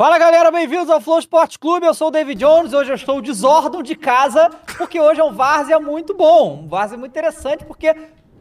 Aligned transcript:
Fala 0.00 0.16
galera, 0.18 0.50
bem-vindos 0.50 0.88
ao 0.88 0.98
Flow 0.98 1.18
Esporte 1.18 1.58
Clube. 1.58 1.84
Eu 1.84 1.92
sou 1.92 2.08
o 2.08 2.10
David 2.10 2.40
Jones. 2.40 2.72
Hoje 2.72 2.90
eu 2.90 2.94
estou 2.94 3.20
desordem 3.20 3.82
de 3.82 3.94
casa, 3.94 4.48
porque 4.78 4.98
hoje 4.98 5.20
é 5.20 5.24
um 5.24 5.34
várzea 5.34 5.78
muito 5.78 6.14
bom, 6.14 6.62
um 6.64 6.68
várzea 6.68 6.96
muito 6.96 7.10
interessante, 7.12 7.66
porque 7.66 7.94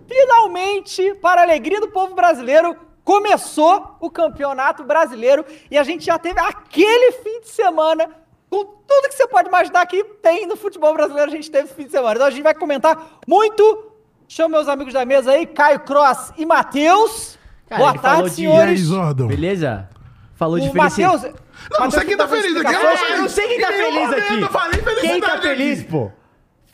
finalmente, 0.08 1.16
para 1.16 1.42
a 1.42 1.44
alegria 1.44 1.82
do 1.82 1.90
povo 1.90 2.16
brasileiro, 2.16 2.78
começou 3.04 3.98
o 4.00 4.10
Campeonato 4.10 4.86
Brasileiro 4.86 5.44
e 5.70 5.78
a 5.78 5.84
gente 5.84 6.06
já 6.06 6.18
teve 6.18 6.40
aquele 6.40 7.12
fim 7.12 7.42
de 7.42 7.50
semana 7.50 8.10
com 8.50 8.64
tudo 8.64 9.10
que 9.10 9.16
você 9.16 9.28
pode 9.28 9.50
imaginar 9.50 9.86
que 9.86 10.02
tem 10.02 10.48
no 10.48 10.56
futebol 10.56 10.94
brasileiro, 10.94 11.30
a 11.30 11.36
gente 11.36 11.52
teve 11.52 11.68
fim 11.68 11.88
de 11.88 11.92
semana. 11.92 12.16
Então 12.16 12.28
a 12.28 12.32
gente 12.32 12.42
vai 12.44 12.54
comentar 12.54 13.20
muito. 13.28 13.92
Chamo 14.30 14.54
meus 14.56 14.70
amigos 14.70 14.94
da 14.94 15.04
mesa 15.04 15.32
aí, 15.32 15.46
Caio 15.46 15.82
Cross 15.82 16.32
e 16.38 16.46
Matheus. 16.46 17.38
Boa 17.76 17.94
tarde, 17.96 18.30
de- 18.34 18.44
E 18.44 18.48
aí, 18.48 18.54
senhores. 18.54 18.80
Zordon? 18.80 19.28
Beleza? 19.28 19.90
Falou 20.36 20.58
de 20.58 20.70
O 20.70 20.72
felicidade. 20.72 21.18
Matheus. 21.26 21.49
Não, 21.72 21.80
Matheus 21.80 21.92
você 21.92 22.06
quem 22.06 22.18
tá 22.18 22.28
feliz 22.28 22.56
aqui. 22.58 22.76
É, 22.76 23.14
eu 23.14 23.22
não 23.22 23.30
sei 23.30 23.48
quem 23.48 23.60
tá 23.62 23.68
feliz 23.68 24.14
aqui. 24.14 24.42
eu 24.42 24.50
falei 24.50 24.82
felicidade 24.82 25.02
Quem 25.02 25.22
tá 25.22 25.38
feliz, 25.42 25.84
pô? 25.84 26.12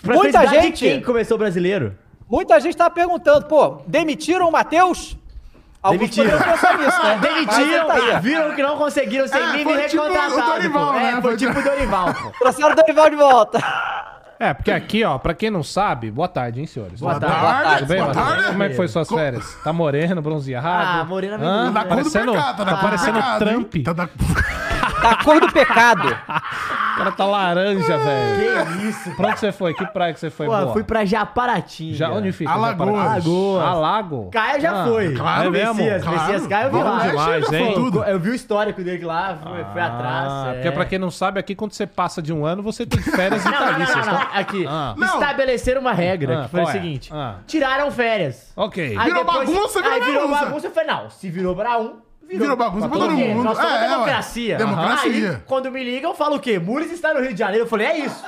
Pra 0.02 0.16
Muita 0.16 0.46
gente- 0.48 0.86
Quem 0.86 1.02
começou 1.02 1.36
o 1.36 1.38
brasileiro? 1.38 1.98
Muita 2.30 2.60
gente 2.60 2.76
tá 2.78 2.90
perguntando, 2.90 3.46
pô, 3.46 3.82
demitiram 3.88 4.48
o 4.48 4.52
Matheus? 4.52 5.16
Alguns 5.82 6.10
Demitiram. 6.10 6.40
nisso, 6.40 7.04
né? 7.04 7.20
Demitiram, 7.22 7.88
tá 7.88 8.20
viram 8.20 8.56
que 8.56 8.64
não 8.64 8.76
conseguiram 8.78 9.28
ser 9.28 9.38
É, 9.38 9.64
foi 9.64 9.88
tipo 9.88 10.02
recontratado. 10.02 10.34
o 10.34 10.54
Dorival, 10.56 10.88
pô. 10.94 11.00
né? 11.00 11.08
É, 11.10 11.12
foi 11.14 11.22
Foi 11.22 11.38
tipo 11.38 11.52
o 11.52 11.56
tipo- 11.56 11.70
Dorival, 11.70 12.14
pô. 12.16 12.30
Trouxeram 12.40 12.72
o 12.72 12.76
Dorival 12.76 13.10
de 13.12 13.16
volta. 13.16 13.60
É, 14.40 14.54
porque 14.54 14.70
aqui, 14.72 15.04
ó, 15.04 15.18
pra 15.18 15.34
quem 15.34 15.50
não 15.50 15.64
sabe, 15.64 16.12
boa 16.12 16.28
tarde, 16.28 16.60
hein, 16.60 16.66
senhores? 16.66 17.00
Boa 17.00 17.18
Boa 17.20 17.32
tarde. 17.32 17.46
tarde. 17.64 17.78
Tudo 17.80 17.88
bem, 17.88 17.98
Boa 17.98 18.08
Matheus? 18.14 18.28
tarde. 18.28 18.48
Como 18.52 18.64
é 18.64 18.70
que 18.70 18.76
foi 18.76 18.88
suas 18.88 19.08
férias? 19.08 19.58
Tá 19.64 19.72
moreno, 19.74 20.22
bronzeado? 20.22 20.68
Ah, 20.68 21.06
moreno 21.06 21.36
é 21.36 21.38
Hã? 21.38 21.40
Tá 21.40 21.64
né? 21.66 21.72
na 21.72 21.84
cor 21.86 22.04
do 22.04 22.12
Parecendo- 22.12 22.34
tá 22.34 22.40
na 22.40 22.54
tá 22.54 22.66
cor 22.66 22.76
do 22.76 22.80
parecendo 22.82 23.18
hein? 23.20 23.24
Trump. 23.40 23.76
Tá 23.86 23.94
da... 23.94 24.10
Tá 25.06 25.12
a 25.12 25.24
cor 25.24 25.40
do 25.40 25.52
pecado. 25.52 26.08
O 26.08 26.98
cara 26.98 27.12
tá 27.12 27.26
laranja, 27.26 27.98
velho. 27.98 28.66
Que 28.78 28.88
isso. 28.88 29.12
Pra 29.16 29.28
onde 29.30 29.40
você 29.40 29.52
foi? 29.52 29.74
Que 29.74 29.86
praia 29.86 30.14
que 30.14 30.20
você 30.20 30.30
foi, 30.30 30.46
Pô, 30.48 30.56
boa? 30.58 30.74
fui 30.74 30.84
pra 30.84 31.04
Japaratinga. 31.06 31.96
Já, 31.96 32.10
onde 32.10 32.32
fica? 32.32 32.50
Alagoas. 32.52 32.90
Alagoas. 33.06 33.64
Alago? 33.66 34.30
Caio 34.32 34.62
já 34.62 34.82
Ah, 34.82 34.86
foi. 34.88 35.14
claro 35.14 35.48
é 35.48 35.52
mesmo? 35.52 35.76
Messias, 35.76 36.04
claro. 36.04 36.20
Messias 36.22 36.48
Caio 36.48 36.68
eu 36.68 36.72
vi 36.72 36.78
Vamos 36.80 36.98
lá. 36.98 37.08
demais, 37.08 37.54
hein? 37.54 37.74
tudo. 37.74 38.04
Eu 38.04 38.20
vi 38.20 38.30
o 38.30 38.36
histórico 38.36 38.82
dele 38.84 39.06
lá, 39.06 39.38
fui, 39.44 39.64
fui 39.74 39.82
atrás. 39.82 40.28
Ah, 40.32 40.46
é. 40.48 40.54
porque 40.56 40.72
pra 40.72 40.86
quem 40.86 40.98
não 41.00 41.12
sabe, 41.12 41.40
aqui 41.40 41.54
quando 41.54 41.74
você 41.74 41.86
passa 41.86 42.22
de 42.22 42.32
um 42.34 42.46
ano, 42.46 42.64
você 42.64 42.86
tem 42.86 43.02
férias 43.02 43.44
Não, 43.44 43.52
não, 43.52 43.60
não, 43.60 43.66
vitalícias, 43.68 44.06
não, 44.06 44.14
não. 44.14 44.20
tá? 44.22 44.30
Aqui, 44.34 44.66
Ah. 44.68 44.94
Não. 44.98 45.20
estabeleceram 45.20 45.82
uma 45.82 45.94
regra, 45.94 46.40
Ah, 46.40 46.44
que 46.46 46.50
foi 46.50 46.60
o 46.62 46.64
qual 46.64 46.70
é? 46.70 46.74
seguinte. 46.74 47.10
Ah. 47.14 47.36
Tiraram 47.46 47.92
férias. 47.92 48.52
Ok. 48.56 48.96
Aí 48.98 49.06
Virou 49.06 49.24
bagunça, 49.26 49.82
virou 49.82 49.94
aí 49.94 50.02
virou 50.02 50.28
bagunça. 50.30 50.46
bagunça. 50.46 50.68
Eu 50.68 50.72
falei, 50.72 50.90
não, 50.90 51.10
se 51.10 51.30
virou 51.30 51.56
pra 51.56 51.78
um, 51.78 51.98
virou, 52.28 52.42
Virou 52.42 52.58
bagunça 52.58 52.90
pra 52.90 52.98
todo 52.98 53.12
mundo. 53.12 53.44
Nós 53.44 53.58
somos 53.58 53.72
É, 53.72 53.76
é, 53.86 53.90
democracia. 53.90 54.58
Democracia. 54.58 55.32
Aí, 55.32 55.38
quando 55.46 55.72
me 55.72 55.84
ligam, 55.84 56.12
eu 56.12 56.16
falo 56.16 56.36
o 56.36 56.40
quê? 56.40 56.60
Mules 56.60 56.92
está 56.92 57.14
no 57.14 57.22
Rio 57.22 57.34
de 57.34 57.40
Janeiro. 57.40 57.66
Eu 57.66 57.70
falei, 57.70 57.88
é 57.88 57.98
isso. 58.00 58.24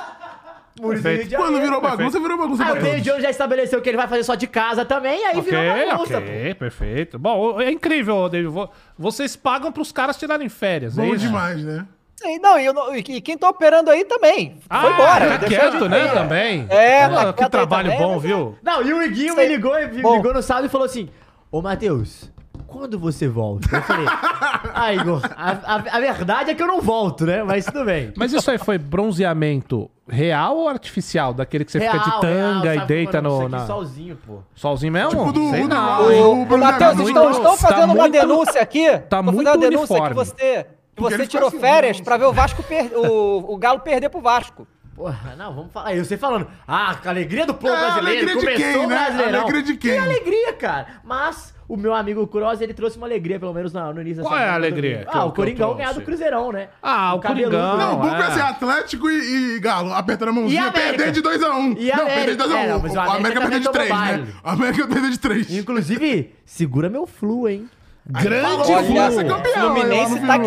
Mules 0.80 1.02
no 1.02 1.10
Rio 1.10 1.24
de. 1.24 1.30
Janeiro. 1.30 1.42
Quando 1.52 1.60
virou 1.62 1.80
bagunça, 1.80 2.20
virou 2.20 2.38
bagunça 2.38 2.62
Aí 2.64 2.70
pra 2.70 2.78
o 2.80 2.82
David. 2.82 3.02
Jones 3.02 3.22
já 3.22 3.30
estabeleceu 3.30 3.82
que 3.82 3.88
ele 3.88 3.96
vai 3.96 4.06
fazer 4.06 4.22
só 4.24 4.34
de 4.36 4.46
casa 4.46 4.84
também, 4.84 5.24
aí 5.26 5.40
virou 5.40 5.62
bagunça, 5.88 6.18
ok, 6.18 6.54
perfeito. 6.54 7.18
Bom, 7.18 7.60
é 7.60 7.70
incrível, 7.70 8.28
David. 8.28 8.48
Vo- 8.52 8.70
Vocês 8.96 9.34
pagam 9.34 9.72
pros 9.72 9.90
caras 9.90 10.16
tirarem 10.16 10.48
férias, 10.48 10.96
é 10.96 11.02
Bom 11.02 11.14
isso? 11.14 11.26
demais, 11.26 11.62
né? 11.64 11.84
Sim, 12.14 12.38
não, 12.40 12.58
e, 12.58 12.64
eu 12.66 12.72
não- 12.72 12.94
e 12.96 13.02
quem 13.20 13.38
tá 13.38 13.48
operando 13.48 13.90
aí 13.90 14.04
também. 14.04 14.58
Ah, 14.68 14.80
Foi 14.82 14.92
embora. 14.92 15.30
Tá 15.30 15.36
deixou 15.36 15.58
a 15.58 15.70
quieto, 15.70 15.88
né, 15.88 16.08
também. 16.08 16.66
É, 16.68 17.04
Ah, 17.04 17.08
tá 17.10 17.32
Que 17.32 17.44
aí 17.44 17.50
trabalho 17.50 17.90
também, 17.92 18.04
bom, 18.06 18.14
mas 18.16 18.24
é- 18.24 18.26
viu? 18.28 18.58
Não, 18.62 18.82
e 18.82 18.92
o 18.92 19.02
Iguinho 19.02 19.34
Sei. 19.34 19.48
me 19.48 19.54
ligou, 19.54 19.74
me 19.74 20.02
Bom. 20.02 20.16
ligou 20.16 20.34
no 20.34 20.42
sábado 20.42 20.66
e 20.66 20.68
falou 20.68 20.84
assim, 20.84 21.08
ô 21.50 21.62
Matheus, 21.62 22.28
quando 22.68 22.98
você 22.98 23.26
volta? 23.26 23.74
Eu 23.76 23.82
falei, 23.82 24.06
ah, 24.74 24.94
Igor, 24.94 25.20
a, 25.36 25.50
a- 25.74 25.96
a 25.96 26.00
verdade 26.00 26.50
é 26.50 26.54
que 26.54 26.62
eu 26.62 26.66
não 26.68 26.80
volto, 26.80 27.26
né? 27.26 27.42
Mas 27.42 27.64
tudo 27.64 27.84
bem. 27.84 28.12
Mas 28.16 28.32
isso 28.32 28.48
aí 28.50 28.58
foi 28.58 28.78
bronzeamento 28.78 29.90
real 30.08 30.56
ou 30.56 30.68
artificial? 30.68 31.34
Daquele 31.34 31.64
que 31.64 31.72
você 31.72 31.80
fica 31.80 31.98
de 31.98 32.08
Real, 32.08 32.20
tanga 32.20 32.70
real, 32.72 32.84
e 32.84 32.86
deita 32.86 33.20
no. 33.20 33.48
Na... 33.48 33.66
Solzinho, 33.66 34.16
pô. 34.26 34.38
Solzinho 34.54 34.92
mesmo? 34.92 35.10
Tipo 35.10 35.32
do- 35.32 35.50
Sei 35.50 35.62
do 35.62 35.68
não? 35.68 36.02
O 36.06 36.42
O, 36.42 36.58
Matheus, 36.58 36.98
estão, 37.00 37.30
estão 37.30 37.56
tá 37.56 37.56
fazendo 37.56 37.84
uma 37.86 37.94
muito- 37.94 38.12
denúncia 38.12 38.62
aqui. 38.62 38.88
tá 38.90 38.96
Estão 38.98 39.22
muito 39.24 39.44
fazendo 39.44 39.62
uma 39.62 39.70
denúncia 39.70 39.96
que 39.96 40.02
uniforme. 40.02 40.14
você, 40.14 40.66
que 40.94 41.02
você 41.02 41.26
tirou 41.26 41.50
férias 41.50 41.96
assim, 41.96 42.04
pra 42.04 42.16
ver 42.16 42.26
o 42.26 42.32
Vasco 42.32 42.62
per- 42.62 42.92
o, 42.96 43.54
o 43.54 43.56
Galo 43.56 43.80
perder 43.80 44.08
pro 44.08 44.20
Vasco. 44.20 44.66
Porra, 44.98 45.36
não, 45.36 45.54
vamos 45.54 45.72
falar. 45.72 45.94
Eu 45.94 46.04
sei 46.04 46.16
falando, 46.18 46.48
ah, 46.66 46.98
a 47.04 47.08
alegria 47.08 47.46
do 47.46 47.54
povo 47.54 47.72
É, 47.72 47.78
brasileiro, 47.78 48.30
alegria 48.30 48.34
de 48.36 48.40
começou 48.46 48.72
quem, 48.72 48.84
o 48.84 48.88
né? 48.88 48.96
Brasileirão. 48.96 49.40
Alegria 49.40 49.62
de 49.62 49.76
quem? 49.76 49.92
Que 49.92 49.98
alegria, 49.98 50.52
cara. 50.54 50.86
Mas 51.04 51.54
o 51.68 51.76
meu 51.76 51.94
amigo 51.94 52.26
Cross, 52.26 52.60
ele 52.60 52.74
trouxe 52.74 52.96
uma 52.96 53.06
alegria, 53.06 53.38
pelo 53.38 53.54
menos 53.54 53.72
no 53.72 54.00
início 54.00 54.24
Qual 54.24 54.36
é 54.36 54.48
a 54.48 54.54
alegria 54.54 55.06
Ah, 55.06 55.24
o 55.24 55.32
Coringão 55.32 55.76
ganhar 55.76 55.94
do 55.94 56.00
Cruzeirão, 56.00 56.50
né? 56.50 56.68
Ah, 56.82 57.14
o 57.14 57.20
cabeludo. 57.20 57.56
Coringão. 57.56 57.76
Não, 57.78 57.94
o 57.94 57.98
Não, 57.98 58.10
Buco 58.10 58.22
é. 58.22 58.26
é 58.26 58.30
ser 58.32 58.40
Atlético 58.42 59.08
e, 59.08 59.56
e 59.56 59.60
Galo, 59.60 59.92
apertando 59.94 60.30
a 60.30 60.32
E 60.32 60.34
mãozinha, 60.34 60.62
América? 60.62 60.88
perder 60.96 61.12
de 61.12 61.22
2x1. 61.22 61.36
E 61.38 61.42
não, 61.44 61.94
América? 61.94 62.06
perder 62.06 62.36
de 62.36 62.42
2x1. 62.42 62.56
É, 62.56 62.68
não, 62.68 62.80
mas 62.80 62.92
o 62.92 62.96
o 62.96 63.00
América 63.00 63.16
América 63.16 63.40
perdeu 63.40 63.58
de 63.60 63.64
também 63.70 63.88
3, 63.88 64.00
tomou 64.00 64.18
né? 64.26 64.32
O 64.42 64.48
América 64.48 64.88
perdeu 64.88 65.10
de 65.10 65.18
3. 65.20 65.50
Inclusive, 65.58 66.34
segura 66.44 66.88
meu 66.90 67.06
flu, 67.06 67.48
hein? 67.48 67.70
Grande 68.10 68.64
Flu. 68.64 69.28
Campeão, 69.28 69.74
Fluminense 69.74 70.20
tá 70.26 70.38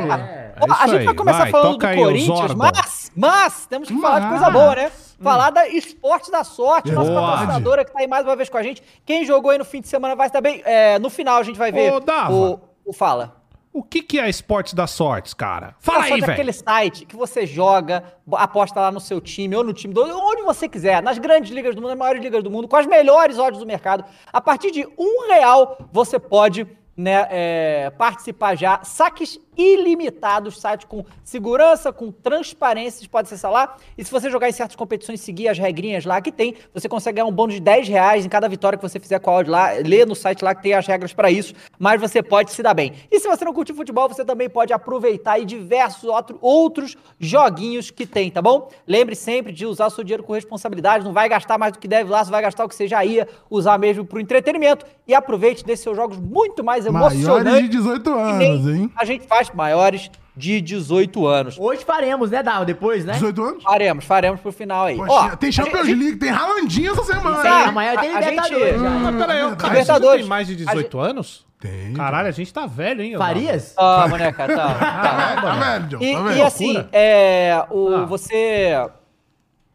Ó, 0.61 0.73
a 0.73 0.87
gente 0.87 0.99
aí, 0.99 1.05
vai 1.05 1.13
começar 1.13 1.37
vai, 1.39 1.51
falando 1.51 1.77
do 1.77 1.95
Corinthians, 1.95 2.53
mas, 2.55 3.11
mas 3.15 3.65
temos 3.65 3.87
que 3.87 3.99
falar 3.99 4.19
de 4.19 4.27
coisa 4.29 4.45
Mas. 4.45 4.53
boa, 4.53 4.75
né? 4.75 4.91
Falar 5.21 5.49
da 5.51 5.67
Esporte 5.67 6.31
da 6.31 6.43
Sorte, 6.43 6.91
nossa 6.91 7.11
patrocinadora 7.11 7.85
que 7.85 7.91
tá 7.91 7.99
aí 7.99 8.07
mais 8.07 8.25
uma 8.25 8.35
vez 8.35 8.49
com 8.49 8.57
a 8.57 8.63
gente. 8.63 8.81
Quem 9.05 9.23
jogou 9.23 9.51
aí 9.51 9.57
no 9.57 9.65
fim 9.65 9.79
de 9.79 9.87
semana 9.87 10.15
vai 10.15 10.27
estar 10.27 10.41
bem. 10.41 10.61
é, 10.65 10.97
no 10.97 11.09
final 11.09 11.37
a 11.37 11.43
gente 11.43 11.57
vai 11.57 11.71
ver 11.71 11.93
Ô, 11.93 11.99
Dava. 11.99 12.33
o, 12.33 12.59
o 12.85 12.93
Fala. 12.93 13.41
O 13.73 13.81
que, 13.81 14.01
que 14.01 14.19
é 14.19 14.27
esporte 14.27 14.75
das 14.75 14.91
sortes, 14.91 15.33
cara? 15.33 15.75
Fala 15.79 16.03
aí, 16.03 16.09
Sorte 16.09 16.23
é 16.23 16.25
velho. 16.25 16.33
aquele 16.33 16.51
site 16.51 17.05
que 17.05 17.15
você 17.15 17.45
joga, 17.45 18.03
aposta 18.33 18.81
lá 18.81 18.91
no 18.91 18.99
seu 18.99 19.21
time 19.21 19.55
ou 19.55 19.63
no 19.63 19.71
time 19.71 19.93
do 19.93 20.01
onde 20.03 20.41
você 20.41 20.67
quiser, 20.67 21.01
nas 21.01 21.17
grandes 21.17 21.51
ligas 21.51 21.73
do 21.73 21.79
mundo, 21.81 21.91
nas 21.91 21.99
maiores 21.99 22.21
ligas 22.21 22.43
do 22.43 22.51
mundo, 22.51 22.67
com 22.67 22.75
as 22.75 22.85
melhores 22.85 23.39
odds 23.39 23.61
do 23.61 23.65
mercado. 23.65 24.03
A 24.33 24.41
partir 24.41 24.71
de 24.71 24.85
um 24.97 25.29
real 25.29 25.77
você 25.89 26.19
pode 26.19 26.67
né, 26.95 27.27
é, 27.29 27.89
participar 27.97 28.55
já. 28.55 28.81
Saques 28.83 29.39
ilimitados, 29.57 30.59
site 30.59 30.85
com 30.85 31.05
segurança, 31.23 31.91
com 31.91 32.11
transparência, 32.11 33.07
pode 33.09 33.27
acessar 33.27 33.51
lá. 33.51 33.75
E 33.97 34.03
se 34.03 34.11
você 34.11 34.29
jogar 34.29 34.49
em 34.49 34.51
certas 34.51 34.75
competições 34.75 35.19
e 35.19 35.23
seguir 35.23 35.47
as 35.49 35.57
regrinhas 35.57 36.05
lá 36.05 36.21
que 36.21 36.31
tem, 36.31 36.55
você 36.73 36.87
consegue 36.87 37.17
ganhar 37.17 37.25
um 37.27 37.31
bônus 37.31 37.55
de 37.55 37.61
10 37.61 37.87
reais 37.87 38.25
em 38.25 38.29
cada 38.29 38.47
vitória 38.47 38.77
que 38.77 38.81
você 38.81 38.99
fizer 38.99 39.19
com 39.19 39.29
a 39.29 39.33
odd 39.35 39.49
lá. 39.49 39.71
Lê 39.73 40.05
no 40.05 40.15
site 40.15 40.41
lá 40.43 40.55
que 40.55 40.63
tem 40.63 40.73
as 40.73 40.87
regras 40.87 41.13
para 41.13 41.29
isso, 41.29 41.53
mas 41.77 41.99
você 41.99 42.23
pode 42.23 42.51
se 42.51 42.63
dar 42.63 42.73
bem. 42.73 42.93
E 43.11 43.19
se 43.19 43.27
você 43.27 43.43
não 43.45 43.53
curte 43.53 43.73
futebol, 43.73 44.07
você 44.07 44.23
também 44.23 44.49
pode 44.49 44.73
aproveitar 44.73 45.33
aí 45.33 45.45
diversos 45.45 46.05
outro- 46.05 46.37
outros 46.41 46.95
joguinhos 47.19 47.91
que 47.91 48.05
tem, 48.05 48.31
tá 48.31 48.41
bom? 48.41 48.69
Lembre 48.87 49.15
sempre 49.15 49.51
de 49.51 49.65
usar 49.65 49.87
o 49.87 49.89
seu 49.89 50.03
dinheiro 50.03 50.23
com 50.23 50.33
responsabilidade, 50.33 51.03
não 51.03 51.13
vai 51.13 51.27
gastar 51.29 51.57
mais 51.57 51.73
do 51.73 51.79
que 51.79 51.87
deve 51.87 52.09
lá, 52.09 52.23
você 52.23 52.31
vai 52.31 52.41
gastar 52.41 52.65
o 52.65 52.69
que 52.69 52.75
você 52.75 52.87
já 52.87 53.03
ia 53.03 53.27
usar 53.49 53.77
mesmo 53.77 54.05
pro 54.05 54.19
entretenimento 54.19 54.85
e 55.07 55.13
aproveite 55.13 55.63
desses 55.65 55.83
seus 55.83 55.95
jogos 55.95 56.17
muito 56.17 56.63
mais 56.63 56.80
Maiores 56.89 57.17
emocionantes. 57.17 57.61
de 57.63 57.67
18 57.69 58.03
que 58.13 58.33
nem 58.33 58.51
anos, 58.51 58.67
hein? 58.75 58.91
A 58.97 59.05
gente 59.05 59.27
faz 59.27 59.49
maiores 59.51 60.09
de 60.35 60.61
18 60.61 61.27
anos. 61.27 61.57
Hoje 61.59 61.83
faremos, 61.83 62.31
né, 62.31 62.41
Dal? 62.41 62.63
Depois, 62.65 63.03
né? 63.05 63.13
18 63.13 63.43
anos? 63.43 63.63
Faremos, 63.63 64.05
faremos 64.05 64.39
pro 64.39 64.51
final 64.51 64.85
aí. 64.85 64.95
Poxa, 64.95 65.11
Ó, 65.13 65.29
tem 65.35 65.51
Champions 65.51 65.85
gente- 65.85 65.99
League, 65.99 66.17
tem 66.17 66.29
Ralandinho 66.29 66.93
essa 66.93 67.03
semana. 67.03 67.43
Hein? 67.47 67.63
amanhã 67.67 67.95
tem 67.97 68.11
gente- 68.13 68.29
Libertadores 68.29 68.81
Ah, 68.81 69.55
cara, 69.57 69.73
Libertadores. 69.73 70.19
tem 70.21 70.29
mais 70.29 70.47
de 70.47 70.55
18 70.55 70.99
anos? 70.99 71.45
Tem. 71.59 71.93
Caralho, 71.93 72.27
a 72.27 72.31
gente 72.31 72.51
tá 72.51 72.65
velho, 72.65 73.03
hein? 73.03 73.15
Farias? 73.17 73.75
Né, 74.17 74.31
cara? 74.31 74.55
Toma, 74.55 74.73
Tá 74.73 75.09
toma. 75.09 75.15
velho, 75.25 75.41
tá 75.41 75.51
velho, 75.59 75.87
John, 75.89 75.97
E, 76.01 76.13
tá 76.13 76.19
e 76.19 76.23
velho. 76.23 76.45
assim, 76.47 76.65
Loucura. 76.73 76.89
é, 76.91 77.65
o, 77.69 77.95
Ah. 77.95 78.05
você. 78.05 78.87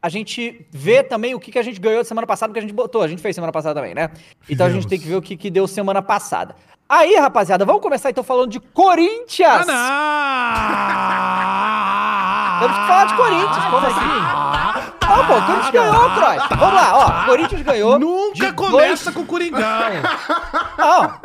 A 0.01 0.09
gente 0.09 0.67
vê 0.71 1.03
também 1.03 1.35
o 1.35 1.41
que, 1.41 1.51
que 1.51 1.59
a 1.59 1.63
gente 1.63 1.81
ganhou 1.81 2.03
de 2.03 2.09
semana 2.09 2.27
passada, 2.27 2.51
porque 2.51 2.61
a 2.61 2.63
gente 2.63 2.75
botou. 2.75 3.03
A 3.03 3.09
gente 3.09 3.21
fez 3.23 3.35
semana 3.35 3.53
passada 3.53 3.75
também, 3.81 3.95
né? 3.95 4.11
Então 4.49 4.67
a 4.67 4.71
gente 4.71 4.87
tem 4.87 4.99
que 4.99 5.07
ver 5.07 5.17
o 5.17 5.23
que, 5.23 5.37
que 5.37 5.51
deu 5.51 5.67
semana 5.67 6.01
passada. 6.01 6.55
Aí, 6.89 7.17
rapaziada, 7.17 7.65
vamos 7.65 7.83
começar 7.83 8.11
então 8.11 8.23
falando 8.23 8.51
de 8.51 8.61
Corinthians. 8.61 9.67
Ah, 9.69 10.45
não! 12.61 12.61
Temos 12.61 12.79
que 12.79 12.87
falar 12.87 13.05
de 13.07 13.17
Corinthians, 13.17 13.65
como 13.65 13.87
assim? 13.87 14.07
Não, 15.09 15.27
pô, 15.27 15.35
o 15.35 15.47
Corinthians 15.47 15.71
ganhou, 15.71 16.11
Croix. 16.11 16.43
Vamos 16.51 16.75
lá, 16.75 16.97
ó. 16.97 17.27
Corinthians 17.27 17.63
ganhou. 17.63 17.99
Nunca 17.99 18.53
começa 18.53 19.11
com 19.11 19.21
o 19.21 19.27
Coringão. 19.27 19.61
Dois... 19.61 20.03
Não, 20.79 21.19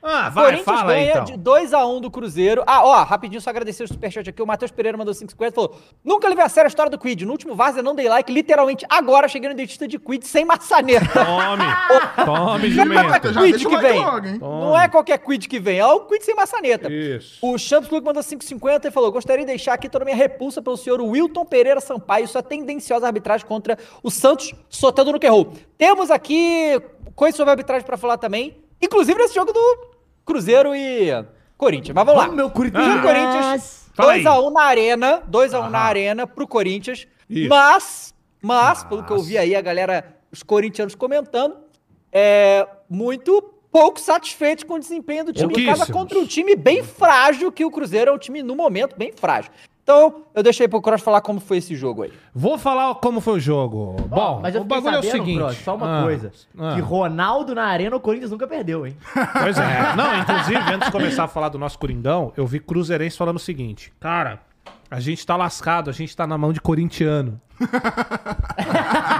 Ah, 0.00 0.28
vai, 0.30 0.44
Corinthians 0.44 0.64
fala 0.78 0.92
aí, 0.92 1.06
ganha 1.06 1.10
então. 1.10 1.24
de 1.24 1.32
2x1 1.34 2.00
do 2.00 2.10
Cruzeiro. 2.10 2.62
Ah, 2.66 2.84
ó, 2.84 3.02
rapidinho, 3.02 3.40
só 3.40 3.50
agradecer 3.50 3.82
o 3.82 3.88
superchat 3.88 4.30
aqui. 4.30 4.40
O 4.40 4.46
Matheus 4.46 4.70
Pereira 4.70 4.96
mandou 4.96 5.12
5,50 5.12 5.48
e 5.50 5.54
falou: 5.54 5.76
Nunca 6.04 6.28
levei 6.28 6.44
a 6.44 6.48
sério 6.48 6.66
a 6.66 6.68
história 6.68 6.88
do 6.90 6.98
Quid. 6.98 7.24
No 7.24 7.32
último 7.32 7.54
Vaza 7.56 7.82
não 7.82 7.94
dei 7.96 8.08
like. 8.08 8.32
Literalmente 8.32 8.86
agora 8.88 9.26
cheguei 9.26 9.48
no 9.48 9.56
dentista 9.56 9.88
de 9.88 9.98
Quid 9.98 10.24
sem 10.26 10.44
maçaneta. 10.44 11.06
Tome, 11.24 11.64
tome, 12.24 12.68
Não 12.70 12.82
é 12.82 12.86
jumento. 12.86 13.08
qualquer 13.08 13.32
Já 13.32 13.40
Quid 13.42 13.66
que 13.68 13.76
vem. 13.78 14.00
logo? 14.00 14.28
Não 14.38 14.78
é 14.80 14.88
qualquer 14.88 15.18
Quid 15.18 15.48
que 15.48 15.58
vem, 15.58 15.78
é 15.80 15.86
o 15.86 16.00
Quid 16.06 16.24
sem 16.24 16.34
maçaneta. 16.36 16.92
Isso. 16.92 17.38
O 17.42 17.58
Champs 17.58 17.90
Luke 17.90 18.04
mandou 18.06 18.22
5,50 18.22 18.84
e 18.86 18.90
falou: 18.92 19.10
Gostaria 19.10 19.44
de 19.44 19.50
deixar 19.50 19.74
aqui 19.74 19.88
toda 19.88 20.04
a 20.04 20.06
minha 20.06 20.16
repulsa 20.16 20.62
pelo 20.62 20.76
senhor 20.76 21.00
Wilton 21.00 21.44
Pereira 21.44 21.80
Sampaio 21.80 22.24
e 22.24 22.28
sua 22.28 22.42
tendenciosa 22.42 23.04
arbitragem 23.06 23.44
contra 23.46 23.76
o 24.02 24.10
Santos 24.10 24.54
Sotando 24.68 25.10
no 25.12 25.18
que 25.18 25.26
errou. 25.26 25.52
Temos 25.76 26.08
aqui 26.10 26.80
coisas 27.16 27.36
sobre 27.36 27.50
a 27.50 27.52
arbitragem 27.54 27.84
pra 27.84 27.96
falar 27.96 28.16
também, 28.16 28.56
inclusive 28.80 29.18
nesse 29.18 29.34
jogo 29.34 29.52
do 29.52 29.88
Cruzeiro 30.24 30.74
e 30.74 31.10
Corinthians. 31.56 31.94
Mas 31.94 32.04
vamos 32.04 32.18
lá. 32.18 32.24
Vamos, 32.26 32.36
meu 32.36 32.50
Corinthians. 32.50 32.84
Jogo 32.84 33.02
Corinthians, 33.02 33.90
Fala 33.94 34.12
aí. 34.12 34.22
2x1 34.22 34.52
na 34.52 34.62
arena, 34.62 35.22
2x1 35.30 35.68
na 35.70 35.78
arena 35.80 36.26
pro 36.26 36.46
Corinthians. 36.46 37.06
Isso. 37.28 37.48
Mas, 37.48 38.14
mas, 38.40 38.84
pelo 38.84 39.02
que 39.02 39.12
eu 39.12 39.20
vi 39.20 39.36
aí, 39.36 39.56
a 39.56 39.60
galera, 39.60 40.16
os 40.30 40.42
corintianos 40.42 40.94
comentando, 40.94 41.56
é 42.12 42.66
muito 42.88 43.42
pouco 43.70 44.00
satisfeitos 44.00 44.64
com 44.64 44.74
o 44.74 44.78
desempenho 44.78 45.24
do 45.24 45.32
time 45.32 45.52
em 45.62 45.66
casa 45.66 45.92
contra 45.92 46.18
um 46.18 46.26
time 46.26 46.54
bem 46.56 46.82
frágil, 46.82 47.52
que 47.52 47.64
o 47.64 47.70
Cruzeiro 47.70 48.10
é 48.10 48.14
um 48.14 48.18
time, 48.18 48.42
no 48.42 48.54
momento, 48.54 48.96
bem 48.96 49.12
frágil. 49.12 49.50
Então, 49.90 50.24
eu 50.34 50.42
deixei 50.42 50.68
pro 50.68 50.82
Cross 50.82 51.00
falar 51.00 51.22
como 51.22 51.40
foi 51.40 51.56
esse 51.56 51.74
jogo 51.74 52.02
aí. 52.02 52.12
Vou 52.34 52.58
falar 52.58 52.94
como 52.96 53.22
foi 53.22 53.38
o 53.38 53.40
jogo. 53.40 53.96
Bom, 54.06 54.38
mas 54.42 54.54
eu 54.54 54.60
o 54.60 54.64
bagulho 54.64 54.96
é 54.96 54.98
o 54.98 55.02
sabendo, 55.02 55.10
seguinte. 55.24 55.38
Cross, 55.38 55.56
só 55.64 55.76
uma 55.76 56.00
Ah, 56.00 56.02
coisa. 56.02 56.30
ah. 56.58 56.74
Que 56.74 56.80
Ronaldo 56.82 57.54
na 57.54 57.64
arena, 57.64 57.96
o 57.96 58.00
Corinthians 58.00 58.30
nunca 58.30 58.46
perdeu, 58.46 58.86
hein? 58.86 58.94
Pois 59.42 59.56
é. 59.56 59.96
Não, 59.96 60.18
inclusive, 60.18 60.58
antes 60.74 60.88
de 60.88 60.92
começar 60.92 61.24
a 61.24 61.28
falar 61.28 61.48
do 61.48 61.58
nosso 61.58 61.78
Coringão, 61.78 62.34
eu 62.36 62.46
vi 62.46 62.60
Cruzeirense 62.60 63.16
falando 63.16 63.36
o 63.36 63.40
seguinte: 63.40 63.90
Cara, 63.98 64.40
a 64.90 65.00
gente 65.00 65.24
tá 65.26 65.36
lascado, 65.36 65.88
a 65.88 65.92
gente 65.94 66.14
tá 66.14 66.26
na 66.26 66.36
mão 66.36 66.52
de 66.52 66.60
corintiano. 66.60 67.40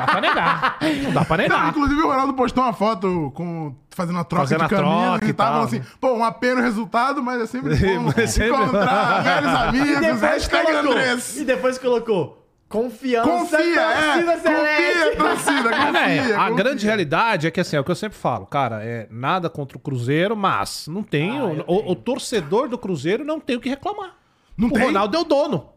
Não 0.08 0.12
dá 0.12 0.12
pra 0.12 0.20
negar. 0.20 0.78
Não 1.02 1.12
dá 1.12 1.24
pra 1.24 1.36
Não, 1.36 1.42
negar. 1.44 1.68
inclusive 1.70 2.02
o 2.02 2.06
Ronaldo 2.08 2.34
postou 2.34 2.64
uma 2.64 2.72
foto 2.72 3.32
com, 3.34 3.74
fazendo 3.90 4.18
a 4.18 4.24
troca 4.24 4.42
Fazendo 4.44 4.62
de 4.62 4.68
troca 4.68 5.26
e 5.26 5.32
tal, 5.32 5.62
assim, 5.62 5.82
pô, 6.00 6.12
uma 6.12 6.32
pena 6.32 6.60
o 6.60 6.64
resultado, 6.64 7.22
mas 7.22 7.40
é 7.42 7.46
sempre 7.46 7.74
bom 7.98 8.12
É 8.16 8.26
sempre- 8.26 8.54
encontrar 8.62 9.22
velhos 9.22 9.54
amigos, 9.54 10.20
hashtag 10.20 10.70
Andrés. 10.72 11.36
e 11.36 11.44
depois 11.44 11.78
colocou 11.78 12.36
confiança 12.68 13.30
Confia, 13.30 13.80
é, 13.80 14.02
torcida 14.12 14.38
celeste. 14.40 15.16
confia, 15.16 15.16
torcida, 15.16 15.74
É, 15.74 15.92
véi, 15.92 16.18
confia. 16.18 16.36
a 16.36 16.38
confia. 16.40 16.54
grande 16.56 16.84
realidade 16.86 17.46
é 17.46 17.50
que 17.50 17.60
assim, 17.60 17.76
é 17.76 17.80
o 17.80 17.84
que 17.84 17.90
eu 17.90 17.94
sempre 17.96 18.18
falo, 18.18 18.44
cara, 18.46 18.84
é 18.84 19.06
nada 19.10 19.48
contra 19.48 19.78
o 19.78 19.80
Cruzeiro, 19.80 20.36
mas 20.36 20.86
não 20.86 21.02
tem. 21.02 21.38
Ah, 21.38 21.44
o, 21.44 21.74
o- 21.76 21.92
o 21.92 21.96
torcedor 21.96 22.68
do 22.68 22.76
Cruzeiro 22.76 23.24
não 23.24 23.40
tem 23.40 23.56
o 23.56 23.60
que 23.60 23.70
reclamar. 23.70 24.12
Não 24.56 24.68
o 24.68 24.72
tem? 24.72 24.82
Ronaldo 24.84 25.16
é 25.16 25.20
o 25.20 25.24
dono. 25.24 25.70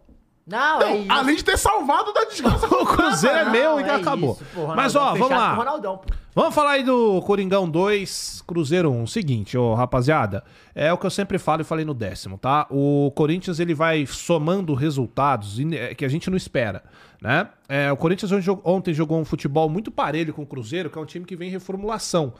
Não, 0.51 0.81
é 0.81 0.86
Não, 0.89 0.95
isso. 0.98 1.12
além 1.12 1.36
de 1.36 1.44
ter 1.44 1.57
salvado 1.57 2.13
da 2.13 2.25
desgraça. 2.25 2.68
O 2.71 2.86
Cruzeiro 2.86 3.38
é 3.38 3.50
meu 3.50 3.80
e 3.80 3.83
é 3.83 3.95
acabou. 3.95 4.33
isso, 4.33 4.44
pô, 4.53 4.68
Mas 4.75 4.95
ó, 4.95 5.13
vamos 5.13 5.30
lá. 5.30 5.53
Ronaldão. 5.53 6.01
Vamos 6.33 6.56
falar 6.56 6.71
aí 6.71 6.83
do 6.83 7.21
Coringão 7.24 7.69
2, 7.69 8.44
Cruzeiro 8.48 8.89
1. 8.92 9.07
Seguinte, 9.07 9.57
ô 9.57 9.74
rapaziada, 9.74 10.44
é 10.74 10.92
o 10.94 10.98
que 10.98 11.06
eu 11.06 11.09
sempre 11.09 11.38
falo 11.38 11.62
e 11.62 11.65
falei 11.65 11.83
no 11.83 11.94
décimo, 11.94 12.38
tá? 12.38 12.65
O 12.69 13.12
Corinthians 13.15 13.59
ele 13.59 13.74
vai 13.74 14.06
somando 14.06 14.74
resultados 14.74 15.57
é, 15.74 15.94
que 15.94 16.06
a 16.06 16.07
gente 16.09 16.30
não 16.30 16.38
espera, 16.38 16.83
né? 17.21 17.50
É, 17.68 17.92
o 17.92 17.98
Corinthians 17.98 18.31
ontem 18.31 18.42
jogou- 18.42 18.74
ontem 18.74 18.94
jogou 18.94 19.19
um 19.19 19.25
futebol 19.25 19.69
muito 19.69 19.92
parelho 19.92 20.33
com 20.33 20.42
o 20.44 20.45
Cruzeiro, 20.45 20.89
que 20.89 20.98
é 20.98 21.01
um 21.01 21.06
time 21.06 21.25
que 21.25 21.36
vem 21.36 21.50
em 21.50 21.51
reformulação. 21.51 22.33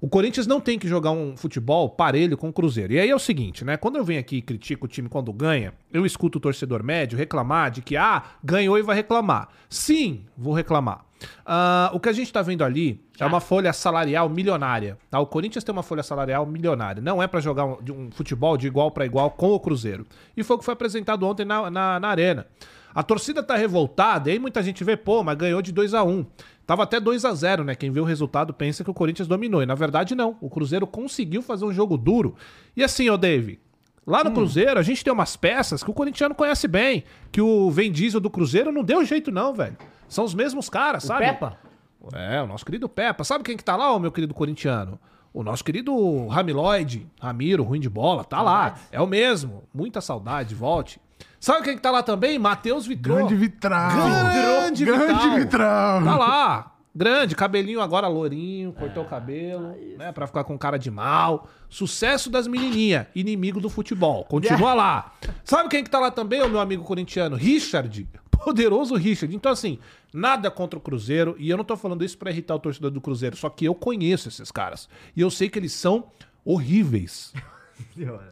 O 0.00 0.08
Corinthians 0.08 0.46
não 0.46 0.60
tem 0.60 0.78
que 0.78 0.88
jogar 0.88 1.10
um 1.10 1.36
futebol 1.36 1.90
parelho 1.90 2.38
com 2.38 2.48
o 2.48 2.52
Cruzeiro. 2.52 2.94
E 2.94 2.98
aí 2.98 3.10
é 3.10 3.14
o 3.14 3.18
seguinte, 3.18 3.66
né? 3.66 3.76
Quando 3.76 3.96
eu 3.96 4.04
venho 4.04 4.18
aqui 4.18 4.36
e 4.36 4.42
critico 4.42 4.86
o 4.86 4.88
time 4.88 5.10
quando 5.10 5.30
ganha, 5.30 5.74
eu 5.92 6.06
escuto 6.06 6.38
o 6.38 6.40
torcedor 6.40 6.82
médio 6.82 7.18
reclamar 7.18 7.70
de 7.70 7.82
que, 7.82 7.98
ah, 7.98 8.22
ganhou 8.42 8.78
e 8.78 8.82
vai 8.82 8.96
reclamar. 8.96 9.50
Sim, 9.68 10.24
vou 10.38 10.54
reclamar. 10.54 11.04
Ah, 11.44 11.90
o 11.92 12.00
que 12.00 12.08
a 12.08 12.12
gente 12.12 12.32
tá 12.32 12.40
vendo 12.40 12.64
ali 12.64 13.04
é 13.18 13.26
uma 13.26 13.40
folha 13.40 13.74
salarial 13.74 14.26
milionária. 14.30 14.96
Tá? 15.10 15.20
O 15.20 15.26
Corinthians 15.26 15.62
tem 15.62 15.72
uma 15.72 15.82
folha 15.82 16.02
salarial 16.02 16.46
milionária. 16.46 17.02
Não 17.02 17.22
é 17.22 17.26
pra 17.26 17.38
jogar 17.38 17.66
um, 17.66 17.76
um 17.90 18.10
futebol 18.10 18.56
de 18.56 18.66
igual 18.66 18.90
pra 18.90 19.04
igual 19.04 19.30
com 19.30 19.50
o 19.50 19.60
Cruzeiro. 19.60 20.06
E 20.34 20.42
foi 20.42 20.56
o 20.56 20.58
que 20.58 20.64
foi 20.64 20.72
apresentado 20.72 21.26
ontem 21.26 21.44
na, 21.44 21.70
na, 21.70 22.00
na 22.00 22.08
Arena. 22.08 22.46
A 22.94 23.02
torcida 23.02 23.42
tá 23.42 23.54
revoltada, 23.54 24.28
e 24.28 24.32
aí 24.32 24.38
muita 24.38 24.62
gente 24.62 24.82
vê, 24.82 24.96
pô, 24.96 25.22
mas 25.22 25.36
ganhou 25.36 25.62
de 25.62 25.70
2 25.70 25.94
a 25.94 26.02
1 26.02 26.26
Tava 26.70 26.84
até 26.84 27.00
2 27.00 27.24
a 27.24 27.34
0 27.34 27.64
né? 27.64 27.74
Quem 27.74 27.90
vê 27.90 27.98
o 27.98 28.04
resultado 28.04 28.54
pensa 28.54 28.84
que 28.84 28.90
o 28.90 28.94
Corinthians 28.94 29.26
dominou. 29.26 29.60
E 29.60 29.66
na 29.66 29.74
verdade, 29.74 30.14
não. 30.14 30.36
O 30.40 30.48
Cruzeiro 30.48 30.86
conseguiu 30.86 31.42
fazer 31.42 31.64
um 31.64 31.72
jogo 31.72 31.98
duro. 31.98 32.36
E 32.76 32.84
assim, 32.84 33.10
ô 33.10 33.16
Dave, 33.16 33.58
lá 34.06 34.22
no 34.22 34.30
Cruzeiro 34.30 34.78
a 34.78 34.82
gente 34.84 35.02
tem 35.02 35.12
umas 35.12 35.34
peças 35.34 35.82
que 35.82 35.90
o 35.90 35.92
corintiano 35.92 36.32
conhece 36.32 36.68
bem. 36.68 37.02
Que 37.32 37.40
o 37.40 37.72
Vem 37.72 37.90
Diesel 37.90 38.20
do 38.20 38.30
Cruzeiro 38.30 38.70
não 38.70 38.84
deu 38.84 39.04
jeito, 39.04 39.32
não, 39.32 39.52
velho. 39.52 39.76
São 40.08 40.24
os 40.24 40.32
mesmos 40.32 40.68
caras, 40.68 41.02
sabe? 41.02 41.24
Pepa? 41.24 41.58
É, 42.14 42.40
o 42.40 42.46
nosso 42.46 42.64
querido 42.64 42.88
Peppa. 42.88 43.24
Sabe 43.24 43.42
quem 43.42 43.56
que 43.56 43.64
tá 43.64 43.74
lá, 43.74 43.92
ô 43.92 43.98
meu 43.98 44.12
querido 44.12 44.32
corintiano? 44.32 44.96
O 45.34 45.42
nosso 45.42 45.64
querido 45.64 46.28
Ramiloide, 46.28 47.04
Ramiro, 47.20 47.64
ruim 47.64 47.80
de 47.80 47.90
bola, 47.90 48.22
tá 48.22 48.40
lá. 48.40 48.76
É 48.92 49.00
o 49.00 49.08
mesmo. 49.08 49.64
Muita 49.74 50.00
saudade, 50.00 50.54
volte. 50.54 51.00
Sabe 51.40 51.64
quem 51.64 51.74
que 51.74 51.82
tá 51.82 51.90
lá 51.90 52.02
também? 52.02 52.38
Matheus 52.38 52.86
Vitrô. 52.86 53.14
Grande 53.14 53.34
vitral. 53.34 53.90
Grande 53.90 54.84
Grande 54.84 55.30
vitral. 55.30 56.04
Tá 56.04 56.16
lá. 56.16 56.74
Grande, 56.94 57.36
cabelinho 57.36 57.80
agora 57.80 58.08
lourinho, 58.08 58.72
cortou 58.72 59.04
o 59.04 59.06
cabelo, 59.06 59.74
né, 59.96 60.10
pra 60.10 60.26
ficar 60.26 60.42
com 60.42 60.58
cara 60.58 60.76
de 60.76 60.90
mal. 60.90 61.48
Sucesso 61.68 62.28
das 62.28 62.48
menininhas, 62.48 63.06
inimigo 63.14 63.60
do 63.60 63.70
futebol. 63.70 64.24
Continua 64.24 64.74
lá. 64.74 65.12
Sabe 65.44 65.68
quem 65.68 65.84
que 65.84 65.88
tá 65.88 66.00
lá 66.00 66.10
também, 66.10 66.42
o 66.42 66.48
meu 66.48 66.60
amigo 66.60 66.82
corintiano? 66.82 67.36
Richard. 67.36 68.08
Poderoso 68.30 68.96
Richard. 68.96 69.34
Então, 69.34 69.52
assim, 69.52 69.78
nada 70.12 70.50
contra 70.50 70.78
o 70.78 70.82
Cruzeiro. 70.82 71.36
E 71.38 71.48
eu 71.48 71.56
não 71.56 71.64
tô 71.64 71.76
falando 71.76 72.04
isso 72.04 72.18
pra 72.18 72.30
irritar 72.30 72.54
o 72.54 72.58
torcedor 72.58 72.90
do 72.90 73.00
Cruzeiro. 73.00 73.36
Só 73.36 73.48
que 73.48 73.64
eu 73.64 73.74
conheço 73.74 74.28
esses 74.28 74.50
caras. 74.50 74.88
E 75.14 75.20
eu 75.20 75.30
sei 75.30 75.48
que 75.48 75.58
eles 75.58 75.72
são 75.72 76.08
horríveis. 76.44 77.32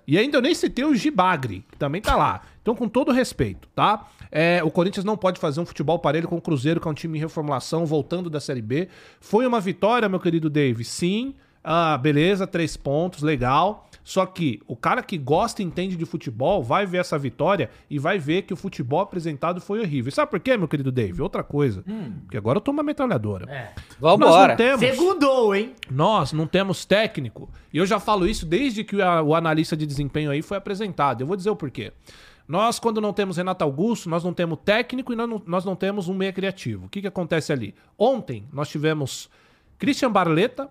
E 0.07 0.19
ainda 0.19 0.39
eu 0.39 0.43
nem 0.43 0.55
citei 0.55 0.85
o 0.85 0.95
Gibagre, 0.95 1.65
que 1.71 1.77
também 1.77 2.01
tá 2.01 2.17
lá. 2.17 2.43
Então, 2.63 2.75
com 2.75 2.89
todo 2.89 3.13
respeito, 3.13 3.69
tá? 3.75 4.07
É, 4.31 4.63
o 4.63 4.71
Corinthians 4.71 5.05
não 5.05 5.17
pode 5.17 5.41
fazer 5.41 5.61
um 5.61 5.67
futebol 5.67 5.99
parelho 5.99 6.29
com 6.29 6.37
o 6.37 6.41
Cruzeiro, 6.41 6.81
que 6.81 6.87
é 6.87 6.91
um 6.91 6.95
time 6.95 7.19
em 7.19 7.21
reformulação, 7.21 7.87
voltando 7.87 8.29
da 8.29 8.41
Série 8.41 8.63
B. 8.63 8.89
Foi 9.21 9.47
uma 9.47 9.61
vitória, 9.61 10.09
meu 10.09 10.21
querido 10.21 10.51
Dave? 10.51 10.85
Sim. 10.85 11.35
Ah, 11.65 11.99
beleza, 11.99 12.47
três 12.47 12.77
pontos, 12.77 13.23
legal. 13.23 13.88
Só 14.09 14.25
que 14.25 14.59
o 14.67 14.75
cara 14.75 15.03
que 15.03 15.19
gosta 15.19 15.61
e 15.61 15.67
entende 15.67 15.95
de 15.95 16.07
futebol 16.07 16.63
vai 16.63 16.87
ver 16.87 16.97
essa 16.97 17.19
vitória 17.19 17.69
e 17.91 17.99
vai 17.99 18.19
ver 18.19 18.41
que 18.41 18.55
o 18.55 18.57
futebol 18.57 19.01
apresentado 19.01 19.61
foi 19.61 19.81
horrível. 19.81 20.09
E 20.09 20.13
sabe 20.13 20.31
por 20.31 20.41
quê, 20.41 20.57
meu 20.57 20.67
querido 20.67 20.91
Dave? 20.91 21.21
Outra 21.21 21.43
coisa. 21.43 21.85
Porque 22.23 22.39
agora 22.39 22.57
eu 22.57 22.63
tô 22.63 22.71
uma 22.71 22.83
metralhadora. 22.83 23.45
É. 23.53 23.75
Vambora. 24.01 24.57
temos. 24.57 24.81
Segundou, 24.81 25.55
hein? 25.55 25.75
Nós 25.91 26.33
não 26.33 26.47
temos 26.47 26.87
técnico. 26.87 27.51
E 27.71 27.77
eu 27.77 27.85
já 27.85 28.01
falo 28.01 28.27
isso 28.27 28.47
desde 28.47 28.83
que 28.83 29.03
a- 29.03 29.21
o 29.23 29.35
analista 29.35 29.77
de 29.77 29.85
desempenho 29.85 30.31
aí 30.31 30.41
foi 30.41 30.57
apresentado. 30.57 31.21
Eu 31.21 31.27
vou 31.27 31.37
dizer 31.37 31.51
o 31.51 31.57
porquê. 31.57 31.93
Nós, 32.49 32.79
quando 32.79 33.03
não 33.03 33.13
temos 33.13 33.37
Renato 33.37 33.63
Augusto, 33.63 34.09
nós 34.09 34.25
não 34.25 34.33
temos 34.33 34.59
técnico 34.65 35.13
e 35.13 35.17
nós 35.17 35.29
não, 35.29 35.43
nós 35.47 35.65
não 35.67 35.77
temos 35.77 36.09
um 36.09 36.15
meia 36.15 36.33
criativo. 36.33 36.87
O 36.87 36.89
que, 36.89 37.03
que 37.03 37.07
acontece 37.07 37.53
ali? 37.53 37.75
Ontem 37.99 38.47
nós 38.51 38.71
tivemos 38.71 39.29
Christian 39.79 40.11
Barleta, 40.11 40.71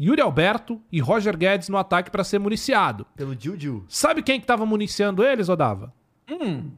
Yuri 0.00 0.20
Alberto 0.22 0.80
e 0.90 0.98
Roger 1.00 1.36
Guedes 1.36 1.68
no 1.68 1.76
ataque 1.76 2.10
para 2.10 2.24
ser 2.24 2.38
municiado. 2.38 3.06
Pelo 3.14 3.36
Jiu 3.38 3.54
Jiu. 3.58 3.84
Sabe 3.88 4.22
quem 4.22 4.40
que 4.40 4.46
tava 4.46 4.64
municiando 4.64 5.22
eles, 5.22 5.48
Odava? 5.48 5.92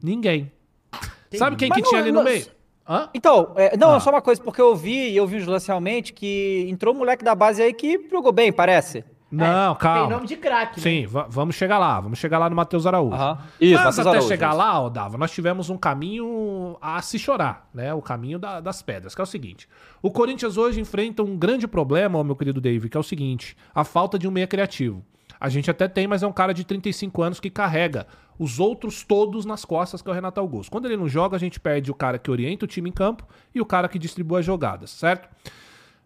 Ninguém. 0.03 0.51
Sabe 1.37 1.57
quem 1.57 1.69
Mas 1.69 1.77
que 1.77 1.83
não- 1.83 1.89
tinha 1.91 2.01
ali 2.01 2.11
no 2.11 2.19
não- 2.19 2.25
meio? 2.25 2.47
Hã? 2.89 3.09
Então, 3.15 3.53
é, 3.57 3.77
não, 3.77 3.95
Ah. 3.95 4.01
só 4.01 4.11
uma 4.11 4.21
coisa, 4.21 4.43
porque 4.43 4.61
eu 4.61 4.75
vi 4.75 5.11
e 5.11 5.17
eu 5.17 5.27
vi 5.27 5.37
uns 5.37 5.67
realmente 5.67 6.13
que 6.13 6.67
entrou 6.69 6.93
um 6.95 6.99
moleque 6.99 7.25
da 7.25 7.35
base 7.35 7.63
aí 7.63 7.73
que 7.73 8.09
jogou 8.11 8.33
bem, 8.33 8.53
parece. 8.53 9.05
Não, 9.33 9.75
calma. 9.77 10.01
Tem 10.09 10.11
nome 10.17 10.27
de 10.27 10.37
craque, 10.37 10.79
né? 10.79 10.83
Sim, 10.83 11.07
va- 11.07 11.27
vamos 11.29 11.55
chegar 11.55 11.79
lá, 11.79 11.99
vamos 12.01 12.19
chegar 12.19 12.39
lá 12.39 12.51
no 12.51 12.55
Matheus 12.57 12.87
Araújo. 12.87 13.15
Aham. 13.15 13.39
Isso, 13.61 13.75
Mas 13.75 13.85
Matheus 13.85 13.99
até 14.01 14.09
Araújo, 14.11 14.29
chegar 14.29 14.49
isso. 14.51 14.59
lá, 14.59 14.81
ó, 14.83 14.89
Dava, 14.91 15.17
nós 15.17 15.31
tivemos 15.33 15.71
um 15.71 15.79
caminho 15.79 16.77
a 16.83 17.01
se 17.01 17.19
chorar, 17.19 17.69
né? 17.73 17.95
O 17.95 18.03
caminho 18.03 18.39
da- 18.39 18.61
das 18.61 18.83
pedras, 18.83 19.15
que 19.15 19.21
é 19.21 19.25
o 19.25 19.27
seguinte. 19.27 19.69
O 20.03 20.11
Corinthians 20.11 20.57
hoje 20.57 20.81
enfrenta 20.81 21.23
um 21.23 21.37
grande 21.37 21.67
problema, 21.67 22.19
ó, 22.19 22.23
meu 22.25 22.37
querido 22.37 22.61
David, 22.61 22.89
que 22.91 22.97
é 22.97 23.01
o 23.01 23.03
seguinte: 23.03 23.57
a 23.75 23.85
falta 23.85 24.19
de 24.19 24.29
um 24.29 24.31
meia 24.31 24.47
criativo. 24.47 25.03
A 25.41 25.49
gente 25.49 25.69
até 25.69 25.89
tem, 25.89 26.07
mas 26.07 26.23
é 26.23 26.27
um 26.27 26.33
cara 26.33 26.55
de 26.55 26.63
35 26.63 27.21
anos 27.21 27.41
que 27.41 27.51
carrega 27.51 28.07
os 28.39 28.61
outros 28.61 29.03
todos 29.03 29.45
nas 29.45 29.65
costas, 29.65 30.01
que 30.01 30.09
é 30.09 30.13
o 30.13 30.15
Renato 30.15 30.39
Augusto. 30.39 30.71
Quando 30.71 30.85
ele 30.87 30.97
não 30.97 31.09
joga, 31.09 31.35
a 31.37 31.39
gente 31.39 31.59
perde 31.59 31.91
o 31.91 31.95
cara 31.95 32.17
que 32.17 32.31
orienta 32.31 32.65
o 32.65 32.69
time 32.69 32.91
em 32.91 32.93
campo 32.93 33.27
e 33.53 33.61
o 33.61 33.67
cara 33.67 33.89
que 33.89 33.99
distribui 33.99 34.39
as 34.39 34.45
jogadas, 34.47 34.91
certo? 34.91 35.29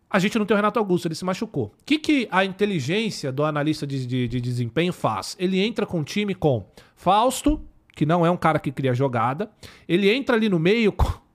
A 0.09 0.19
gente 0.19 0.39
não 0.39 0.47
tem 0.47 0.55
o 0.55 0.57
Renato 0.57 0.79
Augusto, 0.79 1.07
ele 1.09 1.15
se 1.15 1.25
machucou. 1.25 1.67
O 1.81 1.85
que, 1.85 1.99
que 1.99 2.29
a 2.31 2.45
inteligência 2.45 3.33
do 3.33 3.45
analista 3.45 3.87
de, 3.87 4.07
de- 4.07 4.29
de 4.29 4.41
desempenho 4.41 4.93
faz? 4.93 5.37
Ele 5.39 5.61
entra 5.61 5.85
com 5.85 6.01
o 6.01 6.05
time 6.05 6.35
com 6.35 6.65
Fausto, 6.95 7.61
que 7.95 8.07
não 8.07 8.25
é 8.25 8.31
um 8.31 8.37
cara 8.37 8.59
que 8.59 8.71
cria 8.71 8.95
jogada. 8.95 9.51
Ele 9.89 10.09
entra 10.11 10.37
ali 10.37 10.49
no 10.49 10.59
meio. 10.59 10.93
com- 10.93 11.11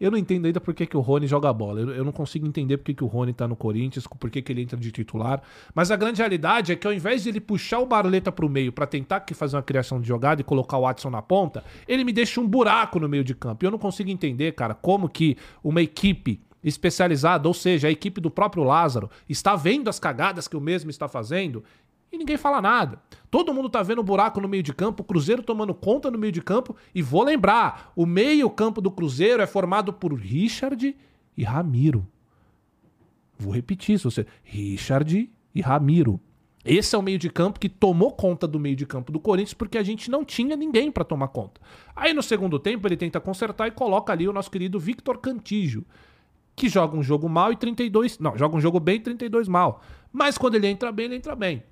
Eu 0.00 0.10
não 0.10 0.18
entendo 0.18 0.46
ainda 0.46 0.60
por 0.60 0.74
que, 0.74 0.86
que 0.86 0.96
o 0.96 1.00
Rony 1.00 1.26
joga 1.26 1.52
bola. 1.52 1.80
Eu, 1.80 1.90
eu 1.90 2.04
não 2.04 2.12
consigo 2.12 2.46
entender 2.46 2.76
por 2.76 2.84
que, 2.84 2.94
que 2.94 3.04
o 3.04 3.06
Rony 3.06 3.32
tá 3.32 3.46
no 3.48 3.56
Corinthians, 3.56 4.06
por 4.06 4.28
que, 4.30 4.42
que 4.42 4.52
ele 4.52 4.60
entra 4.62 4.76
de 4.78 4.90
titular. 4.90 5.40
Mas 5.74 5.90
a 5.90 5.96
grande 5.96 6.18
realidade 6.18 6.72
é 6.72 6.76
que 6.76 6.86
ao 6.86 6.92
invés 6.92 7.22
de 7.22 7.28
ele 7.30 7.40
puxar 7.40 7.78
o 7.78 7.86
Barleta 7.86 8.30
pro 8.32 8.48
meio 8.48 8.72
pra 8.72 8.86
tentar 8.86 9.24
fazer 9.34 9.56
uma 9.56 9.62
criação 9.62 10.00
de 10.00 10.06
jogada 10.08 10.40
e 10.40 10.44
colocar 10.44 10.78
o 10.78 10.82
Watson 10.82 11.10
na 11.10 11.22
ponta, 11.22 11.64
ele 11.86 12.04
me 12.04 12.12
deixa 12.12 12.40
um 12.40 12.46
buraco 12.46 12.98
no 13.00 13.08
meio 13.08 13.24
de 13.24 13.34
campo. 13.34 13.64
E 13.64 13.66
eu 13.66 13.70
não 13.70 13.78
consigo 13.78 14.10
entender, 14.10 14.52
cara, 14.52 14.74
como 14.74 15.08
que 15.08 15.36
uma 15.62 15.80
equipe 15.80 16.40
especializada, 16.64 17.46
ou 17.46 17.54
seja, 17.54 17.88
a 17.88 17.90
equipe 17.90 18.20
do 18.20 18.30
próprio 18.30 18.64
Lázaro, 18.64 19.10
está 19.28 19.54
vendo 19.54 19.88
as 19.88 20.00
cagadas 20.00 20.48
que 20.48 20.56
o 20.56 20.60
mesmo 20.60 20.90
está 20.90 21.06
fazendo 21.06 21.62
e 22.14 22.18
ninguém 22.18 22.36
fala 22.36 22.62
nada. 22.62 23.00
Todo 23.30 23.52
mundo 23.52 23.68
tá 23.68 23.82
vendo 23.82 23.98
o 23.98 24.04
buraco 24.04 24.40
no 24.40 24.48
meio 24.48 24.62
de 24.62 24.72
campo, 24.72 25.02
o 25.02 25.04
Cruzeiro 25.04 25.42
tomando 25.42 25.74
conta 25.74 26.10
no 26.10 26.18
meio 26.18 26.32
de 26.32 26.40
campo. 26.40 26.76
E 26.94 27.02
vou 27.02 27.24
lembrar: 27.24 27.92
o 27.96 28.06
meio-campo 28.06 28.80
do 28.80 28.90
Cruzeiro 28.90 29.42
é 29.42 29.46
formado 29.46 29.92
por 29.92 30.14
Richard 30.14 30.96
e 31.36 31.42
Ramiro. 31.42 32.06
Vou 33.36 33.52
repetir 33.52 33.96
isso, 33.96 34.10
você. 34.10 34.26
Richard 34.44 35.28
e 35.52 35.60
Ramiro. 35.60 36.20
Esse 36.64 36.94
é 36.94 36.98
o 36.98 37.02
meio 37.02 37.18
de 37.18 37.28
campo 37.28 37.60
que 37.60 37.68
tomou 37.68 38.12
conta 38.12 38.46
do 38.46 38.58
meio 38.58 38.74
de 38.74 38.86
campo 38.86 39.12
do 39.12 39.20
Corinthians 39.20 39.52
porque 39.52 39.76
a 39.76 39.82
gente 39.82 40.10
não 40.10 40.24
tinha 40.24 40.56
ninguém 40.56 40.90
pra 40.90 41.04
tomar 41.04 41.28
conta. 41.28 41.60
Aí 41.94 42.14
no 42.14 42.22
segundo 42.22 42.58
tempo 42.58 42.88
ele 42.88 42.96
tenta 42.96 43.20
consertar 43.20 43.68
e 43.68 43.70
coloca 43.72 44.12
ali 44.12 44.26
o 44.26 44.32
nosso 44.32 44.50
querido 44.50 44.80
Victor 44.80 45.18
Cantígio, 45.18 45.84
que 46.56 46.68
joga 46.68 46.96
um 46.96 47.02
jogo 47.02 47.28
mal 47.28 47.52
e 47.52 47.56
32, 47.56 48.18
não, 48.18 48.36
joga 48.36 48.56
um 48.56 48.60
jogo 48.60 48.78
bem 48.78 48.96
e 48.96 49.00
32 49.00 49.48
mal. 49.48 49.80
Mas 50.12 50.38
quando 50.38 50.54
ele 50.54 50.66
entra 50.66 50.92
bem, 50.92 51.06
ele 51.06 51.16
entra 51.16 51.34
bem. 51.34 51.62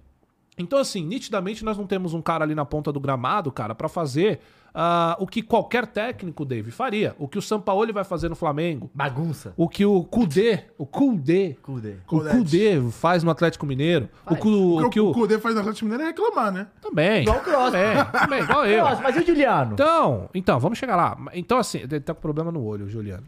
Então, 0.58 0.78
assim, 0.78 1.04
nitidamente 1.04 1.64
nós 1.64 1.78
não 1.78 1.86
temos 1.86 2.12
um 2.12 2.20
cara 2.20 2.44
ali 2.44 2.54
na 2.54 2.64
ponta 2.64 2.92
do 2.92 3.00
gramado, 3.00 3.50
cara, 3.50 3.74
pra 3.74 3.88
fazer 3.88 4.40
ah, 4.74 5.16
o 5.18 5.26
que 5.26 5.42
qualquer 5.42 5.86
técnico, 5.86 6.44
Dave, 6.44 6.70
faria. 6.70 7.14
O 7.18 7.26
que 7.26 7.38
o 7.38 7.42
Sampaoli 7.42 7.92
vai 7.92 8.04
fazer 8.04 8.28
no 8.28 8.36
Flamengo. 8.36 8.90
Bagunça. 8.94 9.54
O 9.56 9.68
que 9.68 9.84
o 9.84 10.04
Kudê, 10.04 10.64
o 10.76 10.84
Kudê, 10.86 11.56
Kudê. 11.62 11.96
o 12.06 12.20
Kudê 12.20 12.90
faz 12.90 13.22
no 13.22 13.30
Atlético 13.30 13.64
Mineiro. 13.64 14.08
O, 14.26 14.34
O 14.34 14.86
o 14.86 14.90
que 14.90 15.00
o 15.00 15.10
o... 15.10 15.12
Cudê 15.14 15.38
faz 15.38 15.54
na 15.54 15.60
Atlético 15.62 15.84
Mineiro 15.86 16.04
é 16.04 16.06
reclamar, 16.08 16.52
né? 16.52 16.66
Também. 16.80 17.22
Igual 17.22 17.38
o 17.38 17.40
Kroos. 17.40 17.70
Também, 17.70 18.04
também, 18.12 18.42
igual 18.42 18.64
eu. 18.66 18.84
Nossa, 18.84 19.02
mas 19.02 19.16
e 19.16 19.20
o 19.20 19.26
Juliano? 19.26 19.72
Então, 19.74 20.28
então, 20.34 20.58
vamos 20.58 20.78
chegar 20.78 20.96
lá. 20.96 21.16
Então, 21.34 21.58
assim, 21.58 21.78
ele 21.78 22.00
tá 22.00 22.14
com 22.14 22.20
problema 22.20 22.52
no 22.52 22.62
olho, 22.64 22.88
Juliano. 22.88 23.24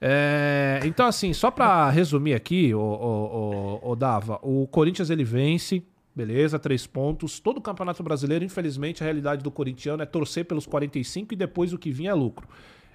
É, 0.00 0.80
então, 0.84 1.06
assim, 1.06 1.32
só 1.32 1.50
pra 1.50 1.90
resumir 1.90 2.34
aqui, 2.34 2.72
o, 2.74 2.78
o, 2.80 3.80
o, 3.82 3.90
o 3.92 3.96
Dava, 3.96 4.38
o 4.42 4.66
Corinthians 4.68 5.10
ele 5.10 5.24
vence, 5.24 5.82
beleza, 6.14 6.58
três 6.58 6.86
pontos. 6.86 7.40
Todo 7.40 7.58
o 7.58 7.60
Campeonato 7.60 8.02
Brasileiro, 8.02 8.44
infelizmente, 8.44 9.02
a 9.02 9.04
realidade 9.04 9.42
do 9.42 9.50
corintiano 9.50 10.02
é 10.02 10.06
torcer 10.06 10.44
pelos 10.44 10.66
45 10.66 11.34
e 11.34 11.36
depois 11.36 11.72
o 11.72 11.78
que 11.78 11.90
vinha 11.90 12.10
é 12.10 12.14
lucro. 12.14 12.46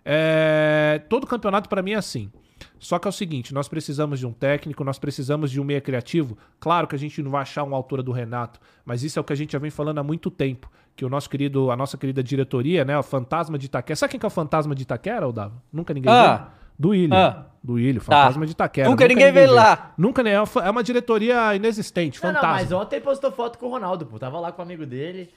É, 0.05 1.01
todo 1.09 1.25
campeonato 1.25 1.69
pra 1.69 1.81
mim 1.81 1.91
é 1.91 1.95
assim. 1.95 2.29
Só 2.79 2.99
que 2.99 3.07
é 3.07 3.09
o 3.09 3.11
seguinte, 3.13 3.53
nós 3.53 3.67
precisamos 3.69 4.19
de 4.19 4.27
um 4.27 4.31
técnico, 4.33 4.83
nós 4.83 4.99
precisamos 4.99 5.49
de 5.51 5.59
um 5.59 5.63
meia 5.63 5.79
criativo. 5.81 6.37
Claro 6.59 6.87
que 6.87 6.95
a 6.95 6.99
gente 6.99 7.21
não 7.21 7.31
vai 7.31 7.41
achar 7.41 7.63
uma 7.63 7.75
altura 7.77 8.03
do 8.03 8.11
Renato, 8.11 8.59
mas 8.85 9.03
isso 9.03 9.17
é 9.17 9.21
o 9.21 9.23
que 9.23 9.31
a 9.31 9.35
gente 9.35 9.53
já 9.53 9.59
vem 9.59 9.71
falando 9.71 9.99
há 9.99 10.03
muito 10.03 10.29
tempo. 10.29 10.69
Que 10.95 11.05
o 11.05 11.09
nosso 11.09 11.29
querido, 11.29 11.71
a 11.71 11.77
nossa 11.77 11.97
querida 11.97 12.21
diretoria, 12.21 12.83
né, 12.85 12.97
o 12.97 13.03
fantasma 13.03 13.57
de 13.57 13.65
Itaquera. 13.65 13.95
Sabe 13.95 14.11
quem 14.11 14.19
que 14.19 14.25
é 14.25 14.27
o 14.27 14.29
fantasma 14.29 14.75
de 14.75 14.83
Itaquera, 14.83 15.31
Dava? 15.31 15.53
Nunca 15.71 15.93
ninguém 15.93 16.11
Ah. 16.11 16.37
viu? 16.37 16.62
Do 16.77 16.93
Ilho. 16.95 17.13
Ah. 17.13 17.47
Do 17.63 17.79
Ilho, 17.79 18.01
fantasma 18.01 18.45
de 18.45 18.51
Itaquera. 18.51 18.89
Nunca 18.89 19.07
ninguém 19.07 19.31
veio 19.31 19.53
lá. 19.53 19.93
Nunca 19.97 20.21
nem. 20.21 20.33
É 20.33 20.69
uma 20.69 20.83
diretoria 20.83 21.55
inexistente, 21.55 22.21
Não, 22.21 22.29
não, 22.33 22.35
fantasma. 22.41 22.57
mas 22.61 22.71
ontem 22.73 22.99
postou 22.99 23.31
foto 23.31 23.57
com 23.57 23.67
o 23.67 23.69
Ronaldo, 23.69 24.05
pô. 24.05 24.19
Tava 24.19 24.37
lá 24.39 24.51
com 24.51 24.61
o 24.61 24.65
amigo 24.65 24.85
dele. 24.85 25.29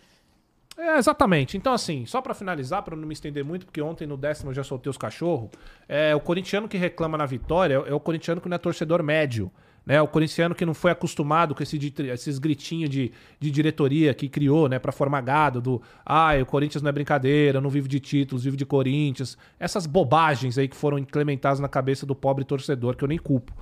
É, 0.76 0.98
exatamente. 0.98 1.56
Então, 1.56 1.72
assim, 1.72 2.04
só 2.04 2.20
pra 2.20 2.34
finalizar, 2.34 2.82
pra 2.82 2.96
não 2.96 3.06
me 3.06 3.12
estender 3.14 3.44
muito, 3.44 3.64
porque 3.64 3.80
ontem 3.80 4.06
no 4.06 4.16
décimo 4.16 4.50
eu 4.50 4.54
já 4.54 4.64
soltei 4.64 4.90
os 4.90 4.98
cachorros, 4.98 5.50
é, 5.88 6.14
o 6.14 6.20
corintiano 6.20 6.68
que 6.68 6.76
reclama 6.76 7.16
na 7.16 7.24
vitória 7.24 7.74
é, 7.74 7.78
o- 7.78 7.86
é 7.86 7.94
o 7.94 8.00
corintiano 8.00 8.40
que 8.40 8.48
não 8.48 8.56
é 8.56 8.58
torcedor 8.58 9.02
médio. 9.02 9.50
Né, 9.86 10.02
o 10.02 10.08
corintiano 10.08 10.52
que 10.52 10.66
não 10.66 10.74
foi 10.74 10.90
acostumado 10.90 11.54
com 11.54 11.62
esse, 11.62 11.78
esses 12.12 12.38
gritinhos 12.40 12.90
de, 12.90 13.12
de 13.38 13.52
diretoria 13.52 14.12
que 14.12 14.28
criou, 14.28 14.68
né, 14.68 14.80
para 14.80 14.90
formar 14.90 15.20
gado 15.20 15.60
do 15.60 15.80
ah, 16.04 16.32
o 16.42 16.44
Corinthians 16.44 16.82
não 16.82 16.88
é 16.88 16.92
brincadeira, 16.92 17.60
não 17.60 17.70
vive 17.70 17.88
de 17.88 18.00
títulos, 18.00 18.42
vive 18.42 18.56
de 18.56 18.66
Corinthians. 18.66 19.38
Essas 19.60 19.86
bobagens 19.86 20.58
aí 20.58 20.66
que 20.66 20.74
foram 20.74 20.98
implementadas 20.98 21.60
na 21.60 21.68
cabeça 21.68 22.04
do 22.04 22.16
pobre 22.16 22.44
torcedor, 22.44 22.96
que 22.96 23.04
eu 23.04 23.08
nem 23.08 23.16
culpo. 23.16 23.52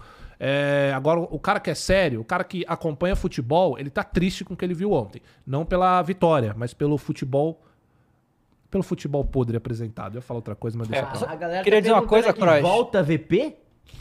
É, 0.40 0.93
agora, 0.95 1.21
o 1.21 1.38
cara 1.38 1.61
que 1.61 1.71
é 1.71 1.75
sério, 1.75 2.21
o 2.21 2.25
cara 2.25 2.43
que 2.43 2.64
acompanha 2.66 3.14
futebol, 3.14 3.78
ele 3.78 3.90
tá 3.90 4.02
triste 4.02 4.45
com 4.45 4.54
o 4.54 4.57
que 4.57 4.64
ele 4.64 4.75
viu 4.75 4.93
ontem. 4.93 5.21
Não 5.47 5.64
pela 5.64 6.00
vitória, 6.02 6.54
mas 6.57 6.73
pelo 6.73 6.97
futebol. 6.97 7.62
Pelo 8.71 8.83
futebol 8.83 9.25
podre 9.25 9.57
apresentado. 9.57 10.14
Eu 10.14 10.19
ia 10.19 10.23
falar 10.23 10.38
outra 10.38 10.57
coisa, 10.57 10.76
mas 10.76 10.88
deixa 10.88 11.04
É, 11.04 11.09
pra 11.09 11.21
lá. 11.21 11.33
A 11.33 11.37
galera 11.37 11.62
Queria 11.62 11.81
dizer 11.81 11.93
uma 11.93 12.07
coisa, 12.07 12.33
Kroos. 12.33 12.61
Volta 12.61 13.02
VP? 13.02 13.57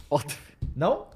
Volta. 0.09 0.33
Não? 0.75 1.07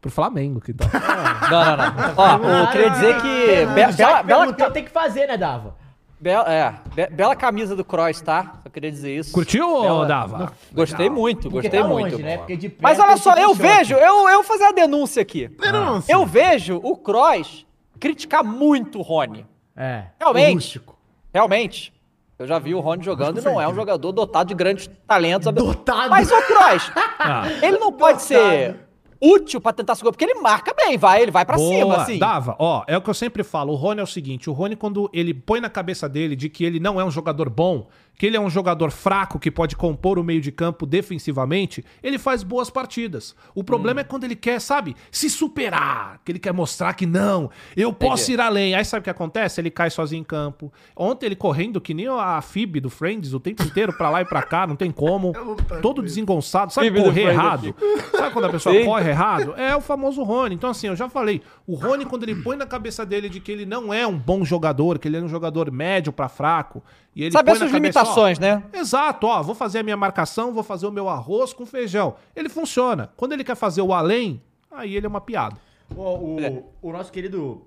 Pro 0.00 0.10
Flamengo, 0.10 0.60
que 0.60 0.72
tal? 0.72 0.88
Não, 1.50 1.76
não, 1.76 1.76
não. 1.76 2.14
Ó, 2.16 2.60
eu 2.62 2.66
queria 2.70 2.90
dizer 2.90 3.20
que. 3.20 3.66
be- 3.66 3.74
bela, 3.74 3.90
que 3.92 3.96
bela, 4.26 4.42
perguntou, 4.46 4.70
tem 4.70 4.84
que 4.84 4.90
fazer, 4.90 5.26
né, 5.26 5.36
Dava? 5.36 5.74
bela- 6.18 6.52
é, 6.52 6.74
be- 6.94 7.06
bela 7.08 7.34
camisa 7.36 7.74
do 7.76 7.84
Cross, 7.84 8.20
tá? 8.22 8.54
Só 8.62 8.68
queria 8.70 8.90
dizer 8.90 9.14
isso. 9.16 9.32
Curtiu 9.32 9.82
Bela- 9.82 10.06
Dava? 10.06 10.52
Gostei 10.72 11.10
muito, 11.10 11.50
Porque 11.50 11.68
gostei 11.68 11.80
tá 11.82 11.86
muito. 11.88 12.12
longe, 12.12 12.22
né? 12.22 12.38
Perto 12.38 12.76
Mas 12.80 12.98
olha 12.98 13.16
só, 13.16 13.34
eu 13.34 13.48
choque. 13.48 13.62
vejo, 13.62 13.94
eu, 13.94 14.28
eu 14.28 14.34
vou 14.36 14.44
fazer 14.44 14.64
a 14.64 14.72
denúncia 14.72 15.20
aqui. 15.22 15.48
Denúncia. 15.48 16.12
Eu 16.12 16.24
vejo 16.24 16.80
o 16.82 16.96
Cross 16.96 17.66
criticar 17.98 18.42
muito 18.44 18.98
o 19.00 19.02
Rony. 19.02 19.44
É. 19.76 20.04
Realmente. 20.18 20.54
Rústico. 20.54 20.96
Realmente. 21.34 21.92
Eu 22.38 22.46
já 22.46 22.58
vi 22.58 22.74
o 22.74 22.80
Rony 22.80 23.04
jogando 23.04 23.38
e 23.38 23.44
não 23.44 23.60
é 23.60 23.68
um 23.68 23.74
jogador 23.74 24.12
dotado 24.12 24.48
de 24.48 24.54
grandes 24.54 24.88
talentos. 25.06 25.52
Dotado. 25.52 26.08
Mas 26.08 26.30
o 26.30 26.40
Kroos, 26.46 26.90
Ah. 27.18 27.42
ele 27.62 27.78
não 27.78 27.92
pode 27.92 28.22
ser 28.22 28.76
útil 29.20 29.60
pra 29.60 29.72
tentar 29.72 29.94
segurar, 29.94 30.12
porque 30.12 30.24
ele 30.24 30.40
marca 30.40 30.74
bem, 30.74 30.96
vai, 30.96 31.22
ele 31.22 31.30
vai 31.30 31.44
pra 31.44 31.56
Boa, 31.56 31.68
cima, 31.68 31.96
assim. 31.96 32.18
Dava, 32.18 32.56
ó, 32.58 32.82
é 32.86 32.96
o 32.96 33.02
que 33.02 33.10
eu 33.10 33.14
sempre 33.14 33.42
falo. 33.42 33.72
O 33.72 33.76
Rony 33.76 34.00
é 34.00 34.02
o 34.02 34.06
seguinte: 34.06 34.48
o 34.48 34.52
Rony, 34.52 34.76
quando 34.76 35.10
ele 35.12 35.34
põe 35.34 35.60
na 35.60 35.68
cabeça 35.68 36.08
dele 36.08 36.34
de 36.34 36.48
que 36.48 36.64
ele 36.64 36.80
não 36.80 37.00
é 37.00 37.04
um 37.04 37.10
jogador 37.10 37.50
bom, 37.50 37.88
que 38.20 38.26
ele 38.26 38.36
é 38.36 38.40
um 38.40 38.50
jogador 38.50 38.90
fraco 38.90 39.38
que 39.38 39.50
pode 39.50 39.74
compor 39.74 40.18
o 40.18 40.22
meio 40.22 40.42
de 40.42 40.52
campo 40.52 40.84
defensivamente, 40.84 41.82
ele 42.02 42.18
faz 42.18 42.42
boas 42.42 42.68
partidas. 42.68 43.34
O 43.54 43.64
problema 43.64 44.02
é 44.02 44.04
quando 44.04 44.24
ele 44.24 44.36
quer, 44.36 44.60
sabe, 44.60 44.94
se 45.10 45.30
superar, 45.30 46.20
que 46.22 46.30
ele 46.30 46.38
quer 46.38 46.52
mostrar 46.52 46.92
que 46.92 47.06
não, 47.06 47.50
eu 47.74 47.94
posso 47.94 48.24
Entendi. 48.24 48.32
ir 48.32 48.40
além. 48.42 48.74
Aí 48.74 48.84
sabe 48.84 49.00
o 49.00 49.04
que 49.04 49.08
acontece? 49.08 49.58
Ele 49.58 49.70
cai 49.70 49.88
sozinho 49.88 50.20
em 50.20 50.24
campo. 50.24 50.70
Ontem 50.94 51.24
ele 51.24 51.34
correndo 51.34 51.80
que 51.80 51.94
nem 51.94 52.08
a 52.08 52.42
Phoebe 52.42 52.78
do 52.78 52.90
Friends 52.90 53.32
o 53.32 53.40
tempo 53.40 53.62
inteiro 53.62 53.90
pra 53.94 54.10
lá 54.10 54.20
e 54.20 54.26
pra 54.26 54.42
cá, 54.42 54.66
não 54.66 54.76
tem 54.76 54.90
como. 54.90 55.32
Todo 55.80 56.02
desengonçado. 56.02 56.74
Sabe 56.74 56.90
Phoebe 56.90 57.02
correr 57.02 57.28
errado? 57.28 57.74
Sabe 58.12 58.34
quando 58.34 58.44
a 58.44 58.50
pessoa 58.50 58.74
Sim. 58.74 58.84
corre 58.84 59.08
errado? 59.08 59.54
É 59.56 59.74
o 59.74 59.80
famoso 59.80 60.22
Rony. 60.22 60.56
Então, 60.56 60.68
assim, 60.68 60.88
eu 60.88 60.94
já 60.94 61.08
falei. 61.08 61.40
O 61.66 61.74
Rony, 61.74 62.04
quando 62.04 62.24
ele 62.24 62.34
põe 62.34 62.54
na 62.54 62.66
cabeça 62.66 63.06
dele 63.06 63.30
de 63.30 63.40
que 63.40 63.50
ele 63.50 63.64
não 63.64 63.94
é 63.94 64.06
um 64.06 64.18
bom 64.18 64.44
jogador, 64.44 64.98
que 64.98 65.08
ele 65.08 65.16
é 65.16 65.22
um 65.22 65.28
jogador 65.28 65.70
médio 65.70 66.12
pra 66.12 66.28
fraco, 66.28 66.82
e 67.14 67.24
ele 67.24 67.32
Saber 67.32 67.50
suas 67.56 67.70
cabeça, 67.70 67.76
limitações, 67.76 68.38
ó, 68.38 68.40
né? 68.40 68.64
Exato, 68.72 69.26
ó, 69.26 69.42
vou 69.42 69.54
fazer 69.54 69.80
a 69.80 69.82
minha 69.82 69.96
marcação, 69.96 70.52
vou 70.52 70.62
fazer 70.62 70.86
o 70.86 70.92
meu 70.92 71.08
arroz 71.08 71.52
com 71.52 71.66
feijão. 71.66 72.14
Ele 72.34 72.48
funciona. 72.48 73.12
Quando 73.16 73.32
ele 73.32 73.42
quer 73.42 73.56
fazer 73.56 73.82
o 73.82 73.92
além, 73.92 74.40
aí 74.70 74.94
ele 74.94 75.06
é 75.06 75.08
uma 75.08 75.20
piada. 75.20 75.56
O, 75.94 76.34
o, 76.36 76.40
É. 76.40 76.62
o 76.80 76.92
nosso 76.92 77.10
querido 77.10 77.62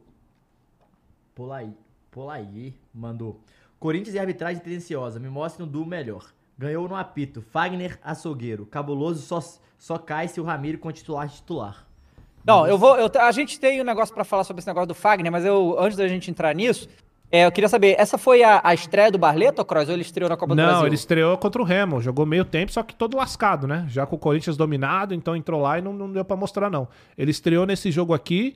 Polai, 1.36 1.74
Polai 2.10 2.74
mandou. 2.94 3.42
Corinthians 3.80 4.16
e 4.16 4.20
arbitragem 4.20 4.62
tendenciosa, 4.62 5.20
me 5.20 5.28
mostre 5.28 5.62
um 5.62 5.68
duo 5.68 5.86
melhor. 5.86 6.32
Ganhou 6.58 6.88
no 6.88 6.96
apito. 6.96 7.42
Fagner, 7.42 8.00
açougueiro. 8.04 8.66
Cabuloso 8.66 9.22
só, 9.22 9.40
só 9.78 9.98
cai 9.98 10.28
se 10.28 10.40
o 10.40 10.44
Ramiro 10.44 10.78
com 10.78 10.92
titular 10.92 11.28
titular. 11.28 11.86
Não, 12.46 12.68
eu 12.68 12.78
vou. 12.78 12.98
eu 12.98 13.10
a 13.20 13.32
gente 13.32 13.60
tem 13.60 13.82
um 13.82 13.84
negócio 13.84 14.14
pra 14.14 14.24
falar 14.24 14.44
sobre 14.44 14.60
esse 14.60 14.68
negócio 14.68 14.88
do 14.88 14.94
Fagner, 14.94 15.32
mas 15.32 15.46
eu, 15.46 15.76
antes 15.80 15.98
da 15.98 16.08
gente 16.08 16.30
entrar 16.30 16.54
nisso, 16.54 16.88
é, 17.34 17.48
eu 17.48 17.52
queria 17.52 17.68
saber, 17.68 17.96
essa 17.98 18.16
foi 18.16 18.44
a, 18.44 18.62
a 18.64 18.76
estreia 18.76 19.10
do 19.10 19.18
Barleto, 19.18 19.66
Cross, 19.66 19.90
ou 19.90 19.96
ele 19.96 20.04
estreou 20.04 20.30
na 20.30 20.38
Copa 20.38 20.54
do 20.54 20.58
Não, 20.62 20.68
Brasil? 20.68 20.86
ele 20.86 20.94
estreou 20.94 21.36
contra 21.36 21.60
o 21.60 21.66
Remo, 21.66 22.00
jogou 22.00 22.28
meio 22.28 22.46
tempo, 22.46 22.72
só 22.72 22.84
que 22.84 22.94
todo 22.94 23.18
lascado, 23.18 23.66
né? 23.66 23.88
Já 23.90 24.06
com 24.06 24.16
o 24.16 24.20
Corinthians 24.20 24.56
dominado, 24.56 25.16
então 25.16 25.36
entrou 25.36 25.60
lá 25.60 25.80
e 25.80 25.82
não, 25.82 25.92
não 25.94 26.12
deu 26.12 26.24
pra 26.24 26.38
mostrar, 26.38 26.70
não. 26.70 26.88
Ele 27.18 27.32
estreou 27.32 27.66
nesse 27.66 27.90
jogo 27.90 28.14
aqui 28.14 28.56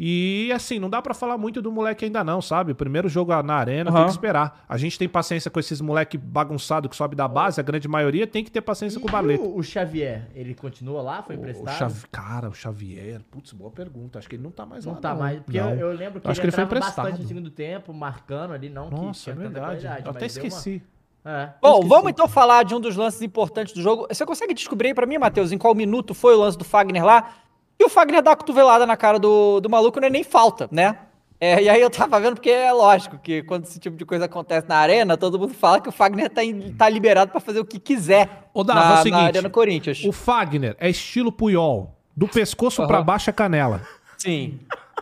e, 0.00 0.52
assim, 0.54 0.78
não 0.78 0.88
dá 0.88 1.02
pra 1.02 1.12
falar 1.12 1.36
muito 1.36 1.60
do 1.60 1.72
moleque 1.72 2.04
ainda 2.04 2.22
não, 2.22 2.40
sabe? 2.40 2.70
O 2.70 2.74
primeiro 2.74 3.08
jogo 3.08 3.32
na 3.42 3.54
arena, 3.56 3.90
tem 3.90 3.96
Aham. 3.98 4.06
que 4.06 4.12
esperar. 4.12 4.64
A 4.68 4.76
gente 4.76 4.96
tem 4.96 5.08
paciência 5.08 5.50
com 5.50 5.58
esses 5.58 5.80
moleque 5.80 6.16
bagunçado 6.16 6.88
que 6.88 6.94
sobe 6.94 7.16
da 7.16 7.26
base, 7.26 7.58
a 7.58 7.64
grande 7.64 7.88
maioria 7.88 8.24
tem 8.26 8.44
que 8.44 8.50
ter 8.50 8.60
paciência 8.60 8.98
E 8.98 9.02
com 9.02 9.08
o 9.08 9.10
Barleto. 9.10 9.42
o, 9.42 9.58
o 9.58 9.62
Xavier, 9.62 10.28
ele 10.36 10.54
continua 10.54 11.02
lá? 11.02 11.20
Foi 11.22 11.34
O 11.34 11.38
emprestado? 11.40 11.76
Xavi- 11.76 12.06
Cara, 12.12 12.48
o 12.48 12.54
Xavier, 12.54 13.20
putz, 13.30 13.52
boa 13.52 13.70
pergunta. 13.72 14.20
Acho 14.20 14.28
que 14.28 14.36
ele 14.36 14.42
não 14.44 14.52
tá 14.52 14.64
mais 14.64 14.84
Não 14.86 14.92
lá. 14.94 15.00
tá 15.00 15.14
mais. 15.16 15.40
Porque 15.40 15.60
Não. 15.60 15.70
eu, 15.70 15.90
eu 15.90 15.96
lembro 15.96 16.20
que 16.20 16.28
Acho 16.28 16.40
ele, 16.40 16.42
que 16.42 16.46
ele 16.46 16.52
foi 16.52 16.64
emprestado. 16.64 17.04
bastante 17.04 17.22
no 17.22 17.26
segundo 17.26 17.50
tempo, 17.50 17.92
marcando 17.92 18.52
ali, 18.52 18.68
não 18.68 18.88
Nossa, 18.90 19.30
é 19.30 19.34
que 19.34 19.40
tinha 19.40 19.48
tanta 19.48 19.48
verdade. 19.48 19.66
qualidade, 19.82 20.04
Eu 20.06 20.10
até 20.12 20.18
deu 20.20 20.20
uma- 20.20 20.26
esqueci. 20.26 20.82
É. 21.24 21.48
Bom, 21.60 21.70
esqueci. 21.72 21.88
vamos 21.88 22.10
então 22.10 22.28
falar 22.28 22.62
de 22.62 22.74
um 22.74 22.80
dos 22.80 22.94
lances 22.94 23.20
importantes 23.20 23.74
do 23.74 23.82
jogo. 23.82 24.06
Você 24.08 24.24
consegue 24.24 24.54
descobrir 24.54 24.88
aí 24.88 24.94
pra 24.94 25.04
mim, 25.06 25.18
Matheus, 25.18 25.50
em 25.50 25.58
qual 25.58 25.74
minuto 25.74 26.14
foi 26.14 26.34
o 26.36 26.38
lance 26.38 26.56
do 26.56 26.64
Fagner 26.64 27.04
lá? 27.04 27.30
E 27.78 27.84
o 27.84 27.88
Fagner 27.88 28.22
dá 28.22 28.32
a 28.32 28.36
cotovelada 28.36 28.84
na 28.86 28.96
cara 28.96 29.18
do, 29.18 29.60
do 29.60 29.70
maluco, 29.70 30.00
não 30.00 30.06
é 30.08 30.10
nem 30.10 30.24
falta, 30.24 30.68
né? 30.72 30.98
É, 31.40 31.62
e 31.62 31.68
aí 31.68 31.80
eu 31.80 31.88
tava 31.88 32.18
vendo, 32.18 32.34
porque 32.34 32.50
é 32.50 32.72
lógico 32.72 33.16
que 33.18 33.44
quando 33.44 33.64
esse 33.64 33.78
tipo 33.78 33.96
de 33.96 34.04
coisa 34.04 34.24
acontece 34.24 34.68
na 34.68 34.76
arena, 34.76 35.16
todo 35.16 35.38
mundo 35.38 35.54
fala 35.54 35.80
que 35.80 35.88
o 35.88 35.92
Fagner 35.92 36.28
tá, 36.28 36.42
em- 36.44 36.72
tá 36.74 36.88
liberado 36.88 37.30
pra 37.30 37.40
fazer 37.40 37.60
o 37.60 37.64
que 37.64 37.78
quiser 37.78 38.48
Ô, 38.52 38.64
Dava, 38.64 38.80
na, 38.80 38.86
é 38.86 38.88
o 38.88 38.94
na 38.96 39.02
seguinte, 39.02 39.20
Arena 39.22 39.48
Corinthians. 39.50 40.02
O 40.04 40.10
Fagner 40.10 40.76
é 40.80 40.90
estilo 40.90 41.30
Puyol. 41.30 41.94
Do 42.16 42.26
pescoço 42.26 42.80
Aham. 42.82 42.88
pra 42.88 43.02
baixo 43.02 43.30
é 43.30 43.32
canela. 43.32 43.82
Sim. 44.16 44.58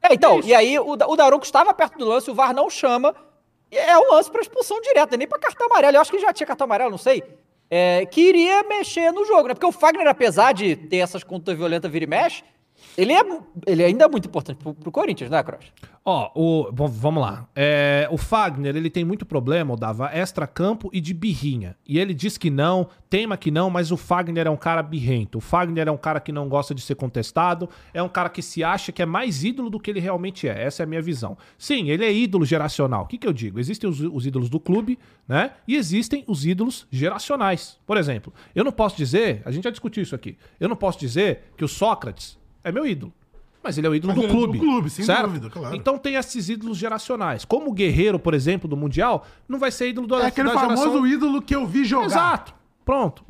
É, 0.00 0.14
então, 0.14 0.40
e 0.44 0.54
aí 0.54 0.78
o, 0.78 0.92
o 0.92 1.16
Daronco 1.16 1.44
estava 1.44 1.74
perto 1.74 1.98
do 1.98 2.06
lance, 2.06 2.30
o 2.30 2.34
VAR 2.34 2.54
não 2.54 2.70
chama. 2.70 3.14
E 3.70 3.76
é 3.76 3.98
um 3.98 4.12
lance 4.14 4.30
pra 4.30 4.40
expulsão 4.40 4.80
direta, 4.80 5.16
nem 5.16 5.26
pra 5.26 5.40
cartão 5.40 5.66
amarelo. 5.66 5.96
Eu 5.96 6.00
acho 6.00 6.08
que 6.10 6.16
ele 6.16 6.24
já 6.24 6.32
tinha 6.32 6.46
cartão 6.46 6.64
amarelo, 6.66 6.90
não 6.92 6.96
sei. 6.96 7.22
É, 7.70 8.06
que 8.06 8.20
iria 8.20 8.62
mexer 8.62 9.12
no 9.12 9.24
jogo, 9.26 9.48
né? 9.48 9.54
Porque 9.54 9.66
o 9.66 9.72
Fagner, 9.72 10.06
apesar 10.06 10.52
de 10.52 10.74
ter 10.74 10.98
essas 10.98 11.22
contas 11.22 11.56
violentas 11.56 11.90
vira 11.90 12.04
e 12.04 12.08
mexe, 12.08 12.42
Ele, 12.98 13.12
é, 13.12 13.20
ele 13.64 13.84
ainda 13.84 14.06
é 14.06 14.08
muito 14.08 14.26
importante 14.26 14.56
pro, 14.56 14.74
pro 14.74 14.90
Corinthians, 14.90 15.30
né, 15.30 15.40
Cross? 15.40 15.72
Ó, 16.04 16.32
o, 16.34 16.72
bom, 16.72 16.88
vamos 16.88 17.22
lá. 17.22 17.48
É, 17.54 18.08
o 18.10 18.18
Fagner, 18.18 18.74
ele 18.74 18.90
tem 18.90 19.04
muito 19.04 19.24
problema, 19.24 19.74
o 19.74 19.76
Dava, 19.76 20.10
extra-campo 20.12 20.90
e 20.92 21.00
de 21.00 21.14
birrinha. 21.14 21.76
E 21.86 21.96
ele 21.96 22.12
diz 22.12 22.36
que 22.36 22.50
não, 22.50 22.88
tema 23.08 23.36
que 23.36 23.52
não, 23.52 23.70
mas 23.70 23.92
o 23.92 23.96
Fagner 23.96 24.48
é 24.48 24.50
um 24.50 24.56
cara 24.56 24.82
birrento. 24.82 25.38
O 25.38 25.40
Fagner 25.40 25.86
é 25.86 25.92
um 25.92 25.96
cara 25.96 26.18
que 26.18 26.32
não 26.32 26.48
gosta 26.48 26.74
de 26.74 26.80
ser 26.80 26.96
contestado, 26.96 27.70
é 27.94 28.02
um 28.02 28.08
cara 28.08 28.28
que 28.28 28.42
se 28.42 28.64
acha 28.64 28.90
que 28.90 29.00
é 29.00 29.06
mais 29.06 29.44
ídolo 29.44 29.70
do 29.70 29.78
que 29.78 29.92
ele 29.92 30.00
realmente 30.00 30.48
é. 30.48 30.64
Essa 30.64 30.82
é 30.82 30.84
a 30.84 30.86
minha 30.86 31.00
visão. 31.00 31.38
Sim, 31.56 31.90
ele 31.90 32.04
é 32.04 32.12
ídolo 32.12 32.44
geracional. 32.44 33.04
O 33.04 33.06
que, 33.06 33.16
que 33.16 33.28
eu 33.28 33.32
digo? 33.32 33.60
Existem 33.60 33.88
os, 33.88 34.00
os 34.00 34.26
ídolos 34.26 34.50
do 34.50 34.58
clube, 34.58 34.98
né? 35.28 35.52
E 35.68 35.76
existem 35.76 36.24
os 36.26 36.44
ídolos 36.44 36.84
geracionais. 36.90 37.78
Por 37.86 37.96
exemplo, 37.96 38.34
eu 38.56 38.64
não 38.64 38.72
posso 38.72 38.96
dizer, 38.96 39.40
a 39.44 39.52
gente 39.52 39.62
já 39.62 39.70
discutiu 39.70 40.02
isso 40.02 40.16
aqui, 40.16 40.36
eu 40.58 40.68
não 40.68 40.74
posso 40.74 40.98
dizer 40.98 41.52
que 41.56 41.64
o 41.64 41.68
Sócrates 41.68 42.36
é 42.68 42.72
meu 42.72 42.86
ídolo. 42.86 43.12
Mas 43.62 43.76
ele 43.76 43.86
é 43.86 43.90
o 43.90 43.94
ídolo 43.94 44.14
do 44.14 44.22
é 44.22 44.26
do 44.26 44.32
clube. 44.32 44.58
clube, 44.58 44.88
sem 44.90 45.04
certo? 45.04 45.26
dúvida, 45.26 45.50
claro. 45.50 45.74
Então 45.74 45.98
tem 45.98 46.14
esses 46.14 46.48
ídolos 46.48 46.78
geracionais. 46.78 47.44
Como 47.44 47.70
o 47.70 47.72
Guerreiro, 47.72 48.18
por 48.18 48.32
exemplo, 48.32 48.68
do 48.68 48.76
Mundial, 48.76 49.26
não 49.48 49.58
vai 49.58 49.70
ser 49.70 49.88
ídolo 49.88 50.06
do 50.06 50.14
É 50.16 50.26
aquele 50.26 50.50
famoso 50.50 51.06
ídolo 51.06 51.42
que 51.42 51.54
eu 51.54 51.66
vi 51.66 51.84
jogar. 51.84 52.06
Exato. 52.06 52.54
Pronto. 52.84 53.24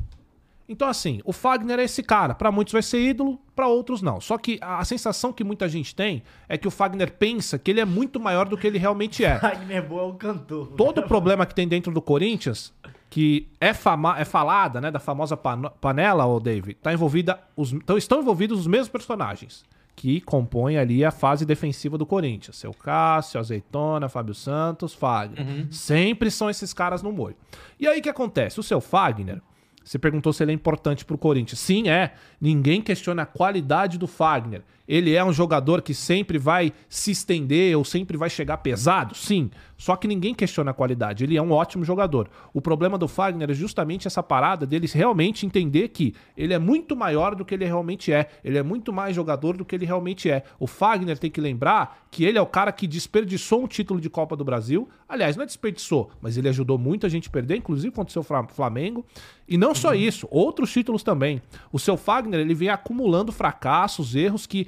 Então, 0.69 0.87
assim, 0.87 1.19
o 1.25 1.33
Fagner 1.33 1.79
é 1.79 1.83
esse 1.83 2.03
cara. 2.03 2.35
Pra 2.35 2.51
muitos 2.51 2.71
vai 2.71 2.83
ser 2.83 2.99
ídolo, 2.99 3.39
pra 3.55 3.67
outros 3.67 4.03
não. 4.03 4.21
Só 4.21 4.37
que 4.37 4.59
a, 4.61 4.77
a 4.77 4.85
sensação 4.85 5.33
que 5.33 5.43
muita 5.43 5.67
gente 5.67 5.95
tem 5.95 6.21
é 6.47 6.59
que 6.59 6.67
o 6.67 6.71
Fagner 6.71 7.11
pensa 7.11 7.57
que 7.57 7.71
ele 7.71 7.79
é 7.79 7.85
muito 7.85 8.19
maior 8.19 8.47
do 8.47 8.55
que 8.55 8.67
ele 8.67 8.77
realmente 8.77 9.25
é. 9.25 9.39
Wagner 9.41 9.87
Boa 9.87 10.03
é 10.03 10.05
um 10.05 10.15
cantor. 10.15 10.67
Todo 10.77 10.99
o 10.99 11.07
problema 11.07 11.43
que 11.47 11.55
tem 11.55 11.67
dentro 11.67 11.91
do 11.91 12.01
Corinthians, 12.03 12.71
que 13.09 13.49
é, 13.59 13.73
fama, 13.73 14.19
é 14.19 14.25
falada, 14.25 14.79
né, 14.79 14.91
da 14.91 14.99
famosa 14.99 15.35
panela, 15.35 16.25
o 16.25 16.39
David, 16.39 16.75
tá 16.75 16.93
envolvida. 16.93 17.39
Os, 17.55 17.73
então 17.73 17.97
estão 17.97 18.19
envolvidos 18.21 18.59
os 18.59 18.67
mesmos 18.67 18.89
personagens 18.89 19.65
que 19.95 20.21
compõem 20.21 20.77
ali 20.77 21.03
a 21.03 21.11
fase 21.11 21.45
defensiva 21.45 21.97
do 21.97 22.05
Corinthians. 22.05 22.55
Seu 22.55 22.73
Cássio, 22.73 23.37
Azeitona, 23.37 24.07
Fábio 24.07 24.33
Santos, 24.33 24.93
Fagner. 24.93 25.45
Sempre 25.71 26.31
são 26.31 26.49
esses 26.49 26.71
caras 26.71 27.03
no 27.03 27.11
molho. 27.11 27.35
E 27.77 27.85
aí 27.85 27.99
o 27.99 28.01
que 28.01 28.07
acontece? 28.07 28.61
O 28.61 28.63
seu 28.63 28.79
Fagner, 28.79 29.41
você 29.83 29.99
perguntou 29.99 30.31
se 30.31 30.41
ele 30.41 30.51
é 30.51 30.55
importante 30.55 31.03
pro 31.03 31.17
Corinthians. 31.17 31.59
Sim, 31.59 31.89
é. 31.89 32.13
Ninguém 32.39 32.81
questiona 32.81 33.23
a 33.23 33.25
qualidade 33.25 33.97
do 33.97 34.07
Fagner. 34.07 34.63
Ele 34.89 35.13
é 35.13 35.23
um 35.23 35.31
jogador 35.31 35.83
que 35.83 35.93
sempre 35.93 36.39
vai 36.39 36.73
se 36.89 37.11
estender 37.11 37.77
ou 37.77 37.85
sempre 37.85 38.17
vai 38.17 38.27
chegar 38.27 38.57
pesado? 38.57 39.15
Sim. 39.15 39.51
Só 39.77 39.95
que 39.95 40.07
ninguém 40.07 40.33
questiona 40.33 40.71
a 40.71 40.73
qualidade. 40.73 41.23
Ele 41.23 41.37
é 41.37 41.41
um 41.41 41.51
ótimo 41.51 41.85
jogador. 41.85 42.27
O 42.51 42.59
problema 42.59 42.97
do 42.97 43.07
Fagner 43.07 43.51
é 43.51 43.53
justamente 43.53 44.07
essa 44.07 44.23
parada 44.23 44.65
dele 44.65 44.89
realmente 44.91 45.45
entender 45.45 45.89
que 45.89 46.15
ele 46.35 46.55
é 46.55 46.59
muito 46.59 46.95
maior 46.95 47.35
do 47.35 47.45
que 47.45 47.53
ele 47.53 47.65
realmente 47.65 48.11
é. 48.11 48.29
Ele 48.43 48.57
é 48.57 48.63
muito 48.63 48.91
mais 48.91 49.15
jogador 49.15 49.55
do 49.55 49.63
que 49.63 49.75
ele 49.75 49.85
realmente 49.85 50.29
é. 50.29 50.43
O 50.59 50.65
Fagner 50.65 51.19
tem 51.19 51.29
que 51.29 51.39
lembrar 51.39 52.07
que 52.09 52.25
ele 52.25 52.39
é 52.39 52.41
o 52.41 52.47
cara 52.47 52.71
que 52.71 52.87
desperdiçou 52.87 53.63
um 53.63 53.67
título 53.67 54.01
de 54.01 54.09
Copa 54.09 54.35
do 54.35 54.43
Brasil. 54.43 54.89
Aliás, 55.07 55.35
não 55.35 55.43
é 55.43 55.45
desperdiçou, 55.45 56.09
mas 56.19 56.35
ele 56.35 56.49
ajudou 56.49 56.79
muita 56.79 57.07
gente 57.07 57.29
a 57.29 57.31
perder, 57.31 57.57
inclusive 57.57 57.93
contra 57.93 58.09
o 58.09 58.13
seu 58.13 58.23
Fla- 58.23 58.47
Flamengo. 58.47 59.05
E 59.47 59.57
não 59.57 59.73
só 59.75 59.93
isso, 59.93 60.27
outros 60.29 60.71
títulos 60.71 61.03
também. 61.03 61.41
O 61.71 61.79
seu 61.79 61.95
Fagner, 61.95 62.39
ele 62.39 62.53
vem 62.53 62.69
acumulando 62.69 63.31
fracassos, 63.31 64.15
erros 64.15 64.45
que 64.45 64.67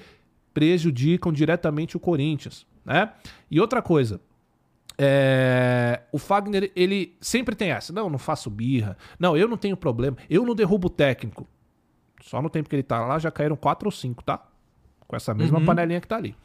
prejudicam 0.53 1.31
diretamente 1.31 1.97
o 1.97 1.99
Corinthians, 1.99 2.65
né? 2.85 3.11
E 3.49 3.59
outra 3.59 3.81
coisa, 3.81 4.19
é, 4.97 6.01
o 6.11 6.17
Fagner, 6.17 6.71
ele 6.75 7.15
sempre 7.19 7.55
tem 7.55 7.71
essa. 7.71 7.91
Não, 7.91 8.09
não 8.09 8.19
faço 8.19 8.49
birra. 8.49 8.97
Não, 9.19 9.35
eu 9.35 9.47
não 9.47 9.57
tenho 9.57 9.75
problema. 9.75 10.17
Eu 10.29 10.45
não 10.45 10.53
derrubo 10.53 10.87
o 10.87 10.89
técnico. 10.91 11.47
Só 12.21 12.41
no 12.41 12.49
tempo 12.49 12.69
que 12.69 12.75
ele 12.75 12.83
tá 12.83 13.03
lá 13.05 13.17
já 13.17 13.31
caíram 13.31 13.55
quatro 13.55 13.87
ou 13.87 13.91
cinco, 13.91 14.23
tá? 14.23 14.45
Com 15.07 15.15
essa 15.15 15.33
mesma 15.33 15.59
panelinha 15.65 15.99
que 15.99 16.07
tá 16.07 16.17
ali. 16.17 16.35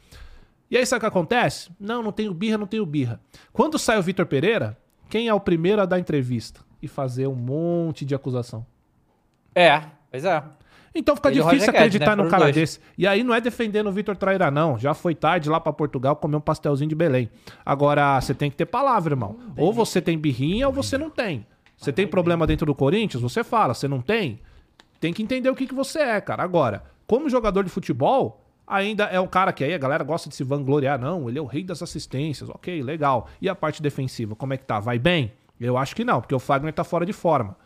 E 0.71 0.77
aí 0.77 0.85
sabe 0.85 0.99
o 0.99 1.01
que 1.01 1.07
acontece? 1.07 1.71
Não, 1.79 2.03
não 2.03 2.11
tenho 2.11 2.33
birra, 2.35 2.59
não 2.59 2.67
tenho 2.67 2.85
birra. 2.85 3.21
Quando 3.53 3.79
sai 3.79 3.99
o 3.99 4.03
Vitor 4.03 4.27
Pereira, 4.27 4.77
quem 5.09 5.29
é 5.29 5.35
o 5.35 5.39
primeiro 5.39 5.81
a 5.81 5.87
dar 5.87 5.99
entrevista 5.99 6.61
e 6.83 6.89
fazer 6.89 7.27
um 7.27 7.35
monte 7.35 8.05
de 8.05 8.15
acusação? 8.15 8.67
É, 9.55 9.83
pois 10.11 10.25
é. 10.25 10.43
Então 10.99 11.15
fica 11.15 11.29
Ele 11.29 11.37
difícil 11.37 11.59
Roger 11.59 11.73
Guedes, 11.73 11.81
acreditar 11.81 12.17
né? 12.17 12.23
num 12.23 12.29
cara 12.31 12.45
dois. 12.45 12.55
desse. 12.55 12.81
E 12.97 13.07
aí 13.07 13.23
não 13.23 13.35
é 13.35 13.41
defendendo 13.41 13.89
o 13.89 13.93
Vitor 13.93 14.17
Traíra, 14.17 14.51
não. 14.51 14.79
Já 14.79 14.95
foi 14.95 15.15
tarde 15.15 15.49
lá 15.51 15.61
pra 15.61 15.73
Portugal 15.73 16.17
comer 16.17 16.37
um 16.37 16.41
pastelzinho 16.41 16.89
de 16.89 16.95
Belém. 16.95 17.31
Agora, 17.65 18.21
você 18.21 18.35
tem 18.35 18.51
que 18.51 18.57
ter 18.57 18.67
palavra, 18.67 19.13
irmão. 19.13 19.37
Ou 19.57 19.73
você 19.73 20.01
tem 20.01 20.19
birrinha 20.19 20.67
ou 20.67 20.73
você 20.73 20.97
não 20.97 21.11
tem. 21.11 21.47
Você 21.77 21.93
tem 21.93 22.07
problema 22.07 22.47
dentro 22.47 22.65
do 22.67 22.75
Corinthians, 22.75 23.23
você 23.23 23.45
fala. 23.45 23.75
Você 23.75 23.87
não 23.87 24.01
tem, 24.01 24.41
tem 24.99 25.13
que 25.13 25.23
entender 25.23 25.51
o 25.51 25.55
que, 25.55 25.67
que 25.67 25.75
você 25.75 25.99
é, 25.99 26.21
cara. 26.21 26.43
Agora, 26.43 26.83
como 27.07 27.29
jogador 27.29 27.63
de 27.63 27.71
futebol, 27.71 28.43
ainda 28.67 29.05
é 29.05 29.21
um 29.21 29.27
cara 29.27 29.53
que 29.53 29.63
aí 29.63 29.75
a 29.75 29.79
galera 29.79 30.03
gosta 30.03 30.29
de 30.29 30.35
se 30.35 30.43
vangloriar. 30.43 30.99
Não, 30.99 31.29
ele 31.29 31.39
é 31.39 31.43
o 31.43 31.47
rei 31.47 31.63
das 31.63 31.83
assistências. 31.83 32.49
Ok, 32.49 32.83
legal. 32.83 33.29
E 33.41 33.49
a 33.49 33.55
parte 33.55 33.83
defensiva, 33.83 34.35
como 34.35 34.55
é 34.55 34.57
que 34.57 34.65
tá? 34.65 34.81
Vai 34.81 34.99
bem? 34.99 35.33
Eu 35.61 35.77
acho 35.77 35.95
que 35.95 36.05
não, 36.05 36.21
porque 36.21 36.35
o 36.35 36.39
Fagner 36.39 36.73
tá 36.73 36.85
fora 36.85 37.05
de 37.07 37.13
forma. 37.13 37.57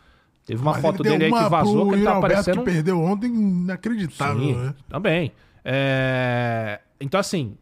Teve 0.45 0.61
uma 0.61 0.71
Mas 0.71 0.81
foto 0.81 1.03
dele 1.03 1.25
aí 1.25 1.31
que 1.31 1.49
vazou 1.49 1.89
que 1.89 1.95
ele 1.95 2.03
tá 2.03 2.09
Yuri 2.11 2.15
Alberto 2.15 2.33
parecendo... 2.33 2.57
que 2.57 2.63
perdeu 2.71 2.99
ontem, 2.99 3.27
inacreditável, 3.33 4.41
Sim, 4.41 4.55
né? 4.55 4.75
também. 4.89 5.31
É, 5.63 6.79
Então, 6.99 7.19
assim, 7.19 7.55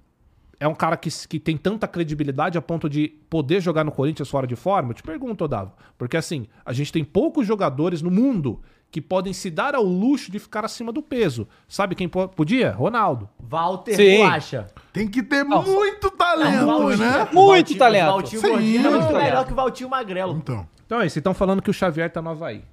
é 0.60 0.68
um 0.68 0.76
cara 0.76 0.98
que, 0.98 1.10
que 1.28 1.40
tem 1.40 1.58
tanta 1.58 1.88
credibilidade 1.88 2.58
a 2.58 2.62
ponto 2.62 2.90
de 2.90 3.08
poder 3.30 3.62
jogar 3.62 3.84
no 3.84 3.92
Corinthians 3.92 4.30
fora 4.30 4.46
de 4.46 4.56
forma? 4.56 4.92
Eu 4.92 4.94
te 4.94 5.04
pergunto, 5.04 5.44
Odavo. 5.46 5.74
Porque, 5.98 6.18
assim, 6.18 6.48
a 6.66 6.74
gente 6.74 6.92
tem 6.92 7.04
poucos 7.04 7.48
jogadores 7.48 8.02
no 8.02 8.12
mundo 8.12 8.62
que 8.92 9.00
podem 9.02 9.34
se 9.34 9.50
dar 9.52 9.76
ao 9.76 9.84
luxo 9.84 10.32
de 10.32 10.40
ficar 10.40 10.66
acima 10.66 10.92
do 10.92 11.02
peso. 11.02 11.48
Sabe 11.68 11.94
quem 11.96 12.10
po- 12.10 12.28
podia? 12.28 12.72
Ronaldo. 12.72 13.30
Walter 13.40 13.96
Sim. 13.96 14.18
Bolacha. 14.18 14.68
Tem 14.92 15.08
que 15.08 15.22
ter 15.22 15.44
muito 15.44 16.10
talento, 16.12 16.66
Valtinho- 16.66 16.98
né? 16.98 17.28
Muito 17.32 17.78
talento. 17.78 18.04
O 18.08 18.12
Valtinho 18.14 18.42
Sim. 18.42 18.50
Gordinho 18.50 18.80
é 18.80 18.84
melhor 18.92 19.12
talento. 19.12 19.46
que 19.48 19.54
o 19.54 19.56
Valtinho 19.56 19.90
Magrelo. 19.90 20.36
Então. 20.38 20.68
Então 20.86 21.02
é 21.02 21.06
isso. 21.06 21.20
Estão 21.20 21.34
falando 21.36 21.62
que 21.62 21.70
o 21.70 21.74
Xavier 21.74 22.10
tá 22.12 22.22
no 22.22 22.32
Havaí. 22.32 22.64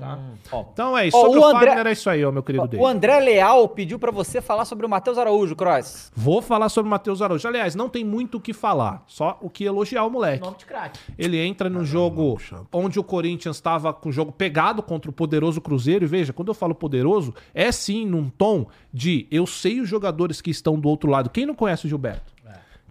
Tá? 0.00 0.18
Ó, 0.50 0.64
Então 0.72 0.96
é 0.96 1.06
isso. 1.08 1.16
Ó, 1.16 1.26
Sobre 1.26 1.38
o 1.38 1.42
o, 1.42 1.44
André- 1.44 1.66
Fagner 1.68 1.86
é 1.88 1.92
isso 1.92 2.08
aí, 2.08 2.24
ó, 2.24 2.32
meu 2.32 2.42
querido 2.42 2.64
O 2.64 2.66
David. 2.66 2.86
André 2.88 3.20
Leal 3.20 3.68
pediu 3.68 3.98
pra 3.98 4.10
você 4.10 4.40
falar 4.40 4.64
sobre 4.64 4.86
o 4.86 4.88
Matheus 4.88 5.18
Araújo, 5.18 5.54
Cross. 5.54 6.10
Vou 6.16 6.40
falar 6.40 6.70
sobre 6.70 6.88
o 6.88 6.90
Matheus 6.90 7.20
Araújo. 7.20 7.46
Aliás, 7.46 7.74
não 7.74 7.88
tem 7.88 8.02
muito 8.02 8.38
o 8.38 8.40
que 8.40 8.52
falar. 8.54 9.02
Só 9.06 9.38
o 9.42 9.50
que 9.50 9.62
elogiar 9.64 10.04
o 10.04 10.10
moleque. 10.10 10.42
Nome 10.42 10.56
de 10.56 10.64
craque. 10.64 10.98
Ele 11.18 11.38
entra 11.38 11.68
num 11.68 11.84
jogo 11.84 12.38
chato. 12.38 12.66
onde 12.72 12.98
o 12.98 13.04
Corinthians 13.04 13.56
estava 13.56 13.92
com 13.92 14.08
o 14.08 14.12
jogo 14.12 14.32
pegado 14.32 14.82
contra 14.82 15.10
o 15.10 15.14
poderoso 15.14 15.60
Cruzeiro. 15.60 16.04
E 16.04 16.08
veja, 16.08 16.32
quando 16.32 16.48
eu 16.48 16.54
falo 16.54 16.74
poderoso, 16.74 17.34
é 17.54 17.70
sim 17.70 18.06
num 18.06 18.28
tom 18.30 18.66
de 18.92 19.26
eu 19.30 19.46
sei 19.46 19.80
os 19.80 19.88
jogadores 19.88 20.40
que 20.40 20.50
estão 20.50 20.78
do 20.78 20.88
outro 20.88 21.10
lado. 21.10 21.28
Quem 21.30 21.44
não 21.46 21.54
conhece 21.54 21.86
o 21.86 21.88
Gilberto? 21.88 22.33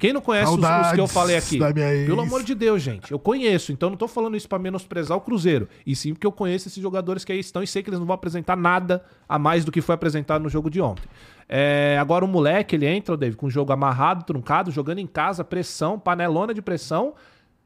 Quem 0.03 0.11
não 0.11 0.19
conhece 0.19 0.51
os, 0.51 0.57
os 0.59 0.91
que 0.91 0.99
eu 0.99 1.07
falei 1.07 1.37
aqui? 1.37 1.57
Pelo 2.05 2.19
amor 2.19 2.43
de 2.43 2.53
Deus, 2.53 2.81
gente. 2.81 3.09
Eu 3.09 3.17
conheço, 3.17 3.71
então 3.71 3.89
não 3.89 3.95
tô 3.95 4.05
falando 4.05 4.35
isso 4.35 4.49
pra 4.49 4.59
menosprezar 4.59 5.17
o 5.17 5.21
Cruzeiro. 5.21 5.69
E 5.87 5.95
sim 5.95 6.13
porque 6.13 6.27
eu 6.27 6.31
conheço 6.33 6.67
esses 6.67 6.83
jogadores 6.83 7.23
que 7.23 7.31
aí 7.31 7.39
estão 7.39 7.63
e 7.63 7.67
sei 7.67 7.81
que 7.81 7.89
eles 7.89 8.01
não 8.01 8.05
vão 8.05 8.13
apresentar 8.13 8.57
nada 8.57 9.01
a 9.29 9.39
mais 9.39 9.63
do 9.63 9.71
que 9.71 9.79
foi 9.79 9.95
apresentado 9.95 10.41
no 10.41 10.49
jogo 10.49 10.69
de 10.69 10.81
ontem. 10.81 11.05
É, 11.47 11.97
agora 12.01 12.25
o 12.25 12.27
moleque, 12.27 12.75
ele 12.75 12.85
entra, 12.85 13.15
David, 13.15 13.37
com 13.37 13.45
o 13.45 13.49
jogo 13.49 13.71
amarrado, 13.71 14.25
truncado, 14.25 14.71
jogando 14.71 14.99
em 14.99 15.07
casa, 15.07 15.41
pressão, 15.41 15.97
panelona 15.97 16.53
de 16.53 16.61
pressão. 16.61 17.13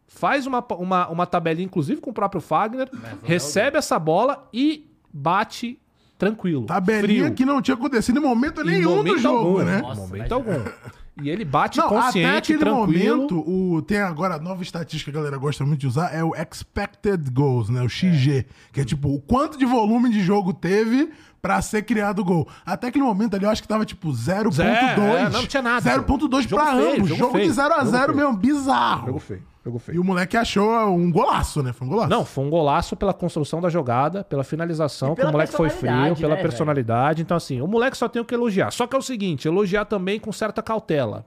Faz 0.07 0.45
uma, 0.45 0.63
uma, 0.75 1.07
uma 1.09 1.25
tabelinha, 1.25 1.65
inclusive 1.65 1.99
com 1.99 2.11
o 2.11 2.13
próprio 2.13 2.39
Fagner, 2.39 2.87
recebe 3.23 3.79
essa 3.79 3.97
bola 3.97 4.47
e 4.53 4.87
bate 5.11 5.79
tranquilo. 6.19 6.67
Tabelinha 6.67 7.23
frio. 7.23 7.33
que 7.33 7.45
não 7.45 7.63
tinha 7.63 7.73
acontecido 7.73 8.19
em 8.19 8.21
momento 8.21 8.61
Em 8.61 8.65
nenhum 8.65 8.97
momento 8.97 9.15
do 9.15 9.21
jogo, 9.21 9.37
algum, 9.37 9.63
né? 9.63 9.81
Nossa, 9.81 10.01
momento 10.01 10.31
algum. 10.31 10.63
E 11.21 11.29
ele 11.29 11.43
bate 11.43 11.77
Não, 11.77 11.85
até 11.87 11.95
consciente, 11.95 12.37
aquele 12.37 12.59
tranquilo. 12.59 13.15
momento, 13.15 13.39
o, 13.49 13.81
tem 13.81 13.97
agora 13.99 14.35
a 14.35 14.39
nova 14.39 14.61
estatística 14.61 15.11
que 15.11 15.17
a 15.17 15.19
galera 15.21 15.37
gosta 15.37 15.65
muito 15.65 15.79
de 15.79 15.87
usar, 15.87 16.13
é 16.13 16.23
o 16.23 16.33
Expected 16.35 17.29
Goals, 17.31 17.69
né? 17.69 17.81
O 17.81 17.89
XG. 17.89 18.45
Que 18.71 18.81
é 18.81 18.85
tipo, 18.85 19.09
o 19.13 19.19
quanto 19.19 19.57
de 19.57 19.65
volume 19.65 20.09
de 20.09 20.21
jogo 20.21 20.53
teve 20.53 21.09
pra 21.47 21.61
ser 21.61 21.83
criado 21.83 22.23
gol. 22.25 22.45
Até 22.65 22.87
aquele 22.87 23.05
momento 23.05 23.35
ali, 23.35 23.45
eu 23.45 23.49
acho 23.49 23.61
que 23.61 23.67
tava 23.67 23.85
tipo 23.85 24.09
0.2. 24.11 24.51
Zero, 24.53 25.01
é, 25.01 25.29
não 25.29 25.45
tinha 25.47 25.61
nada. 25.63 25.89
0.2 25.89 26.41
Jogo 26.43 26.55
pra 26.61 26.75
feio, 26.75 26.89
ambos. 26.95 27.07
jogo 27.09 27.19
Jogo, 27.19 27.31
feio, 27.33 27.45
de 27.47 27.51
0 27.53 27.73
a 27.73 27.77
jogo 27.79 27.91
0 27.91 28.03
feio. 28.13 28.17
mesmo, 28.17 28.37
bizarro. 28.37 29.05
Jogo 29.07 29.19
feio, 29.19 29.43
jogo 29.63 29.77
E 29.77 29.79
feio. 29.79 30.01
o 30.01 30.03
moleque 30.03 30.35
achou 30.35 30.69
um 30.93 31.09
golaço, 31.09 31.63
né? 31.63 31.71
Foi 31.71 31.87
um 31.87 31.89
golaço. 31.89 32.09
Não, 32.09 32.25
foi 32.25 32.43
um 32.43 32.49
golaço 32.49 32.95
pela 32.97 33.13
construção 33.13 33.61
da 33.61 33.69
jogada, 33.69 34.23
pela 34.25 34.43
finalização, 34.43 35.13
E 35.13 35.15
que 35.15 35.23
o 35.23 35.31
moleque 35.31 35.53
foi 35.53 35.69
frio, 35.69 36.15
pela 36.17 36.35
né, 36.35 36.41
personalidade. 36.41 37.21
Então, 37.21 37.37
assim, 37.37 37.61
o 37.61 37.67
moleque 37.67 37.97
só 37.97 38.09
tem 38.09 38.21
o 38.21 38.25
que 38.25 38.33
elogiar. 38.35 38.71
Só 38.71 38.85
que 38.85 38.95
é 38.95 38.99
o 38.99 39.01
seguinte, 39.01 39.47
elogiar 39.47 39.85
também 39.85 40.19
com 40.19 40.31
certa 40.31 40.61
cautela. 40.61 41.25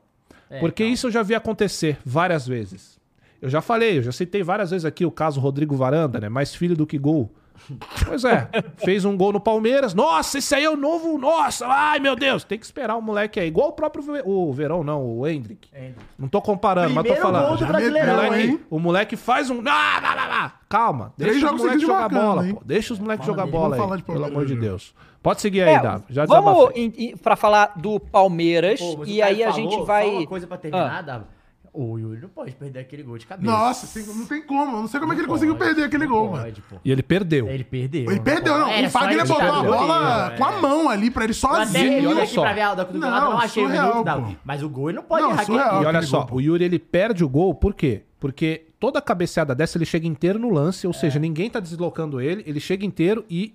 É, 0.50 0.58
porque 0.60 0.82
calma. 0.82 0.94
isso 0.94 1.06
eu 1.06 1.10
já 1.10 1.22
vi 1.22 1.34
acontecer 1.34 1.98
várias 2.04 2.46
vezes. 2.46 2.98
Eu 3.40 3.48
já 3.48 3.62
falei, 3.62 3.98
eu 3.98 4.02
já 4.02 4.12
citei 4.12 4.42
várias 4.42 4.70
vezes 4.70 4.84
aqui 4.84 5.06
o 5.06 5.10
caso 5.10 5.40
Rodrigo 5.40 5.74
Varanda, 5.74 6.20
né? 6.20 6.28
Mais 6.28 6.54
filho 6.54 6.76
do 6.76 6.86
que 6.86 6.98
gol. 6.98 7.32
Pois 8.06 8.24
é, 8.24 8.48
fez 8.78 9.04
um 9.04 9.16
gol 9.16 9.32
no 9.32 9.40
Palmeiras. 9.40 9.94
Nossa, 9.94 10.38
esse 10.38 10.54
aí 10.54 10.64
é 10.64 10.70
o 10.70 10.76
novo. 10.76 11.16
Nossa, 11.18 11.66
ai 11.66 11.98
meu 11.98 12.16
Deus. 12.16 12.42
Tem 12.44 12.58
que 12.58 12.64
esperar 12.64 12.96
o 12.96 13.02
moleque 13.02 13.38
aí. 13.38 13.48
Igual 13.48 13.68
o 13.68 13.72
próprio 13.72 14.02
o 14.24 14.52
Verão, 14.52 14.82
não, 14.82 15.04
o 15.04 15.26
Hendrick. 15.26 15.68
Não 16.18 16.28
tô 16.28 16.40
comparando, 16.42 16.94
mas 16.94 17.04
tô 17.06 17.12
Primeiro 17.14 17.22
falando. 17.22 17.48
gol 17.48 17.56
do 17.56 17.66
Brasileirão, 17.66 18.06
meteu, 18.16 18.24
moleque- 18.30 18.48
hein? 18.48 18.60
o 18.70 18.78
moleque 18.78 19.16
faz 19.16 19.50
um. 19.50 19.60
Ah, 19.60 20.00
lá, 20.02 20.14
lá, 20.14 20.26
lá. 20.26 20.52
Calma, 20.68 21.12
Três 21.18 21.32
deixa 21.34 21.52
os 21.52 21.60
moleques 21.60 21.82
jogar 21.82 21.94
marcando, 22.00 22.20
bola, 22.22 22.46
hein? 22.46 22.54
pô. 22.54 22.62
Deixa 22.64 22.92
os 22.92 22.98
moleques 22.98 23.26
jogar 23.26 23.42
dele, 23.44 23.52
bola 23.52 23.62
vamos 23.70 23.74
aí. 23.80 23.84
falar 23.84 23.96
de 23.96 24.02
Pelo 24.04 24.24
amor 24.24 24.46
de 24.46 24.54
já. 24.54 24.60
Deus. 24.60 24.94
Pode 25.22 25.40
seguir 25.40 25.62
aí, 25.62 25.74
É, 25.74 25.80
Davi. 25.82 26.04
Já 26.08 26.24
vamos 26.24 26.70
pra 27.22 27.36
falar 27.36 27.72
do 27.76 28.00
Palmeiras 28.00 28.80
Pô, 28.80 29.00
o 29.00 29.04
e 29.06 29.20
aí 29.20 29.42
a 29.44 29.50
gente 29.50 29.74
Só 29.74 29.84
vai. 29.84 30.08
uma 30.08 30.26
coisa 30.26 30.46
pra 30.46 30.56
terminar, 30.56 31.02
Davi. 31.02 31.24
O 31.72 31.96
Yuri 31.98 32.20
não 32.20 32.28
pode 32.28 32.50
perder 32.52 32.80
aquele 32.80 33.02
gol 33.04 33.16
de 33.16 33.26
cabeça. 33.26 33.48
Nossa, 33.50 33.86
tem- 33.86 34.12
não 34.14 34.26
tem 34.26 34.42
como. 34.42 34.76
Eu 34.76 34.80
não 34.80 34.88
sei 34.88 34.98
como 34.98 35.12
é 35.12 35.14
que 35.14 35.20
ele 35.20 35.28
Não 35.28 35.34
conseguiu 35.34 35.54
pode, 35.54 35.66
perder 35.70 35.84
aquele 35.84 36.04
não 36.06 36.12
gol, 36.12 36.30
mano. 36.32 36.42
pode, 36.44 36.60
pô. 36.62 36.76
E 36.84 36.90
ele 36.90 37.02
perdeu. 37.02 37.48
Ele 37.48 37.62
perdeu. 37.62 38.10
Ele 38.10 38.20
perdeu, 38.20 38.58
não. 38.58 38.68
Era 38.68 38.86
o 38.88 38.90
só 38.90 38.98
Fagner 38.98 39.18
ele 39.20 39.28
botou 39.28 39.42
a 39.48 39.62
bola 39.62 40.26
doido, 40.26 40.38
com 40.38 40.44
a 40.44 40.52
é. 40.52 40.60
mão 40.60 40.88
ali 40.88 41.10
pra 41.12 41.24
ele 41.24 41.32
Eu 41.40 41.48
até 41.50 41.64
sozinho. 41.66 42.00
vi 42.00 42.06
olha 42.08 42.22
aqui 42.24 42.34
só. 42.34 42.40
pra 42.42 42.52
ver 42.52 42.60
a 42.62 42.70
cotovelada, 42.76 43.20
Não, 43.24 43.30
não 43.32 43.38
achei 43.38 43.62
o 43.62 43.66
surreal, 43.66 43.88
minuto, 43.88 44.04
Davi. 44.04 44.34
pô. 44.34 44.40
Mas 44.44 44.62
o 44.64 44.68
gol 44.68 44.90
ele 44.90 44.96
não 44.96 45.04
pode 45.04 45.22
Não, 45.22 45.30
errar 45.30 45.42
aqui. 45.42 45.46
surreal. 45.52 45.82
E 45.82 45.86
olha 45.86 46.02
só, 46.02 46.24
gol, 46.24 46.38
o 46.38 46.40
Yuri 46.40 46.64
ele 46.64 46.78
perde 46.78 47.22
o 47.24 47.28
gol, 47.28 47.54
por 47.54 47.72
quê? 47.72 48.02
Porque 48.18 48.66
toda 48.80 49.00
cabeceada 49.00 49.54
dessa 49.54 49.78
ele 49.78 49.86
chega 49.86 50.06
inteiro 50.08 50.38
no 50.40 50.50
lance, 50.50 50.86
ou 50.88 50.92
seja, 50.92 51.18
ninguém 51.20 51.48
tá 51.48 51.60
deslocando 51.60 52.20
ele, 52.20 52.42
ele 52.46 52.58
chega 52.60 52.84
inteiro 52.84 53.24
e 53.30 53.54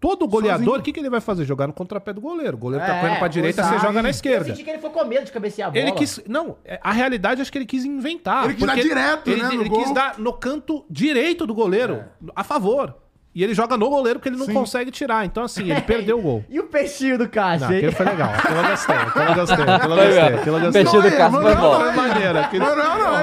todo 0.00 0.26
goleador, 0.28 0.78
o 0.78 0.82
que, 0.82 0.92
que 0.92 1.00
ele 1.00 1.10
vai 1.10 1.20
fazer? 1.20 1.44
Jogar 1.44 1.66
no 1.66 1.72
contrapé 1.72 2.12
do 2.12 2.20
goleiro. 2.20 2.56
O 2.56 2.60
goleiro 2.60 2.84
É, 2.84 2.86
tá 2.88 3.00
correndo 3.00 3.18
pra 3.18 3.28
direita, 3.28 3.62
você 3.64 3.78
joga 3.78 4.02
na 4.02 4.08
Eu 4.08 4.10
esquerda. 4.10 4.44
senti 4.46 4.62
que 4.64 4.70
ele 4.70 4.78
foi 4.78 4.90
com 4.90 5.04
medo 5.04 5.24
de 5.24 5.32
cabecear 5.32 5.68
a 5.68 5.70
bola. 5.72 5.82
Ele 5.82 5.92
quis. 5.92 6.20
Não, 6.28 6.56
é, 6.64 6.78
a 6.82 6.92
realidade 6.92 7.42
acho 7.42 7.50
que 7.50 7.58
ele 7.58 7.66
quis 7.66 7.84
inventar. 7.84 8.44
Ele 8.44 8.54
quis 8.54 8.64
dar 8.66 8.72
porque 8.74 8.88
direto, 8.88 9.28
ele, 9.30 9.42
né, 9.42 9.48
no 9.48 9.62
Ele 9.62 9.70
quis 9.70 9.84
gol. 9.86 9.94
dar 9.94 10.18
no 10.18 10.32
canto 10.32 10.84
direito 10.88 11.46
do 11.46 11.54
goleiro, 11.54 12.04
a 12.34 12.44
favor. 12.44 12.94
E 13.38 13.44
ele 13.44 13.54
joga 13.54 13.76
no 13.76 13.88
goleiro 13.88 14.18
porque 14.18 14.28
ele 14.30 14.36
não 14.36 14.46
Sim. 14.46 14.52
consegue 14.52 14.90
tirar. 14.90 15.24
Então, 15.24 15.44
assim, 15.44 15.70
ele 15.70 15.80
perdeu 15.86 16.18
o 16.18 16.22
gol. 16.22 16.44
E 16.48 16.58
o 16.58 16.64
peixinho 16.64 17.16
do 17.16 17.28
Cássio, 17.28 17.68
Não, 17.68 17.76
aquele 17.76 17.92
foi 17.92 18.06
legal. 18.06 18.30
Aquilo 18.34 18.56
eu 18.58 18.68
gostei. 18.68 18.96
Aquilo 18.96 19.24
eu 19.24 19.34
gostei. 19.36 19.64
Aquilo 19.74 19.94
eu 19.94 20.06
gostei. 20.06 20.18
Aquilo 20.34 20.56
eu 20.56 20.60
gostei. 20.60 20.82
Peixinho 20.82 21.02
do 21.02 21.08
Não, 21.08 21.14
é, 21.14 21.18
Cássio 21.18 21.32
não, 21.40 21.42
foi 21.42 21.54
não, 21.54 21.60
bom. 21.60 21.72
não, 21.78 21.80
Foi 21.80 21.92
maneiro. 22.08 22.38
aquilo- 22.40 22.64
Não, 22.66 22.76
não, 22.76 22.98
não. 22.98 23.18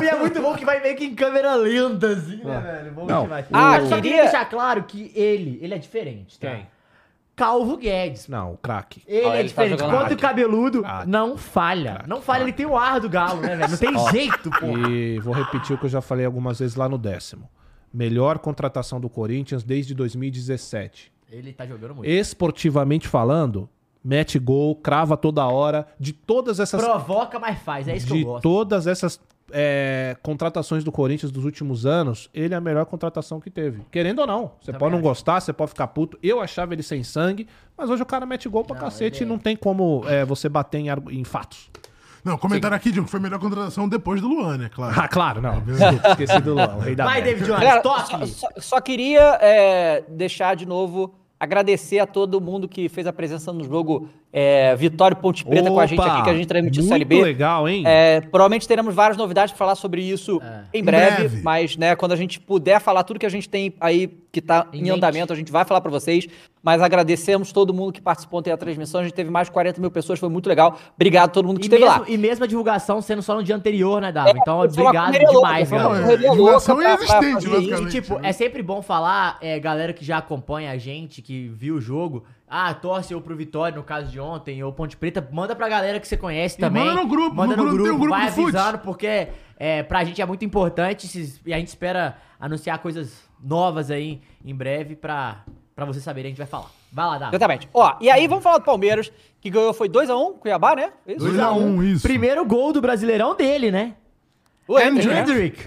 é. 0.00 0.04
E 0.04 0.08
é 0.08 0.14
muito 0.16 0.40
bom 0.40 0.54
que 0.54 0.64
vai 0.64 0.80
meio 0.80 0.94
que 0.96 1.04
em 1.06 1.14
câmera 1.16 1.56
lenta, 1.56 2.06
assim, 2.06 2.36
né, 2.44 2.60
velho? 2.60 2.92
Bom 2.92 3.06
Não. 3.06 3.22
demais. 3.24 3.46
Ah, 3.52 3.62
Mas 3.80 3.88
só 3.88 3.96
queria 4.00 4.22
deixar 4.22 4.44
claro 4.48 4.84
que 4.84 5.10
ele, 5.12 5.58
ele 5.60 5.74
é 5.74 5.78
diferente, 5.78 6.38
tá? 6.38 6.48
Quem? 6.48 6.66
Calvo 7.34 7.76
Guedes. 7.76 8.28
Não, 8.28 8.52
o 8.52 8.56
craque. 8.58 9.02
Ele 9.08 9.26
é 9.26 9.40
ele 9.40 9.50
tá 9.50 9.64
diferente. 9.64 9.82
Quanto 9.82 10.14
o 10.14 10.16
cabeludo, 10.18 10.82
Craque. 10.82 11.08
não 11.08 11.36
falha. 11.36 12.02
Não 12.06 12.22
falha, 12.22 12.42
ele 12.42 12.52
tem 12.52 12.66
o 12.66 12.76
ar 12.76 13.00
do 13.00 13.08
galo, 13.08 13.40
né, 13.40 13.56
velho? 13.56 13.70
Não 13.70 13.76
tem 13.78 13.98
jeito, 14.12 14.50
pô. 14.50 14.78
E 14.88 15.18
vou 15.18 15.34
repetir 15.34 15.74
o 15.74 15.78
que 15.78 15.86
eu 15.86 15.90
já 15.90 16.00
falei 16.00 16.24
algumas 16.26 16.60
vezes 16.60 16.76
lá 16.76 16.88
no 16.88 16.96
décimo. 16.98 17.48
Melhor 17.92 18.38
contratação 18.38 19.00
do 19.00 19.08
Corinthians 19.08 19.62
desde 19.62 19.94
2017. 19.94 21.12
Ele 21.30 21.52
tá 21.52 21.66
jogando 21.66 21.94
muito. 21.94 22.08
Esportivamente 22.10 23.08
falando, 23.08 23.68
mete 24.04 24.38
gol, 24.38 24.74
crava 24.76 25.16
toda 25.16 25.46
hora. 25.46 25.86
De 25.98 26.12
todas 26.12 26.60
essas 26.60 26.80
Provoca, 26.82 27.38
mas 27.38 27.58
faz. 27.60 27.88
É 27.88 27.96
isso 27.96 28.06
que 28.06 28.12
eu 28.12 28.16
de 28.16 28.24
gosto. 28.24 28.42
todas 28.42 28.86
essas 28.86 29.20
é, 29.50 30.16
contratações 30.22 30.82
do 30.84 30.90
Corinthians 30.92 31.30
dos 31.30 31.44
últimos 31.44 31.84
anos, 31.84 32.30
ele 32.32 32.54
é 32.54 32.56
a 32.56 32.60
melhor 32.60 32.86
contratação 32.86 33.40
que 33.40 33.50
teve. 33.50 33.82
Querendo 33.90 34.20
ou 34.20 34.26
não. 34.26 34.52
Você 34.60 34.66
Também 34.72 34.78
pode 34.78 34.90
não 34.92 34.98
acho. 34.98 35.08
gostar, 35.08 35.40
você 35.40 35.52
pode 35.52 35.70
ficar 35.70 35.86
puto. 35.88 36.18
Eu 36.22 36.40
achava 36.40 36.72
ele 36.74 36.82
sem 36.82 37.02
sangue, 37.02 37.46
mas 37.76 37.90
hoje 37.90 38.02
o 38.02 38.06
cara 38.06 38.24
mete 38.24 38.48
gol 38.48 38.64
pra 38.64 38.74
Não, 38.76 38.82
cacete 38.82 39.18
ele 39.22 39.24
e 39.24 39.26
é- 39.26 39.28
não 39.28 39.38
tem 39.38 39.56
como 39.56 40.04
é, 40.06 40.24
você 40.24 40.48
bater 40.48 40.78
em, 40.78 40.86
em 41.10 41.24
fatos. 41.24 41.70
Não, 42.24 42.38
comentaram 42.38 42.76
aqui, 42.76 42.90
Diogo, 42.92 43.06
que 43.06 43.10
foi 43.10 43.18
a 43.18 43.22
melhor 43.22 43.38
contratação 43.40 43.88
depois 43.88 44.20
do 44.20 44.28
Luan, 44.28 44.56
né? 44.56 44.70
Claro. 44.72 44.94
Ah, 45.00 45.08
claro, 45.08 45.40
não. 45.42 45.60
Desculpa, 45.60 46.08
esqueci 46.10 46.40
do 46.40 46.54
Luan, 46.54 46.74
o 46.76 46.78
rei 46.78 46.94
da 46.94 47.04
Vai. 47.04 47.20
David 47.22 47.44
Jones, 47.46 47.82
toque! 47.82 48.26
só, 48.28 48.48
só- 48.48 48.60
só 48.60 48.80
queria 48.80 49.38
é, 49.40 50.04
deixar 50.08 50.54
de 50.54 50.64
novo, 50.66 51.14
agradecer 51.40 51.98
a 51.98 52.06
todo 52.06 52.40
mundo 52.40 52.68
que 52.68 52.88
fez 52.88 53.06
a 53.06 53.12
presença 53.12 53.52
no 53.52 53.64
jogo 53.64 54.08
é, 54.32 54.74
Vitória 54.76 55.14
Ponte 55.16 55.44
Preta 55.44 55.70
com 55.70 55.78
a 55.78 55.84
gente 55.86 56.00
Opa, 56.00 56.12
aqui, 56.14 56.22
que 56.24 56.30
a 56.30 56.34
gente 56.34 56.46
transmitiu 56.46 56.82
o 56.82 56.86
muito 56.86 56.92
Série 56.94 57.04
B. 57.04 57.22
legal, 57.22 57.68
hein? 57.68 57.82
É, 57.86 58.20
provavelmente 58.22 58.66
teremos 58.66 58.94
várias 58.94 59.16
novidades 59.16 59.52
para 59.52 59.58
falar 59.58 59.74
sobre 59.74 60.02
isso 60.02 60.40
em, 60.72 60.80
Em 60.80 60.82
breve, 60.82 61.16
breve. 61.28 61.42
mas 61.42 61.76
né, 61.76 61.94
quando 61.94 62.12
a 62.12 62.16
gente 62.16 62.40
puder 62.40 62.80
falar 62.80 63.02
tudo 63.04 63.18
que 63.20 63.26
a 63.26 63.30
gente 63.30 63.48
tem 63.48 63.74
aí 63.80 64.10
que 64.32 64.40
tá 64.40 64.66
Em 64.72 64.86
em, 64.86 64.90
andamento, 64.90 65.30
a 65.30 65.36
gente 65.36 65.52
vai 65.52 65.62
falar 65.66 65.82
para 65.82 65.90
vocês. 65.90 66.26
Mas 66.62 66.80
agradecemos 66.80 67.52
todo 67.52 67.74
mundo 67.74 67.92
que 67.92 68.00
participou 68.00 68.38
ontem 68.38 68.48
da 68.50 68.56
transmissão. 68.56 69.00
A 69.00 69.04
gente 69.04 69.12
teve 69.12 69.28
mais 69.28 69.48
de 69.48 69.52
40 69.52 69.78
mil 69.80 69.90
pessoas, 69.90 70.18
foi 70.18 70.28
muito 70.30 70.48
legal. 70.48 70.78
Obrigado 70.94 71.24
a 71.28 71.32
todo 71.32 71.44
mundo 71.46 71.58
que 71.58 71.64
E 71.64 71.66
esteve 71.66 71.84
mesmo, 71.84 72.00
lá. 72.00 72.04
e 72.08 72.16
mesmo 72.16 72.44
a 72.44 72.46
divulgação 72.46 73.02
sendo 73.02 73.20
só 73.20 73.34
no 73.34 73.42
dia 73.42 73.54
anterior, 73.56 74.00
né, 74.00 74.10
Dava? 74.12 74.30
então, 74.30 74.60
foi 74.70 74.82
uma 74.84 74.88
obrigado 74.90 75.12
louca, 75.12 75.32
demais, 75.32 75.70
Não, 75.70 75.78
galera. 75.78 76.12
é, 76.12 76.16
divulgação 76.16 76.76
louca 76.76 76.96
pra- 76.98 77.06
pra 77.18 77.28
inexistente. 77.28 77.82
E, 77.82 77.88
tipo, 77.90 78.18
é 78.22 78.32
sempre 78.32 78.62
bom 78.62 78.80
falar, 78.80 79.36
é, 79.42 79.58
galera 79.58 79.92
que 79.92 80.04
já 80.04 80.16
acompanha 80.18 80.70
a 80.70 80.78
gente, 80.78 81.20
que 81.20 81.48
viu 81.48 81.74
o 81.74 81.80
jogo, 81.80 82.24
ah, 82.54 82.74
torce 82.74 83.14
ou 83.14 83.20
pro 83.22 83.34
Vitória, 83.34 83.74
no 83.76 83.82
caso 83.82 84.10
de 84.10 84.20
ontem, 84.20 84.62
ou 84.62 84.70
Ponte 84.72 84.94
Preta, 84.96 85.26
manda 85.32 85.56
pra 85.56 85.68
galera 85.70 85.98
que 85.98 86.06
você 86.06 86.16
conhece 86.18 86.58
também. 86.58 86.84
manda 86.84 87.00
no 87.02 87.08
grupo, 87.08 87.34
Manda 87.34 87.56
no 87.56 87.64
no, 87.64 87.70
grupo, 87.70 87.76
grupo, 87.84 87.88
tem 87.88 87.96
um 87.96 88.00
grupo 88.00 88.18
vai 88.18 88.30
fute. 88.30 88.56
avisando, 88.56 88.78
porque 88.80 89.28
é, 89.58 89.82
pra 89.82 90.04
gente 90.04 90.20
é 90.20 90.26
muito 90.26 90.44
importante 90.44 91.06
esses- 91.06 91.40
e 91.46 91.54
a 91.54 91.58
gente 91.58 91.68
espera 91.68 92.18
anunciar 92.38 92.78
coisas 92.80 93.22
novas 93.42 93.90
aí 93.90 94.20
em 94.44 94.54
breve 94.54 94.94
pra, 94.96 95.44
pra 95.74 95.84
vocês 95.86 96.04
saberem, 96.04 96.28
a 96.28 96.30
gente 96.30 96.38
vai 96.38 96.46
falar. 96.46 96.70
Vai 96.92 97.06
lá, 97.06 97.18
Dava. 97.18 97.30
Exatamente. 97.34 97.68
Ó, 97.72 97.96
e 98.02 98.10
aí 98.10 98.26
vamos 98.28 98.44
falar 98.44 98.58
do 98.58 98.64
Palmeiras, 98.64 99.10
que 99.40 99.48
ganhou 99.48 99.72
foi 99.72 99.88
2x1, 99.88 100.34
Cuiabá, 100.38 100.76
né? 100.76 100.92
Isso? 101.06 101.20
2 101.20 101.38
a 101.40 101.52
1 101.52 101.82
isso. 101.84 102.02
Primeiro 102.02 102.44
gol 102.44 102.70
do 102.72 102.82
Brasileirão 102.82 103.34
dele, 103.34 103.70
né? 103.70 103.94
O 104.68 104.78
Hendrick, 104.78 105.08
né? 105.08 105.20
Hendrick. 105.20 105.66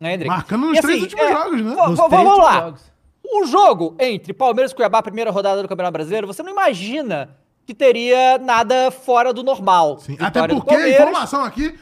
Hendrick. 0.00 0.26
Marcando 0.28 0.66
nos 0.66 0.78
E 0.78 0.82
três 0.82 0.94
assim, 0.96 1.02
últimos 1.04 1.24
é, 1.24 1.32
jogos, 1.32 1.62
né? 1.62 1.74
vamos 2.10 2.38
lá. 2.38 2.52
jogos. 2.62 2.92
O 3.32 3.46
jogo 3.46 3.94
entre 3.98 4.32
Palmeiras 4.32 4.72
e 4.72 4.74
Cuiabá, 4.74 5.02
primeira 5.02 5.30
rodada 5.30 5.62
do 5.62 5.68
Campeonato 5.68 5.92
Brasileiro, 5.92 6.26
você 6.26 6.42
não 6.42 6.50
imagina 6.52 7.36
que 7.66 7.74
teria 7.74 8.38
nada 8.38 8.90
fora 8.90 9.32
do 9.32 9.42
normal. 9.42 9.98
Sim, 9.98 10.16
Até 10.20 10.46
porque, 10.46 10.74
informação 10.90 11.42
aqui, 11.42 11.74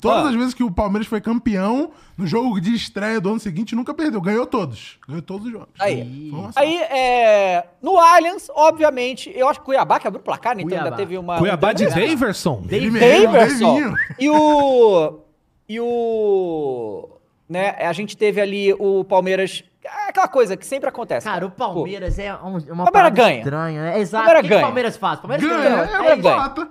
todas 0.00 0.24
Ah. 0.24 0.28
as 0.30 0.34
vezes 0.34 0.52
que 0.54 0.64
o 0.64 0.70
Palmeiras 0.70 1.06
foi 1.06 1.20
campeão, 1.20 1.92
no 2.16 2.26
jogo 2.26 2.60
de 2.60 2.74
estreia 2.74 3.20
do 3.20 3.28
ano 3.30 3.38
seguinte, 3.38 3.76
nunca 3.76 3.94
perdeu. 3.94 4.20
Ganhou 4.20 4.44
todos. 4.44 4.98
Ganhou 5.06 5.22
todos 5.22 5.46
os 5.46 5.52
jogos. 5.52 5.68
Aí. 5.78 6.00
Informação. 6.28 6.60
Aí, 6.60 6.76
é, 6.78 7.64
no 7.80 7.96
Allianz, 7.96 8.50
obviamente, 8.52 9.30
eu 9.32 9.48
acho 9.48 9.60
que 9.60 9.62
o 9.62 9.66
Cuiabá 9.66 10.00
que 10.00 10.08
abriu 10.08 10.20
o 10.20 10.24
placar, 10.24 10.56
né? 10.56 10.62
Então 10.64 10.76
ainda 10.76 10.90
teve 10.96 11.16
uma... 11.16 11.38
Cuiabá 11.38 11.72
de 11.72 11.86
um- 11.86 11.90
Daverson. 11.90 12.62
Daverson. 12.66 13.78
E 14.18 14.28
o. 14.28 15.20
E 15.68 15.78
o. 15.80 17.08
Né, 17.48 17.70
a 17.78 17.92
gente 17.92 18.16
teve 18.16 18.40
ali 18.40 18.74
o 18.74 19.04
Palmeiras. 19.04 19.62
É 20.08 20.10
Aquela 20.10 20.28
coisa 20.28 20.56
que 20.56 20.64
sempre 20.66 20.88
acontece. 20.88 21.26
Cara, 21.26 21.44
o 21.46 21.50
Palmeiras 21.50 22.18
é 22.18 22.34
um- 22.34 22.58
uma 22.72 22.90
Palmeiras 22.90 23.12
ganha. 23.12 23.38
estranha. 23.38 23.82
né? 23.82 23.98
Exato. 24.00 24.24
Palmeiras 24.24 24.40
o 24.40 24.42
que 24.42 24.48
que 24.48 24.54
o 24.54 24.56
ganha. 24.56 24.66
Palmeiras 24.66 24.96
faz? 24.96 25.18
O 25.18 25.22
Palmeiras 25.22 25.46
Ganha, 25.46 25.58
ganha. 25.58 25.76
é, 25.76 26.08
é 26.08 26.12
é, 26.12 26.16
ganha. 26.16 26.34
empata. 26.36 26.68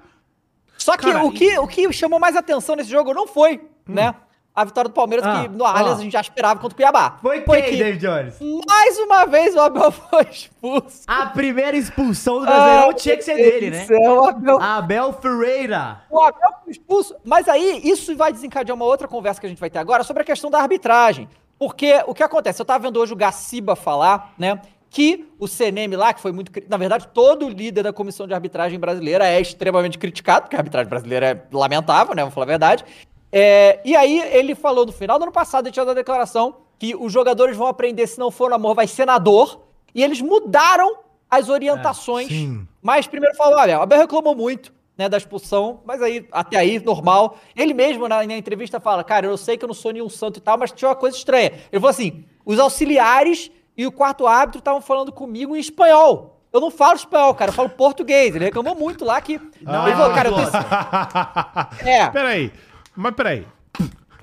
Só 0.78 0.98
que, 0.98 1.12
Cara, 1.12 1.24
o, 1.26 1.32
que 1.32 1.58
o 1.60 1.68
que 1.68 1.92
chamou 1.94 2.20
mais 2.20 2.36
atenção 2.36 2.76
nesse 2.76 2.90
jogo 2.90 3.14
não 3.14 3.28
foi, 3.28 3.62
né? 3.88 4.14
A 4.56 4.64
vitória 4.66 4.90
do 4.90 4.94
Palmeiras, 4.94 5.24
Ah, 5.28 5.42
que 5.44 5.50
no 5.50 5.64
Allianz 5.64 5.98
ah. 5.98 6.00
a 6.00 6.04
gente 6.04 6.14
já 6.14 6.22
esperava 6.22 6.60
contra 6.60 6.74
o 6.74 6.76
Cuiabá. 6.76 7.18
Foi 7.22 7.42
quem, 7.42 7.62
que, 7.64 7.78
David 7.78 8.00
Jones? 8.00 8.36
mais 8.68 8.98
uma 8.98 9.26
vez, 9.26 9.54
o 9.56 9.60
Abel 9.60 9.92
foi 10.10 10.24
expulso. 10.24 11.04
A 11.06 11.28
primeira 11.28 11.78
expulsão 11.78 12.40
do 12.40 12.46
Brasileirão 12.48 12.90
Ah, 12.90 12.94
tinha 12.96 13.16
que 13.18 13.22
ser 13.22 13.36
dele, 13.36 13.70
né? 13.70 13.86
céu, 13.86 14.26
Abel 14.26 14.60
Abel 14.60 15.14
Ferreira. 15.14 16.02
O 16.10 16.20
Abel 16.20 16.50
foi 16.64 16.72
expulso. 16.72 17.16
Mas 17.24 17.48
aí, 17.48 17.82
isso 17.84 18.16
vai 18.18 18.32
desencadear 18.34 18.76
uma 18.76 18.86
outra 18.86 19.08
conversa 19.08 19.40
que 19.40 19.46
a 19.46 19.50
gente 19.50 19.60
vai 19.60 19.70
ter 19.70 19.78
agora 19.78 20.04
sobre 20.04 20.24
a 20.24 20.26
questão 20.26 20.50
da 20.50 20.60
arbitragem. 20.60 21.30
Porque 21.60 22.04
o 22.06 22.14
que 22.14 22.24
acontece? 22.24 22.62
Eu 22.62 22.66
tava 22.66 22.84
vendo 22.84 23.00
hoje 23.00 23.14
o 23.14 23.16
Gaciba 23.16 23.76
falar, 23.76 24.34
né? 24.38 24.62
Que 24.90 25.28
o 25.40 25.48
CNM 25.48 25.96
lá, 25.96 26.14
que 26.14 26.22
foi 26.22 26.32
muito. 26.32 26.52
Na 26.70 26.78
verdade, 26.78 27.08
todo 27.14 27.50
líder 27.50 27.84
da 27.84 27.94
comissão 27.94 28.28
de 28.28 28.34
arbitragem 28.34 28.80
brasileira 28.80 29.28
é 29.28 29.42
extremamente 29.42 29.98
criticado, 29.98 30.44
porque 30.44 30.56
a 30.56 30.60
arbitragem 30.60 30.90
brasileira 30.90 31.26
é 31.28 31.56
lamentável, 31.56 32.16
né? 32.16 32.22
Vamos 32.22 32.34
falar 32.34 32.46
a 32.46 32.48
verdade. 32.48 32.86
É, 33.32 33.82
e 33.84 33.96
aí, 33.96 34.20
ele 34.32 34.56
falou 34.56 34.86
no 34.86 34.92
final 34.92 35.20
do 35.20 35.24
ano 35.24 35.32
passado, 35.32 35.66
ele 35.66 35.74
tinha 35.74 35.86
dado 35.86 35.98
a 35.98 36.02
declaração 36.02 36.56
que 36.80 36.96
os 36.96 37.12
jogadores 37.12 37.58
vão 37.58 37.68
aprender, 37.68 38.08
se 38.08 38.20
não 38.20 38.32
for 38.32 38.50
no 38.50 38.56
amor, 38.56 38.76
vai 38.76 38.88
senador. 38.88 39.62
E 39.94 40.04
eles 40.04 40.22
mudaram 40.22 41.00
as 41.30 41.50
orientações. 41.50 42.28
sim. 42.28 42.68
Mas 42.82 43.08
primeiro 43.08 43.36
falou, 43.36 43.60
olha, 43.60 43.80
o 43.80 43.82
Abel 43.82 44.00
reclamou 44.00 44.34
muito, 44.36 44.72
né, 44.98 45.08
da 45.08 45.18
expulsão, 45.18 45.82
mas 45.86 46.02
aí, 46.02 46.28
até 46.32 46.58
aí, 46.58 46.80
normal. 46.80 47.38
Ele 47.56 47.74
mesmo, 47.74 48.08
na, 48.08 48.26
na 48.26 48.38
entrevista, 48.38 48.80
fala, 48.80 49.04
cara, 49.04 49.28
eu 49.28 49.38
sei 49.38 49.58
que 49.58 49.64
eu 49.64 49.68
não 49.68 49.76
sou 49.76 49.92
nenhum 49.92 50.10
santo 50.10 50.38
e 50.38 50.42
tal, 50.42 50.58
mas 50.58 50.72
tinha 50.72 50.90
uma 50.90 50.96
coisa 50.96 51.16
estranha. 51.16 51.52
Ele 51.72 51.80
falou 51.80 51.90
assim, 51.90 52.26
os 52.46 52.60
auxiliares 52.60 53.52
e 53.78 53.86
o 53.86 53.92
quarto 53.92 54.26
árbitro 54.26 54.60
estavam 54.60 54.82
falando 54.82 55.12
comigo 55.12 55.56
em 55.56 55.60
espanhol. 55.60 56.42
Eu 56.52 56.60
não 56.60 56.72
falo 56.72 56.96
espanhol, 56.96 57.36
cara, 57.36 57.52
eu 57.52 57.56
falo 57.56 57.70
português. 57.70 58.36
Ele 58.36 58.46
reclamou 58.46 58.74
muito 58.74 59.06
lá 59.06 59.22
que... 59.22 59.40
Não, 59.62 59.86
ele 59.88 59.96
falou, 59.96 60.16
cara, 60.16 60.30
eu 60.30 60.36
tenho... 60.36 60.50
É. 61.86 62.10
Peraí, 62.10 62.52
mas 62.96 63.14
peraí. 63.14 63.46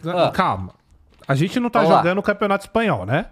Ah. 0.06 0.30
Calma. 0.32 0.74
A 1.26 1.34
gente 1.34 1.60
não 1.60 1.70
tá 1.70 1.80
Vamos 1.80 1.94
lá. 1.94 2.02
jogando 2.02 2.18
o 2.18 2.22
Campeonato 2.22 2.64
Espanhol, 2.64 3.06
né? 3.06 3.26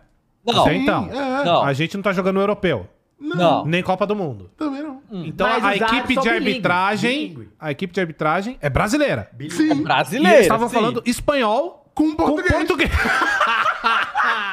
Não, 0.45 0.63
Até 0.63 0.75
então. 0.75 1.09
é. 1.13 1.45
não, 1.45 1.63
A 1.63 1.73
gente 1.73 1.97
não 1.97 2.03
tá 2.03 2.13
jogando 2.13 2.37
o 2.37 2.41
Europeu. 2.41 2.89
Não. 3.23 3.65
Nem 3.65 3.83
Copa 3.83 4.07
do 4.07 4.15
Mundo. 4.17 4.51
Também 4.57 4.83
não. 4.83 5.03
Então 5.11 5.49
Mas 5.49 5.65
a 5.65 5.77
equipe 5.77 6.17
de 6.21 6.29
arbitragem. 6.29 7.29
bilíngue. 7.29 7.49
A 7.59 7.71
equipe 7.71 7.93
de 7.93 8.01
arbitragem 8.01 8.59
é 8.61 8.69
brasileira. 8.71 9.31
Sim. 9.51 9.69
E 10.13 10.17
eles 10.27 10.41
estavam 10.41 10.69
falando 10.69 11.03
espanhol 11.07 11.91
Com 11.95 12.11
com 12.11 12.17
português. 12.17 12.53
português. 12.55 12.91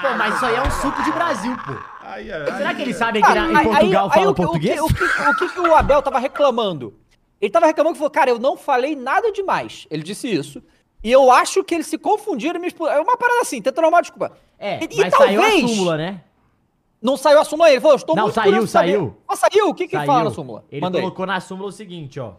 Pô, 0.02 0.08
mas 0.18 0.36
isso 0.36 0.46
aí 0.46 0.56
é 0.56 0.62
um 0.62 0.72
suco 0.72 1.04
de 1.04 1.12
Brasil, 1.12 1.56
pô. 1.66 1.74
Ai, 2.02 2.32
ai, 2.32 2.46
Será 2.58 2.70
ai. 2.70 2.76
que 2.76 2.82
eles 2.82 2.96
sabem 2.96 3.22
que 3.22 3.30
na- 3.34 3.62
em 3.62 3.64
Portugal 3.66 4.06
aí 4.06 4.12
fala 4.20 4.32
o 4.32 4.34
que- 4.36 4.42
português? 4.42 4.82
O 4.82 4.88
que, 4.88 5.04
o, 5.04 5.36
que, 5.36 5.44
o 5.46 5.50
que 5.54 5.60
o 5.60 5.76
Abel 5.76 6.02
tava 6.02 6.18
reclamando? 6.20 6.94
Ele 7.40 7.52
tava 7.52 7.66
reclamando 7.68 7.94
que 7.94 8.00
falou, 8.00 8.12
cara, 8.12 8.30
eu 8.32 8.40
não 8.40 8.58
falei 8.58 8.96
nada 8.96 9.32
demais. 9.32 9.86
Ele 9.92 10.02
disse 10.04 10.28
isso. 10.28 10.64
E 11.04 11.12
eu 11.12 11.32
acho 11.32 11.64
que 11.64 11.76
eles 11.76 11.88
se 11.88 11.98
confundiram 11.98 12.58
e 12.58 12.60
me 12.62 12.68
expulsaram. 12.68 13.00
É 13.00 13.02
uma 13.02 13.16
parada 13.18 13.42
assim, 13.42 13.62
tentando 13.62 13.86
arrumar 13.86 14.02
desculpa. 14.02 14.32
É, 14.58 14.84
E- 14.84 14.90
e 14.92 14.98
mas 14.98 15.14
saiu 15.14 15.40
a 15.42 15.44
talvez- 15.46 15.70
súmula, 15.70 15.98
né? 15.98 16.22
Não 17.02 17.16
saiu 17.18 17.40
a 17.40 17.46
súmula 17.46 17.68
aí. 17.70 17.74
Ele 17.76 17.82
falou, 17.82 17.96
estou 17.96 18.16
Não, 18.16 18.24
muito 18.24 18.36
saiu, 18.36 18.68
saiu. 18.68 19.18
Ah, 19.28 19.36
saiu? 19.36 19.70
O 19.70 19.74
que 19.74 19.88
que 19.88 19.96
Saiu. 19.96 20.06
fala 20.08 20.26
na 20.26 20.32
súmula? 20.32 20.66
Ele 20.72 20.82
Manda 20.82 20.98
aí. 20.98 21.02
colocou 21.02 21.26
na 21.26 21.40
súmula 21.40 21.70
o 21.70 21.72
seguinte, 21.72 22.20
ó. 22.20 22.34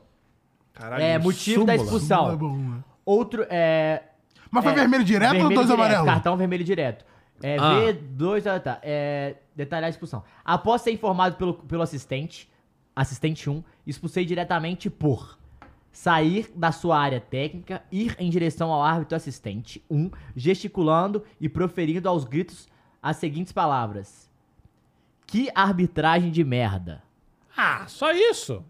Caralho, 0.75 1.03
É, 1.03 1.18
motivo 1.18 1.64
da 1.64 1.73
súmula. 1.73 1.85
expulsão. 1.96 2.27
Não 2.27 2.33
é 2.33 2.37
bom, 2.37 2.57
né? 2.57 2.79
Outro, 3.05 3.46
é... 3.49 4.03
Mas 4.51 4.62
foi 4.64 4.73
é, 4.73 4.75
vermelho 4.77 5.05
direto 5.05 5.29
ou 5.29 5.35
vermelho 5.38 5.55
dois 5.55 5.66
direto, 5.68 5.81
amarelos? 5.81 6.07
Cartão 6.07 6.37
vermelho 6.37 6.64
direto. 6.64 7.05
É, 7.42 7.57
Ah. 7.59 7.73
V2, 8.18 8.42
tá, 8.42 8.61
tá. 8.61 8.79
É, 8.83 9.37
detalhar 9.57 9.87
a 9.87 9.90
expulsão. 9.90 10.23
Após 10.44 10.83
ser 10.83 10.90
informado 10.92 11.37
pelo, 11.37 11.55
pelo 11.55 11.83
assistente, 11.83 12.51
assistente 12.94 13.49
1, 13.49 13.62
expulsei 13.87 14.25
diretamente 14.27 14.90
por 14.90 15.38
sair 15.92 16.53
da 16.55 16.70
sua 16.70 16.99
área 16.99 17.20
técnica, 17.20 17.83
ir 17.90 18.14
em 18.18 18.29
direção 18.31 18.70
ao 18.73 18.83
árbitro 18.83 19.16
assistente 19.16 19.83
1, 19.90 20.11
gesticulando 20.37 21.25
e 21.40 21.49
proferindo 21.49 22.09
aos 22.09 22.25
gritos 22.25 22.68
as 23.03 23.16
seguintes 23.16 23.53
palavras. 23.53 24.29
Que 25.30 25.48
arbitragem 25.54 26.30
de 26.30 26.42
merda. 26.44 27.02
Ah, 27.56 27.84
só 27.86 28.10
isso. 28.12 28.64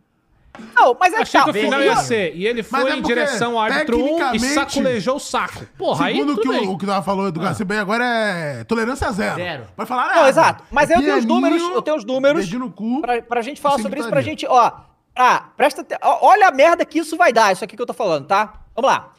Não, 0.74 0.96
mas 0.98 1.12
é 1.14 1.18
Achei 1.18 1.40
tá, 1.40 1.44
que 1.44 1.50
o 1.50 1.54
final 1.54 1.80
ia 1.80 1.96
ser. 1.96 2.34
E 2.34 2.46
ele 2.46 2.62
foi 2.62 2.90
é 2.90 2.96
em 2.96 3.02
direção 3.02 3.52
ao 3.52 3.60
árbitro 3.60 3.98
1 3.98 4.34
e 4.34 4.40
sacolejou 4.40 5.16
o 5.16 5.20
saco. 5.20 5.64
Porra, 5.78 6.06
aí 6.06 6.14
Segundo 6.14 6.32
o 6.32 6.36
tudo 6.36 6.42
que 6.52 6.58
bem. 6.58 6.68
o, 6.68 6.72
o 6.72 6.78
que 6.78 6.86
tava 6.86 7.02
falando 7.02 7.32
do 7.32 7.40
Garcia 7.40 7.64
bem 7.64 7.78
agora 7.78 8.04
é 8.04 8.64
tolerância 8.64 9.10
zero. 9.12 9.36
Zero. 9.36 9.66
Pode 9.76 9.88
falar 9.88 10.06
nada. 10.08 10.20
Não, 10.20 10.28
exato. 10.28 10.64
Mas 10.70 10.90
É 10.90 10.96
eu 10.96 11.00
tenho 11.00 11.16
os 11.18 11.24
números, 11.24 11.62
eu 11.62 11.82
tenho 11.82 11.96
os 11.96 12.04
números 12.04 12.52
no 12.52 12.70
cu. 12.70 13.00
pra, 13.00 13.22
pra 13.22 13.42
gente 13.42 13.60
falar 13.60 13.78
sobre 13.78 14.00
isso, 14.00 14.08
pra 14.08 14.20
gente, 14.20 14.44
ó. 14.46 14.72
Ah, 15.16 15.44
presta 15.56 15.82
atenção. 15.82 16.18
Olha 16.20 16.48
a 16.48 16.52
merda 16.52 16.84
que 16.84 16.98
isso 16.98 17.16
vai 17.16 17.32
dar, 17.32 17.52
isso 17.52 17.64
aqui 17.64 17.76
que 17.76 17.82
eu 17.82 17.86
tô 17.86 17.94
falando, 17.94 18.26
tá? 18.26 18.54
Vamos 18.74 18.90
lá. 18.90 19.12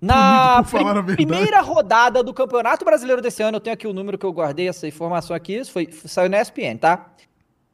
Na 0.00 0.62
primeira 1.16 1.60
rodada 1.62 2.22
do 2.22 2.34
Campeonato 2.34 2.84
Brasileiro 2.84 3.22
desse 3.22 3.42
ano, 3.42 3.56
eu 3.56 3.60
tenho 3.60 3.74
aqui 3.74 3.86
o 3.86 3.92
número 3.92 4.18
que 4.18 4.26
eu 4.26 4.32
guardei 4.32 4.68
essa 4.68 4.86
informação 4.86 5.34
aqui, 5.34 5.54
isso 5.54 5.72
foi, 5.72 5.90
saiu 5.90 6.28
na 6.28 6.40
ESPN, 6.40 6.76
tá? 6.78 7.06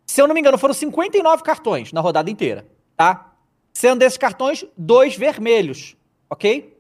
Se 0.07 0.21
eu 0.21 0.29
não 0.29 0.35
me 0.35 0.41
engano, 0.41 0.59
foram 0.59 0.75
59 0.75 1.43
cartões 1.43 1.93
na 1.93 2.01
rodada 2.01 2.31
inteira, 2.31 2.67
tá? 2.97 3.33
Sendo 3.73 3.99
desses 3.99 4.19
cartões, 4.19 4.65
dois 4.77 5.17
vermelhos, 5.17 5.97
ok? 6.31 6.79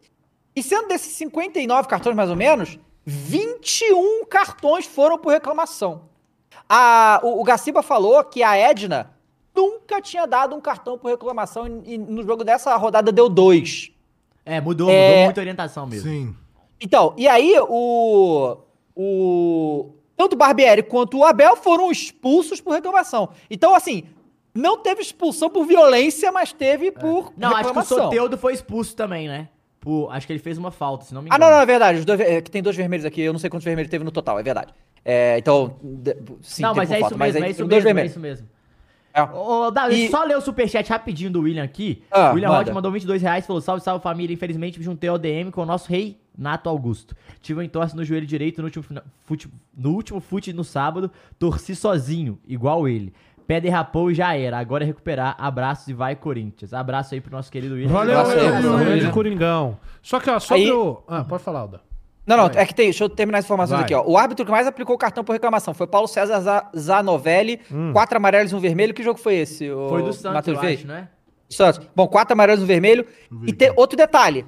E 0.55 0.63
sendo 0.63 0.89
desses 0.89 1.13
59 1.15 1.89
cartões, 1.89 2.15
mais 2.15 2.31
ou 2.31 2.37
menos, 2.37 2.79
21 3.05 4.25
cartões 4.27 4.87
foram 4.87 5.19
por 5.19 5.33
reclamação. 5.33 6.03
A, 6.69 7.21
o, 7.23 7.41
o 7.41 7.45
Gaciba 7.45 7.83
falou 7.83 8.23
que 8.25 8.43
a 8.43 8.57
Edna 8.57 9.11
nunca 9.55 10.01
tinha 10.01 10.27
dado 10.27 10.55
um 10.55 10.61
cartão 10.61 10.99
por 10.99 11.11
reclamação 11.11 11.67
e, 11.85 11.95
e 11.95 11.99
no 11.99 12.23
jogo 12.23 12.45
dessa 12.45 12.75
rodada 12.77 13.11
deu 13.11 13.29
dois. 13.29 13.92
É, 14.45 14.61
mudou, 14.61 14.91
É. 14.91 15.09
mudou 15.11 15.25
muita 15.25 15.41
orientação 15.41 15.87
mesmo. 15.87 16.09
Sim. 16.11 16.35
Então, 16.81 17.15
e 17.17 17.29
aí 17.29 17.55
o. 17.69 18.57
O. 18.95 19.95
Tanto 20.17 20.35
o 20.35 20.37
Barbieri 20.37 20.83
quanto 20.83 21.19
o 21.19 21.25
Abel 21.25 21.57
foram 21.57 21.91
expulsos 21.91 22.61
por 22.61 22.73
reclamação. 22.75 23.31
Então, 23.51 23.75
assim, 23.75 24.05
não 24.55 24.79
teve 24.79 25.01
expulsão 25.03 25.49
por 25.51 25.65
violência, 25.65 26.31
mas 26.31 26.53
teve 26.53 26.91
por 26.93 27.33
Não, 27.37 27.49
acho 27.49 27.57
que 27.57 27.65
o 27.65 27.67
reclamação. 27.69 27.99
Soteudo 28.05 28.37
foi 28.39 28.53
expulso 28.53 28.95
também, 28.95 29.27
né? 29.27 29.49
Por, 29.81 30.09
acho 30.13 30.27
que 30.27 30.33
ele 30.33 30.39
fez 30.41 30.59
uma 30.59 30.71
falta, 30.71 31.05
se 31.05 31.13
não 31.15 31.23
me 31.23 31.29
Ah, 31.31 31.35
engano. 31.37 31.51
não, 31.51 31.57
não, 31.57 31.63
é 31.63 31.67
verdade. 31.67 31.99
Os 32.01 32.05
dois, 32.05 32.21
é, 32.21 32.41
que 32.41 32.51
tem 32.51 32.63
dois 32.63 32.77
vermelhos 32.77 33.05
aqui. 33.05 33.21
Eu 33.21 33.33
não 33.33 33.41
sei 33.41 33.51
quantos 33.51 33.65
vermelhos 33.65 33.91
teve 33.91 34.05
no 34.05 34.13
total, 34.13 34.39
é 34.39 34.43
verdade. 34.43 34.73
É, 35.05 35.37
então, 35.39 35.77
de- 35.83 36.15
sim, 36.43 36.63
não, 36.63 36.71
teve 36.75 36.77
mas 36.87 36.91
é 36.93 36.99
falta, 37.01 37.15
isso 37.15 37.19
mas 37.19 37.35
mesmo, 37.35 37.47
é 37.47 37.51
isso 37.51 37.59
mesmo, 37.61 37.69
dois 37.71 37.83
é 37.83 37.85
vermelhos. 37.85 38.11
isso 38.13 38.21
mesmo. 38.21 38.49
É. 39.15 39.23
Ô, 39.23 39.71
Davi, 39.71 40.07
E- 40.07 40.11
só 40.11 40.25
ler 40.25 40.37
o 40.37 40.41
superchat 40.41 40.89
rapidinho 40.91 41.31
do 41.31 41.41
William 41.43 41.63
aqui. 41.63 42.03
Ah, 42.11 42.33
William. 42.33 42.49
Rod 42.49 42.69
mandou 42.71 42.91
22 42.91 43.21
reais 43.21 43.45
e 43.45 43.47
falou: 43.47 43.61
Salve, 43.61 43.83
salve 43.83 44.03
família. 44.03 44.33
Infelizmente 44.33 44.79
me 44.79 44.85
juntei 44.85 45.11
ao 45.11 45.19
DM 45.19 45.51
com 45.51 45.63
o 45.63 45.67
nosso 45.67 45.89
rei 45.89 46.19
Nato 46.37 46.69
Augusto. 46.69 47.15
Tive 47.41 47.61
um 47.61 47.63
entorse 47.63 47.95
no 47.95 48.05
joelho 48.05 48.27
direito 48.27 48.63
no 48.63 48.67
último, 48.69 48.85
fute, 49.27 49.49
no 49.77 49.91
último 49.91 50.21
fute 50.21 50.53
no 50.53 50.65
sábado. 50.65 51.11
Torci 51.39 51.77
sozinho, 51.77 52.39
igual 52.49 52.89
ele. 52.89 53.13
Pé 53.47 53.61
derrapou 53.61 54.11
e 54.11 54.15
já 54.15 54.35
era. 54.35 54.59
Agora 54.59 54.85
é 54.85 54.87
recuperar. 54.87 55.35
Abraços 55.39 55.89
e 55.89 55.93
vai, 55.93 56.15
Corinthians. 56.17 56.73
Abraço 56.73 57.13
aí 57.15 57.21
pro 57.21 57.33
nosso 57.33 57.51
querido 57.53 57.75
William. 57.75 57.93
Valeu, 57.93 58.19
William. 58.19 58.61
Grande 58.61 58.91
William. 58.91 59.11
Coringão. 59.11 59.79
Só 60.01 60.21
que, 60.21 60.31
ó, 60.31 60.39
sobre 60.39 60.63
Aí- 60.65 60.73
o... 60.73 61.03
Ah, 61.07 61.25
pode 61.25 61.43
falar, 61.43 61.61
Alda. 61.61 61.81
Não, 62.27 62.37
não, 62.37 62.49
Vai. 62.49 62.63
é 62.63 62.67
que 62.67 62.75
tem. 62.75 62.87
Deixa 62.87 63.03
eu 63.05 63.09
terminar 63.09 63.39
as 63.39 63.45
informações 63.45 63.77
Vai. 63.79 63.85
aqui, 63.85 63.95
ó. 63.95 64.03
O 64.07 64.17
árbitro 64.17 64.45
que 64.45 64.51
mais 64.51 64.67
aplicou 64.67 64.95
o 64.95 64.99
cartão 64.99 65.25
por 65.25 65.33
reclamação 65.33 65.75
foi 65.75 65.87
Paulo 65.87 66.07
César 66.07 66.41
Za- 66.41 66.71
Zanovelli. 66.77 67.61
Quatro 67.93 68.17
amarelos 68.17 68.53
e 68.53 68.55
um 68.55 68.61
vermelho. 68.61 68.95
Que 68.95 69.03
jogo 69.03 69.19
foi 69.19 69.35
esse? 69.37 69.69
o 69.71 69.89
Foi 69.89 70.03
do 70.03 70.13
Santos, 70.13 70.35
Matheus 70.35 70.63
eu 70.63 70.69
acho, 70.69 70.87
né? 70.87 71.09
Santos. 71.51 71.81
Bom, 71.97 72.07
quatro 72.07 72.33
amarelos 72.35 72.61
e 72.61 72.65
um 72.65 72.67
vermelho. 72.67 73.05
E 73.47 73.53
tem 73.53 73.73
outro 73.77 73.97
detalhe. 73.97 74.47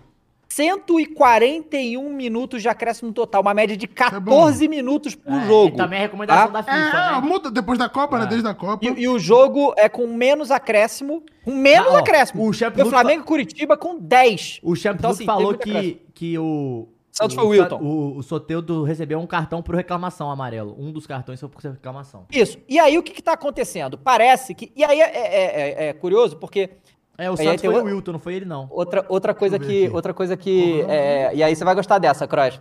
141 0.49 2.13
minutos 2.13 2.63
de 2.63 2.69
acréscimo 2.69 3.09
no 3.09 3.15
total. 3.15 3.43
Uma 3.43 3.53
média 3.55 3.77
de 3.77 3.87
14 3.87 4.69
minutos 4.69 5.15
por 5.15 5.33
É, 5.33 5.47
jogo. 5.47 5.75
e 5.75 5.77
também 5.77 5.99
a 5.99 6.03
recomendação 6.03 6.53
tá? 6.53 6.61
da 6.63 6.73
É, 6.73 6.85
FIFA, 6.85 6.97
é, 6.97 7.13
né? 7.13 7.21
muda 7.21 7.51
depois 7.51 7.79
da 7.79 7.89
Copa, 7.89 8.19
né? 8.19 8.27
Desde 8.27 8.47
a 8.49 8.55
Copa. 8.55 8.85
E, 8.87 9.03
e 9.03 9.09
o 9.09 9.19
jogo 9.19 9.75
é 9.77 9.89
com 9.89 10.07
menos 10.07 10.51
acréscimo. 10.51 11.23
Com 11.45 11.53
menos 11.53 11.87
Não, 11.89 11.95
ó, 11.95 11.99
acréscimo. 11.99 12.43
o 12.45 12.51
o 12.51 12.87
Flamengo 12.91 13.23
e 13.23 13.27
Curitiba 13.27 13.77
com 13.77 13.99
10. 13.99 14.61
O 14.63 14.75
Champions 14.77 14.99
Então, 15.01 15.11
assim, 15.11 15.25
falou 15.25 15.55
que, 15.55 16.01
que 16.15 16.39
o. 16.39 16.89
Santos 17.17 17.37
o, 17.37 17.41
foi 17.41 17.45
o 17.47 17.49
Wilton. 17.51 17.79
O, 17.81 18.17
o 18.19 18.23
Soteudo 18.23 18.83
recebeu 18.83 19.21
um 19.21 19.27
cartão 19.27 19.63
por 19.63 19.75
reclamação 19.77 20.31
amarelo. 20.31 20.75
Um 20.79 20.91
dos 20.91 21.07
cartões 21.07 21.39
foi 21.39 21.49
por 21.49 21.63
reclamação. 21.63 22.27
Isso. 22.31 22.59
E 22.69 22.79
aí 22.79 22.99
o 22.99 23.03
que, 23.03 23.13
que 23.13 23.23
tá 23.23 23.33
acontecendo? 23.35 23.97
Parece 23.97 24.53
que. 24.55 24.73
E 24.75 24.83
aí 24.85 25.01
é, 25.01 25.05
é- 25.05 25.85
é- 25.85 25.89
é 25.89 25.93
curioso, 25.93 26.37
porque 26.37 26.71
É, 27.17 27.31
o 27.31 27.37
Santos 27.37 27.63
foi 27.63 27.81
o- 27.81 27.85
Wilton, 27.85 28.13
não 28.13 28.19
foi 28.19 28.35
ele, 28.35 28.45
não. 28.45 28.67
Outra, 28.71 29.07
outra 29.09 29.33
coisa 29.33 29.59
que. 29.59 29.85
aqui. 29.85 29.95
Outra 29.95 30.13
coisa 30.13 30.37
que. 30.37 30.83
é, 30.89 31.31
e 31.35 31.43
aí 31.43 31.55
você 31.55 31.65
vai 31.65 31.75
gostar 31.77 31.99
dessa, 31.99 32.27
Cross. 32.27 32.61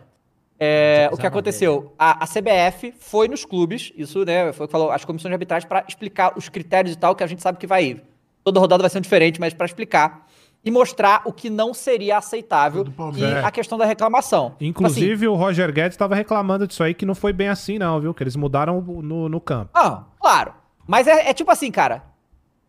É, 0.59 1.09
o 1.11 1.17
que 1.17 1.25
aconteceu? 1.25 1.93
A, 1.97 2.23
a 2.23 2.27
CBF 2.27 2.93
foi 2.99 3.27
nos 3.27 3.43
clubes, 3.43 3.91
isso, 3.97 4.23
né? 4.23 4.53
Foi 4.53 4.65
o 4.65 4.67
que 4.67 4.71
falou, 4.71 4.91
as 4.91 5.03
comissões 5.03 5.29
de 5.31 5.33
arbitragem, 5.33 5.67
para 5.67 5.83
explicar 5.87 6.37
os 6.37 6.47
critérios 6.47 6.93
e 6.93 6.97
tal, 6.97 7.15
que 7.15 7.23
a 7.23 7.27
gente 7.27 7.41
sabe 7.41 7.57
que 7.57 7.65
vai 7.65 7.83
ir. 7.85 8.03
Toda 8.43 8.59
rodada 8.59 8.81
vai 8.83 8.89
ser 8.89 9.01
diferente, 9.01 9.39
mas 9.39 9.53
para 9.53 9.65
explicar 9.65 10.27
e 10.65 10.71
mostrar 10.71 11.21
o 11.26 11.34
que 11.34 11.49
não 11.49 11.73
seria 11.73 12.17
aceitável 12.17 12.86
e 12.88 12.89
Palmeiras. 12.89 13.43
a 13.43 13.52
questão 13.52 13.78
da 13.78 13.86
reclamação. 13.86 14.52
Tipo 14.52 14.56
assim, 14.56 14.67
Inclusive, 14.67 15.28
o 15.28 15.36
Roger 15.36 15.71
Guedes 15.73 15.93
estava 15.95 16.15
reclamando 16.15 16.65
disso 16.65 16.84
aí, 16.84 16.93
que 16.93 17.06
não 17.06 17.13
foi 17.15 17.34
bem 17.34 17.49
assim, 17.49 17.78
não, 17.78 17.99
viu? 17.99 18.13
Que 18.13 18.23
eles 18.23 18.36
mudaram 18.36 18.80
no, 18.82 19.28
no 19.28 19.41
campo. 19.41 19.71
Ah, 19.73 20.04
claro. 20.19 20.54
Mas 20.88 21.08
é, 21.08 21.30
é 21.30 21.34
tipo 21.34 21.52
assim, 21.52 21.69
cara. 21.69 22.04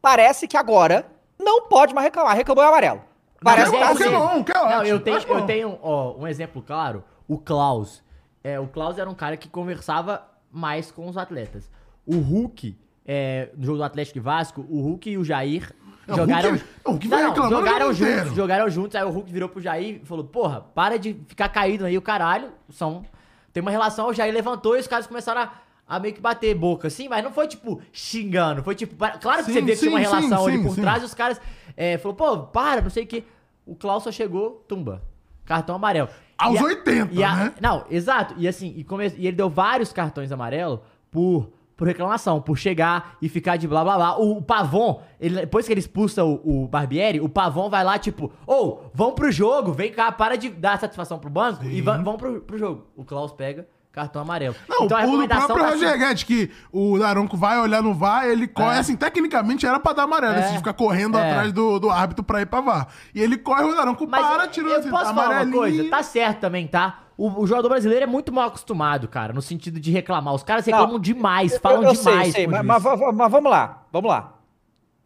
Parece 0.03 0.47
que 0.49 0.57
agora 0.57 1.07
não 1.39 1.69
pode 1.69 1.95
mais 1.95 2.05
reclamar. 2.05 2.37
Reclamou 2.37 2.65
é 2.65 2.69
amarelo. 2.69 3.01
Parece 3.43 3.71
que 3.71 3.77
é 3.77 3.81
tá 3.81 3.87
é 3.87 3.91
assim. 3.91 3.99
que 4.45 4.53
é 4.53 4.55
Não, 4.55 4.67
ótimo. 4.67 4.85
eu 4.87 5.01
tenho, 5.01 5.17
Acho 5.17 5.29
eu 5.29 5.43
tenho 5.43 5.79
ó, 5.83 6.17
um 6.19 6.27
exemplo 6.27 6.63
claro. 6.63 7.05
O 7.29 7.39
Klaus. 7.39 8.03
É, 8.43 8.59
o 8.59 8.67
Klaus 8.67 8.99
era 8.99 9.09
um 9.09 9.15
cara 9.15 9.37
que 9.37 9.49
conversava 9.49 10.23
mais 10.51 10.91
com 10.91 11.09
os 11.09 11.17
atletas. 11.17 11.71
O 12.07 12.19
Hulk, 12.19 12.77
é, 13.07 13.51
no 13.57 13.65
jogo 13.65 13.79
do 13.79 13.85
Atlético 13.85 14.19
e 14.19 14.21
Vasco, 14.21 14.67
o 14.69 14.81
Hulk 14.83 15.11
e 15.11 15.19
o 15.19 15.25
Jair 15.25 15.75
É, 16.07 16.13
o 16.13 16.17
jogaram. 16.17 16.51
Hulk- 16.51 16.65
o 16.85 16.91
Hulk 16.91 17.09
vai 17.09 17.23
Não, 17.23 17.35
não, 17.35 17.47
o 17.47 17.51
jogaram 17.51 17.93
juntos, 17.93 18.13
inteiro. 18.15 18.35
jogaram 18.35 18.71
juntos. 18.71 18.95
Aí 18.97 19.05
o 19.05 19.11
Hulk 19.11 19.33
virou 19.33 19.49
pro 19.49 19.61
Jair 19.61 20.01
e 20.03 20.07
falou: 20.07 20.25
Porra, 20.25 20.61
para 20.61 20.99
de 20.99 21.15
ficar 21.27 21.49
caído 21.49 21.85
aí, 21.85 21.97
o 21.97 22.03
caralho. 22.03 22.49
São, 22.71 23.05
tem 23.53 23.61
uma 23.61 23.71
relação. 23.71 24.09
O 24.09 24.13
Jair 24.13 24.33
levantou 24.33 24.77
e 24.77 24.81
os 24.81 24.87
caras 24.87 25.07
começaram 25.07 25.43
a, 25.43 25.53
a 25.87 25.99
meio 26.01 26.13
que 26.15 26.21
bater 26.21 26.55
boca, 26.55 26.89
assim, 26.89 27.09
mas 27.09 27.23
não 27.25 27.33
foi 27.33 27.47
tipo 27.49 27.81
xingando. 27.93 28.63
Foi 28.63 28.75
tipo. 28.75 28.95
Claro 28.97 29.39
que 29.45 29.53
Sim, 29.53 29.53
você 29.55 29.61
vê 29.63 29.73
que 29.73 29.79
tinha 29.79 29.91
uma 29.91 29.99
sim, 30.01 30.05
sim, 30.05 30.11
relação 30.17 30.47
ali 30.47 30.63
por 30.63 30.75
trás 30.77 31.03
e 31.03 31.07
os 31.07 31.15
caras 31.15 31.41
é, 31.77 31.97
falou: 31.99 32.15
Pô, 32.17 32.39
para, 32.39 32.81
não 32.83 32.91
sei 32.91 33.05
o 33.05 33.07
que. 33.07 33.25
O 33.67 33.75
Klaus 33.75 34.03
só 34.03 34.13
chegou, 34.13 34.63
tumba. 34.69 35.03
Cartão 35.47 35.75
amarelo. 35.77 36.09
Aos 36.37 36.55
E 36.57 36.59
a- 36.59 36.63
80, 36.65 37.09
e 37.15 37.23
a- 37.25 37.37
né? 37.37 37.55
Não, 37.61 37.85
exato. 37.91 38.35
E 38.37 38.47
assim, 38.49 38.75
e, 38.77 38.83
come- 38.85 39.13
e 39.17 39.27
ele 39.27 39.37
deu 39.37 39.49
vários 39.49 39.93
cartões 39.93 40.33
amarelos 40.33 40.81
por, 41.11 41.51
por 41.77 41.87
reclamação, 41.87 42.41
por 42.41 42.57
chegar 42.57 43.17
e 43.21 43.29
ficar 43.29 43.57
de 43.57 43.67
blá 43.67 43.83
blá 43.83 43.97
blá. 43.97 44.19
O, 44.19 44.39
o 44.39 44.43
Pavon, 44.43 45.03
ele, 45.21 45.41
depois 45.41 45.67
que 45.67 45.73
ele 45.73 45.81
expulsa 45.81 46.25
o, 46.25 46.65
o 46.65 46.69
Barbieri, 46.69 47.21
o 47.21 47.29
Pavon 47.29 47.69
vai 47.69 47.85
lá, 47.85 47.99
tipo, 47.99 48.33
ô, 48.47 48.79
vão 48.93 49.13
pro 49.13 49.31
jogo, 49.31 49.73
vem 49.73 49.93
cá, 49.93 50.11
para 50.13 50.37
de 50.37 50.51
dar 50.51 50.79
satisfação 50.79 51.19
pro 51.19 51.31
banco 51.31 51.65
e 51.65 51.77
Sim. 51.77 51.83
vão, 51.83 52.05
vão 52.05 52.17
pro, 52.17 52.41
pro 52.41 52.59
jogo. 52.59 52.87
O 52.97 53.05
Klaus 53.05 53.33
pega 53.33 53.67
cartão 53.95 54.21
amarelo. 54.21 54.57
Não, 54.69 54.85
então 54.87 54.99
a 54.99 55.05
o 55.05 55.27
próprio 55.29 55.29
tá 55.29 55.71
Roger 55.71 55.89
assim, 55.91 55.99
Guedes, 55.99 56.23
que 56.25 56.51
o 56.73 56.99
Daronco 56.99 57.37
vai 57.37 57.59
olhar 57.61 57.81
no 57.83 57.95
VAR, 57.95 58.27
ele 58.27 58.49
corre, 58.49 58.77
É. 58.77 58.81
assim, 58.81 58.97
tecnicamente 58.97 59.65
era 59.65 59.79
pra 59.79 59.93
dar 59.93 60.03
amarelo, 60.03 60.35
É. 60.35 60.41
esse 60.41 60.51
de 60.53 60.59
ficar 60.59 60.73
correndo 60.73 61.17
É. 61.17 61.31
atrás 61.31 61.53
do, 61.53 61.79
do 61.79 61.89
árbitro 61.91 62.25
pra 62.25 62.41
ir 62.43 62.47
pra 62.47 62.61
VAR. 62.61 62.89
E 63.15 63.21
ele 63.23 63.37
corre, 63.39 63.63
o 63.65 63.75
Daronco 63.77 64.07
Mas 64.09 64.27
para, 64.27 64.45
eu- 64.45 64.51
tira 64.51 64.69
eu 64.69 64.79
assim, 64.81 64.91
posso 64.91 65.15
falar 65.15 65.43
uma 65.45 65.53
coisa, 65.53 65.89
tá 65.89 66.03
certo 66.03 66.41
também, 66.41 66.67
tá? 66.67 67.01
O, 67.17 67.43
o 67.43 67.47
jogador 67.47 67.69
brasileiro 67.69 68.03
é 68.03 68.07
muito 68.09 68.33
mal 68.33 68.49
acostumado, 68.49 69.07
cara, 69.07 69.33
no 69.33 69.41
sentido 69.41 69.79
de 69.79 69.93
reclamar. 69.93 70.35
Os 70.35 70.43
caras 70.43 70.67
reclamam 70.67 70.95
Não, 70.95 70.99
demais, 70.99 71.57
falam 71.59 71.83
eu, 71.85 71.91
eu 71.91 71.95
sei, 71.95 72.11
demais. 72.13 72.29
eu 72.29 72.35
sei, 72.35 72.47
o 72.47 72.51
mas, 72.51 72.83
mas- 72.83 73.15
mas 73.15 73.31
vamos 73.31 73.51
lá, 73.51 73.85
vamos 73.93 74.11
lá. 74.11 74.33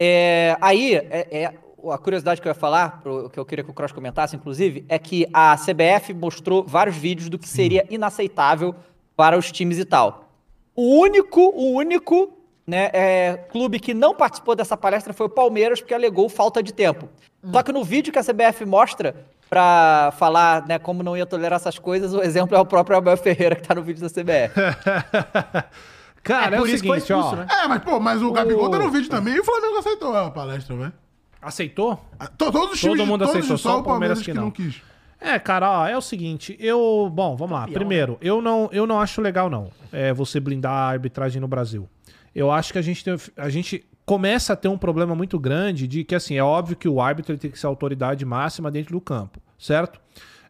É, 0.00 0.56
aí, 0.60 0.94
é, 0.94 1.28
é- 1.30 1.54
a 1.92 1.98
curiosidade 1.98 2.40
que 2.40 2.48
eu 2.48 2.50
ia 2.50 2.54
falar, 2.54 3.00
pro- 3.02 3.30
que 3.30 3.38
eu 3.38 3.44
queria 3.44 3.64
que 3.64 3.70
o 3.70 3.74
Cross 3.74 3.92
comentasse, 3.92 4.34
inclusive, 4.36 4.84
é 4.88 4.98
que 4.98 5.26
a 5.32 5.56
CBF 5.56 6.12
mostrou 6.14 6.64
vários 6.66 6.96
vídeos 6.96 7.28
do 7.28 7.38
que 7.38 7.48
seria 7.48 7.86
inaceitável 7.90 8.74
para 9.16 9.36
os 9.38 9.50
times 9.52 9.78
e 9.78 9.84
tal. 9.84 10.30
O 10.74 11.00
único, 11.00 11.40
o 11.40 11.72
único 11.74 12.32
né, 12.66 12.90
é, 12.92 13.36
clube 13.50 13.80
que 13.80 13.94
não 13.94 14.14
participou 14.14 14.54
dessa 14.54 14.76
palestra 14.76 15.12
foi 15.12 15.26
o 15.26 15.30
Palmeiras, 15.30 15.80
porque 15.80 15.94
alegou 15.94 16.28
falta 16.28 16.62
de 16.62 16.72
tempo. 16.72 17.08
Só 17.52 17.62
que 17.62 17.72
no 17.72 17.84
vídeo 17.84 18.12
que 18.12 18.18
a 18.18 18.24
CBF 18.24 18.64
mostra 18.66 19.14
pra 19.48 20.12
falar 20.18 20.66
né, 20.66 20.78
como 20.78 21.02
não 21.02 21.16
ia 21.16 21.24
tolerar 21.24 21.56
essas 21.56 21.78
coisas, 21.78 22.12
o 22.12 22.20
exemplo 22.20 22.56
é 22.56 22.60
o 22.60 22.66
próprio 22.66 22.98
Abel 22.98 23.16
Ferreira 23.16 23.56
que 23.56 23.62
tá 23.66 23.74
no 23.74 23.82
vídeo 23.82 24.02
da 24.02 24.08
CBF. 24.10 24.54
Cara, 26.22 26.56
é, 26.56 26.58
por 26.58 26.66
o 26.66 26.70
isso 26.70 26.82
que 26.82 26.88
foi 26.88 27.00
seguinte, 27.00 27.18
expulso, 27.18 27.36
ó. 27.36 27.44
né? 27.44 27.46
É, 27.64 27.68
mas, 27.68 27.82
pô, 27.82 27.98
mas 27.98 28.20
o 28.20 28.30
Gabigol 28.32 28.68
tá 28.70 28.78
no 28.78 28.90
vídeo 28.90 29.08
também 29.08 29.34
e 29.34 29.40
o 29.40 29.44
Flamengo 29.44 29.78
aceitou 29.78 30.14
a 30.14 30.30
palestra, 30.30 30.76
velho. 30.76 30.92
Aceitou? 31.40 32.04
Ah, 32.18 32.26
to- 32.26 32.50
Todos 32.50 32.72
os 32.74 32.80
Todo 32.80 32.92
times, 32.92 33.06
mundo 33.08 33.20
todos, 33.24 33.36
aceitou, 33.36 33.58
só 33.58 33.78
o 33.80 33.82
Palmeiras 33.82 34.20
que 34.22 34.32
não 34.34 34.50
quis. 34.50 34.82
É, 35.20 35.38
cara, 35.38 35.80
ó, 35.80 35.86
é 35.86 35.96
o 35.96 36.00
seguinte, 36.00 36.56
eu. 36.60 37.10
Bom, 37.12 37.36
vamos 37.36 37.58
lá. 37.58 37.66
Primeiro, 37.66 38.16
eu 38.20 38.40
não, 38.40 38.68
eu 38.72 38.86
não 38.86 39.00
acho 39.00 39.20
legal, 39.20 39.50
não. 39.50 39.70
É 39.90 40.12
você 40.12 40.38
blindar 40.38 40.72
a 40.72 40.88
arbitragem 40.88 41.40
no 41.40 41.48
Brasil. 41.48 41.88
Eu 42.34 42.52
acho 42.52 42.72
que 42.72 42.78
a 42.78 42.82
gente, 42.82 43.02
tem, 43.04 43.16
a 43.36 43.48
gente 43.48 43.84
começa 44.06 44.52
a 44.52 44.56
ter 44.56 44.68
um 44.68 44.78
problema 44.78 45.14
muito 45.16 45.38
grande 45.38 45.88
de 45.88 46.04
que, 46.04 46.14
assim, 46.14 46.36
é 46.36 46.42
óbvio 46.42 46.76
que 46.76 46.88
o 46.88 47.00
árbitro 47.00 47.32
ele 47.32 47.38
tem 47.40 47.50
que 47.50 47.58
ser 47.58 47.66
a 47.66 47.70
autoridade 47.70 48.24
máxima 48.24 48.70
dentro 48.70 48.92
do 48.92 49.00
campo, 49.00 49.40
certo? 49.58 50.00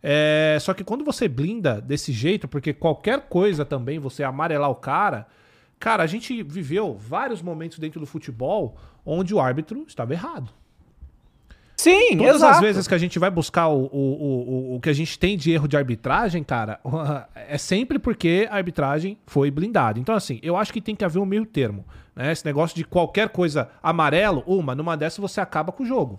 É, 0.02 0.58
só 0.60 0.74
que 0.74 0.84
quando 0.84 1.02
você 1.04 1.26
blinda 1.28 1.80
desse 1.80 2.12
jeito, 2.12 2.46
porque 2.46 2.72
qualquer 2.74 3.22
coisa 3.22 3.64
também, 3.64 3.98
você 3.98 4.22
amarelar 4.22 4.70
o 4.70 4.74
cara. 4.74 5.26
Cara, 5.80 6.02
a 6.02 6.06
gente 6.06 6.42
viveu 6.42 6.94
vários 6.94 7.40
momentos 7.40 7.78
dentro 7.78 7.98
do 8.00 8.06
futebol 8.06 8.76
onde 9.06 9.34
o 9.34 9.40
árbitro 9.40 9.84
estava 9.88 10.12
errado. 10.12 10.50
Sim, 11.80 12.16
Todas 12.18 12.34
exato. 12.36 12.54
as 12.54 12.60
vezes 12.60 12.88
que 12.88 12.94
a 12.94 12.98
gente 12.98 13.18
vai 13.20 13.30
buscar 13.30 13.68
o, 13.68 13.84
o, 13.84 13.88
o, 13.92 14.74
o- 14.76 14.80
que 14.80 14.90
a 14.90 14.92
gente 14.92 15.16
tem 15.16 15.36
de 15.36 15.52
erro 15.52 15.68
de 15.68 15.76
arbitragem, 15.76 16.42
cara, 16.42 16.80
é 17.48 17.56
sempre 17.56 18.00
porque 18.00 18.48
a 18.50 18.56
arbitragem 18.56 19.16
foi 19.26 19.48
blindada. 19.48 19.98
Então, 20.00 20.14
assim, 20.14 20.40
eu 20.42 20.56
acho 20.56 20.72
que 20.72 20.80
tem 20.80 20.96
que 20.96 21.04
haver 21.04 21.20
um 21.20 21.24
meio 21.26 21.46
termo. 21.46 21.84
Né? 22.16 22.32
Esse 22.32 22.44
negócio 22.44 22.74
de 22.76 22.82
qualquer 22.82 23.28
coisa 23.28 23.68
amarelo, 23.80 24.42
uma, 24.44 24.74
numa 24.74 24.96
dessa 24.96 25.22
você 25.22 25.40
acaba 25.40 25.70
com 25.70 25.84
o 25.84 25.86
jogo. 25.86 26.18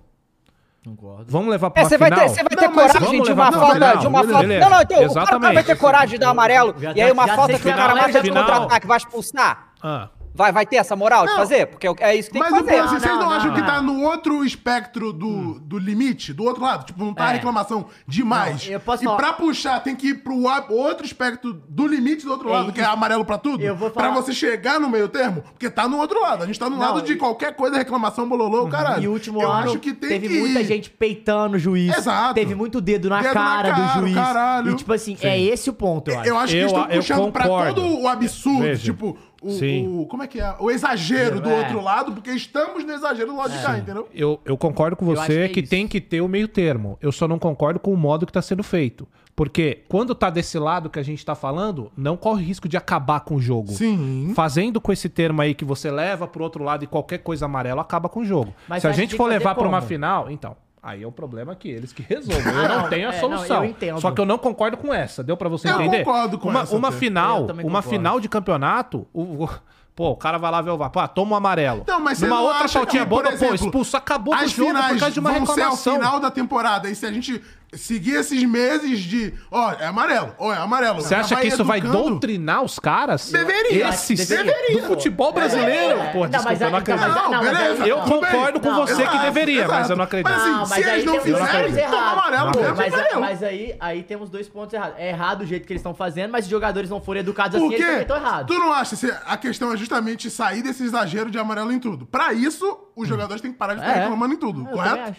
Concordo. 0.86 1.26
Vamos 1.28 1.50
levar 1.50 1.70
pra 1.72 1.82
É, 1.82 1.86
você 1.86 1.98
vai 1.98 2.10
final? 2.10 2.26
ter, 2.26 2.30
você 2.36 2.42
vai 2.44 2.50
ter 2.56 2.68
Não, 2.68 2.74
coragem 2.74 3.22
de 3.22 3.32
uma 3.34 3.52
falta, 3.52 3.96
de 3.98 4.08
uma 4.08 4.24
falta. 4.24 4.48
Não, 4.48 4.70
não, 4.70 4.82
então, 4.82 4.82
o 4.82 4.88
cara 4.88 5.06
exatamente. 5.06 5.54
vai 5.56 5.64
ter 5.66 5.78
coragem 5.78 6.10
de 6.12 6.18
dar 6.20 6.30
amarelo 6.30 6.74
Já 6.80 6.94
e 6.96 7.02
aí 7.02 7.08
tá- 7.10 7.14
uma 7.14 7.28
já 7.28 7.36
falta 7.36 7.54
que 7.56 7.60
o 7.60 7.64
que 7.64 7.78
cara 7.78 7.92
é 7.92 7.96
marca 7.96 8.22
de 8.22 8.32
contra-ataque 8.32 8.88
vai 8.88 8.98
expulsar. 8.98 9.74
Ah, 9.84 10.08
Vai, 10.40 10.54
vai 10.54 10.66
ter 10.66 10.78
essa 10.78 10.96
moral 10.96 11.26
de 11.26 11.32
Não. 11.32 11.38
fazer? 11.38 11.66
Porque 11.68 11.86
é 12.00 12.16
isso 12.16 12.30
que 12.30 12.40
tem 12.40 12.42
Mas 12.42 12.54
que 12.54 12.60
fazer. 12.64 12.80
assim, 12.80 13.00
vocês 13.00 13.12
não, 13.14 13.20
não, 13.24 13.30
acham 13.30 13.48
não, 13.50 13.56
que 13.56 13.60
não. 13.62 13.68
tá 13.68 13.82
no 13.82 14.02
outro 14.04 14.46
espectro 14.46 15.12
do, 15.12 15.60
do 15.60 15.78
limite, 15.78 16.32
do 16.32 16.46
outro 16.46 16.64
lado? 16.64 16.86
Tipo, 16.86 17.04
não 17.04 17.14
tá 17.14 17.26
a 17.26 17.30
É. 17.32 17.34
reclamação 17.34 17.88
demais. 18.08 18.66
Não, 18.66 18.72
eu 18.74 18.80
posso 18.80 19.04
e 19.04 19.06
falar- 19.06 19.18
pra 19.18 19.34
puxar, 19.34 19.82
tem 19.82 19.98
que 19.98 20.08
ir 20.12 20.24
pro 20.24 20.42
outro 20.70 21.06
espectro 21.06 21.54
do 21.68 21.86
limite 21.86 22.24
do 22.26 22.32
outro 22.32 22.48
É 22.48 22.54
lado, 22.54 22.72
que 22.72 22.80
é 22.80 22.86
amarelo 22.86 23.26
pra 23.26 23.38
tudo? 23.38 23.62
Eu 23.62 23.76
vou 23.76 23.90
Pra 23.92 24.04
falar- 24.10 24.16
você 24.16 24.32
chegar 24.32 24.80
no 24.80 24.90
meio 24.90 25.10
termo? 25.10 25.42
Porque 25.42 25.70
tá 25.70 25.90
no 25.90 25.98
outro 25.98 26.22
lado. 26.22 26.42
A 26.44 26.46
gente 26.46 26.58
tá 26.58 26.70
no 26.70 26.78
Não, 26.78 26.86
lado 26.96 27.02
de 27.02 27.12
e- 27.12 27.18
qualquer 27.18 27.54
coisa, 27.54 27.78
reclamação, 27.78 28.26
bololô, 28.30 28.66
caralho. 28.70 29.04
E 29.04 29.08
o 29.10 29.12
último 29.12 29.42
eu 29.42 29.52
ano 29.52 29.72
acho 29.72 29.80
que 29.80 29.92
tem 29.94 30.10
teve 30.10 30.30
que 30.30 30.40
muita 30.40 30.62
ir. 30.62 30.66
gente 30.66 30.90
peitando 30.90 31.58
o 31.58 31.60
juiz. 31.60 31.98
Exato. 31.98 32.34
Teve 32.36 32.56
muito 32.56 32.80
dedo 32.80 33.10
na, 33.10 33.18
Dedo 33.22 33.28
na 33.28 33.34
cara, 33.34 33.72
cara, 33.74 33.94
do 33.98 34.00
juiz. 34.02 34.16
caralho. 34.16 34.72
E 34.72 34.76
tipo 34.76 34.94
assim, 34.94 35.18
é 35.22 35.38
esse 35.38 35.70
o 35.70 35.74
ponto, 35.74 36.10
eu 36.10 36.18
acho. 36.22 36.30
Eu 36.30 36.38
acho 36.38 36.54
que 36.54 36.58
eles 36.60 36.72
estão 36.72 36.88
puxando 36.88 37.32
pra 37.34 37.44
concordo. 37.44 37.82
todo 37.82 38.00
o 38.04 38.08
absurdo, 38.08 38.78
tipo, 38.78 39.18
o, 39.42 39.50
Sim. 39.52 39.88
o- 40.02 40.06
Como 40.06 40.24
é 40.24 40.28
que 40.28 40.40
é? 40.40 40.56
O 40.60 40.70
exagero 40.72 41.40
do 41.40 41.50
É. 41.50 41.60
outro 41.60 41.82
lado, 41.82 42.12
porque 42.12 42.32
estamos 42.32 42.84
no 42.84 42.92
exagero 42.94 43.28
do 43.32 43.38
lado 43.38 43.52
de 43.52 43.62
cá, 43.64 43.78
entendeu? 43.78 44.08
eu, 44.14 44.40
eu 44.46 44.58
concordo 44.58 44.96
com 44.96 45.06
você 45.06 45.26
que 45.28 45.34
é 45.34 45.48
que, 45.50 45.64
tem 45.64 45.88
que 45.88 46.02
ter 46.02 46.22
o 46.22 46.28
meio 46.28 46.48
termo. 46.48 46.98
Eu 47.02 47.12
só 47.12 47.28
não 47.28 47.40
concordo 47.40 47.80
com 47.80 47.94
o 47.94 47.98
modo 47.98 48.26
que 48.26 48.34
tá 48.34 48.42
sendo 48.42 48.64
feito. 48.64 49.08
Porque 49.36 49.84
quando 49.88 50.14
tá 50.14 50.30
desse 50.30 50.60
lado 50.60 50.90
que 50.90 51.00
a 51.00 51.04
gente 51.04 51.26
tá 51.26 51.34
falando, 51.34 51.90
não 51.96 52.18
corre 52.18 52.44
risco 52.44 52.68
de 52.68 52.76
acabar 52.76 53.22
com 53.22 53.36
o 53.36 53.42
jogo. 53.42 53.72
Sim. 53.72 54.34
Fazendo 54.36 54.82
com 54.82 54.92
esse 54.92 55.08
termo 55.08 55.42
aí 55.42 55.54
que 55.54 55.64
você 55.64 55.90
leva 55.90 56.28
pro 56.28 56.44
outro 56.44 56.62
lado 56.62 56.84
e 56.84 56.88
qualquer 56.88 57.20
coisa 57.20 57.46
amarela 57.46 57.82
acaba 57.82 58.10
com 58.10 58.20
o 58.20 58.26
jogo. 58.26 58.54
Mas 58.68 58.82
Se 58.82 58.88
a 58.88 58.92
gente 58.92 59.16
for 59.16 59.30
levar 59.30 59.56
pra 59.56 59.66
uma 59.66 59.82
final, 59.82 60.30
então. 60.30 60.58
Aí 60.82 61.04
é 61.04 61.08
o 61.08 61.12
problema 61.12 61.56
que 61.56 61.68
eles 61.70 61.92
que 61.92 62.02
resolvem. 62.08 62.46
Eu 62.54 62.70
não 62.70 62.82
não, 62.84 62.90
tenho 62.90 63.10
a 63.10 63.14
é, 63.14 63.20
solução. 63.20 63.58
não, 63.58 63.64
eu 63.66 63.70
entendo. 63.70 64.00
Só 64.02 64.12
que 64.12 64.22
eu 64.22 64.26
não 64.26 64.38
concordo 64.38 64.78
com 64.78 64.94
essa. 64.94 65.24
Deu 65.24 65.36
pra 65.36 65.50
você 65.50 65.68
Eu 65.70 65.76
entender? 65.82 66.04
concordo 66.06 66.38
com 66.40 66.50
uma, 66.50 66.62
essa 66.62 66.76
Uma 66.76 66.92
final, 66.92 67.40
Eu 67.48 67.54
uma 67.54 67.62
concordo. 67.64 67.90
final 67.90 68.20
de 68.20 68.30
campeonato, 68.30 69.06
o, 69.14 69.44
o- 69.44 69.50
pô, 69.96 70.12
o 70.12 70.16
cara 70.16 70.38
vai 70.38 70.50
lá 70.50 70.62
ver 70.62 70.70
o 70.70 70.78
VAR, 70.78 70.90
pô, 70.90 71.06
toma 71.10 71.34
um 71.34 71.36
amarelo. 71.36 71.84
Não, 71.86 72.00
mas 72.00 72.22
não 72.22 72.44
outra 72.46 72.68
faltinha 72.70 73.04
boba, 73.06 73.32
pô, 73.34 73.54
expulso, 73.54 73.98
acabou 73.98 74.34
o 74.34 74.48
jogo 74.48 74.72
por 74.72 74.98
causa 75.00 75.12
de 75.12 75.20
uma 75.20 75.32
vão 75.34 75.46
ser 75.46 75.52
ao 75.52 75.56
reclamação. 75.58 75.94
final 75.96 76.20
da 76.22 76.32
temporada. 76.32 76.90
E 76.90 76.96
se 76.96 77.06
a 77.06 77.12
gente 77.12 77.44
seguir 77.74 78.16
esses 78.16 78.44
meses 78.44 79.00
de, 79.00 79.34
ó, 79.52 79.72
é 79.74 79.86
amarelo, 79.86 80.34
ó, 80.40 80.52
é 80.54 80.58
amarelo. 80.58 81.02
Você 81.02 81.14
acha 81.14 81.36
que 81.36 81.48
isso 81.48 81.64
vai 81.64 81.80
doutrinar 81.80 82.64
os 82.64 82.80
caras? 82.80 83.32
Deveria. 83.32 83.90
Esses 83.90 84.28
Deveria. 84.28 84.82
do 84.82 84.88
futebol 84.88 85.32
brasileiro? 85.32 86.00
É. 86.00 86.12
Pô, 86.12 86.20
Não, 86.22 86.30
desculpa, 86.30 86.50
mas 86.50 86.62
eu 86.62 86.72
não 86.72 86.80
então, 86.80 86.96
acredito. 86.96 87.16
Não, 87.16 87.32
não, 87.32 87.40
beleza. 87.42 87.88
Eu 87.88 87.98
concordo 88.02 88.60
com 88.60 88.70
Não, 88.72 88.88
você 88.88 89.08
que 89.08 89.18
deveria, 89.20 89.68
mas 89.68 89.90
eu 89.90 89.96
não 89.96 90.04
acredito. 90.04 90.32
Mas 90.32 90.42
assim, 90.42 90.52
Não, 90.52 90.60
mas 90.68 90.70
se 90.84 90.90
eles 90.90 91.06
não 91.06 91.20
fizerem, 91.22 91.72
não 91.72 91.90
toma 91.92 92.12
amarelo. 92.12 92.52
Não 92.52 92.76
Mas, 92.76 92.94
mas 93.20 93.44
aí, 93.44 93.76
aí 93.80 94.04
temos 94.04 94.30
dois 94.30 94.48
pontos 94.50 94.74
errados. 94.74 94.96
É 94.98 95.10
errado 95.10 95.42
o 95.42 95.46
jeito 95.46 95.66
que 95.68 95.74
eles 95.74 95.80
estão 95.82 95.94
fazendo, 95.94 96.32
mas 96.32 96.46
se 96.46 96.48
os 96.48 96.52
jogadores 96.52 96.90
não 96.90 97.00
forem 97.02 97.20
educados 97.22 97.56
assim, 97.56 97.66
eles 97.68 97.78
também 97.80 97.96
Porque 97.98 98.14
estão 98.14 98.18
errados. 98.18 98.56
tu 98.56 98.60
não 98.60 98.74
acha 98.74 98.96
se 98.96 99.14
a 99.26 99.38
questão 99.38 99.72
é 99.74 99.78
justamente 99.78 100.30
sair 100.30 100.62
desse 100.62 100.84
exagero 100.84 101.30
de 101.30 101.38
amarelo 101.38 101.72
em 101.72 101.80
tudo. 101.80 102.06
Pra 102.06 102.34
isso, 102.34 102.80
os 102.96 103.08
jogadores 103.08 103.42
têm 103.42 103.52
que 103.52 103.58
parar 103.58 103.76
de 103.76 103.82
estar 103.82 103.92
É. 103.96 104.00
reclamando 104.02 104.34
em 104.34 104.38
tudo, 104.38 104.66
correto? 104.66 105.16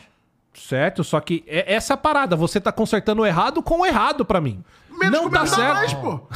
Certo, 0.52 1.02
só 1.04 1.20
que 1.20 1.44
é 1.46 1.72
essa 1.74 1.94
a 1.94 1.96
parada. 1.96 2.34
Você 2.36 2.60
tá 2.60 2.72
consertando 2.72 3.22
o 3.22 3.26
errado 3.26 3.62
com 3.62 3.80
o 3.80 3.86
errado 3.86 4.24
pra 4.24 4.40
mim. 4.40 4.62
Menos 4.90 5.20
não 5.22 5.30
dá 5.30 5.46
certo. 5.46 5.74
mais, 5.74 5.94
pô. 5.94 6.20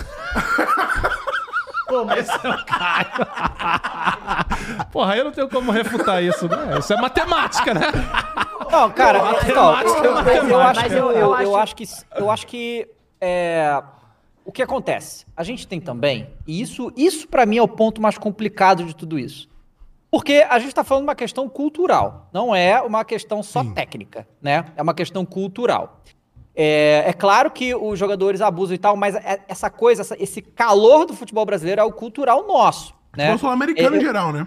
Pô, 1.86 2.02
mas 2.06 2.26
Porra, 4.90 5.16
eu 5.16 5.24
não 5.24 5.32
tenho 5.32 5.48
como 5.48 5.70
refutar 5.70 6.22
isso, 6.22 6.48
né? 6.48 6.78
Isso 6.78 6.92
é 6.92 6.96
matemática, 6.96 7.74
né? 7.74 7.82
Não, 8.70 8.90
cara, 8.90 9.18
então, 9.44 9.80
eu, 9.82 9.88
eu- 10.26 10.48
eu 10.48 10.58
Mas 10.58 10.78
acho, 10.78 10.92
eu- 10.94 10.96
eu, 10.96 11.10
eu 11.12 11.18
eu 11.20 11.34
acho- 11.34 11.56
acho 11.56 11.76
que, 11.76 11.84
eu 12.16 12.30
acho 12.30 12.46
que 12.46 12.88
é, 13.20 13.82
o 14.44 14.50
que 14.50 14.62
acontece? 14.62 15.26
A 15.36 15.42
gente 15.44 15.66
tem 15.68 15.80
também, 15.80 16.30
e 16.46 16.60
isso, 16.60 16.90
isso 16.96 17.28
para 17.28 17.44
mim 17.46 17.58
é 17.58 17.62
o 17.62 17.68
ponto 17.68 18.00
mais 18.00 18.16
complicado 18.18 18.84
de 18.84 18.94
tudo 18.96 19.18
isso. 19.18 19.48
Porque 20.14 20.46
a 20.48 20.60
gente 20.60 20.68
está 20.68 20.84
falando 20.84 21.02
de 21.02 21.08
uma 21.08 21.14
questão 21.16 21.48
cultural, 21.48 22.28
não 22.32 22.54
é 22.54 22.80
uma 22.80 23.04
questão 23.04 23.42
só 23.42 23.64
técnica, 23.64 24.24
né? 24.40 24.64
É 24.76 24.80
uma 24.80 24.94
questão 24.94 25.26
cultural. 25.26 26.02
É, 26.54 27.02
é 27.08 27.12
claro 27.12 27.50
que 27.50 27.74
os 27.74 27.98
jogadores 27.98 28.40
abusam 28.40 28.76
e 28.76 28.78
tal, 28.78 28.94
mas 28.96 29.16
é- 29.16 29.40
essa 29.48 29.68
coisa, 29.68 30.02
essa- 30.02 30.16
esse 30.22 30.40
calor 30.40 31.04
do 31.04 31.14
futebol 31.14 31.44
brasileiro 31.44 31.80
é 31.80 31.84
o 31.84 31.90
cultural 31.90 32.46
nosso, 32.46 32.94
né? 33.16 33.34
O 33.34 33.38
sul-americano 33.38 33.96
É, 33.96 33.98
em 33.98 34.02
geral, 34.02 34.32
né? 34.32 34.46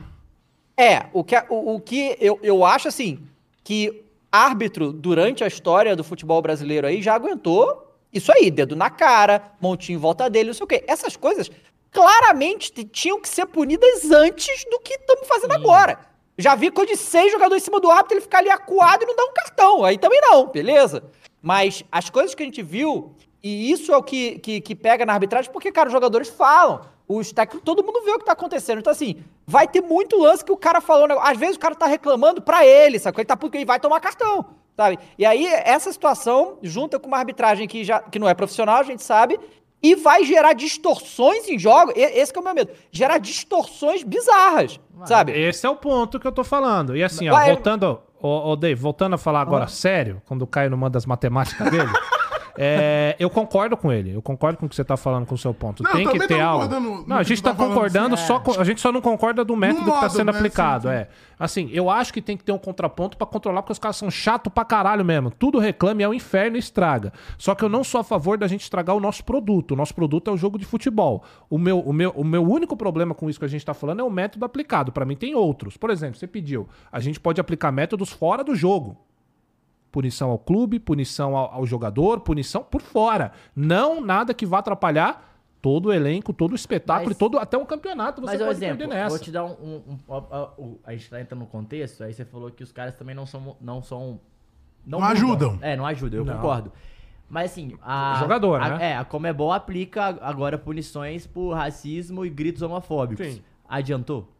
é, 0.78 1.08
o 1.12 1.22
que, 1.22 1.36
o, 1.50 1.76
o 1.76 1.82
que 1.82 2.16
eu, 2.22 2.40
eu 2.42 2.64
acho 2.64 2.88
assim, 2.88 3.20
que 3.62 4.06
árbitro 4.32 4.94
durante 4.94 5.44
a 5.44 5.48
história 5.48 5.98
do 5.98 6.04
futebol 6.04 6.42
brasileiro 6.42 6.88
aí 6.88 7.02
já 7.02 7.14
aguentou 7.14 7.94
isso 8.14 8.32
aí, 8.32 8.50
dedo 8.50 8.74
na 8.74 8.90
cara, 8.90 9.52
montinho 9.60 9.98
em 9.98 10.00
volta 10.00 10.30
dele, 10.30 10.48
não 10.48 10.54
sei 10.54 10.64
o 10.64 10.68
quê. 10.68 10.86
Essas 10.88 11.18
coisas 11.18 11.52
claramente 11.92 12.72
tinham 12.86 13.20
que 13.20 13.30
ser 13.30 13.46
punidas 13.46 14.10
antes 14.12 14.66
do 14.70 14.80
que 14.80 14.94
estamos 14.94 15.28
fazendo 15.28 15.54
agora. 15.54 16.00
Já 16.38 16.54
vi 16.56 16.70
coisa 16.70 16.92
de 16.94 16.98
seis 17.00 17.32
jogadores 17.32 17.64
em 17.64 17.66
cima 17.66 17.80
do 17.80 17.90
árbitro, 17.90 18.16
ele 18.16 18.22
ficar 18.22 18.40
ali 18.40 18.50
acuado 18.50 19.04
e 19.04 19.06
não 19.08 19.16
dar 19.16 19.24
um 19.26 19.34
cartão. 19.34 19.84
Aí 19.84 19.98
também 19.98 20.22
não, 20.22 20.48
beleza? 20.48 21.04
Mas 21.42 21.84
as 21.92 22.10
coisas 22.10 22.36
que 22.36 22.44
a 22.44 22.46
gente 22.46 22.62
viu, 22.62 23.16
e 23.42 23.72
isso 23.72 23.92
é 23.92 23.98
o 23.98 24.04
que, 24.04 24.38
que, 24.40 24.62
que 24.62 24.76
pega 24.76 25.06
na 25.06 25.14
arbitragem, 25.14 25.52
porque, 25.52 25.72
cara, 25.72 25.88
os 25.88 25.94
jogadores 25.94 26.30
falam. 26.30 26.82
Os 27.08 27.32
técnicos, 27.32 27.64
todo 27.64 27.84
mundo 27.84 28.02
vê 28.04 28.12
o 28.12 28.20
que 28.20 28.26
tá 28.26 28.34
acontecendo. 28.34 28.80
Então, 28.80 28.92
assim, 28.92 29.24
vai 29.48 29.66
ter 29.66 29.82
muito 29.82 30.18
lance 30.20 30.44
que 30.44 30.52
o 30.52 30.58
cara 30.58 30.82
falou. 30.82 31.08
negócio- 31.08 31.32
Às 31.32 31.38
vezes 31.38 31.56
o 31.56 31.60
cara 31.60 31.74
tá 31.74 31.86
reclamando 31.88 32.42
pra 32.42 32.66
ele, 32.66 33.00
sabe? 33.00 33.18
Ele 33.20 33.26
tá 33.26 33.38
porque 33.38 33.58
ele 33.58 33.66
vai 33.66 33.80
tomar 33.80 34.02
cartão, 34.02 34.46
sabe? 34.76 35.00
E 35.18 35.26
aí, 35.26 35.48
essa 35.48 35.90
situação, 35.92 36.58
junta 36.62 37.00
com 37.00 37.08
uma 37.08 37.18
arbitragem 37.18 37.66
que, 37.66 37.84
já, 37.86 38.02
que 38.02 38.20
não 38.20 38.28
é 38.28 38.34
profissional, 38.34 38.76
a 38.80 38.84
gente 38.84 39.02
sabe, 39.04 39.40
e 39.82 39.96
vai 39.96 40.24
gerar 40.24 40.54
distorções 40.54 41.48
em 41.48 41.58
jogos. 41.60 41.94
E- 41.96 42.00
Esse 42.20 42.32
que 42.34 42.40
é 42.40 42.42
o 42.42 42.46
meu 42.46 42.54
medo. 42.56 42.72
Gerar 42.92 43.18
distorções 43.20 44.04
bizarras, 44.04 44.80
sabe? 45.06 45.32
Esse 45.34 45.66
é 45.66 45.70
o 45.70 45.76
ponto 45.76 46.20
que 46.20 46.28
eu 46.28 46.32
tô 46.32 46.44
falando. 46.44 46.96
E 46.96 47.04
assim, 47.04 47.30
ó, 47.30 47.34
Vai- 47.34 47.48
voltando, 47.54 48.00
ô, 48.20 48.52
ô 48.52 48.56
Dave, 48.56 48.80
voltando 48.80 49.14
a 49.14 49.18
falar 49.18 49.42
agora 49.42 49.68
sério, 49.68 50.22
quando 50.26 50.42
o 50.42 50.48
Caio 50.48 50.70
não 50.70 50.78
manda 50.78 50.98
as 50.98 51.06
matemáticas 51.06 51.70
dele, 51.70 51.90
é, 52.58 53.16
eu 53.20 53.30
concordo 53.30 53.78
com 53.78 53.92
ele. 53.92 54.14
Eu 54.14 54.22
concordo 54.22 54.58
com 54.58 54.66
o 54.66 54.70
que 54.70 54.76
você 54.76 54.84
tá 54.84 54.98
falando 54.98 55.26
com 55.26 55.36
o 55.36 55.38
seu 55.38 55.54
ponto. 55.54 55.84
Não, 55.84 55.92
Tem 55.92 56.08
que 56.08 56.28
ter 56.28 56.40
algo. 56.42 56.68
no 56.80 57.06
Não, 57.08 57.18
a 57.18 57.24
gente 57.24 57.42
tá 57.42 57.54
tá 57.54 57.56
concordando, 57.64 58.18
sim. 58.18 58.26
só 58.26 58.40
co- 58.40 58.60
a 58.60 58.64
gente 58.64 58.82
só 58.82 58.92
não 58.92 59.02
concorda 59.02 59.44
do 59.46 59.56
método 59.56 59.86
que 59.86 59.92
tá 59.92 60.02
modo, 60.02 60.10
sendo 60.12 60.32
né? 60.32 60.38
aplicado. 60.38 60.84
Sim, 60.88 60.94
sim. 60.94 60.96
É. 60.96 61.08
Assim, 61.40 61.70
eu 61.72 61.88
acho 61.90 62.12
que 62.12 62.20
tem 62.22 62.36
que 62.36 62.44
ter 62.44 62.52
um 62.52 62.58
contraponto 62.58 63.16
pra 63.16 63.28
controlar, 63.28 63.62
porque 63.62 63.74
os 63.74 63.78
caras 63.80 63.96
são 63.96 64.10
chato 64.10 64.50
pra 64.50 64.66
caralho 64.66 65.06
mesmo. 65.06 65.30
Tudo 65.30 65.60
reclame 65.60 66.02
é 66.04 66.08
o 66.10 66.14
inferno 66.14 66.56
e 66.56 66.60
estraga. 66.60 67.14
Só 67.38 67.54
que 67.54 67.64
eu 67.64 67.70
não 67.70 67.84
sou 67.84 68.02
a 68.02 68.04
favor 68.04 68.38
da 68.40 68.48
gente 68.48 68.62
estragar 68.62 68.96
o 68.96 69.00
nosso 69.00 69.24
produto. 69.24 69.72
O 69.72 69.76
nosso 69.76 69.94
produto 69.94 70.32
é 70.32 70.34
o 70.34 70.38
jogo 70.38 70.58
de 70.58 70.66
futebol. 70.66 71.24
O 71.48 71.60
meu, 71.60 71.80
o 71.80 71.94
meu, 71.94 72.10
o 72.16 72.24
meu 72.24 72.44
único 72.44 72.76
problema 72.76 73.14
com 73.14 73.30
isso 73.30 73.38
que 73.38 73.46
a 73.46 73.50
gente 73.50 73.64
tá 73.64 73.76
falando 73.76 74.00
é 74.00 74.04
o 74.04 74.10
método 74.10 74.46
aplicado. 74.46 74.92
Pra 74.92 75.06
mim 75.06 75.16
tem 75.16 75.36
outros. 75.36 75.78
Por 75.78 75.92
exemplo, 75.92 76.18
você 76.18 76.26
pediu, 76.26 76.68
a 76.92 77.00
gente 77.00 77.20
pode 77.20 77.40
aplicar 77.40 77.72
métodos 77.72 78.10
fora 78.12 78.44
do 78.44 78.56
jogo. 78.56 78.98
Punição 79.92 80.30
ao 80.30 80.38
clube, 80.40 80.80
punição 80.80 81.36
ao, 81.36 81.52
ao 81.56 81.66
jogador, 81.66 82.20
punição 82.20 82.64
por 82.64 82.82
fora. 82.82 83.32
Não 83.56 84.02
nada 84.02 84.34
que 84.34 84.46
vá 84.46 84.60
atrapalhar 84.60 85.26
Todo 85.60 85.88
o 85.88 85.94
elenco, 85.94 86.32
todo 86.32 86.52
o 86.52 86.56
espetáculo 86.56 87.08
Mas- 87.10 87.16
e 87.16 87.20
todo, 87.20 87.40
até 87.40 87.58
um 87.58 87.66
campeonato 87.66 88.22
você 88.22 88.28
Mas, 88.38 88.38
pode 88.38 88.52
exemplo, 88.52 88.78
perder 88.78 88.94
nessa. 88.94 89.10
vou 89.10 89.20
te 89.20 89.32
dar 89.32 89.44
um... 89.44 89.50
um- 89.50 89.98
um- 90.60 90.78
a 90.84 90.92
gente 90.94 91.10
tá 91.10 91.20
entrando 91.20 91.40
no 91.42 91.48
contexto, 91.48 92.04
aí 92.04 92.14
você 92.14 92.24
falou 92.24 92.52
que 92.52 92.64
os 92.64 92.72
caras 92.72 92.94
também 92.94 93.16
não 93.16 93.26
são... 93.26 93.58
Não, 93.60 93.82
são, 93.82 94.20
Não 94.86 95.00
mudam. 95.00 95.12
ajudam. 95.12 95.58
É, 95.60 95.76
não 95.76 95.86
ajudam, 95.88 96.20
eu 96.20 96.26
Não. 96.26 96.36
concordo. 96.36 96.72
Mas 97.28 97.52
assim, 97.52 97.76
a... 97.82 98.18
Jogador, 98.20 98.62
a- 98.62 98.78
né? 98.78 98.92
É, 98.92 98.98
a 98.98 99.04
Comebol 99.04 99.52
aplica 99.52 100.06
agora 100.22 100.60
punições 100.60 101.26
por 101.26 101.54
racismo 101.56 102.24
e 102.24 102.30
gritos 102.30 102.62
homofóbicos. 102.62 103.26
Sim. 103.26 103.42
Adiantou? 103.68 104.32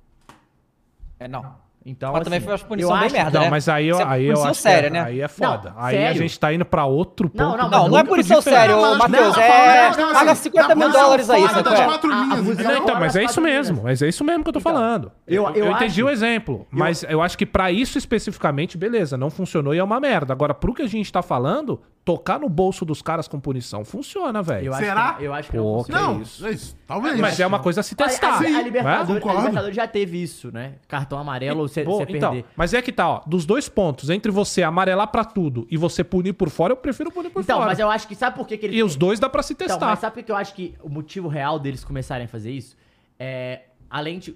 É, 1.20 1.28
não. 1.28 1.56
Então, 1.86 2.12
Mas 2.12 2.24
também 2.26 2.38
assim, 2.38 2.46
foi 2.48 2.54
uma 2.56 2.60
punição 2.66 2.92
eu 2.92 2.98
bem 2.98 3.06
acho- 3.06 3.16
merda, 3.16 3.32
Não, 3.40 3.46
né? 3.46 3.50
mas 3.50 3.70
aí, 3.70 3.88
eu- 3.88 3.98
é 4.00 4.04
aí 4.04 4.24
eu 4.26 4.34
punição 4.34 4.52
acho 4.52 4.62
séria, 4.62 4.90
que 4.90 4.94
né? 4.94 5.00
é, 5.00 5.04
aí 5.04 5.22
é 5.22 5.28
foda. 5.30 5.70
Não, 5.74 5.82
aí 5.82 5.96
a 5.96 6.00
sério. 6.02 6.22
gente 6.22 6.40
tá 6.40 6.54
indo 6.54 6.66
pra 6.66 6.84
outro 6.86 7.30
ponto. 7.30 7.42
Não, 7.42 7.58
não, 7.58 7.70
Não, 7.70 7.88
não 7.88 7.98
é 7.98 8.04
punição 8.04 8.42
séria, 8.42 8.76
Matheus. 8.76 9.38
É. 9.38 9.92
não, 9.92 10.08
não, 10.08 10.14
Paga 10.14 10.26
não, 10.26 10.36
50 10.36 10.76
mil 10.76 10.92
dólares 10.92 11.30
aí, 11.30 11.48
sabe? 11.48 11.70
é? 11.70 11.82
A- 11.82 12.34
a 12.34 12.78
então, 12.78 13.00
mas 13.00 13.16
é 13.16 13.24
isso 13.24 13.40
mesmo. 13.40 13.82
Mas 13.84 14.02
é 14.02 14.08
isso 14.10 14.24
mesmo 14.26 14.44
que 14.44 14.50
eu 14.50 14.54
tô 14.54 14.60
Então, 14.60 14.74
falando. 14.74 15.12
eu- 15.26 15.72
entendi 15.72 16.04
o 16.04 16.10
exemplo. 16.10 16.68
Mas 16.70 17.04
eu 17.08 17.22
acho 17.22 17.38
que 17.38 17.46
pra 17.46 17.72
isso 17.72 17.98
especificamente, 17.98 18.78
beleza, 18.78 19.16
não 19.18 19.30
funcionou 19.30 19.74
e 19.74 19.78
é 19.78 19.84
uma 19.84 20.00
merda. 20.00 20.34
Agora, 20.34 20.54
pro 20.54 20.74
que 20.74 20.82
a 20.82 20.88
gente 20.88 21.10
tá 21.12 21.22
falando, 21.22 21.80
tocar 22.08 22.40
no 22.40 22.48
bolso 22.48 22.86
dos 22.86 23.02
caras 23.02 23.28
com 23.28 23.38
punição 23.38 23.84
funciona, 23.84 24.42
velho. 24.42 24.74
Será? 24.76 25.16
Que, 25.16 25.26
eu 25.26 25.34
acho 25.34 25.52
que 25.52 25.58
Pô, 25.58 25.64
não 25.64 25.78
funciona. 25.84 26.02
Não, 26.02 26.22
isso. 26.22 26.48
é 26.48 26.52
isso. 26.52 26.78
Talvez. 26.88 27.20
Mas 27.20 27.38
é 27.38 27.46
uma 27.46 27.60
coisa 27.60 27.82
a 27.82 27.84
se 27.84 27.96
A, 28.00 28.04
a- 28.06 28.08
testar. 28.08 28.36
a 28.36 28.38
Sim, 28.38 28.64
Libertadores, 28.64 29.26
a. 29.26 29.34
Libertadores 29.34 29.76
já 29.76 29.86
teve 29.86 30.24
isso, 30.24 30.50
né? 30.50 30.76
Cartão 30.88 31.20
amarelo, 31.20 31.68
você 31.68 31.84
Pô, 31.84 31.98
perder. 31.98 32.16
então, 32.16 32.44
mas 32.56 32.74
é 32.74 32.82
que 32.82 32.94
tá, 32.94 33.10
ó, 33.10 33.22
dos 33.28 33.46
dois 33.46 33.68
pontos, 33.68 34.10
entre 34.10 34.32
você 34.32 34.64
amarelar 34.64 35.10
pra 35.10 35.26
tudo 35.26 35.68
e 35.70 35.76
você 35.76 36.02
punir 36.02 36.32
por 36.32 36.50
fora, 36.50 36.72
eu 36.72 36.78
prefiro 36.78 37.12
punir 37.12 37.30
por 37.30 37.42
Então, 37.44 37.58
fora. 37.58 37.68
mas 37.68 37.78
eu 37.80 37.90
acho 37.92 38.08
que 38.08 38.16
sabe 38.16 38.38
por 38.38 38.48
que, 38.48 38.58
que 38.58 38.68
eles 38.68 38.78
E 38.78 38.82
os 38.84 38.96
dois 38.96 39.20
dá 39.20 39.28
pra 39.30 39.44
se 39.44 39.52
Então, 39.52 39.68
testar. 39.68 39.86
mas 39.88 40.00
sabe 40.00 40.14
por 40.14 40.24
que 40.24 40.32
eu 40.32 40.36
acho 40.38 40.54
que 40.54 40.76
o 40.82 40.88
motivo 40.88 41.28
real 41.28 41.60
deles 41.60 41.84
começarem 41.84 42.24
a 42.24 42.30
fazer 42.30 42.52
isso? 42.52 42.78
É. 43.20 43.64
Além 43.90 44.20
de. 44.20 44.36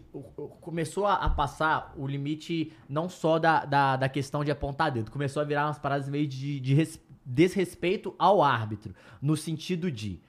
Começou 0.61 1.05
a, 1.05 1.15
a 1.15 1.29
passar 1.29 1.93
o 1.97 2.07
limite 2.07 2.71
não 2.87 3.09
só 3.09 3.37
da, 3.37 3.65
da, 3.65 3.95
da 3.97 4.09
questão 4.09 4.43
de 4.45 4.51
apontar 4.51 4.91
dedo, 4.91 5.11
começou 5.11 5.41
a 5.41 5.45
virar 5.45 5.65
umas 5.67 5.77
paradas 5.77 6.07
meio 6.07 6.25
de, 6.27 6.59
de 6.59 6.73
desrespeito 7.25 8.15
ao 8.17 8.41
árbitro. 8.41 8.93
No 9.21 9.35
sentido 9.37 9.91
de. 9.91 10.19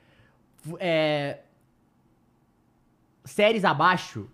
É, 0.78 1.40
séries 3.24 3.64
abaixo 3.64 4.28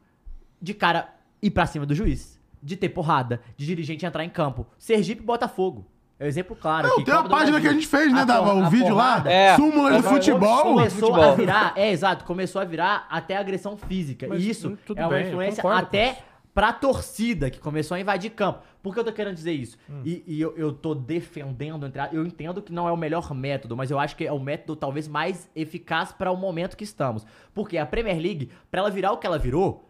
de 0.60 0.74
cara 0.74 1.14
ir 1.40 1.50
pra 1.50 1.66
cima 1.66 1.86
do 1.86 1.94
juiz, 1.94 2.38
de 2.62 2.76
ter 2.76 2.88
porrada, 2.88 3.40
de 3.56 3.66
dirigente 3.66 4.04
entrar 4.04 4.24
em 4.24 4.30
campo. 4.30 4.66
Sergipe 4.78 5.22
e 5.22 5.24
Botafogo. 5.24 5.86
É 6.18 6.24
um 6.24 6.26
exemplo 6.26 6.56
claro. 6.56 6.88
Não, 6.88 6.94
aqui, 6.94 7.04
tem 7.04 7.14
uma 7.14 7.22
página 7.28 7.52
Brasil. 7.52 7.60
que 7.60 7.68
a 7.68 7.72
gente 7.72 7.86
fez, 7.86 8.12
né? 8.12 8.24
Dava 8.24 8.52
o 8.52 8.68
vídeo 8.68 8.92
lá. 8.92 9.22
porrada 9.22 9.32
É. 9.32 9.54
Súmulas 9.54 9.96
de 9.96 10.02
futebol. 10.02 10.62
Começou 10.62 11.08
futebol. 11.10 11.32
a 11.32 11.34
virar, 11.34 11.72
é 11.76 11.92
exato, 11.92 12.24
começou 12.24 12.60
a 12.60 12.64
virar 12.64 13.06
até 13.08 13.36
agressão 13.36 13.76
física. 13.76 14.26
Mas, 14.28 14.42
e 14.42 14.50
isso 14.50 14.76
tudo 14.84 14.98
é 14.98 15.06
uma 15.06 15.14
bem, 15.14 15.28
influência 15.28 15.62
concordo 15.62 15.86
até. 15.86 16.24
Pra 16.54 16.72
torcida 16.72 17.50
que 17.50 17.58
começou 17.58 17.94
a 17.94 18.00
invadir 18.00 18.30
campo. 18.30 18.62
Por 18.82 18.94
que 18.94 19.00
eu 19.00 19.04
tô 19.04 19.12
querendo 19.12 19.34
dizer 19.34 19.52
isso? 19.52 19.76
Hum. 19.88 20.02
E, 20.04 20.24
e 20.26 20.40
eu, 20.40 20.56
eu 20.56 20.72
tô 20.72 20.94
defendendo, 20.94 21.86
entre 21.86 22.00
eu 22.12 22.26
entendo 22.26 22.62
que 22.62 22.72
não 22.72 22.88
é 22.88 22.92
o 22.92 22.96
melhor 22.96 23.34
método, 23.34 23.76
mas 23.76 23.90
eu 23.90 23.98
acho 23.98 24.16
que 24.16 24.26
é 24.26 24.32
o 24.32 24.40
método 24.40 24.76
talvez 24.76 25.06
mais 25.06 25.50
eficaz 25.54 26.12
para 26.12 26.30
o 26.30 26.36
momento 26.36 26.76
que 26.76 26.84
estamos. 26.84 27.26
Porque 27.54 27.78
a 27.78 27.86
Premier 27.86 28.18
League, 28.18 28.50
pra 28.70 28.80
ela 28.80 28.90
virar 28.90 29.12
o 29.12 29.18
que 29.18 29.26
ela 29.26 29.38
virou, 29.38 29.84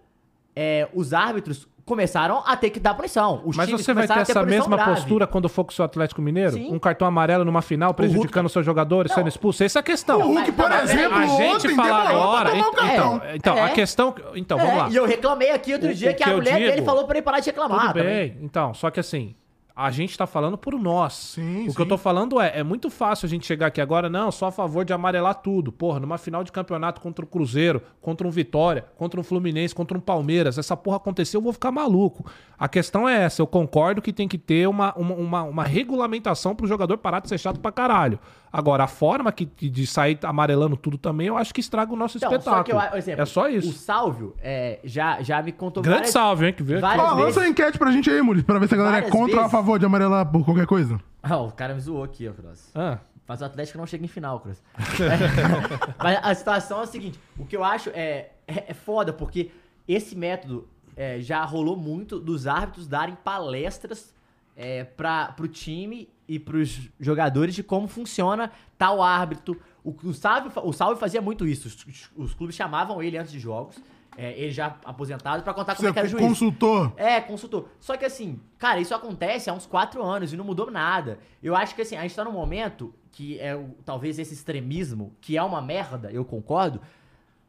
é, 0.54 0.88
os 0.92 1.12
árbitros 1.12 1.68
começaram 1.88 2.42
a 2.46 2.56
ter 2.56 2.70
que 2.70 2.78
dar 2.78 2.94
punição. 2.94 3.40
Os 3.44 3.56
Mas 3.56 3.66
times 3.66 3.84
você 3.84 3.92
vai 3.94 4.06
ter 4.06 4.12
a 4.12 4.20
essa 4.20 4.42
mesma 4.44 4.76
grave. 4.76 4.94
postura 4.94 5.26
quando 5.26 5.48
for 5.48 5.64
com 5.64 5.70
o 5.72 5.74
seu 5.74 5.84
Atlético 5.84 6.22
Mineiro? 6.22 6.52
Sim. 6.52 6.72
Um 6.72 6.78
cartão 6.78 7.08
amarelo 7.08 7.44
numa 7.44 7.62
final 7.62 7.92
prejudicando 7.94 8.46
os 8.46 8.52
seus 8.52 8.64
jogadores, 8.64 9.12
sendo 9.12 9.28
expulso? 9.28 9.64
Essa 9.64 9.78
é 9.78 9.80
a 9.80 9.82
questão. 9.82 10.20
O 10.20 10.34
Hulk, 10.34 10.52
por 10.52 10.68
Mas- 10.68 10.90
exemplo, 10.90 11.16
a 11.18 11.26
gente 11.26 11.74
fala 11.74 12.08
agora. 12.10 12.56
Então, 12.56 12.72
então, 12.86 13.20
então, 13.34 13.56
É. 13.58 13.62
a 13.62 13.68
questão. 13.70 14.14
Então, 14.36 14.58
É, 14.60 14.62
vamos 14.64 14.78
lá. 14.78 14.88
E 14.90 14.96
eu 14.96 15.06
reclamei 15.06 15.50
aqui 15.50 15.72
outro 15.72 15.88
O- 15.90 15.94
dia 15.94 16.10
o 16.10 16.14
que, 16.14 16.22
que 16.22 16.30
a 16.30 16.34
mulher 16.34 16.54
dele 16.54 16.72
digo- 16.72 16.86
falou 16.86 17.04
pra 17.06 17.16
ele 17.16 17.24
parar 17.24 17.40
de 17.40 17.46
reclamar. 17.46 17.80
Tudo 17.80 17.92
também. 17.94 18.06
bem. 18.06 18.38
Então, 18.42 18.74
só 18.74 18.90
que 18.90 19.00
assim, 19.00 19.34
a 19.80 19.92
gente 19.92 20.18
tá 20.18 20.26
falando 20.26 20.58
por 20.58 20.74
nós. 20.74 21.12
Sim, 21.14 21.66
o 21.66 21.70
sim. 21.70 21.76
que 21.76 21.80
eu 21.80 21.86
tô 21.86 21.96
falando 21.96 22.40
é, 22.40 22.58
é 22.58 22.62
muito 22.64 22.90
fácil 22.90 23.26
a 23.26 23.28
gente 23.28 23.46
chegar 23.46 23.68
aqui 23.68 23.80
agora, 23.80 24.08
não, 24.10 24.32
só 24.32 24.46
a 24.46 24.50
favor 24.50 24.84
de 24.84 24.92
amarelar 24.92 25.36
tudo. 25.36 25.70
Porra, 25.70 26.00
numa 26.00 26.18
final 26.18 26.42
de 26.42 26.50
campeonato 26.50 27.00
contra 27.00 27.24
o 27.24 27.28
Cruzeiro, 27.28 27.80
contra 28.00 28.26
um 28.26 28.30
Vitória, 28.30 28.86
contra 28.96 29.20
um 29.20 29.22
Fluminense, 29.22 29.72
contra 29.74 29.96
um 29.96 30.00
Palmeiras, 30.00 30.58
essa 30.58 30.76
porra 30.76 30.96
aconteceu, 30.96 31.38
eu 31.38 31.44
vou 31.44 31.52
ficar 31.52 31.70
maluco. 31.70 32.26
A 32.58 32.66
questão 32.68 33.08
é 33.08 33.22
essa, 33.22 33.40
eu 33.40 33.46
concordo 33.46 34.02
que 34.02 34.12
tem 34.12 34.26
que 34.26 34.36
ter 34.36 34.66
uma, 34.68 34.92
uma, 34.96 35.14
uma, 35.14 35.42
uma 35.44 35.64
regulamentação 35.64 36.56
pro 36.56 36.66
jogador 36.66 36.98
parar 36.98 37.20
de 37.20 37.28
ser 37.28 37.38
chato 37.38 37.60
pra 37.60 37.70
caralho. 37.70 38.18
Agora, 38.50 38.84
a 38.84 38.86
forma 38.88 39.30
que, 39.30 39.44
de 39.44 39.86
sair 39.86 40.18
amarelando 40.22 40.74
tudo 40.76 40.96
também, 40.96 41.26
eu 41.26 41.36
acho 41.36 41.52
que 41.52 41.60
estraga 41.60 41.92
o 41.92 41.96
nosso 41.96 42.16
Então, 42.16 42.30
espetáculo. 42.32 42.80
só 42.80 42.86
que 42.88 42.94
eu, 42.94 42.98
exemplo, 42.98 43.22
é 43.22 43.26
só 43.26 43.44
O 43.44 43.48
isso. 43.50 43.72
Sálvio 43.74 44.34
é, 44.40 44.80
já, 44.84 45.20
já 45.22 45.42
me 45.42 45.52
contou 45.52 45.82
Grande 45.82 45.98
várias- 45.98 46.12
salve, 46.12 46.46
hein, 46.46 46.52
que 46.54 46.62
veio 46.62 46.80
lança 46.80 47.42
a 47.42 47.48
enquete 47.48 47.78
pra 47.78 47.90
gente 47.92 48.08
aí, 48.10 48.22
Mules, 48.22 48.42
pra 48.42 48.58
ver 48.58 48.66
se 48.68 48.74
a 48.74 48.78
galera 48.78 48.98
é 48.98 49.02
contra 49.02 49.34
ou 49.36 49.40
a 49.40 49.42
vezes. 49.42 49.50
Favor 49.68 49.78
de 49.78 49.86
amarelar 49.86 50.26
por 50.30 50.44
qualquer 50.44 50.66
coisa. 50.66 51.00
Ah, 51.22 51.36
o 51.38 51.52
cara 51.52 51.74
me 51.74 51.80
zoou 51.80 52.02
aqui, 52.02 52.28
ó, 52.28 52.32
Cross. 52.32 52.70
Ah, 52.74 52.98
Mas 53.26 53.40
o 53.40 53.44
Atlético 53.44 53.78
não 53.78 53.86
chega 53.86 54.04
em 54.04 54.08
final, 54.08 54.40
Cross. 54.40 54.62
Mas 56.02 56.18
a 56.22 56.34
situação 56.34 56.80
é 56.80 56.82
a 56.82 56.86
seguinte: 56.86 57.18
o 57.38 57.44
que 57.44 57.56
eu 57.56 57.64
acho 57.64 57.90
é, 57.90 58.30
é, 58.46 58.64
é 58.68 58.74
foda, 58.74 59.12
porque 59.12 59.50
esse 59.86 60.16
método 60.16 60.68
é, 60.96 61.20
já 61.20 61.44
rolou 61.44 61.76
muito 61.76 62.18
dos 62.18 62.46
árbitros 62.46 62.86
darem 62.86 63.14
palestras 63.16 64.14
é, 64.56 64.84
para 64.84 65.32
pro 65.32 65.46
time 65.48 66.08
e 66.26 66.38
pros 66.38 66.88
jogadores 67.00 67.54
de 67.54 67.62
como 67.62 67.88
funciona 67.88 68.50
tal 68.76 69.02
árbitro. 69.02 69.60
O, 69.84 69.94
o, 70.04 70.12
Salve, 70.12 70.50
o 70.62 70.72
Salve 70.72 71.00
fazia 71.00 71.20
muito 71.22 71.46
isso. 71.46 71.68
Os, 71.68 71.86
os- 71.86 72.10
os 72.16 72.34
clubes 72.34 72.54
chamavam 72.54 73.02
ele 73.02 73.16
antes 73.16 73.32
de 73.32 73.38
jogos, 73.38 73.76
é, 74.20 74.32
ele 74.36 74.50
já 74.50 74.76
aposentado, 74.84 75.44
pra 75.44 75.54
contar 75.54 75.76
como 75.76 75.86
Você 75.86 75.90
é 75.90 75.92
que 75.92 75.98
era 76.00 76.08
o 76.08 76.10
juiz. 76.10 76.26
consultou. 76.26 76.92
É, 76.96 77.20
consultor. 77.20 77.68
Só 77.78 77.96
que 77.96 78.04
assim, 78.04 78.40
cara, 78.58 78.80
isso 78.80 78.92
acontece 78.92 79.48
há 79.48 79.52
uns 79.54 79.64
quatro 79.64 80.02
anos 80.02 80.32
e 80.32 80.36
não 80.36 80.44
mudou 80.44 80.72
nada. 80.72 81.20
Eu 81.40 81.54
acho 81.54 81.72
que 81.72 81.82
assim, 81.82 81.96
a 81.96 82.02
gente 82.02 82.16
tá 82.16 82.24
num 82.24 82.32
momento 82.32 82.92
que 83.12 83.38
é 83.38 83.56
talvez 83.84 84.18
esse 84.18 84.34
extremismo, 84.34 85.14
que 85.20 85.36
é 85.36 85.42
uma 85.42 85.62
merda, 85.62 86.10
eu 86.10 86.24
concordo, 86.24 86.80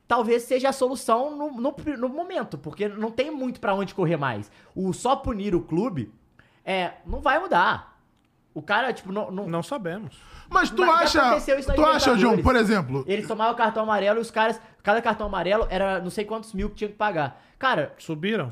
talvez 0.08 0.44
seja 0.44 0.70
a 0.70 0.72
solução 0.72 1.36
no, 1.36 1.52
no, 1.60 1.76
no 1.98 2.10
momento, 2.10 2.56
porque 2.56 2.88
não 2.88 3.10
tem 3.10 3.32
muito 3.32 3.60
pra 3.60 3.74
onde 3.74 3.96
correr 3.96 4.18
mais. 4.18 4.52
O 4.76 4.94
só 4.94 5.16
punir 5.16 5.56
o 5.56 5.62
clube 5.62 6.14
é, 6.64 6.94
não 7.04 7.20
vai 7.20 7.40
mudar. 7.40 7.89
O 8.60 8.62
cara, 8.62 8.92
tipo, 8.92 9.10
não. 9.12 9.32
não- 9.32 9.48
não 9.48 9.64
sabemos. 9.64 10.22
Mas 10.50 10.70
tu 10.70 10.86
Mas 10.86 11.04
acha. 11.16 11.22
aconteceu 11.22 11.58
isso 11.58 11.70
na 11.70 11.76
Tu 11.76 11.86
acha, 11.86 12.18
João, 12.18 12.38
por 12.42 12.56
exemplo. 12.58 13.06
Eles 13.08 13.26
tomavam 13.26 13.56
cartão 13.56 13.84
amarelo 13.84 14.20
e 14.20 14.22
os 14.22 14.30
caras. 14.30 14.60
Cada 14.84 15.02
cartão 15.02 15.28
amarelo 15.28 15.66
era 15.70 16.00
não 16.02 16.10
sei 16.10 16.26
quantos 16.26 16.52
mil 16.54 16.70
que 16.70 16.76
tinha 16.76 16.90
que 16.90 16.96
pagar. 16.96 17.42
Cara, 17.58 17.94
Subiram 17.98 18.52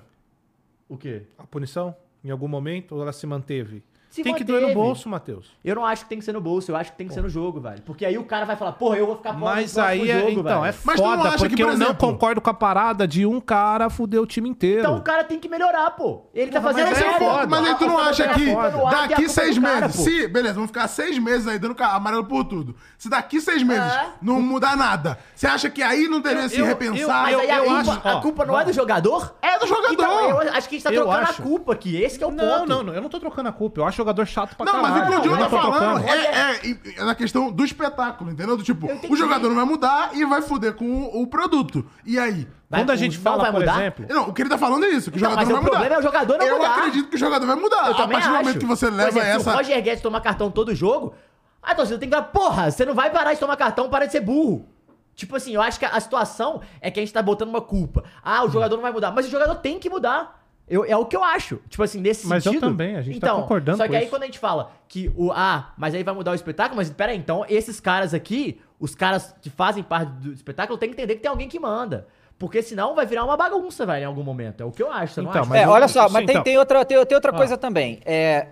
o 0.87 0.97
quê? 0.97 1.23
a 1.37 1.43
punição 1.43 1.93
em 2.23 2.29
algum 2.31 2.47
momento 2.47 2.95
ou 2.95 3.01
ela 3.01 3.11
se 3.11 3.27
manteve? 3.27 3.83
Se 4.17 4.23
tem 4.23 4.33
que 4.35 4.43
doer 4.43 4.61
no 4.61 4.67
manteve. 4.67 4.81
bolso, 4.85 5.09
Matheus. 5.09 5.47
Eu 5.63 5.75
não 5.75 5.85
acho 5.85 6.03
que 6.03 6.09
tem 6.09 6.19
que 6.19 6.25
ser 6.25 6.33
no 6.33 6.41
bolso, 6.41 6.71
eu 6.71 6.75
acho 6.75 6.91
que 6.91 6.97
tem 6.97 7.07
que 7.07 7.13
ser 7.13 7.21
no 7.21 7.29
jogo, 7.29 7.59
velho. 7.59 7.81
Porque 7.83 8.05
aí 8.05 8.17
o 8.17 8.23
cara 8.23 8.45
vai 8.45 8.55
falar, 8.55 8.73
porra, 8.73 8.97
eu 8.97 9.05
vou 9.07 9.15
ficar 9.17 9.29
pobre 9.33 9.45
no 9.47 9.55
Mas 9.55 9.77
aí, 9.77 10.09
é, 10.09 10.19
jogo, 10.19 10.39
então, 10.41 10.65
é 10.65 10.71
velho. 10.71 10.83
Mas 10.83 10.95
tu 10.99 11.03
não 11.07 11.17
foda, 11.17 11.29
acha 11.29 11.37
que, 11.37 11.49
porque 11.49 11.63
por 11.63 11.71
eu 11.73 11.77
não 11.77 11.85
exemplo- 11.87 12.07
concordo 12.11 12.41
com 12.41 12.49
a 12.49 12.53
parada 12.53 13.07
de 13.07 13.25
um 13.25 13.39
cara 13.39 13.89
fuder 13.89 14.21
o 14.21 14.25
time 14.25 14.49
inteiro. 14.49 14.81
Então 14.81 14.97
o 14.97 15.01
cara 15.01 15.23
tem 15.23 15.39
que 15.39 15.47
melhorar, 15.49 15.91
pô. 15.91 16.21
Ele 16.33 16.51
tá 16.51 16.61
fazendo 16.61 16.87
mas 16.89 16.99
Mas, 16.99 17.15
é 17.15 17.19
foda. 17.19 17.47
mas 17.47 17.65
aí 17.67 17.75
tu 17.75 17.85
não 17.85 17.97
acha 17.99 18.23
tá 18.27 18.33
que 18.33 18.45
daqui 18.55 19.15
culpa 19.15 19.29
seis 19.29 19.57
meses, 19.57 19.95
se, 19.95 20.27
beleza, 20.27 20.53
vamos 20.55 20.69
ficar 20.69 20.87
seis 20.87 21.17
meses 21.19 21.47
aí 21.47 21.59
dando 21.59 21.75
ca- 21.75 21.93
amarelo 21.93 22.25
por 22.25 22.43
tudo. 22.45 22.75
Se 22.97 23.09
daqui 23.09 23.39
seis 23.41 23.61
meses 23.63 23.83
É. 23.91 24.07
não 24.21 24.41
mudar 24.41 24.75
nada, 24.75 25.17
você 25.35 25.47
acha 25.47 25.69
que 25.69 25.81
aí 25.83 26.07
não 26.07 26.19
deveria 26.21 26.49
se 26.49 26.59
eu- 26.59 26.65
repensar? 26.65 27.23
Mas 27.23 27.39
aí 27.39 27.51
a, 27.51 27.57
eu 27.57 27.65
culpa, 27.65 27.79
acho- 27.79 28.07
a 28.07 28.15
ó, 28.17 28.21
culpa 28.21 28.45
não 28.45 28.59
é 28.59 28.65
do 28.65 28.73
jogador? 28.73 29.35
É 29.41 29.59
do 29.59 29.67
jogador. 29.67 29.93
Então, 29.93 30.29
eu 30.29 30.39
acho 30.53 30.69
que 30.69 30.75
a 30.75 30.79
gente 30.79 30.83
tá 30.83 30.91
Eu 30.93 31.03
trocando 31.03 31.23
acho. 31.29 31.41
a 31.41 31.45
culpa 31.45 31.73
aqui. 31.73 31.95
Esse 32.01 32.17
que 32.17 32.23
é 32.23 32.27
o 32.27 32.31
não, 32.31 32.59
ponto. 32.59 32.69
não, 32.69 32.83
não, 32.83 32.93
eu 32.93 33.01
não 33.01 33.09
tô 33.09 33.19
trocando 33.19 33.49
a 33.49 33.51
culpa. 33.51 33.81
Eu 33.81 33.85
acho 33.85 33.97
jogador 34.07 34.25
chato 34.25 34.55
pra 34.55 34.65
Não, 34.65 34.81
caralho. 34.81 34.93
mas 34.93 35.03
o 35.03 35.11
que 35.11 35.17
o 35.17 35.21
Diogo 35.21 35.37
não 35.41 35.49
tá 35.49 35.61
falando 35.61 36.07
é, 36.07 36.25
é- 36.61 36.77
é 36.97 37.03
na 37.03 37.13
questão 37.15 37.51
do 37.51 37.63
espetáculo, 37.65 38.31
entendeu? 38.31 38.55
Do 38.55 38.63
tipo, 38.63 38.87
o 39.09 39.15
jogador 39.15 39.49
não 39.49 39.55
vai 39.55 39.65
mudar 39.65 40.11
e 40.13 40.25
vai 40.25 40.41
foder 40.41 40.73
com 40.75 40.85
o, 40.85 41.21
o 41.23 41.27
produto. 41.27 41.85
E 42.05 42.17
aí? 42.17 42.47
Vai- 42.69 42.81
Quando 42.81 42.89
a 42.91 42.93
o- 42.93 42.97
gente 42.97 43.15
não 43.17 43.23
fala, 43.23 43.43
vai 43.43 43.51
por 43.51 43.59
mudar? 43.59 43.79
exemplo... 43.79 44.05
Não, 44.09 44.29
o 44.29 44.33
que 44.33 44.41
ele 44.41 44.49
tá 44.49 44.57
falando 44.57 44.85
é 44.85 44.89
isso, 44.89 45.11
que 45.11 45.17
Então, 45.17 45.29
o 45.29 45.31
jogador 45.31 45.49
não 45.49 45.59
o 45.59 45.61
vai 45.61 45.63
mudar. 45.63 45.71
problema 45.79 45.95
é 45.95 45.99
o 45.99 46.01
jogador 46.01 46.37
não 46.37 46.45
eu 46.45 46.57
mudar. 46.57 46.75
acredito 46.75 47.09
que 47.09 47.15
o 47.15 47.19
jogador 47.19 47.45
vai 47.45 47.55
mudar. 47.55 47.85
Eu 47.87 47.93
a 47.93 47.95
também 47.95 48.17
partir 48.19 48.27
do 48.29 48.37
momento 48.37 48.59
que 48.59 48.65
você 48.65 48.89
leva 48.89 49.09
exemplo, 49.09 49.25
Se 49.25 49.35
essa... 49.37 49.51
o 49.53 49.57
Roger 49.57 49.81
Guedes 49.83 50.01
tomar 50.01 50.21
cartão 50.21 50.51
todo 50.51 50.73
jogo, 50.75 51.13
a 51.61 51.75
torcida 51.75 51.97
tem 51.97 52.09
que 52.09 52.15
falar, 52.15 52.27
porra, 52.27 52.71
você 52.71 52.85
não 52.85 52.93
vai 52.93 53.09
parar 53.09 53.33
de 53.33 53.39
tomar 53.39 53.55
cartão, 53.57 53.89
para 53.89 54.05
de 54.05 54.11
ser 54.11 54.21
burro. 54.21 54.67
Tipo 55.15 55.35
assim, 55.35 55.53
eu 55.55 55.61
acho 55.61 55.79
que 55.79 55.85
a 55.85 55.99
situação 55.99 56.61
é 56.79 56.91
que 56.91 56.99
a 56.99 57.03
gente 57.03 57.11
tá 57.11 57.21
botando 57.23 57.49
uma 57.49 57.61
culpa. 57.61 58.03
Ah, 58.23 58.43
o 58.43 58.49
jogador 58.49 58.75
não 58.75 58.83
vai 58.83 58.91
mudar. 58.91 59.11
Mas 59.11 59.25
o 59.25 59.29
jogador 59.31 59.55
tem 59.55 59.79
que 59.79 59.89
mudar. 59.89 60.36
Eu, 60.69 60.83
é 60.83 60.97
o 60.97 61.05
que 61.05 61.15
eu 61.15 61.23
acho. 61.23 61.61
Tipo 61.69 61.81
assim, 61.83 62.01
nesse 62.01 62.27
Mas 62.27 62.45
eu 62.45 62.51
sentido. 62.51 62.69
também, 62.69 62.95
a 62.97 63.01
gente 63.01 63.19
tá 63.19 63.27
então, 63.27 63.41
concordando 63.41 63.77
Só 63.77 63.83
com 63.85 63.89
que 63.89 63.95
aí 63.95 64.01
isso. 64.03 64.09
quando 64.11 64.23
a 64.23 64.25
gente 64.25 64.39
fala 64.39 64.71
que 64.87 65.11
o. 65.15 65.31
Ah, 65.31 65.71
mas 65.77 65.95
aí 65.95 66.03
vai 66.03 66.13
mudar 66.13 66.31
o 66.31 66.35
espetáculo, 66.35 66.75
mas 66.77 66.89
pera 66.89 67.11
aí, 67.13 67.17
então 67.17 67.45
esses 67.47 67.79
caras 67.79 68.13
aqui, 68.13 68.59
os 68.79 68.93
caras 68.93 69.33
que 69.41 69.49
fazem 69.49 69.81
parte 69.83 70.11
do 70.11 70.33
espetáculo, 70.33 70.77
tem 70.77 70.89
que 70.89 70.95
entender 70.95 71.15
que 71.15 71.21
tem 71.21 71.29
alguém 71.31 71.47
que 71.47 71.59
manda. 71.59 72.07
Porque 72.37 72.61
senão 72.61 72.93
vai 72.93 73.05
virar 73.05 73.23
uma 73.23 73.35
bagunça, 73.35 73.83
velho, 73.85 74.03
em 74.03 74.05
algum 74.05 74.21
momento. 74.23 74.61
É 74.61 74.65
o 74.65 74.71
que 74.71 74.83
eu 74.83 74.91
acho, 74.91 75.19
Então, 75.21 75.31
acha? 75.31 75.45
mas 75.45 75.59
É, 75.61 75.65
eu- 75.65 75.69
olha 75.69 75.87
só, 75.87 76.05
sim, 76.07 76.13
mas 76.13 76.25
tem, 76.25 76.33
então. 76.35 76.43
tem 76.43 76.57
outra, 76.57 76.85
tem, 76.85 77.03
tem 77.05 77.15
outra 77.15 77.31
Ah. 77.31 77.35
coisa 77.35 77.57
também. 77.57 77.99
É, 78.05 78.47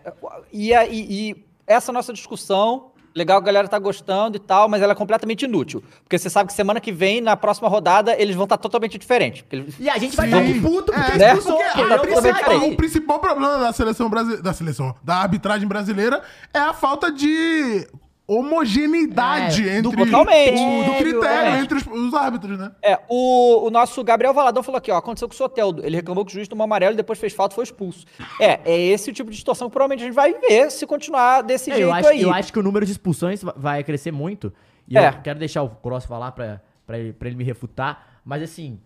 e, 0.52 0.72
e- 0.74 1.30
e 1.32 1.46
essa 1.68 1.92
nossa 1.92 2.12
discussão 2.12 2.92
Legal, 3.16 3.38
a 3.38 3.42
galera 3.42 3.66
tá 3.68 3.80
gostando 3.80 4.36
e 4.36 4.40
tal, 4.40 4.68
mas 4.68 4.82
ela 4.82 4.92
é 4.92 4.96
completamente 4.96 5.46
inútil. 5.46 5.82
Porque 6.04 6.18
você 6.20 6.30
sabe 6.30 6.48
que 6.50 6.54
semana 6.54 6.82
que 6.82 6.92
vem, 6.92 7.22
na 7.22 7.38
próxima 7.38 7.70
rodada, 7.70 8.14
eles 8.22 8.36
vão 8.36 8.44
estar 8.44 8.58
totalmente 8.58 8.98
diferentes. 8.98 9.46
Eles- 9.50 9.76
E 9.80 9.90
a 9.90 9.98
gente 9.98 10.18
vai 10.18 10.28
estar 10.28 10.62
puto 10.62 10.92
porque 10.92 11.12
É, 11.14 11.18
né? 11.18 11.34
porque 11.36 11.50
porque 11.50 11.74
a 11.74 11.88
não 11.88 12.00
principal- 12.00 12.70
o 12.70 12.76
principal 12.76 13.20
problema 13.20 13.58
da 13.60 13.72
seleção 13.72 14.10
brasileira, 14.10 14.44
da 14.44 14.52
seleção, 14.54 14.94
da 15.02 15.16
arbitragem 15.16 15.66
brasileira 15.66 16.22
é 16.54 16.60
a 16.60 16.74
falta 16.74 17.10
de 17.10 17.88
homogeneidade 18.28 19.68
É, 19.70 19.82
do 19.82 19.90
entre 19.90 20.06
totalmente. 20.06 20.60
o, 20.62 20.84
do 20.84 20.92
critério 20.98 21.14
Totalmente. 21.22 21.64
entre 21.64 21.78
os, 21.78 21.88
os 21.88 22.14
árbitros, 22.14 22.58
né? 22.60 22.72
É, 22.82 23.00
o, 23.10 23.68
o 23.68 23.70
nosso 23.70 24.04
Gabriel 24.04 24.34
Valadão 24.34 24.64
falou 24.64 24.78
aqui, 24.78 24.92
ó, 24.92 24.98
aconteceu 24.98 25.28
com 25.28 25.34
o 25.34 25.38
Soteldo. 25.38 25.86
Ele 25.86 25.96
reclamou 25.96 26.26
que 26.26 26.32
o 26.32 26.34
juiz 26.34 26.48
tomou 26.48 26.64
amarelo 26.64 26.94
e 26.94 26.98
depois 26.98 27.20
fez 27.20 27.34
falta 27.34 27.54
e 27.54 27.56
foi 27.56 27.64
expulso. 27.64 28.06
É, 28.40 28.60
é 28.66 28.78
esse 28.80 29.10
o 29.10 29.14
tipo 29.14 29.30
de 29.32 29.38
situação 29.38 29.68
que 29.70 29.74
provavelmente 29.74 30.02
a 30.04 30.06
gente 30.08 30.16
vai 30.16 30.34
ver 30.34 30.72
se 30.72 30.86
continuar 30.88 31.42
desse 31.42 31.70
É, 31.72 31.76
jeito 31.76 31.88
eu, 31.88 31.94
acho, 31.94 32.08
aí. 32.10 32.22
eu 32.22 32.34
acho 32.34 32.52
que 32.52 32.60
o 32.60 32.64
número 32.64 32.86
de 32.86 32.92
expulsões 32.92 33.42
va- 33.44 33.54
vai 33.56 33.84
crescer 33.84 34.12
muito. 34.12 34.52
E 34.88 34.98
É. 34.98 35.10
eu 35.10 35.14
quero 35.24 35.40
deixar 35.40 35.64
o 35.64 35.70
Cross 35.70 36.06
falar 36.06 36.32
pra, 36.32 36.62
pra, 36.86 36.98
ele, 36.98 37.14
pra 37.14 37.28
ele 37.28 37.38
me 37.38 37.44
refutar. 37.44 38.20
Mas 38.24 38.42
assim, 38.44 38.80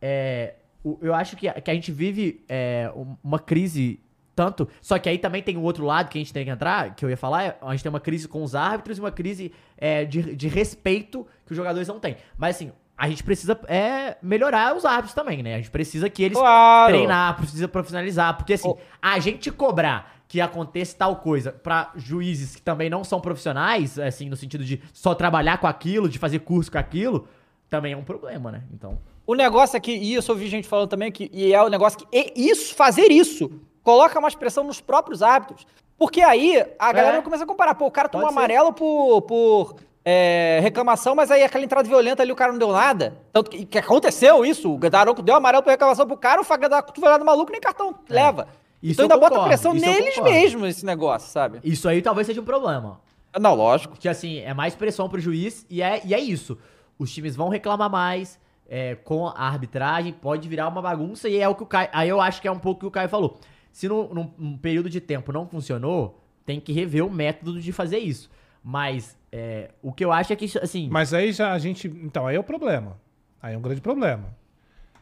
é, 0.00 0.54
eu 1.00 1.14
acho 1.14 1.36
que 1.36 1.48
a, 1.48 1.54
que 1.60 1.70
a 1.70 1.74
gente 1.74 1.90
vive 1.92 2.44
é, 2.48 2.90
um- 2.94 3.16
uma 3.22 3.38
crise 3.38 4.00
tanto. 4.34 4.68
Só 4.80 4.98
que 4.98 5.08
aí 5.08 5.18
também 5.18 5.42
tem 5.42 5.56
o 5.56 5.62
outro 5.62 5.84
lado 5.84 6.08
que 6.08 6.18
a 6.18 6.20
gente 6.20 6.32
tem 6.32 6.44
que 6.44 6.50
entrar, 6.50 6.94
que 6.94 7.04
eu 7.04 7.10
ia 7.10 7.16
falar. 7.16 7.44
é, 7.44 7.56
A 7.62 7.70
gente 7.72 7.82
tem 7.82 7.90
uma 7.90 8.00
crise 8.00 8.26
com 8.28 8.42
os 8.42 8.54
árbitros 8.54 8.98
e 8.98 9.00
uma 9.00 9.10
crise 9.12 9.52
é, 9.76 10.04
de, 10.04 10.34
de 10.34 10.48
respeito 10.48 11.26
que 11.46 11.52
os 11.52 11.56
jogadores 11.56 11.88
não 11.88 11.98
têm. 12.00 12.16
Mas 12.36 12.56
assim. 12.56 12.72
A 12.96 13.08
gente 13.08 13.24
precisa 13.24 13.58
é, 13.66 14.16
melhorar 14.22 14.76
os 14.76 14.84
árbitros 14.84 15.14
também, 15.14 15.42
né? 15.42 15.54
A 15.54 15.56
gente 15.56 15.68
precisa 15.72 16.08
que 16.08 16.22
eles 16.22 16.38
Claro. 16.38 16.92
treinar, 16.92 17.36
precisa 17.36 17.66
profissionalizar. 17.66 18.36
Porque 18.36 18.52
assim, 18.52 18.68
Ô. 18.68 18.78
a 19.02 19.18
gente 19.18 19.50
cobrar 19.50 20.14
que 20.28 20.40
aconteça 20.40 20.96
tal 20.96 21.16
coisa 21.16 21.50
pra 21.50 21.90
juízes 21.96 22.54
que 22.54 22.62
também 22.62 22.88
não 22.88 23.02
são 23.02 23.20
profissionais, 23.20 23.98
assim, 23.98 24.28
no 24.28 24.36
sentido 24.36 24.64
de 24.64 24.80
só 24.92 25.12
trabalhar 25.12 25.58
com 25.58 25.66
aquilo, 25.66 26.08
de 26.08 26.20
fazer 26.20 26.38
curso 26.38 26.70
com 26.70 26.78
aquilo, 26.78 27.26
também 27.68 27.94
é 27.94 27.96
um 27.96 28.04
problema, 28.04 28.52
né? 28.52 28.62
Então. 28.72 28.96
O 29.26 29.34
negócio 29.34 29.76
aqui, 29.76 29.90
e 29.90 30.14
isso 30.14 30.30
eu 30.30 30.36
ouvi 30.36 30.46
gente 30.46 30.68
falando 30.68 30.88
também, 30.88 31.10
que, 31.10 31.28
e 31.32 31.52
é 31.52 31.60
o 31.60 31.68
negócio 31.68 31.98
que 31.98 32.32
isso, 32.36 32.76
fazer 32.76 33.10
isso, 33.10 33.50
coloca 33.84 34.20
mais 34.20 34.34
pressão 34.34 34.64
nos 34.64 34.80
próprios 34.80 35.22
árbitros. 35.22 35.64
Porque 35.96 36.20
aí 36.22 36.60
a 36.76 36.92
galera 36.92 37.18
É. 37.18 37.22
começa 37.22 37.44
a 37.44 37.46
comparar, 37.46 37.76
pô, 37.76 37.86
o 37.86 37.90
cara 37.90 38.08
tomou 38.08 38.26
Pode 38.26 38.34
ser. 38.34 38.38
amarelo 38.40 38.72
por, 38.72 39.22
por 39.22 39.76
é, 40.04 40.58
reclamação, 40.60 41.14
mas 41.14 41.30
aí 41.30 41.44
aquela 41.44 41.64
entrada 41.64 41.88
violenta 41.88 42.22
ali 42.22 42.32
o 42.32 42.36
cara 42.36 42.50
não 42.50 42.58
deu 42.58 42.72
nada. 42.72 43.16
Tanto 43.32 43.48
que, 43.50 43.64
que 43.64 43.78
aconteceu 43.78 44.44
isso, 44.44 44.74
o 44.74 44.78
Daronco 44.78 45.22
deu 45.22 45.36
amarelo 45.36 45.62
por 45.62 45.70
reclamação 45.70 46.04
pro 46.06 46.16
cara, 46.16 46.40
o 46.40 46.44
Fagner 46.44 46.68
dá 46.68 46.82
cotovelada 46.82 47.22
maluco 47.22 47.52
nem 47.52 47.60
cartão 47.60 47.94
leva. 48.08 48.48
É. 48.60 48.64
Isso 48.82 48.92
então 49.00 49.04
ainda 49.04 49.14
eu 49.14 49.20
bota 49.20 49.30
concordo, 49.36 49.48
pressão 49.48 49.72
neles 49.72 50.14
concordo. 50.16 50.30
mesmos 50.36 50.68
esse 50.68 50.84
negócio, 50.84 51.30
sabe? 51.30 51.60
Isso 51.62 51.88
aí 51.88 52.02
talvez 52.02 52.26
seja 52.26 52.40
um 52.40 52.44
problema. 52.44 53.00
Não, 53.40 53.54
lógico. 53.54 53.94
Porque 53.94 54.08
assim, 54.08 54.40
é 54.40 54.52
mais 54.52 54.74
pressão 54.74 55.08
pro 55.08 55.18
juiz 55.20 55.64
e 55.70 55.80
é, 55.80 56.02
e 56.04 56.12
é 56.12 56.18
isso. 56.20 56.58
Os 56.98 57.10
times 57.12 57.34
vão 57.34 57.48
reclamar 57.48 57.88
mais 57.88 58.38
é, 58.68 58.94
com 58.96 59.26
a 59.28 59.46
arbitragem, 59.46 60.12
pode 60.12 60.46
virar 60.48 60.68
uma 60.68 60.82
bagunça 60.82 61.28
e 61.30 61.40
é 61.40 61.48
o 61.48 61.54
que 61.54 61.62
o 61.62 61.66
Caio. 61.66 61.88
Aí 61.92 62.08
eu 62.10 62.20
acho 62.20 62.42
que 62.42 62.46
é 62.48 62.52
um 62.52 62.58
pouco 62.58 62.78
o 62.78 62.80
que 62.80 62.86
o 62.86 62.90
Caio 62.90 63.08
falou. 63.08 63.38
Se 63.74 63.88
num, 63.88 64.14
num- 64.14 64.30
num 64.38 64.56
período 64.56 64.88
de 64.88 65.00
tempo 65.00 65.32
não 65.32 65.48
funcionou, 65.48 66.22
tem 66.46 66.60
que 66.60 66.72
rever 66.72 67.04
o 67.04 67.10
método 67.10 67.60
de 67.60 67.72
fazer 67.72 67.98
isso. 67.98 68.30
Mas 68.62 69.16
é, 69.32 69.72
o 69.82 69.92
que 69.92 70.04
eu 70.04 70.12
acho 70.12 70.32
é 70.32 70.36
que, 70.36 70.44
assim. 70.62 70.88
Mas 70.90 71.12
aí 71.12 71.32
já 71.32 71.52
a 71.52 71.58
gente. 71.58 71.88
Então, 71.88 72.24
aí 72.24 72.36
é 72.36 72.38
o 72.38 72.44
problema. 72.44 72.96
Aí 73.42 73.52
é 73.52 73.58
um 73.58 73.60
grande 73.60 73.80
problema. 73.80 74.34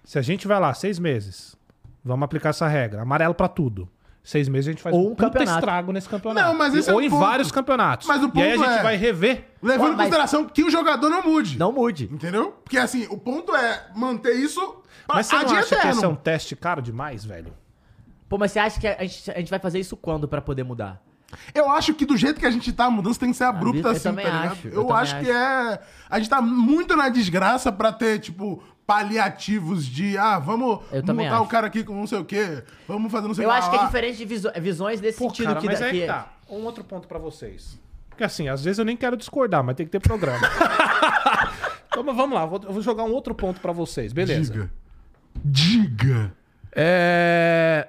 Se 0.03 0.19
a 0.19 0.23
gente 0.23 0.49
vai 0.49 0.59
lá, 0.59 0.73
seis 0.73 0.99
meses, 0.99 1.55
vamos 2.03 2.25
aplicar 2.25 2.49
essa 2.49 2.67
regra. 2.67 3.03
Amarelo 3.03 3.35
pra 3.35 3.47
tudo. 3.47 3.87
Seis 4.25 4.49
meses 4.49 4.69
a 4.69 4.71
gente 4.73 4.83
faz 4.83 4.95
Ou 4.97 5.09
um 5.09 5.11
puta 5.11 5.25
campeonato. 5.27 5.59
estrago 5.59 5.93
nesse 5.93 6.09
campeonato. 6.09 6.47
Não, 6.49 6.57
mas 6.57 6.75
esse 6.75 6.91
Ou 6.91 6.99
é 7.01 7.03
o 7.03 7.07
em 7.07 7.11
ponto. 7.11 7.21
vários 7.21 7.53
campeonatos. 7.53 8.07
Mas 8.09 8.23
o 8.23 8.31
e 8.35 8.43
aí 8.43 8.53
a 8.53 8.57
ponto 8.57 8.69
gente 8.69 8.79
é- 8.79 8.83
vai 8.83 8.97
rever. 8.97 9.45
Levando 9.61 9.89
Pô, 9.89 9.93
em 9.95 9.97
consideração 9.99 10.45
que 10.47 10.63
o 10.65 10.71
jogador 10.71 11.11
não 11.11 11.23
mude. 11.23 11.59
Não 11.59 11.73
mude. 11.73 12.09
Entendeu? 12.11 12.53
Porque 12.65 12.79
assim, 12.79 13.07
o 13.11 13.19
ponto 13.19 13.55
é 13.55 13.87
manter 13.95 14.35
isso 14.35 14.83
Mas 15.07 15.27
você 15.27 15.35
a 15.37 15.43
não 15.43 15.57
acha 15.57 15.69
que 15.69 15.75
esse 15.75 15.87
é 15.87 15.89
um 15.93 16.13
eterno. 16.13 16.17
teste 16.17 16.57
caro 16.57 16.81
demais, 16.81 17.25
velho? 17.25 17.53
Pô, 18.33 18.39
mas 18.39 18.51
você 18.51 18.59
acha 18.61 18.81
que 18.81 18.87
a 18.89 19.03
gente, 19.03 19.31
a 19.31 19.39
gente 19.39 19.51
vai 19.51 19.59
fazer 19.59 19.79
isso 19.79 19.95
quando 19.95 20.27
pra 20.27 20.41
poder 20.41 20.63
mudar? 20.65 20.99
Eu 21.55 21.69
acho 21.71 21.93
que 21.93 22.07
do 22.07 22.17
jeito 22.17 22.41
que 22.41 22.47
a 22.47 22.51
gente 22.51 22.73
tá, 22.73 22.87
a 22.87 22.91
mudança 22.91 23.21
tem 23.21 23.31
que 23.31 23.37
ser 23.37 23.45
abrupta 23.45 23.89
eu 23.89 23.91
assim, 23.91 24.03
também 24.05 24.25
tá 24.25 24.33
ligado? 24.33 24.53
acho, 24.53 24.69
eu 24.69 24.73
eu 24.73 24.85
também 24.87 25.03
acho 25.03 25.21
que 25.21 25.31
é. 25.31 25.81
A 26.09 26.19
gente 26.19 26.31
tá 26.31 26.41
muito 26.41 26.97
na 26.97 27.11
desgraça 27.11 27.71
pra 27.71 27.93
ter, 27.93 28.21
tipo, 28.21 28.63
paliativos 28.87 29.85
de, 29.85 30.17
ah, 30.17 30.39
vamos 30.39 30.81
Eu 30.91 31.03
montar 31.15 31.35
acho. 31.35 31.43
o 31.43 31.47
cara 31.47 31.67
aqui 31.67 31.85
com 31.85 31.95
não 31.95 32.07
sei 32.07 32.21
o 32.21 32.25
quê, 32.25 32.65
vamos 32.89 33.13
fazer 33.13 33.29
não 33.29 33.35
sei 33.35 33.45
o 33.45 33.49
Eu 33.49 33.51
que 33.51 33.57
acho 33.59 33.71
que 33.71 33.77
é 33.77 33.85
diferente 33.85 34.17
de 34.17 34.25
viso- 34.25 34.53
visões 34.63 34.99
nesse 35.03 35.19
Pô, 35.19 35.25
sentido 35.29 35.49
cara, 35.49 35.61
que, 35.61 35.67
mas 35.67 35.81
da- 35.81 35.87
aí 35.87 36.07
tá. 36.07 36.33
Um 36.49 36.65
outro 36.65 36.83
ponto 36.85 37.07
pra 37.07 37.19
vocês. 37.19 37.79
Porque 38.09 38.25
assim, 38.25 38.49
às 38.49 38.65
vezes 38.65 38.79
eu 38.79 38.85
nem 38.87 38.97
quero 38.97 39.15
discordar, 39.15 39.63
mas 39.63 39.77
tem 39.77 39.85
que 39.85 39.93
ter 39.93 40.01
programa. 40.01 40.41
então, 41.93 42.03
mas 42.03 42.17
vamos 42.17 42.35
lá, 42.35 42.47
vou- 42.47 42.63
eu 42.65 42.73
vou 42.73 42.81
jogar 42.81 43.05
um 43.05 43.13
outro 43.13 43.35
ponto 43.35 43.61
pra 43.61 43.73
vocês, 43.73 44.11
beleza? 44.15 44.51
Diga. 44.55 44.73
Diga. 45.45 46.33
É... 46.75 47.89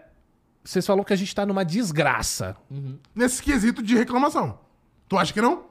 Vocês 0.64 0.86
falaram 0.86 1.03
que 1.03 1.14
a 1.14 1.16
gente 1.16 1.34
tá 1.36 1.45
numa 1.45 1.66
desgraça. 1.66 2.55
Nesse 3.14 3.41
quesito 3.43 3.82
de 3.84 3.95
reclamação. 3.95 4.59
Tu 5.09 5.18
acha 5.18 5.34
que 5.34 5.41
não? 5.41 5.64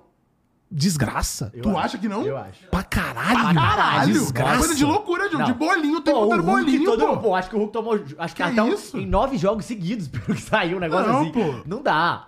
Desgraça? 0.70 1.50
Eu 1.52 1.62
tu 1.62 1.70
acho, 1.70 1.78
acha 1.78 1.98
que 1.98 2.08
não? 2.08 2.22
Eu 2.26 2.36
acho. 2.36 2.66
Pra 2.70 2.82
caralho? 2.82 3.38
Pra 3.40 3.54
caralho. 3.54 4.12
Desgraça. 4.12 4.58
Coisa 4.58 4.74
de 4.74 4.84
loucura, 4.86 5.28
de, 5.28 5.52
bolinho, 5.52 6.00
tem 6.00 6.14
Pô, 6.14 6.22
o 6.22 6.24
botando 6.28 6.44
bolinho, 6.44 6.84
todo, 6.84 7.06
pô. 7.06 7.16
pô, 7.18 7.34
acho 7.34 7.50
que 7.50 7.56
o 7.56 7.58
Hulk 7.58 7.72
tomou, 7.74 7.92
acho 7.94 8.34
que, 8.34 8.42
Que 8.42 8.48
cartão 8.48 8.68
isso? 8.72 8.96
em 8.96 9.04
nove 9.06 9.36
jogos 9.36 9.66
seguidos, 9.66 10.08
pelo 10.12 10.34
que 10.34 10.40
saiu 10.40 10.78
um 10.78 10.80
negócio 10.80 11.12
Não, 11.12 11.20
assim. 11.22 11.32
pô. 11.32 11.54
Não 11.66 11.82
dá. 11.82 12.26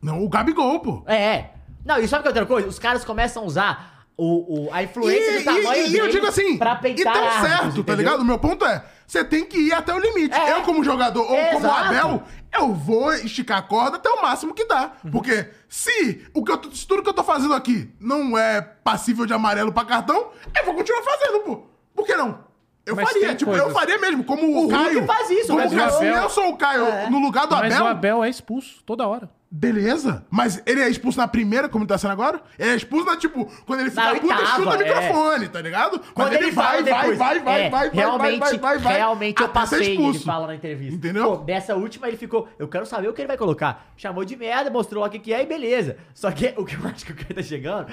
Não, 0.00 0.24
o 0.24 0.28
Gabigol, 0.28 0.80
pô. 0.80 1.02
É. 1.06 1.50
Não, 1.84 1.98
e 1.98 2.08
sabe 2.08 2.22
que 2.22 2.28
é 2.28 2.30
outra 2.30 2.46
coisa? 2.46 2.66
Os 2.66 2.78
caras 2.78 3.04
começam 3.04 3.42
a 3.42 3.46
usar 3.46 4.06
o, 4.16 4.68
o, 4.68 4.72
a 4.72 4.82
influência 4.82 5.32
E, 5.34 5.38
do 5.40 5.44
tamanho 5.44 5.86
e- 5.86 5.90
e 5.92 5.98
eu 5.98 6.08
digo 6.08 6.26
assim, 6.26 6.56
pra 6.56 6.72
e 6.74 6.78
peitar 6.78 7.12
tão 7.12 7.24
árbitros, 7.24 7.50
certo, 7.50 7.72
tá 7.74 7.80
entendeu? 7.80 7.96
ligado? 7.96 8.20
O 8.20 8.24
meu 8.24 8.38
ponto 8.38 8.64
é, 8.64 8.82
você 9.06 9.24
tem 9.24 9.44
que 9.44 9.56
ir 9.58 9.72
até 9.72 9.94
o 9.94 9.98
limite. 9.98 10.34
É. 10.34 10.52
Eu, 10.52 10.62
como 10.62 10.82
jogador, 10.82 11.20
ou 11.22 11.28
como 11.52 11.58
Exato. 11.66 11.84
Abel, 11.84 12.22
eu 12.52 12.72
vou 12.74 13.12
esticar 13.14 13.58
a 13.58 13.62
corda 13.62 13.96
até 13.98 14.08
o 14.10 14.20
máximo 14.22 14.52
que 14.54 14.64
dá. 14.64 14.92
Uhum. 15.04 15.10
Porque 15.10 15.48
se, 15.68 16.26
o 16.34 16.42
que 16.44 16.50
eu, 16.52 16.60
se 16.72 16.86
tudo 16.86 17.02
que 17.02 17.08
eu 17.08 17.14
tô 17.14 17.22
fazendo 17.22 17.54
aqui 17.54 17.90
não 18.00 18.36
é 18.36 18.60
passível 18.60 19.24
de 19.26 19.32
amarelo 19.32 19.72
pra 19.72 19.84
cartão, 19.84 20.30
eu 20.58 20.64
vou 20.64 20.74
continuar 20.74 21.02
fazendo, 21.02 21.40
pô. 21.40 21.62
Por 21.94 22.04
que 22.04 22.14
não? 22.16 22.44
Eu 22.84 22.94
Mas 22.94 23.08
faria, 23.10 23.34
tipo, 23.34 23.50
coisas- 23.50 23.66
eu 23.68 23.74
faria 23.74 23.98
mesmo, 23.98 24.22
como 24.22 24.42
o, 24.48 24.60
Hulk 24.60 24.72
Caio. 24.74 25.06
faz 25.06 25.28
isso, 25.30 25.48
como 25.48 25.58
mas 25.58 25.72
o 25.72 25.74
o 25.74 25.78
Caio, 25.98 26.14
eu 26.16 26.30
sou 26.30 26.48
o 26.50 26.56
Caio 26.56 26.84
É. 26.86 27.10
no 27.10 27.18
lugar 27.18 27.46
do 27.48 27.56
Mas 27.56 27.74
Abel, 27.74 27.84
o 27.84 27.88
Abel 27.88 28.24
é 28.24 28.30
expulso 28.30 28.82
toda 28.84 29.06
hora. 29.08 29.28
Beleza, 29.48 30.26
mas 30.28 30.60
ele 30.66 30.80
é 30.80 30.88
expulso 30.88 31.18
na 31.18 31.28
primeira, 31.28 31.68
como 31.68 31.84
ele 31.84 31.88
tá 31.88 31.96
sendo 31.96 32.10
agora? 32.10 32.42
Ele 32.58 32.70
é 32.70 32.74
expulso 32.74 33.06
na, 33.06 33.16
tipo, 33.16 33.46
quando 33.64 33.80
ele 33.80 33.90
fica 33.90 34.02
Na 34.02 34.20
puta, 34.20 34.34
oitava, 34.34 34.56
chuta 34.56 34.70
o 34.70 34.74
é. 34.74 34.78
microfone, 34.78 35.48
tá 35.48 35.60
ligado? 35.60 36.00
Quando 36.12 36.32
ele, 36.32 36.50
fala 36.50 36.82
depois, 36.82 37.16
vai, 37.16 37.38
vai, 37.38 37.60
é, 37.62 37.70
vai, 37.70 37.88
vai, 37.88 37.90
realmente, 37.90 38.38
vai, 38.40 38.50
vai, 38.50 38.58
vai, 38.58 38.78
vai, 38.78 38.96
realmente 38.96 39.40
eu 39.40 39.48
passei, 39.48 39.96
ele 39.96 40.18
fala 40.18 40.48
na 40.48 40.56
entrevista. 40.56 40.96
Entendeu? 40.96 41.24
Pô, 41.24 41.36
dessa 41.44 41.76
última 41.76 42.08
ele 42.08 42.16
ficou, 42.16 42.48
eu 42.58 42.66
quero 42.66 42.84
saber 42.84 43.08
o 43.08 43.12
que 43.12 43.20
ele 43.20 43.28
vai 43.28 43.36
colocar. 43.36 43.92
Chamou 43.96 44.24
de 44.24 44.36
merda, 44.36 44.68
mostrou 44.68 45.04
o 45.04 45.08
que 45.08 45.20
que 45.20 45.32
é 45.32 45.42
e 45.42 45.46
beleza. 45.46 45.96
Só 46.12 46.32
que 46.32 46.52
o 46.56 46.64
que 46.64 46.74
eu 46.74 46.80
acho 46.90 47.06
que 47.06 47.12
o 47.12 47.16
cara 47.16 47.34
tá 47.34 47.42
chegando, 47.42 47.86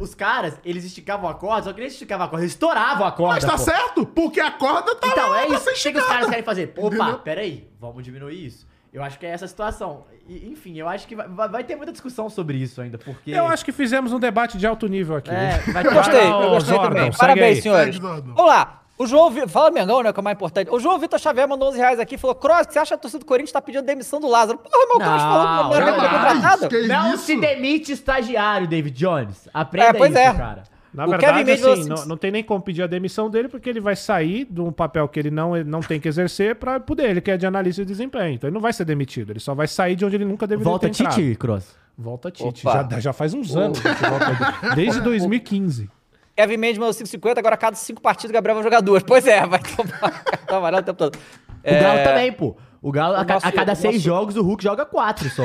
os 0.00 0.14
caras, 0.14 0.58
eles 0.64 0.84
esticavam 0.84 1.28
a 1.28 1.34
corda, 1.34 1.64
só 1.64 1.72
que 1.74 1.82
eles 1.82 1.92
esticavam 1.92 2.24
a 2.24 2.28
corda, 2.28 2.44
eles 2.44 2.52
estouravam 2.52 3.06
a 3.06 3.12
corda, 3.12 3.34
Mas 3.34 3.44
tá 3.44 3.58
pô. 3.58 3.58
certo, 3.58 4.06
porque 4.06 4.40
a 4.40 4.50
corda 4.50 4.94
tá 4.94 5.08
Então, 5.08 5.28
lá 5.28 5.42
é 5.42 5.48
isso. 5.48 5.70
que 5.74 5.92
que 5.92 5.98
os 5.98 6.06
caras 6.06 6.30
querem 6.30 6.44
fazer? 6.44 6.72
Opa, 6.78 7.18
peraí, 7.18 7.68
vamos 7.78 8.02
diminuir 8.02 8.46
isso. 8.46 8.73
Eu 8.94 9.02
acho 9.02 9.18
que 9.18 9.26
é 9.26 9.30
essa 9.30 9.44
a 9.44 9.48
situação. 9.48 10.04
E, 10.28 10.48
enfim, 10.50 10.78
eu 10.78 10.88
acho 10.88 11.06
que 11.08 11.16
vai, 11.16 11.28
vai- 11.48 11.64
ter 11.64 11.74
muita 11.74 11.90
discussão 11.90 12.30
sobre 12.30 12.56
isso 12.56 12.80
ainda, 12.80 12.96
porque... 12.96 13.32
Eu 13.32 13.46
acho 13.48 13.64
que 13.64 13.72
fizemos 13.72 14.12
um 14.12 14.20
debate 14.20 14.56
de 14.56 14.66
alto 14.66 14.86
nível 14.86 15.16
aqui. 15.16 15.30
É, 15.32 15.58
vai 15.72 15.84
Eu 15.86 15.92
gostei, 15.92 16.20
eu 16.26 16.50
gostei 16.50 16.76
Zordon, 16.76 16.88
também. 16.94 17.12
Parabéns, 17.12 17.56
aí. 17.56 17.62
senhores. 17.62 17.96
Vamos 17.98 18.36
lá. 18.46 18.82
O 18.96 19.04
João, 19.08 19.28
Vi- 19.28 19.48
fala 19.48 19.72
Mengão, 19.72 20.00
né, 20.04 20.12
que 20.12 20.20
é 20.20 20.22
o 20.22 20.24
mais 20.24 20.36
importante. 20.36 20.70
O 20.70 20.78
João 20.78 20.96
Vitor 21.00 21.18
Xavier 21.18 21.48
mandou 21.48 21.68
11 21.70 21.78
reais 21.78 21.98
aqui 21.98 22.14
e 22.14 22.18
falou: 22.18 22.36
Cross, 22.36 22.68
você 22.70 22.78
acha 22.78 22.90
que 22.90 22.94
a 22.94 22.98
torcida 22.98 23.18
do 23.18 23.26
Corinthians 23.26 23.50
tá 23.50 23.60
pedindo 23.60 23.84
demissão 23.84 24.20
do 24.20 24.28
Lázaro? 24.28 24.56
Porra, 24.58 24.86
meu 24.86 24.96
Cross 25.00 25.00
Não, 25.00 25.18
falou 25.18 25.46
que 25.46 25.52
o 25.52 25.56
Lázaro 25.56 25.74
foi 25.74 25.84
jamais. 25.84 26.32
contratado. 26.34 26.68
Que 26.68 26.86
Não 26.86 27.14
isso? 27.14 27.24
se 27.24 27.36
demite 27.40 27.90
estagiário, 27.90 28.68
David 28.68 28.96
Jones. 28.96 29.48
Aprenda 29.52 29.88
É, 29.88 29.92
pois 29.94 30.10
isso, 30.12 30.18
é. 30.20 30.32
cara. 30.32 30.62
Na 30.94 31.06
O 31.06 31.10
verdade, 31.10 31.44
Kevin 31.44 31.72
assim, 31.72 31.88
não, 31.88 32.06
não 32.06 32.16
tem 32.16 32.30
nem 32.30 32.44
como 32.44 32.60
pedir 32.62 32.82
a 32.82 32.86
demissão 32.86 33.28
dele, 33.28 33.48
porque 33.48 33.68
ele 33.68 33.80
vai 33.80 33.96
sair 33.96 34.46
de 34.48 34.60
um 34.60 34.70
papel 34.70 35.08
que 35.08 35.18
ele 35.18 35.30
não, 35.30 35.56
ele 35.56 35.68
não 35.68 35.80
tem 35.80 35.98
que 35.98 36.06
exercer 36.06 36.54
pra 36.54 36.78
poder. 36.78 37.10
Ele 37.10 37.20
que 37.20 37.32
é 37.32 37.36
de 37.36 37.44
analista 37.46 37.82
de 37.84 37.88
desempenho. 37.88 38.34
Então 38.34 38.46
ele 38.48 38.54
não 38.54 38.60
vai 38.60 38.72
ser 38.72 38.84
demitido. 38.84 39.30
Ele 39.32 39.40
só 39.40 39.54
vai 39.54 39.66
sair 39.66 39.96
de 39.96 40.04
onde 40.04 40.14
ele 40.16 40.24
nunca 40.24 40.46
deveria 40.46 40.70
Volta 40.70 40.88
ter 40.88 41.02
entrado. 41.02 41.14
Tite, 41.16 41.34
Cross. 41.36 41.74
Volta 41.98 42.30
Tite. 42.30 42.66
Opa. 42.66 42.88
Já, 42.92 43.00
já 43.00 43.12
faz 43.12 43.34
uns 43.34 43.56
anos. 43.56 43.80
volta- 43.80 44.74
Desde 44.76 45.00
2015. 45.02 45.90
Kevin 46.36 46.56
Mendes 46.56 46.78
mandou 46.78 46.92
5,50, 46.94 47.38
agora 47.38 47.54
a 47.54 47.58
cada 47.58 47.76
5 47.76 48.00
partidas 48.00 48.30
o 48.30 48.32
Gabriel 48.34 48.54
vai 48.56 48.64
jogar 48.64 48.80
duas. 48.80 49.02
Pois 49.02 49.26
é, 49.26 49.44
vai 49.46 49.60
tomar 49.60 50.10
cartão 50.24 50.58
amarelo 50.58 50.82
o 50.82 50.84
tempo 50.84 50.98
todo. 50.98 51.16
O 51.16 51.80
Galo 51.80 52.04
também, 52.04 52.32
pô. 52.32 52.56
O 52.86 52.92
Galo, 52.92 53.16
a, 53.16 53.22
O 53.22 53.26
ca- 53.26 53.34
nosso- 53.34 53.46
a 53.46 53.52
cada 53.52 53.72
o 53.72 53.76
seis 53.76 53.94
nosso- 53.94 54.04
jogos, 54.04 54.36
o 54.36 54.42
Hulk 54.42 54.62
joga 54.62 54.84
quatro 54.84 55.28
só. 55.30 55.42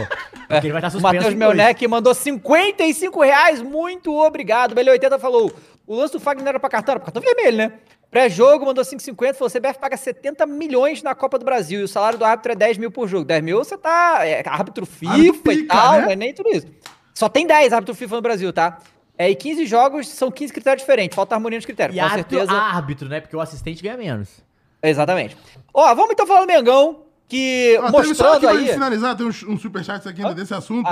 Porque 0.47 0.67
ele 0.67 0.73
vai 0.73 0.79
estar 0.79 0.89
O 0.89 0.91
suspenso. 0.91 1.01
Matheus 1.15 1.33
em 1.33 1.37
dois. 1.37 1.55
Melnec 1.55 1.87
mandou 1.87 2.13
55 2.13 3.21
reais, 3.23 3.61
muito 3.61 4.13
obrigado. 4.13 4.75
Belê 4.75 4.91
80 4.91 5.17
falou: 5.17 5.49
o 5.87 5.95
lance 5.95 6.11
do 6.13 6.19
Fagner 6.19 6.49
era 6.49 6.59
pra 6.59 6.69
cartão, 6.69 6.93
era 6.93 6.99
pra 6.99 7.11
cartão 7.11 7.21
vermelho, 7.23 7.57
né? 7.57 7.73
Pré-jogo 8.11 8.65
mandou 8.65 8.83
5,50, 8.83 9.35
falou: 9.35 9.49
CBF 9.49 9.79
paga 9.79 9.95
70 9.95 10.45
milhões 10.45 11.01
na 11.01 11.15
Copa 11.15 11.39
do 11.39 11.45
Brasil 11.45 11.79
e 11.79 11.83
o 11.83 11.87
salário 11.87 12.19
do 12.19 12.25
árbitro 12.25 12.51
é 12.51 12.55
10 12.55 12.77
mil 12.77 12.91
por 12.91 13.07
jogo. 13.07 13.23
10 13.23 13.41
mil 13.43 13.57
você 13.59 13.77
tá. 13.77 14.19
É, 14.25 14.43
árbitro 14.45 14.85
FIFA 14.85 15.11
Árbitro 15.13 15.51
e 15.53 15.55
pica, 15.57 15.73
tal, 15.75 15.93
né? 15.93 16.01
não 16.01 16.11
é 16.11 16.15
nem 16.17 16.33
tudo 16.33 16.49
isso. 16.49 16.67
Só 17.13 17.29
tem 17.29 17.47
10 17.47 17.71
árbitro 17.71 17.95
FIFA 17.95 18.15
no 18.17 18.21
Brasil, 18.21 18.51
tá? 18.51 18.79
É, 19.17 19.29
e 19.29 19.35
15 19.35 19.65
jogos 19.65 20.07
são 20.09 20.29
15 20.31 20.51
critérios 20.51 20.81
diferentes. 20.81 21.15
Falta 21.15 21.35
harmonia 21.35 21.57
nos 21.57 21.65
critérios. 21.65 21.95
E 21.95 21.99
com 21.99 22.05
árbitro, 22.05 22.37
certeza. 22.37 22.59
árbitro, 22.59 23.07
né? 23.09 23.21
Porque 23.21 23.35
o 23.35 23.39
assistente 23.41 23.81
ganha 23.83 23.95
menos. 23.97 24.29
Exatamente. 24.81 25.37
Ó, 25.73 25.93
vamos 25.95 26.11
então 26.11 26.25
falar 26.25 26.41
do 26.41 26.47
Mengão, 26.47 27.01
que 27.29 27.75
só 27.77 27.91
mostrando 27.91 28.39
pra 28.41 28.49
aí. 28.51 28.59
gente 28.59 28.73
finalizar, 28.73 29.15
tem 29.15 29.25
um, 29.25 29.53
um 29.53 29.57
superchat 29.57 30.07
aqui 30.09 30.21
ainda 30.21 30.35
desse 30.35 30.53
assunto. 30.53 30.87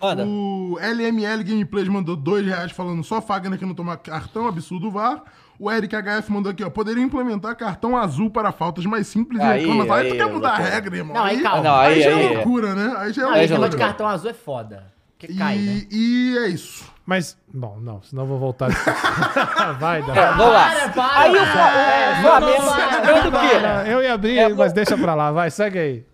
Ah. 0.00 0.14
O 0.24 0.78
LML 0.80 1.42
Gameplays 1.42 1.88
mandou 1.88 2.14
dois 2.14 2.46
reais 2.46 2.70
falando 2.70 3.02
só 3.02 3.20
Fagner 3.20 3.58
que 3.58 3.66
não 3.66 3.74
toma 3.74 3.96
cartão, 3.96 4.46
absurdo 4.46 4.90
VAR. 4.92 5.24
O 5.58 5.68
Eric 5.72 5.92
HF 5.92 6.30
mandou 6.30 6.52
aqui, 6.52 6.62
ó. 6.62 6.70
Poderia 6.70 7.02
implementar 7.02 7.56
cartão 7.56 7.96
azul 7.96 8.30
para 8.30 8.52
faltas 8.52 8.86
mais 8.86 9.08
simples 9.08 9.40
Aí, 9.40 9.58
e 9.64 9.66
reclamação. 9.66 9.94
Aí, 9.96 10.06
tu 10.08 10.12
aí, 10.12 10.18
quer 10.18 10.32
mudar 10.32 10.48
a 10.50 10.52
loucura. 10.52 10.70
regra, 10.70 10.96
irmão. 10.96 11.16
Não, 11.16 11.24
aí 11.24 11.42
calma. 11.42 11.62
Não, 11.64 11.74
aí, 11.74 12.00
já 12.00 12.10
é 12.10 12.14
aí. 12.14 12.34
loucura, 12.36 12.74
né? 12.76 12.94
Aí 12.96 13.12
já 13.12 13.22
é 13.22 13.24
Não, 13.24 13.32
Aí 13.32 13.46
de 13.48 13.54
loucura. 13.54 13.76
cartão 13.78 14.06
azul 14.06 14.30
é 14.30 14.34
foda. 14.34 14.84
Porque 15.18 15.34
cai, 15.34 15.58
né? 15.58 15.86
E, 15.90 16.32
e 16.34 16.38
é 16.38 16.48
isso. 16.48 16.84
Mas, 17.08 17.38
bom, 17.54 17.78
não, 17.80 18.02
senão 18.02 18.24
eu 18.24 18.26
vou 18.28 18.38
voltar. 18.38 18.68
Vai, 19.80 20.02
Davi. 20.02 20.18
É, 20.18 20.26
vamos 20.32 20.52
lá. 20.52 20.68
Para, 20.70 20.88
para, 20.90 21.18
aí 21.20 21.30
o, 21.30 21.52
para. 21.52 21.80
É, 21.80 22.12
o 22.12 22.20
Flamengo. 22.20 22.62
Não, 23.62 23.86
Eu 23.86 24.02
ia 24.02 24.12
abrir, 24.12 24.38
É, 24.38 24.48
mas 24.50 24.74
deixa 24.74 24.94
pra 24.98 25.14
lá, 25.14 25.32
vai, 25.32 25.50
segue 25.50 25.78
aí. 25.78 26.06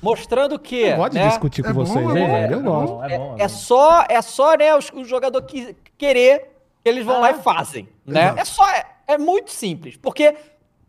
Mostrando 0.00 0.56
que. 0.56 0.76
Eu 0.82 0.96
gosto 0.98 1.12
de 1.14 1.18
né, 1.18 1.28
discutir 1.28 1.64
com 1.64 1.70
É 1.70 1.72
bom, 1.72 1.84
vocês, 1.84 1.96
é 1.96 2.00
hein, 2.00 2.06
bom, 2.26 2.32
velho? 2.32 2.52
Eu 2.52 2.60
é 2.60 2.62
gosto. 2.62 3.02
é. 3.04 3.42
É 3.44 3.48
só, 3.48 4.04
é 4.08 4.22
só 4.22 4.54
né, 4.56 4.72
os- 4.76 4.90
o 4.94 5.04
jogador 5.04 5.42
que, 5.42 5.74
querer 5.98 6.38
que 6.84 6.88
eles 6.88 7.04
vão 7.04 7.20
lá 7.20 7.32
e 7.32 7.34
fazem. 7.34 7.88
Né? 8.06 8.22
Exato. 8.26 8.38
É 8.40 8.44
só. 8.44 8.68
É, 8.70 8.86
é 9.08 9.18
muito 9.18 9.50
simples. 9.50 9.96
Porque, 9.96 10.32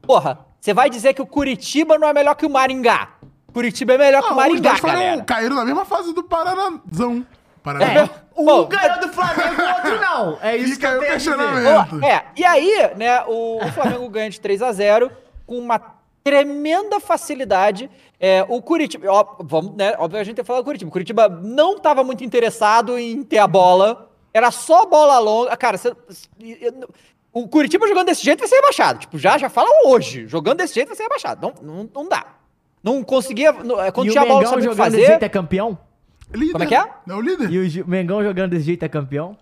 porra, 0.03 0.38
você 0.62 0.72
vai 0.72 0.88
dizer 0.88 1.16
que 1.16 1.22
o 1.22 1.26
Curitiba 1.26 1.97
não 1.97 2.08
é 2.08 2.14
melhor 2.14 2.36
que 2.36 2.45
o 2.45 2.49
Maringá. 2.49 3.10
Curitiba 3.51 3.93
é 3.93 3.97
melhor 3.97 4.22
que 4.22 4.28
o 4.28 4.30
Ah, 4.30 4.34
os 4.34 4.38
Maringá, 4.38 4.70
dois 4.70 4.80
foram- 4.82 4.93
galera. 4.93 5.24
caíram 5.24 5.55
na 5.55 5.66
mesma 5.66 5.84
fase 5.84 6.14
do 6.14 6.24
Paranazão. 6.24 7.26
Paraná. 7.74 7.86
É, 8.01 8.09
um 8.36 8.45
Bom, 8.45 8.65
ganhou 8.65 8.99
do 8.99 9.09
Flamengo, 9.09 9.61
o 9.61 9.68
outro 9.76 10.01
não. 10.01 10.38
É 10.41 10.55
isso 10.57 10.74
Fica 10.76 10.88
que 10.89 10.93
eu 10.95 10.95
aí 10.95 10.97
o 10.97 10.99
tenho 11.01 11.13
a 11.13 11.18
dizer. 11.18 11.32
questionamento. 11.38 12.05
É, 12.05 12.26
e 12.36 12.45
aí, 12.45 12.91
né, 12.97 13.24
o, 13.28 13.57
o 13.63 13.72
Flamengo 13.72 14.07
ganha 14.09 14.30
de 14.30 14.39
3 14.39 14.61
a 14.61 14.72
0 14.72 15.11
com 15.45 15.57
uma 15.57 15.82
tremenda 16.24 16.99
facilidade. 16.99 17.89
É, 18.20 18.45
o 18.49 18.61
Curitiba, 18.61 19.07
ó, 19.09 19.26
vamos, 19.39 19.76
né, 19.76 19.95
óbvio 19.97 20.20
a 20.20 20.24
gente 20.24 20.36
tem 20.36 20.43
que 20.43 20.47
falar 20.47 20.59
do 20.59 20.65
Curitiba. 20.65 20.89
O 20.89 20.91
Curitiba 20.91 21.30
não 21.30 21.76
estava 21.78 22.03
muito 22.03 22.24
interessado 22.24 22.97
em 22.97 23.24
ter 23.24 23.38
a 23.38 23.47
bola, 23.47 24.09
era 24.34 24.51
só 24.51 24.86
bola 24.86 25.20
longa. 25.20 25.55
Cara, 25.55 25.78
você- 25.78 25.93
o 27.34 27.47
Curitiba 27.47 27.88
jogando 27.88 28.07
desse 28.07 28.24
jeito 28.24 28.39
vai 28.39 28.47
ser 28.47 28.55
rebaixado. 28.55 28.99
Tipo, 28.99 29.18
já, 29.18 29.38
já 29.38 29.49
fala 29.49 29.70
hoje, 29.86 30.28
jogando 30.28 30.57
desse 30.57 30.74
jeito 30.74 30.88
vai 30.88 30.95
ser 30.97 31.03
rebaixado. 31.03 31.41
Não, 31.41 31.76
não, 31.76 31.89
não 31.93 32.09
dá. 32.09 32.26
Não 32.84 33.03
conseguia, 33.03 33.51
não, 33.51 33.82
é, 33.82 33.91
quando 33.91 34.07
E 34.07 34.09
o 34.09 34.11
tinha 34.13 34.24
a 34.24 34.26
bola, 34.28 34.41
não 34.41 34.49
sabia 34.49 34.65
o 34.65 34.70
que 34.70 34.76
jogando 34.76 34.91
desse 34.91 35.01
fazer. 35.01 35.11
jeito 35.11 35.24
é 35.24 35.30
campeão? 35.30 35.78
Líder. 36.34 36.51
Como 36.53 36.63
é 36.63 36.67
que 36.67 36.75
é? 36.75 36.86
É 37.07 37.13
o 37.13 37.21
líder. 37.21 37.49
E 37.51 37.82
o 37.82 37.88
Mengão 37.88 38.23
jogando 38.23 38.51
desse 38.51 38.65
jeito 38.65 38.84
é 38.84 38.89
campeão? 38.89 39.38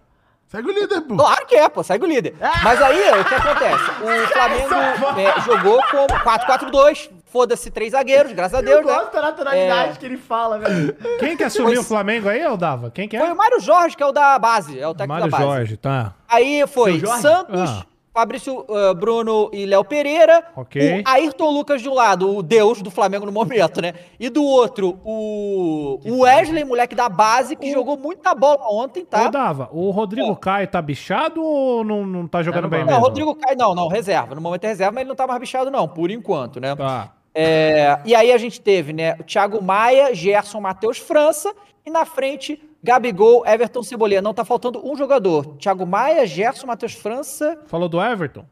Segue 0.48 0.70
o 0.70 0.72
líder, 0.72 1.02
pô. 1.02 1.16
Claro 1.18 1.46
que 1.48 1.56
é, 1.56 1.68
pô, 1.68 1.82
segue 1.84 2.06
o 2.06 2.08
líder. 2.08 2.36
Mas 2.64 2.80
aí, 2.82 3.00
o 3.20 3.26
que 3.26 3.34
acontece? 3.34 3.84
O 4.06 4.28
Flamengo 4.28 5.20
é, 5.20 5.42
jogou 5.42 5.82
com 5.90 6.06
4-4-2, 6.08 7.10
foda-se 7.26 7.72
três 7.72 7.92
zagueiros, 7.92 8.32
graças 8.32 8.60
a 8.60 8.62
Deus, 8.62 8.86
né? 8.86 8.94
da 9.12 9.22
naturalidade 9.22 9.92
É. 9.92 9.96
que 10.00 10.06
ele 10.06 10.18
fala, 10.18 10.60
velho. 10.60 10.94
Quem 11.20 11.36
que 11.36 11.44
assumiu 11.44 11.74
Foi- 11.74 11.78
o 11.80 11.84
Flamengo 11.84 12.30
aí, 12.30 12.42
eu 12.42 12.56
dava? 12.56 12.92
Quem 12.92 13.08
que 13.08 13.18
Foi 13.18 13.28
é? 13.28 13.34
o 13.34 13.36
Mário 13.36 13.60
Jorge, 13.60 13.98
que 13.98 14.04
é 14.04 14.06
o 14.06 14.12
da 14.12 14.38
base, 14.38 14.80
é 14.80 14.88
o 14.88 14.94
técnico 14.94 15.14
Mário 15.20 15.32
da 15.32 15.38
base. 15.38 15.44
Jorge, 15.50 15.78
tá. 15.78 16.14
Aí 16.30 16.64
foi? 16.68 17.00
Santos, 17.20 17.70
Ah. 17.70 17.86
Fabrício 18.16 18.66
uh, 18.70 18.96
Bruno 18.96 19.50
e 19.52 19.66
Léo 19.66 19.84
Pereira. 19.84 20.42
Ok. 20.56 21.02
O 21.02 21.04
Ayrton 21.06 21.52
Lucas 21.52 21.82
de 21.82 21.90
um 21.90 21.94
lado, 21.94 22.34
o 22.34 22.42
deus 22.42 22.82
do 22.82 22.90
Flamengo 22.90 23.26
no 23.26 23.32
momento, 23.32 23.82
né? 23.82 23.94
E 24.18 24.30
do 24.30 24.42
outro, 24.42 24.98
o, 25.04 26.00
o 26.06 26.22
Wesley, 26.22 26.64
moleque 26.64 26.96
da 26.96 27.10
base, 27.10 27.58
que 27.58 27.74
jogou 27.74 27.98
muita 27.98 28.34
bola 28.34 28.72
ontem, 28.72 29.04
tá? 29.04 29.28
Ô, 29.28 29.30
Dava, 29.30 29.70
o 29.74 29.92
Rodrigo 29.92 30.34
Caio 30.38 30.66
tá 30.66 30.82
bichado 30.82 31.44
ou 31.44 31.84
não, 31.84 32.06
não 32.06 32.26
tá 32.26 32.42
jogando 32.42 32.64
no 32.64 32.70
bem. 32.70 32.80
Não, 32.80 32.88
mesmo? 32.88 33.02
Rodrigo 33.02 33.36
Caio, 33.36 33.58
não, 33.58 33.76
não, 33.76 33.90
reserva. 33.90 34.34
No 34.34 34.40
momento 34.40 34.64
é 34.64 34.68
reserva, 34.70 34.94
mas 34.94 35.02
ele 35.02 35.10
não 35.10 35.16
tá 35.16 35.28
mais 35.28 35.40
bichado, 35.42 35.70
não, 35.70 35.86
por 35.86 36.10
enquanto, 36.10 36.62
né? 36.62 36.74
Tá. 36.74 37.12
É, 37.34 38.00
e 38.06 38.16
aí 38.16 38.32
a 38.32 38.38
gente 38.38 38.62
teve, 38.62 38.94
né, 38.94 39.18
o 39.20 39.24
Thiago 39.24 39.62
Maia, 39.62 40.16
Gerson, 40.16 40.62
Matheus 40.62 41.00
França, 41.00 41.54
e 41.86 41.90
na 41.90 42.06
frente, 42.06 42.62
Gabigol, 42.86 43.44
Everton 43.46 43.82
Cebolinha. 43.84 44.22
Não 44.22 44.34
tá 44.34 44.46
faltando 44.46 44.80
um 44.88 44.96
jogador. 44.96 45.56
Thiago 45.58 45.86
Maia, 45.86 46.26
Gerson, 46.26 46.68
Matheus 46.68 46.94
França, 46.94 47.60
Falou 47.66 47.90
do 47.90 48.02
Everton? 48.02 48.46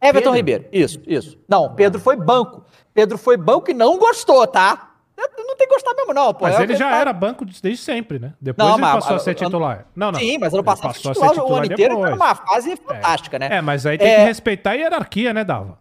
Everton 0.00 0.30
Pedro? 0.30 0.32
Ribeiro. 0.32 0.64
Isso, 0.72 1.00
isso. 1.06 1.38
Não, 1.48 1.74
Pedro 1.74 2.00
foi 2.00 2.16
banco. 2.16 2.64
Pedro 2.92 3.16
foi 3.16 3.36
banco 3.36 3.70
e 3.70 3.74
não 3.74 3.96
gostou, 3.98 4.46
tá? 4.46 4.90
Não 5.16 5.56
tem 5.56 5.68
que 5.68 5.72
gostar 5.74 5.94
mesmo, 5.94 6.12
não, 6.12 6.34
pô. 6.34 6.44
Mas 6.44 6.58
É 6.58 6.62
ele 6.64 6.74
já 6.74 6.90
tá- 6.90 6.96
era 6.96 7.12
banco 7.12 7.44
desde 7.44 7.76
sempre, 7.76 8.18
né? 8.18 8.32
Depois 8.40 8.66
Não, 8.66 8.74
ele 8.74 8.82
mas- 8.82 8.94
passou 8.94 9.16
a 9.16 9.18
ser 9.20 9.34
titular. 9.34 9.86
Não, 9.94 10.10
não. 10.10 10.18
Sim, 10.18 10.38
mas 10.38 10.52
ano 10.52 10.58
Ele 10.60 10.64
passado 10.64 10.92
passou 10.94 11.10
a 11.10 11.14
titular 11.14 11.34
ser 11.34 11.40
o 11.40 11.42
ano 11.44 11.44
titular 11.44 11.64
inteiro 11.66 11.94
tá 11.94 12.00
depois. 12.00 12.18
numa 12.18 12.34
fase 12.34 12.76
fantástica, 12.76 13.38
né? 13.38 13.48
É, 13.52 13.60
mas 13.60 13.86
aí 13.86 13.96
tem 13.96 14.08
É. 14.08 14.16
que 14.16 14.22
respeitar 14.24 14.70
a 14.70 14.74
hierarquia, 14.74 15.32
né, 15.32 15.44
Dava? 15.44 15.78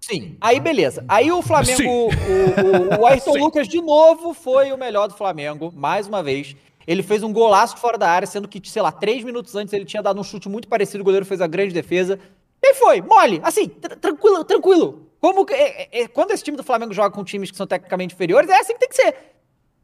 Sim. 0.00 0.36
Aí, 0.40 0.58
beleza. 0.58 1.04
Aí 1.08 1.30
o 1.30 1.40
Flamengo, 1.42 1.76
Sim. 1.76 1.86
o, 1.86 2.98
o, 2.98 3.02
o 3.02 3.06
Ayrton 3.06 3.34
Lucas, 3.38 3.68
de 3.68 3.80
novo, 3.80 4.34
foi 4.34 4.72
o 4.72 4.76
melhor 4.76 5.06
do 5.06 5.14
Flamengo, 5.14 5.72
mais 5.76 6.08
uma 6.08 6.20
vez. 6.24 6.56
Ele 6.86 7.02
fez 7.02 7.22
um 7.22 7.32
golaço 7.32 7.76
fora 7.76 7.96
da 7.96 8.08
área, 8.10 8.26
sendo 8.26 8.48
que, 8.48 8.60
sei 8.68 8.82
lá, 8.82 8.90
três 8.92 9.22
minutos 9.24 9.54
antes 9.56 9.72
ele 9.72 9.84
tinha 9.84 10.02
dado 10.02 10.20
um 10.20 10.24
chute 10.24 10.48
muito 10.48 10.68
parecido, 10.68 11.00
o 11.02 11.04
goleiro 11.04 11.24
fez 11.26 11.40
a 11.40 11.46
grande 11.46 11.72
defesa. 11.72 12.18
E 12.62 12.74
foi, 12.74 13.00
mole, 13.00 13.40
assim, 13.42 13.68
tr- 13.68 13.96
tranquilo, 13.96 14.44
tranquilo. 14.44 15.08
Como 15.20 15.44
que, 15.46 15.52
é- 15.54 15.82
é- 15.82 16.02
é- 16.02 16.08
quando 16.08 16.30
esse 16.32 16.42
time 16.42 16.56
do 16.56 16.62
Flamengo 16.62 16.92
joga 16.92 17.10
com 17.14 17.22
times 17.24 17.50
que 17.50 17.56
são 17.56 17.66
tecnicamente 17.66 18.14
inferiores, 18.14 18.48
é 18.50 18.58
assim 18.58 18.72
que 18.74 18.80
tem 18.80 18.88
que 18.88 18.96
ser. 18.96 19.14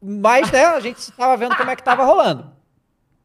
Mas, 0.03 0.51
né, 0.51 0.65
a 0.65 0.81
gente 0.81 0.99
estava 0.99 1.37
vendo 1.37 1.57
como 1.57 1.71
é 1.71 1.77
que 1.77 1.83
tava 1.83 2.05
rolando. 2.05 2.51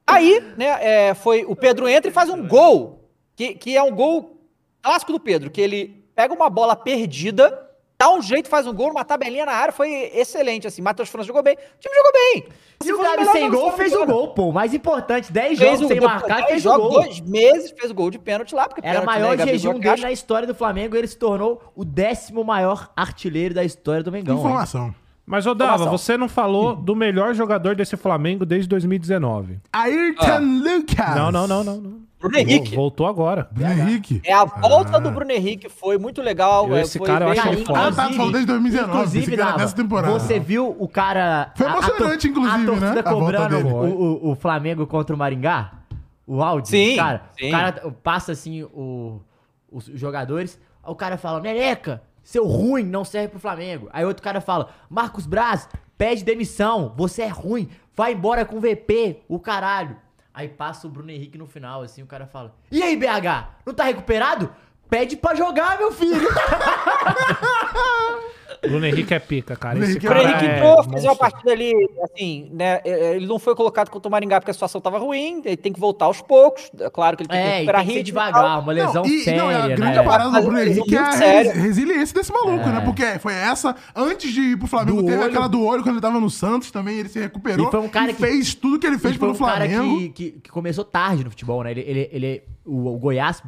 Aí, 0.06 0.40
né, 0.58 0.78
é, 1.10 1.14
foi 1.14 1.46
o 1.46 1.56
Pedro 1.56 1.88
entra 1.88 2.10
e 2.10 2.14
faz 2.14 2.30
um 2.30 2.48
gol, 2.48 3.10
que, 3.36 3.56
que 3.56 3.78
é 3.78 3.82
um 3.82 3.96
gol 3.96 4.38
clássico 4.82 5.12
do 5.14 5.20
Pedro, 5.20 5.50
que 5.50 5.62
ele 5.62 6.04
pega 6.16 6.34
uma 6.34 6.50
bola 6.50 6.76
perdida, 6.76 7.70
dá 7.98 8.12
um 8.12 8.22
jeito, 8.22 8.50
faz 8.50 8.68
um 8.68 8.74
gol, 8.74 8.92
uma 8.92 9.04
tabelinha 9.06 9.46
na 9.46 9.54
área, 9.54 9.72
foi 9.72 9.90
excelente, 10.14 10.68
assim. 10.68 10.82
Matheus 10.82 11.10
França 11.10 11.28
jogou 11.28 11.42
bem, 11.44 11.54
o 11.54 11.80
time 11.80 11.96
jogou 11.96 12.12
bem. 12.12 12.46
E 12.82 12.86
Se 12.86 12.94
o 12.94 12.98
fosse 12.98 13.10
Gabi 13.16 13.26
sem 13.32 13.50
gol 13.50 13.72
fez 13.74 13.94
o 13.94 14.06
gol, 14.06 14.28
pô. 14.34 14.50
O 14.50 14.54
mais 14.54 14.74
importante, 14.74 15.32
10 15.32 15.58
Fez 15.58 15.60
jogos 15.60 15.86
o 15.86 15.88
sem 15.88 16.00
depois- 16.00 16.12
marcar, 16.14 16.36
dez 16.38 16.48
fez 16.48 16.60
o 16.60 16.64
jogos, 16.64 16.82
gol. 16.90 17.04
Dois 17.04 17.20
meses 17.22 17.72
fez 17.72 17.92
o 17.92 17.94
gol 17.94 18.10
de 18.12 18.20
pênalti 18.20 18.54
lá, 18.54 18.68
porque 18.68 18.82
Era 18.86 19.00
o 19.00 19.02
pênalti, 19.02 19.20
maior 19.22 19.38
né, 19.38 19.46
jejum 19.48 19.80
dele 19.80 20.02
na 20.02 20.12
história 20.12 20.48
do 20.48 20.54
Flamengo 20.56 20.96
e 20.96 21.00
ele 21.00 21.08
se 21.08 21.18
tornou 21.18 21.62
o 21.76 21.86
décimo 21.86 22.44
maior 22.44 22.92
artilheiro 22.96 23.54
da 23.54 23.64
história 23.64 24.04
do 24.04 24.12
Mengão. 24.12 24.36
hein? 24.36 24.42
Informação. 24.42 24.94
Mas, 25.26 25.46
ô 25.48 25.54
Dava, 25.54 25.76
Informação. 25.76 25.98
você 25.98 26.18
não 26.18 26.28
falou 26.28 26.76
do 26.76 26.94
melhor 26.94 27.34
jogador 27.34 27.76
desse 27.76 27.96
Flamengo 27.96 28.46
desde 28.46 28.68
2019. 28.68 29.58
Ayrton 29.72 30.40
Lucas. 30.62 31.16
Não, 31.16 31.32
não, 31.32 31.48
não, 31.48 31.64
não. 31.64 31.78
não. 31.78 32.02
Bruno 32.24 32.38
Henrique. 32.38 32.76
Voltou 32.76 33.06
agora. 33.06 33.48
Bruno 33.52 33.72
Henrique. 33.72 34.22
É 34.26 34.34
a 34.34 34.46
volta 34.46 35.00
do 35.00 35.12
Bruno 35.12 35.32
Henrique, 35.32 35.70
foi 35.70 35.98
muito 35.98 36.22
legal. 36.22 36.68
Eu, 36.70 36.76
é, 36.78 36.82
esse 36.82 36.98
foi 36.98 37.08
cara, 37.08 37.26
eu 37.26 37.30
acho 37.32 37.48
ele 37.50 37.64
Cara, 37.66 37.80
foda. 37.92 38.02
Ah, 38.04 38.08
tá, 38.08 38.14
falando 38.14 38.32
desde 38.32 38.48
2019, 38.48 38.98
Inclusive, 38.98 39.32
que 39.32 39.38
Dava, 39.38 39.58
dessa 39.58 39.76
temporada. 39.76 40.14
você 40.14 40.40
viu 40.40 40.76
o 40.80 40.88
cara... 40.88 41.52
Foi 41.56 41.68
a- 41.68 41.70
a 41.70 41.74
emocionante, 41.74 42.30
tor- 42.30 42.32
inclusive, 42.32 42.64
A 42.64 42.66
torcida 42.66 42.94
né? 42.94 43.02
A 43.06 43.12
volta 43.12 43.38
cobrando 43.38 43.56
dele. 43.58 43.70
o, 43.70 44.28
o- 44.28 44.32
o 44.32 44.36
Flamengo 44.36 44.88
contra 44.88 45.16
o 45.16 45.20
Maringá? 45.20 45.72
O 46.26 46.42
áudio? 46.42 46.70
Sim, 46.72 46.96
Cara, 46.96 47.22
sim. 47.38 47.48
o 47.50 47.52
cara 47.52 47.72
passa 48.02 48.32
assim 48.32 48.64
o- 48.64 49.20
os 49.72 49.86
jogadores, 49.94 50.58
aí 50.84 50.92
o 50.92 50.96
cara 50.96 51.18
fala, 51.18 51.42
Neneca, 51.42 52.02
seu 52.24 52.46
ruim 52.48 52.84
não 52.84 53.04
serve 53.04 53.28
pro 53.30 53.40
Flamengo. 53.40 53.90
Aí 53.92 54.06
outro 54.06 54.24
cara 54.24 54.40
fala, 54.40 54.70
Marcos 54.90 55.26
Braz, 55.26 55.68
pede 55.98 56.24
demissão, 56.24 56.94
você 56.96 57.24
é 57.24 57.28
ruim, 57.28 57.68
vai 57.96 58.14
embora 58.14 58.46
com 58.46 58.60
VP, 58.62 59.20
o 59.28 59.38
caralho. 59.38 59.98
Aí 60.34 60.48
passa 60.50 60.88
o 60.88 60.90
Bruno 60.90 61.12
Henrique 61.12 61.38
no 61.38 61.46
final, 61.46 61.84
assim, 61.84 62.02
o 62.02 62.08
cara 62.08 62.26
fala, 62.26 62.56
e 62.72 62.82
aí, 62.82 62.98
BH, 62.98 63.62
não 63.66 63.74
tá 63.74 63.84
recuperado? 63.84 64.50
Pede 64.90 65.16
pra 65.16 65.36
jogar, 65.36 65.78
meu 65.78 65.92
filho. 65.92 66.28
Bruno 68.68 68.86
Henrique 68.86 69.14
é 69.14 69.20
pica, 69.20 69.56
cara. 69.56 69.78
Esse 69.80 69.98
é 69.98 70.00
cara 70.02 70.16
Bruno 70.16 70.30
Henrique 70.30 70.46
é 70.46 70.56
entrou, 70.58 70.84
fez 70.86 71.04
uma 71.04 71.16
partida 71.16 71.52
ali, 71.52 71.74
assim, 72.04 72.50
né? 72.54 72.80
é, 72.86 73.16
Ele 73.16 73.26
não 73.28 73.38
foi 73.38 73.56
colocado 73.56 73.90
contra 73.90 74.08
o 74.08 74.12
Maringá 74.12 74.40
porque 74.40 74.52
a 74.52 74.54
situação 74.54 74.80
tava 74.82 74.98
ruim, 75.00 75.42
ele 75.46 75.58
tem 75.58 75.72
que 75.74 75.80
voltar 75.80 76.06
aos 76.06 76.22
poucos. 76.22 76.72
É 76.80 76.90
claro 76.90 77.18
que 77.18 77.24
ele 77.24 77.30
tem 77.30 77.38
que 77.40 77.44
É, 77.46 77.50
e 77.50 77.54
recuperar 77.58 77.82
tem 77.82 77.90
que 77.90 77.94
ser 78.00 78.04
devagar, 78.04 78.60
uma 78.60 78.72
lesão 78.74 79.04
Não, 79.04 79.06
e- 79.06 79.24
séria, 79.24 79.42
não, 79.42 79.50
a 79.50 79.68
grande 79.68 79.98
né? 79.98 80.04
parada 80.04 80.32
do 80.32 80.42
Bruno 80.42 80.60
Henrique 80.60 80.96
é 80.96 81.00
a 81.00 81.54
resiliência 81.54 82.16
desse 82.16 82.32
maluco, 82.32 82.68
né? 82.70 82.82
Porque 82.86 83.04
foi 83.20 83.34
essa, 83.34 83.76
antes 83.96 84.32
de 84.34 84.42
ir 84.42 84.58
pro 84.58 84.68
Flamengo, 84.68 85.02
Do 85.02 85.08
teve 85.08 85.18
olho. 85.18 85.28
aquela 85.30 85.48
do 85.48 85.64
olho 85.66 85.84
quando 85.84 85.96
ele 85.96 86.02
tava 86.02 86.20
no 86.20 86.30
Santos 86.30 86.72
também, 86.72 87.00
ele 87.00 87.10
se 87.10 87.20
recuperou. 87.20 87.68
E 87.68 87.72
foi 87.72 87.80
um 87.80 87.90
cara 87.90 88.12
e 88.12 88.14
que- 88.14 88.22
fez 88.22 88.54
tudo 88.54 88.80
que 88.80 88.88
ele 88.88 88.98
fez 88.98 89.18
pelo 89.18 89.32
um 89.32 89.36
cara 89.36 89.66
Flamengo. 89.68 89.98
que, 89.98 90.10
que, 90.10 90.32
que 90.40 90.50
começou 90.52 90.84
tarde 90.86 91.24
no 91.24 91.30
futebol, 91.30 91.64
né? 91.64 91.72
Ele, 91.72 91.82
ele, 91.82 92.10
ele, 92.12 92.44
o, 92.66 92.88
o 92.96 92.98
Goiás. 92.98 93.42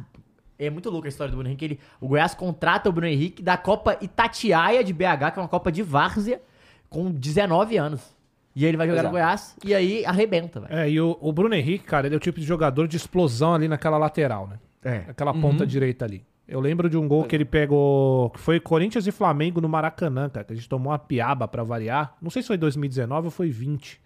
É 0.58 0.70
muito 0.70 0.90
louco 0.90 1.06
a 1.06 1.08
história 1.08 1.30
do 1.30 1.36
Bruno 1.36 1.48
Henrique. 1.48 1.64
Ele, 1.64 1.80
o 2.00 2.08
Goiás 2.08 2.34
contrata 2.34 2.88
o 2.88 2.92
Bruno 2.92 3.08
Henrique 3.08 3.42
da 3.42 3.56
Copa 3.56 3.98
Itatiaia 4.00 4.82
de 4.82 4.92
BH, 4.92 5.32
que 5.32 5.38
é 5.38 5.42
uma 5.42 5.48
Copa 5.48 5.70
de 5.70 5.82
várzea, 5.82 6.40
com 6.88 7.10
19 7.10 7.76
anos. 7.76 8.16
E 8.54 8.64
aí 8.64 8.70
ele 8.70 8.78
vai 8.78 8.86
jogar 8.86 9.02
no 9.02 9.08
Exato. 9.08 9.12
Goiás 9.12 9.56
e 9.62 9.74
aí 9.74 10.04
arrebenta, 10.06 10.60
velho. 10.60 10.74
É, 10.74 10.88
e 10.88 10.98
o, 10.98 11.18
o 11.20 11.30
Bruno 11.30 11.54
Henrique, 11.54 11.84
cara, 11.84 12.06
ele 12.06 12.14
é 12.14 12.16
o 12.16 12.20
tipo 12.20 12.40
de 12.40 12.46
jogador 12.46 12.88
de 12.88 12.96
explosão 12.96 13.52
ali 13.54 13.68
naquela 13.68 13.98
lateral, 13.98 14.46
né? 14.46 14.58
É. 14.82 15.04
Aquela 15.10 15.34
ponta 15.34 15.66
direita 15.66 16.04
ali. 16.04 16.24
Eu 16.48 16.60
lembro 16.60 16.88
de 16.88 16.96
um 16.96 17.08
gol 17.08 17.24
que 17.24 17.34
ele 17.34 17.44
pegou. 17.44 18.30
que 18.30 18.38
foi 18.38 18.60
Corinthians 18.60 19.06
e 19.06 19.10
Flamengo 19.10 19.60
no 19.60 19.68
Maracanã, 19.68 20.28
cara. 20.28 20.44
Que 20.44 20.52
a 20.52 20.56
gente 20.56 20.68
tomou 20.68 20.92
uma 20.92 20.98
piaba 20.98 21.48
pra 21.48 21.64
variar. 21.64 22.14
Não 22.22 22.30
sei 22.30 22.40
se 22.40 22.48
foi 22.48 22.56
2019 22.56 23.26
ou 23.26 23.30
foi 23.30 23.50
20. 23.50 24.00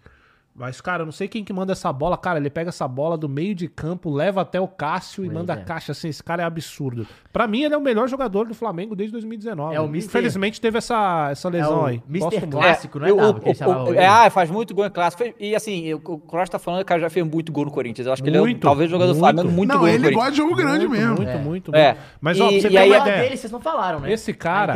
Mas, 0.61 0.79
cara, 0.79 1.01
eu 1.01 1.05
não 1.07 1.11
sei 1.11 1.27
quem 1.27 1.43
que 1.43 1.51
manda 1.51 1.71
essa 1.71 1.91
bola. 1.91 2.15
Cara, 2.15 2.37
ele 2.37 2.49
pega 2.51 2.69
essa 2.69 2.87
bola 2.87 3.17
do 3.17 3.27
meio 3.27 3.55
de 3.55 3.67
campo, 3.67 4.11
leva 4.11 4.41
até 4.41 4.61
o 4.61 4.67
Cássio 4.67 5.25
e 5.25 5.29
manda 5.29 5.53
é. 5.53 5.57
caixa 5.57 5.91
assim. 5.91 6.07
Esse 6.09 6.21
cara 6.23 6.43
é 6.43 6.45
absurdo. 6.45 7.07
Pra 7.33 7.47
mim, 7.47 7.63
ele 7.63 7.73
é 7.73 7.77
o 7.77 7.81
melhor 7.81 8.07
jogador 8.07 8.45
do 8.45 8.53
Flamengo 8.53 8.95
desde 8.95 9.11
2019. 9.13 9.75
É 9.75 9.81
o 9.81 9.87
Mister- 9.87 10.09
Infelizmente, 10.21 10.61
teve 10.61 10.77
essa, 10.77 11.29
essa 11.31 11.49
lesão 11.49 11.79
É 11.79 11.81
o 11.81 11.85
aí. 11.87 12.03
Muito. 12.07 12.47
Clássico, 12.51 12.99
não 12.99 13.07
é, 13.07 13.09
eu- 13.09 13.17
Dava, 13.17 13.79
o- 13.79 13.83
o- 13.85 13.87
ele? 13.89 13.97
é, 13.97 14.05
ah, 14.05 14.29
faz 14.29 14.51
muito 14.51 14.75
gol 14.75 14.85
em 14.85 14.91
clássico. 14.91 15.23
E 15.39 15.55
assim, 15.55 15.91
o 15.95 15.99
Kroos 15.99 16.47
tá 16.47 16.59
falando 16.59 16.81
que 16.81 16.83
o 16.83 16.87
cara 16.87 17.01
já 17.01 17.09
fez 17.09 17.25
muito 17.25 17.51
gol 17.51 17.65
no 17.65 17.71
Corinthians. 17.71 18.05
Eu 18.05 18.13
acho 18.13 18.21
que 18.21 18.29
ele 18.29 18.37
é 18.37 18.39
o- 18.39 18.43
Muito, 18.43 18.59
talvez 18.61 18.87
o 18.87 18.91
jogador 18.91 19.13
do 19.13 19.19
muito. 19.19 19.33
Flamengo 19.33 19.55
muito 19.55 19.69
Não, 19.69 19.79
gol 19.79 19.87
no 19.87 19.93
ele 19.93 20.11
gosta 20.11 20.31
de 20.31 20.37
jogo 20.37 20.55
grande 20.55 20.87
muito, 20.87 20.99
mesmo. 21.01 21.15
Muito, 21.15 21.29
É. 21.29 21.37
muito, 21.39 21.75
É. 21.75 21.85
muito. 21.93 22.01
Mas, 22.21 22.39
ó, 22.39 22.49
E- 22.51 22.61
você 22.61 22.69
e 22.69 22.77
aí 22.77 22.89
uma 22.91 22.97
ideia. 22.99 23.21
dele, 23.23 23.37
vocês 23.37 23.51
não 23.51 23.59
falaram, 23.59 23.99
né? 23.99 24.13
Esse 24.13 24.31
cara. 24.31 24.73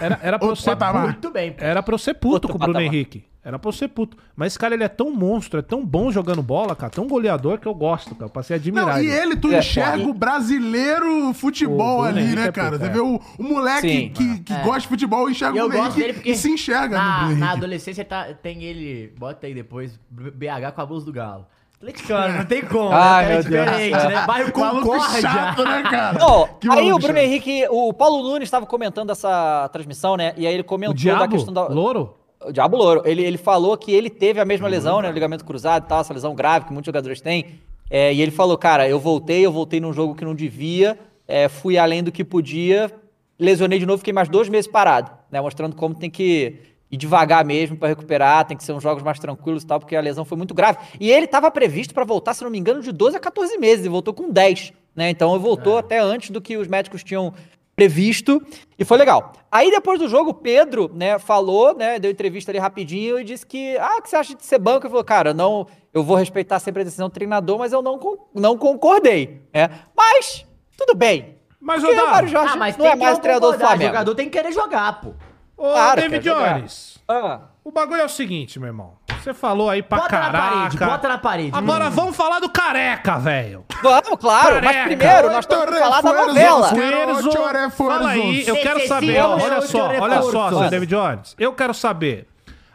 Era, 0.00 0.18
era 0.20 0.36
pra 0.38 0.46
eu 0.46 0.50
Outro 0.50 0.64
ser 0.64 0.70
patamar. 0.70 1.02
puto. 1.02 1.12
Muito 1.12 1.30
bem. 1.30 1.54
Era 1.58 1.80
pra 1.80 1.94
eu 1.94 1.98
ser 1.98 2.14
puto 2.14 2.48
com 2.48 2.56
o 2.56 2.58
Bruno. 2.58 2.80
Henrique. 2.80 3.24
Era 3.48 3.58
pra 3.58 3.68
eu 3.70 3.72
ser 3.72 3.88
puto. 3.88 4.14
Mas 4.36 4.48
esse 4.48 4.58
cara, 4.58 4.74
ele 4.74 4.84
é 4.84 4.88
tão 4.88 5.10
monstro, 5.10 5.58
é 5.58 5.62
tão 5.62 5.82
bom 5.82 6.12
jogando 6.12 6.42
bola, 6.42 6.76
cara, 6.76 6.90
tão 6.90 7.06
goleador 7.08 7.56
que 7.58 7.66
eu 7.66 7.74
gosto, 7.74 8.10
cara. 8.14 8.26
Eu 8.26 8.30
passei 8.30 8.54
a 8.54 8.58
admirar. 8.58 8.86
Não, 8.98 9.02
e 9.02 9.06
ele. 9.10 9.36
tu 9.36 9.50
É, 9.50 9.58
enxerga 9.60 10.06
o 10.06 10.12
brasileiro 10.12 11.32
futebol 11.32 12.00
O 12.00 12.02
ali, 12.02 12.20
Henrique 12.20 12.36
né, 12.36 12.48
é 12.48 12.52
cara? 12.52 12.72
puta, 12.72 12.84
Você 12.84 12.90
é. 12.90 12.92
vê 12.92 13.00
o, 13.00 13.20
o 13.38 13.42
moleque 13.42 13.88
Sim. 13.88 14.08
que, 14.10 14.40
que 14.40 14.52
É. 14.52 14.62
gosta 14.62 14.80
de 14.80 14.88
futebol, 14.88 15.30
enxerga 15.30 15.58
E 15.58 15.62
o 15.62 15.72
Henrique 15.72 16.12
porque 16.12 16.30
e 16.30 16.34
se 16.36 16.50
enxerga 16.50 16.98
no 16.98 17.02
na, 17.04 17.18
Bruno 17.24 17.40
na 17.40 17.52
adolescência 17.52 18.04
tá- 18.04 18.28
tem 18.34 18.62
ele, 18.64 19.14
bota 19.18 19.46
aí 19.46 19.54
depois, 19.54 19.98
BH 20.10 20.72
com 20.74 20.80
a 20.82 20.86
blusa 20.86 21.06
do 21.06 21.12
Galo. 21.12 21.46
Atleticano, 21.76 22.38
não 22.38 22.44
tem 22.44 22.62
como. 22.66 22.90
Ai, 22.92 23.24
né? 23.26 23.30
é 23.30 23.42
Deus 23.42 23.44
diferente, 23.46 24.00
céu. 24.00 24.10
né? 24.10 24.26
Bairro 24.26 24.52
Concórdia. 24.52 25.20
chato, 25.20 25.64
né, 25.64 25.82
cara? 25.84 26.18
Que 26.60 26.68
aí 26.70 26.92
o 26.92 26.98
Bruno 26.98 27.14
chato. 27.14 27.16
Henrique, 27.24 27.66
o 27.70 27.92
Paulo 27.94 28.22
Nunes 28.24 28.46
estava 28.48 28.66
comentando 28.66 29.10
essa 29.10 29.68
transmissão, 29.72 30.16
né? 30.16 30.34
E 30.36 30.44
aí 30.46 30.52
ele 30.54 30.64
comentou 30.64 31.16
da 31.18 31.28
questão 31.28 31.54
da. 31.54 31.68
Louro? 31.68 32.14
O 32.44 32.52
Diabo 32.52 32.76
Louro. 32.76 33.02
Ele, 33.04 33.22
ele 33.22 33.38
falou 33.38 33.76
que 33.76 33.92
ele 33.92 34.08
teve 34.08 34.40
a 34.40 34.44
mesma 34.44 34.68
lesão, 34.68 35.02
né? 35.02 35.08
O 35.08 35.12
ligamento 35.12 35.44
cruzado 35.44 35.84
e 35.84 35.88
tal, 35.88 36.00
essa 36.00 36.14
lesão 36.14 36.34
grave 36.34 36.66
que 36.66 36.72
muitos 36.72 36.86
jogadores 36.86 37.20
têm. 37.20 37.60
É, 37.90 38.12
e 38.12 38.20
ele 38.20 38.30
falou, 38.30 38.56
cara, 38.56 38.88
eu 38.88 39.00
voltei, 39.00 39.44
eu 39.44 39.52
voltei 39.52 39.80
num 39.80 39.92
jogo 39.92 40.14
que 40.14 40.24
não 40.24 40.34
devia, 40.34 40.98
é, 41.26 41.48
fui 41.48 41.78
além 41.78 42.02
do 42.02 42.12
que 42.12 42.22
podia, 42.22 42.92
lesionei 43.38 43.78
de 43.78 43.86
novo, 43.86 43.98
fiquei 43.98 44.12
mais 44.12 44.28
dois 44.28 44.48
meses 44.48 44.70
parado, 44.70 45.10
né? 45.30 45.40
Mostrando 45.40 45.74
como 45.74 45.94
tem 45.94 46.10
que 46.10 46.58
ir 46.90 46.96
devagar 46.96 47.44
mesmo 47.44 47.76
para 47.76 47.88
recuperar, 47.88 48.46
tem 48.46 48.56
que 48.56 48.64
ser 48.64 48.72
uns 48.72 48.82
jogos 48.82 49.02
mais 49.02 49.18
tranquilos 49.18 49.62
e 49.62 49.66
tal, 49.66 49.78
porque 49.78 49.96
a 49.96 50.00
lesão 50.00 50.24
foi 50.24 50.36
muito 50.36 50.54
grave. 50.54 50.78
E 50.98 51.10
ele 51.10 51.26
estava 51.26 51.50
previsto 51.50 51.94
para 51.94 52.04
voltar, 52.04 52.34
se 52.34 52.42
não 52.42 52.50
me 52.50 52.58
engano, 52.58 52.82
de 52.82 52.92
12 52.92 53.16
a 53.16 53.20
14 53.20 53.58
meses, 53.58 53.86
e 53.86 53.88
voltou 53.88 54.12
com 54.14 54.30
10, 54.30 54.72
né? 54.94 55.10
Então 55.10 55.34
ele 55.34 55.42
voltou 55.42 55.78
até 55.78 55.98
antes 55.98 56.30
do 56.30 56.40
que 56.40 56.56
os 56.56 56.68
médicos 56.68 57.02
tinham 57.04 57.32
previsto 57.78 58.42
e 58.76 58.84
foi 58.84 58.98
legal. 58.98 59.32
Aí 59.52 59.70
depois 59.70 60.00
do 60.00 60.08
jogo, 60.08 60.30
o 60.30 60.34
Pedro, 60.34 60.90
né, 60.92 61.16
falou, 61.16 61.76
né, 61.76 61.96
deu 62.00 62.10
entrevista 62.10 62.50
ali 62.50 62.58
rapidinho 62.58 63.20
e 63.20 63.22
disse 63.22 63.46
que, 63.46 63.76
ah, 63.78 63.98
o 63.98 64.02
que 64.02 64.10
você 64.10 64.16
acha 64.16 64.34
de 64.34 64.44
ser 64.44 64.58
banco? 64.58 64.84
Ele 64.84 64.90
falou, 64.90 65.04
cara, 65.04 65.32
não, 65.32 65.64
eu 65.94 66.02
vou 66.02 66.16
respeitar 66.16 66.58
sempre 66.58 66.82
a 66.82 66.84
decisão 66.84 67.08
do 67.08 67.12
treinador, 67.12 67.56
mas 67.56 67.72
eu 67.72 67.80
não, 67.80 68.00
não 68.34 68.58
concordei, 68.58 69.42
né? 69.54 69.70
Mas, 69.96 70.44
tudo 70.76 70.96
bem. 70.96 71.36
Mas, 71.60 71.84
o 71.84 71.94
Mário 71.94 72.28
Jorge 72.28 72.54
Ah, 72.54 72.56
mas 72.56 72.76
não 72.76 72.84
é 72.84 72.90
que 72.90 72.96
mais 72.96 73.18
treinador 73.20 73.52
do 73.52 73.58
Flamengo. 73.60 73.84
jogador 73.84 74.14
tem 74.16 74.28
que 74.28 74.36
querer 74.36 74.52
jogar, 74.52 75.00
pô. 75.00 75.10
Ô, 75.56 75.70
Claro, 75.70 76.00
David. 76.00 76.24
Jones. 76.28 76.98
Ah, 77.06 77.40
O 77.68 77.70
bagulho 77.70 78.00
é 78.00 78.04
o 78.06 78.08
seguinte, 78.08 78.58
meu 78.58 78.68
irmão. 78.68 78.94
Você 79.22 79.34
falou 79.34 79.68
aí 79.68 79.82
pra 79.82 79.98
Bota 79.98 80.08
caraca. 80.08 80.32
na 80.32 80.38
parede, 80.50 80.76
bota 80.78 81.08
na 81.08 81.18
parede. 81.18 81.50
Agora 81.54 81.90
vamos 81.90 82.16
falar 82.16 82.40
do 82.40 82.48
careca, 82.48 83.18
velho. 83.18 83.66
vamos, 83.82 84.18
claro, 84.18 84.54
mas 84.64 84.74
Careca. 84.74 84.84
primeiro 84.96 85.30
nós 85.30 85.44
temos 85.44 85.66
que 85.66 85.74
falar 85.78 86.00
da 86.00 86.12
novela. 86.26 86.68
Refuerzos. 86.70 87.34
fala 87.76 88.08
aí, 88.08 88.48
eu 88.48 88.56
quero 88.56 88.80
Sim, 88.80 88.86
saber, 88.86 89.20
olha 89.20 89.60
só, 89.60 89.86
olha 90.00 90.22
só, 90.22 90.48
seu 90.48 90.70
David 90.70 90.88
Jones. 90.94 91.36
Eu 91.38 91.52
quero 91.52 91.74
saber 91.74 92.26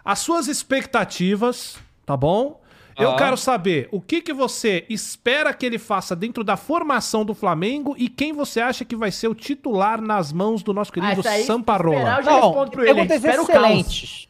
as 0.05 0.19
suas 0.19 0.47
expectativas, 0.47 1.77
tá 2.05 2.15
bom? 2.15 2.61
Eu 2.95 3.13
Ah. 3.13 3.15
quero 3.15 3.35
saber 3.35 3.89
o 3.91 3.99
que, 3.99 4.21
que 4.21 4.31
você 4.31 4.85
espera 4.87 5.51
que 5.55 5.65
ele 5.65 5.79
faça 5.79 6.15
dentro 6.15 6.43
da 6.43 6.55
formação 6.55 7.25
do 7.25 7.33
Flamengo 7.33 7.95
e 7.97 8.07
quem 8.07 8.31
você 8.31 8.61
acha 8.61 8.85
que 8.85 8.95
vai 8.95 9.09
ser 9.09 9.27
o 9.27 9.33
titular 9.33 9.99
nas 9.99 10.31
mãos 10.31 10.61
do 10.61 10.71
nosso 10.71 10.93
querido 10.93 11.11
Ah, 11.25 11.31
aí, 11.31 11.39
esperar, 11.39 11.45
Samparola. 11.47 11.97
eu 12.19 12.23
já 12.23 12.31
Não, 12.31 12.41
respondo 12.41 12.69
pro 12.71 12.81
ele. 12.85 12.93
perguntas 12.93 13.23
excelentes. 13.23 14.27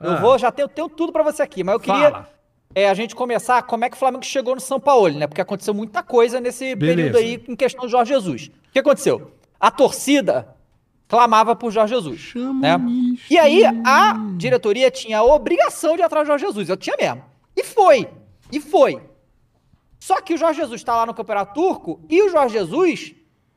Eu 0.00 0.12
Ah. 0.12 0.16
vou, 0.16 0.38
já 0.38 0.50
tenho, 0.52 0.68
tenho 0.68 0.88
tudo 0.88 1.12
pra 1.12 1.22
você 1.22 1.42
aqui, 1.42 1.64
mas 1.64 1.74
eu 1.74 1.80
queria 1.80 2.10
Fala. 2.10 2.30
é, 2.74 2.88
a 2.88 2.94
gente 2.94 3.14
começar 3.14 3.62
como 3.62 3.84
é 3.84 3.90
que 3.90 3.96
o 3.96 3.98
Flamengo 3.98 4.24
chegou 4.24 4.54
no 4.54 4.60
São 4.60 4.78
Paulo, 4.78 5.08
né? 5.10 5.26
Porque 5.26 5.40
aconteceu 5.40 5.72
muita 5.72 6.02
coisa 6.02 6.40
nesse 6.40 6.74
Beleza. 6.74 6.96
período 7.12 7.16
aí 7.18 7.44
em 7.48 7.56
questão 7.56 7.82
do 7.84 7.88
Jorge 7.88 8.12
Jesus. 8.12 8.48
O 8.68 8.72
que 8.72 8.78
aconteceu? 8.78 9.32
A 9.58 9.70
torcida 9.70 10.54
clamava 11.08 11.56
por 11.56 11.70
Jorge 11.70 11.94
Jesus. 11.94 12.18
Chama 12.20 12.60
né? 12.78 13.16
E 13.30 13.38
aí 13.38 13.62
a 13.64 14.14
diretoria 14.36 14.90
tinha 14.90 15.18
a 15.18 15.24
obrigação 15.24 15.96
de 15.96 16.02
atrás 16.02 16.26
do 16.26 16.28
Jorge 16.30 16.44
Jesus. 16.46 16.68
Eu 16.68 16.76
tinha 16.76 16.96
mesmo. 16.98 17.22
E 17.56 17.64
foi. 17.64 18.08
E 18.52 18.60
foi. 18.60 19.00
Só 19.98 20.20
que 20.20 20.34
o 20.34 20.38
Jorge 20.38 20.60
Jesus 20.60 20.80
está 20.80 20.94
lá 20.94 21.06
no 21.06 21.14
Campeonato 21.14 21.54
Turco 21.54 22.00
e 22.08 22.22
o 22.22 22.28
Jorge 22.28 22.52
Jesus, 22.54 23.14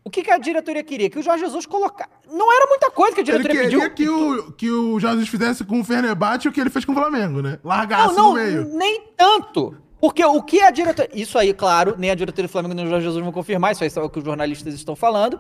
o 0.10 0.12
que, 0.12 0.24
que 0.24 0.32
a 0.32 0.40
diretoria 0.40 0.84
queria? 0.84 1.08
Que 1.08 1.20
o 1.20 1.22
Jorge 1.22 1.44
Jesus 1.46 1.68
colocasse. 1.68 2.10
Não 2.32 2.52
era 2.52 2.66
muita 2.66 2.90
coisa 2.90 3.14
que 3.14 3.22
a 3.22 3.24
Ele 3.24 3.32
diretoria 3.44 3.62
queria 3.70 3.90
pediu. 3.92 3.96
que 3.96 4.10
o, 4.10 4.52
que 4.54 4.72
o 4.72 5.00
Jesus 5.00 5.30
fizesse 5.30 5.64
com 5.64 5.80
o 5.80 5.84
Fenerbahçe 5.84 6.48
o 6.48 6.52
que 6.52 6.60
ele 6.60 6.72
fez 6.72 6.84
com 6.84 6.94
o 6.94 6.96
Flamengo, 6.96 7.44
né? 7.44 7.60
Largasse 7.64 8.16
Não, 8.16 8.16
não, 8.16 8.30
no 8.30 8.34
meio. 8.34 8.66
nem 8.76 9.04
tanto. 9.16 9.78
Porque 10.02 10.26
o 10.26 10.42
que 10.42 10.62
a 10.62 10.72
diretoria. 10.72 11.12
Isso 11.14 11.38
aí, 11.38 11.54
claro, 11.54 11.94
nem 11.96 12.10
a 12.10 12.16
diretoria 12.16 12.48
do 12.48 12.52
Flamengo 12.52 12.74
nem 12.74 12.86
o 12.86 12.90
Jorge 12.90 13.06
Jesus 13.06 13.24
vão 13.24 13.32
confirmar, 13.32 13.72
isso 13.74 13.84
aí 13.84 13.92
é 13.96 14.00
o 14.02 14.10
que 14.10 14.18
os 14.18 14.26
jornalistas 14.26 14.74
estão 14.74 14.96
falando. 14.96 15.40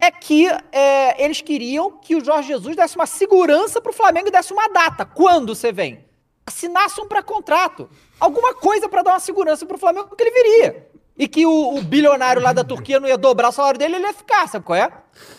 É 0.00 0.08
que 0.10 0.46
é, 0.70 1.24
eles 1.24 1.40
queriam 1.40 1.90
que 1.90 2.14
o 2.14 2.24
Jorge 2.24 2.46
Jesus 2.48 2.76
desse 2.76 2.94
uma 2.94 3.06
segurança 3.06 3.80
pro 3.80 3.92
Flamengo 3.92 4.28
e 4.28 4.30
desse 4.30 4.52
uma 4.52 4.68
data. 4.68 5.04
Quando 5.04 5.52
você 5.52 5.72
vem? 5.72 6.04
Assinasse 6.46 7.00
um 7.00 7.08
pré-contrato. 7.08 7.90
Alguma 8.20 8.54
coisa 8.54 8.88
pra 8.88 9.02
dar 9.02 9.14
uma 9.14 9.20
segurança 9.20 9.66
pro 9.66 9.76
Flamengo 9.78 10.14
que 10.14 10.22
ele 10.22 10.30
viria. 10.30 10.86
E 11.18 11.26
que 11.26 11.46
o, 11.46 11.76
o 11.76 11.82
bilionário 11.82 12.42
lá 12.42 12.52
da 12.52 12.62
Turquia 12.62 13.00
não 13.00 13.08
ia 13.08 13.16
dobrar 13.16 13.48
o 13.48 13.52
salário 13.52 13.78
dele, 13.78 13.96
ele 13.96 14.06
ia 14.06 14.12
ficar, 14.12 14.46
sabe 14.48 14.64
qual 14.64 14.76
é? 14.76 14.92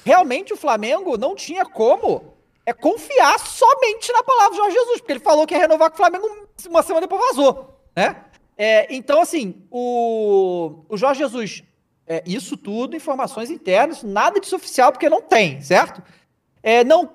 Realmente 0.04 0.54
o 0.54 0.58
Flamengo 0.58 1.18
não 1.18 1.36
tinha 1.36 1.66
como 1.66 2.38
é 2.68 2.74
confiar 2.74 3.40
somente 3.40 4.12
na 4.12 4.22
palavra 4.22 4.52
de 4.52 4.58
Jorge 4.58 4.76
Jesus, 4.76 5.00
porque 5.00 5.14
ele 5.14 5.20
falou 5.22 5.48
que 5.48 5.54
ia 5.54 5.60
renovar 5.62 5.90
com 5.90 5.94
o 5.94 5.98
Flamengo 5.98 6.28
uma 6.68 6.84
semana 6.84 7.08
depois 7.08 7.22
vazou, 7.30 7.80
né? 7.96 8.24
É, 8.58 8.94
então, 8.94 9.22
assim, 9.22 9.64
o, 9.72 10.84
o 10.90 10.98
Jorge 10.98 11.20
Jesus, 11.20 11.64
é, 12.06 12.22
isso 12.26 12.58
tudo, 12.58 12.94
informações 12.94 13.50
internas, 13.50 14.04
nada 14.04 14.40
disso 14.42 14.56
oficial, 14.56 14.92
porque 14.92 15.10
não 15.10 15.22
tem, 15.22 15.62
certo? 15.62 16.04
É, 16.62 16.84
não 16.84 17.10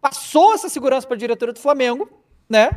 passou 0.00 0.54
essa 0.54 0.70
segurança 0.70 1.06
para 1.06 1.16
a 1.16 1.18
diretoria 1.18 1.52
do 1.52 1.60
Flamengo, 1.60 2.08
né? 2.48 2.70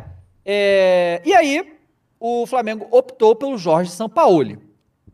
É, 0.43 1.21
e 1.23 1.33
aí, 1.33 1.77
o 2.19 2.45
Flamengo 2.45 2.87
optou 2.91 3.35
pelo 3.35 3.57
Jorge 3.57 3.91
Sampaoli. 3.91 4.59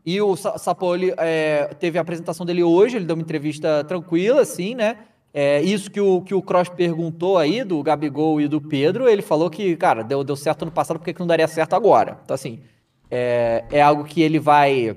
E 0.04 0.20
o 0.20 0.36
Sa- 0.36 0.58
Sampaoli 0.58 1.14
é, 1.16 1.70
teve 1.78 1.98
a 1.98 2.02
apresentação 2.02 2.44
dele 2.44 2.62
hoje, 2.62 2.96
ele 2.96 3.06
deu 3.06 3.16
uma 3.16 3.22
entrevista 3.22 3.82
tranquila, 3.84 4.42
assim, 4.42 4.74
né? 4.74 4.98
É, 5.32 5.60
isso 5.62 5.90
que 5.90 6.00
o, 6.00 6.20
que 6.20 6.34
o 6.34 6.40
Cross 6.42 6.68
perguntou 6.68 7.38
aí, 7.38 7.64
do 7.64 7.82
Gabigol 7.82 8.40
e 8.40 8.46
do 8.46 8.60
Pedro, 8.60 9.08
ele 9.08 9.22
falou 9.22 9.50
que, 9.50 9.74
cara, 9.76 10.04
deu, 10.04 10.22
deu 10.22 10.36
certo 10.36 10.64
no 10.64 10.70
passado, 10.70 10.98
por 10.98 11.04
que 11.04 11.18
não 11.18 11.26
daria 11.26 11.48
certo 11.48 11.74
agora? 11.74 12.20
Então, 12.24 12.34
assim, 12.34 12.60
é, 13.10 13.64
é 13.70 13.82
algo 13.82 14.04
que 14.04 14.22
ele 14.22 14.38
vai. 14.38 14.96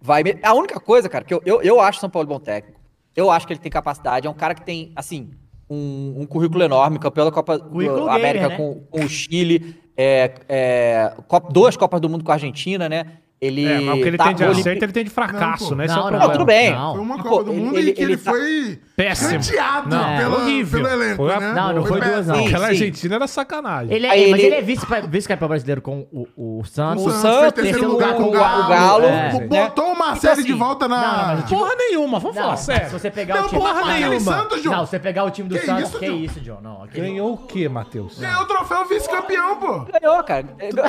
vai 0.00 0.22
A 0.42 0.52
única 0.54 0.80
coisa, 0.80 1.08
cara, 1.08 1.24
que 1.24 1.32
eu, 1.32 1.40
eu, 1.44 1.62
eu 1.62 1.80
acho 1.80 1.98
o 1.98 2.00
São 2.00 2.10
Paulo 2.10 2.26
bom 2.26 2.40
técnico. 2.40 2.80
Eu 3.14 3.30
acho 3.30 3.46
que 3.46 3.52
ele 3.52 3.60
tem 3.60 3.70
capacidade. 3.70 4.26
É 4.26 4.30
um 4.30 4.34
cara 4.34 4.54
que 4.54 4.62
tem, 4.64 4.90
assim, 4.96 5.30
um, 5.70 6.14
um 6.18 6.26
currículo 6.26 6.62
enorme, 6.64 6.98
campeão 6.98 7.24
da 7.26 7.30
Copa 7.32 7.58
do 7.58 7.78
gamer, 7.78 8.08
América 8.08 8.48
né? 8.48 8.56
com, 8.56 8.80
com 8.90 9.04
o 9.04 9.08
Chile, 9.08 9.76
é, 9.96 10.34
é, 10.48 11.12
duas 11.50 11.76
Copas 11.76 12.00
do 12.00 12.08
Mundo 12.08 12.24
com 12.24 12.30
a 12.32 12.34
Argentina, 12.34 12.88
né? 12.88 13.18
Ele. 13.40 13.64
É, 13.66 13.80
mas 13.80 13.98
o 13.98 14.02
que 14.02 14.08
ele 14.08 14.16
tá 14.16 14.24
tem 14.24 14.34
de 14.34 14.44
acerto, 14.44 14.84
ele 14.84 14.92
tem 14.92 15.04
de 15.04 15.10
fracasso, 15.10 15.70
Não, 15.70 15.76
né? 15.78 15.84
Esse 15.84 15.94
é 15.94 15.98
o 15.98 16.02
Não, 16.02 16.08
problema. 16.08 16.26
Não, 16.26 16.32
tudo 16.32 16.44
bem. 16.46 16.72
Não. 16.72 16.92
Foi 16.94 17.02
uma 17.02 17.14
E, 17.16 17.18
Copa 17.18 17.28
pô, 17.28 17.42
do 17.44 17.52
ele- 17.52 17.60
Mundo 17.60 17.78
ele- 17.78 17.90
em 17.90 17.94
que 17.94 18.02
ele 18.02 18.12
ele 18.14 18.22
tá- 18.22 18.30
foi 18.30 18.78
Péssimo. 18.96 19.30
canteado 19.32 19.90
Não, 19.90 20.16
pela, 20.16 20.36
horrível. 20.38 20.82
pelo 20.82 20.92
elenco, 20.94 21.16
Foi 21.16 21.34
a- 21.34 21.40
né? 21.40 21.52
Não, 21.52 21.72
não 21.74 21.84
foi 21.84 21.98
péssimo. 22.00 22.14
duas, 22.14 22.26
não. 22.28 22.34
Sim, 22.36 22.46
Aquela 22.46 22.64
sim. 22.64 22.70
Argentina 22.70 23.14
era 23.16 23.26
sacanagem. 23.26 23.94
Ele 23.94 24.06
é, 24.06 24.10
Aí 24.10 24.30
mas 24.30 24.40
ele- 24.40 24.46
ele 24.48 24.54
é 24.56 24.62
vice- 24.62 24.86
vice-campeão 25.08 25.48
brasileiro 25.48 25.82
com 25.82 26.06
o, 26.10 26.26
o 26.60 26.64
Santos. 26.64 27.04
O 27.06 27.10
Santos 27.10 27.52
terceiro 27.62 27.88
lugar 27.90 28.14
com 28.14 28.22
o 28.24 28.30
Galo. 28.30 28.64
o 28.64 28.68
Galo, 28.68 29.04
É. 29.04 29.32
né? 29.32 29.46
Botou 29.46 29.92
o 29.92 29.98
Marcelo 29.98 30.32
Então, 30.32 30.44
de 30.44 30.50
assim, 30.50 30.58
volta 30.58 30.88
na. 30.88 31.26
não, 31.36 31.42
digo- 31.42 31.58
Porra 31.60 31.74
nenhuma, 31.76 32.18
vamos 32.18 32.36
Não, 32.36 32.42
falar 32.44 32.56
sério. 32.56 32.86
se 32.86 32.92
você 32.98 33.10
pegar 33.10 33.34
Não, 33.36 33.44
o 33.44 33.48
time... 33.48 33.60
porra, 33.60 33.74
não, 33.74 34.20
Santos, 34.20 34.62
João. 34.62 34.76
Não, 34.78 34.84
se 34.86 34.90
você 34.90 34.98
pegar 34.98 35.24
o 35.24 35.30
time 35.30 35.48
do 35.50 35.58
Que 35.58 35.66
Santos... 35.66 35.88
isso, 35.90 35.98
que 35.98 36.06
João? 36.06 36.18
isso, 36.18 36.40
John? 36.40 36.58
Não. 36.62 36.86
Ganhou 36.90 37.34
o 37.34 37.36
quê, 37.38 37.68
Matheus? 37.68 38.18
Ganhou 38.18 38.42
o 38.42 38.46
troféu 38.46 38.88
vice-campeão, 38.88 39.56
pô. 39.56 39.86
Ganhou, 40.00 40.22
cara. 40.24 40.46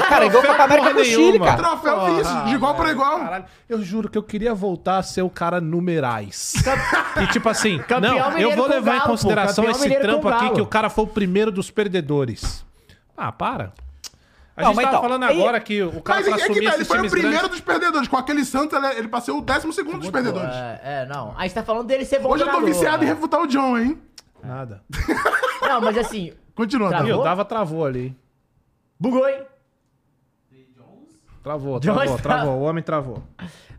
Cara, 0.10 0.28
ganhou 0.30 0.44
Copa 0.44 0.64
América 0.64 0.94
com 0.94 1.02
o 1.02 1.04
Chile, 1.06 1.40
cara. 1.40 1.58
Troféu 1.58 2.16
vice, 2.16 2.36
de 2.46 2.54
igual 2.56 2.74
pra 2.74 2.90
igual. 2.92 3.20
Caralho, 3.20 3.46
eu 3.68 3.82
juro 3.84 4.10
que 4.10 4.18
eu 4.18 4.24
queria 4.24 4.54
voltar 4.56 4.98
a 5.00 5.04
ser 5.04 5.24
o 5.24 5.30
cara 5.30 5.60
numerais. 5.60 6.54
e 7.22 7.28
tipo 7.28 7.50
assim, 7.50 7.78
Campeão 8.02 8.32
não, 8.32 8.38
eu 8.40 8.56
vou 8.56 8.66
com 8.66 8.72
levar 8.72 8.92
em 8.92 8.94
Galo, 8.94 9.02
pô. 9.02 9.10
consideração 9.10 9.66
Campeão 9.66 9.86
esse 9.86 10.00
trampo 10.00 10.28
aqui 10.28 10.50
que 10.52 10.62
o 10.62 10.66
cara 10.66 10.90
foi 10.90 11.04
o 11.04 11.08
primeiro 11.08 11.52
dos 11.52 11.70
perdedores. 11.72 12.66
Ah, 13.16 13.32
para. 13.32 13.74
A 14.56 14.64
Não, 14.64 14.74
gente 14.74 14.84
tava 14.84 14.98
então, 14.98 15.02
falando 15.02 15.24
agora 15.24 15.60
que 15.60 15.84
o 15.84 16.02
cara 16.02 16.20
Mas 16.20 16.28
pra 16.30 16.36
é 16.36 16.38
que 16.38 16.44
assumir 16.52 16.68
tá, 16.68 16.76
ele 16.76 16.86
foi 16.86 16.98
o 16.98 17.10
primeiro 17.10 17.38
grandes... 17.38 17.50
dos 17.50 17.62
perdedores. 17.62 18.08
Com 18.08 18.18
aquele 18.18 18.44
Santos, 18.44 18.76
ele, 18.76 18.88
ele 18.98 19.08
passou 19.08 19.38
o 19.38 19.42
décimo 19.42 19.72
segundo 19.72 20.00
dos 20.00 20.10
perdedores. 20.10 20.50
É, 20.56 20.82
é, 20.84 21.06
não. 21.06 21.34
Aí 21.38 21.48
você 21.48 21.54
tá 21.56 21.64
falando 21.64 21.86
dele 21.86 22.06
ser 22.06 22.20
bom 22.20 22.30
Hoje 22.30 22.44
eu 22.44 22.50
tô 22.50 22.62
viciado 22.62 23.04
em 23.04 23.08
refutar 23.08 23.40
o 23.40 23.46
John, 23.48 23.78
hein? 23.78 24.02
Nada. 24.44 24.82
Não, 25.62 25.82
mas 25.82 25.98
assim... 25.98 26.34
Continua, 26.56 26.90
Travou? 26.90 27.08
tá? 27.08 27.14
Viu, 27.16 27.24
dava 27.24 27.46
travou 27.46 27.86
ali. 27.86 28.16
Bugou, 29.00 29.28
hein? 29.28 29.42
Travou, 31.44 31.80
travou, 31.80 32.04
travou. 32.04 32.18
travou. 32.18 32.54
O 32.58 32.62
homem 32.64 32.84
travou. 32.84 33.24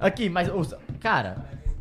Aqui, 0.01 0.29
mas, 0.31 0.49
o- 0.49 0.79
cara, 1.01 1.37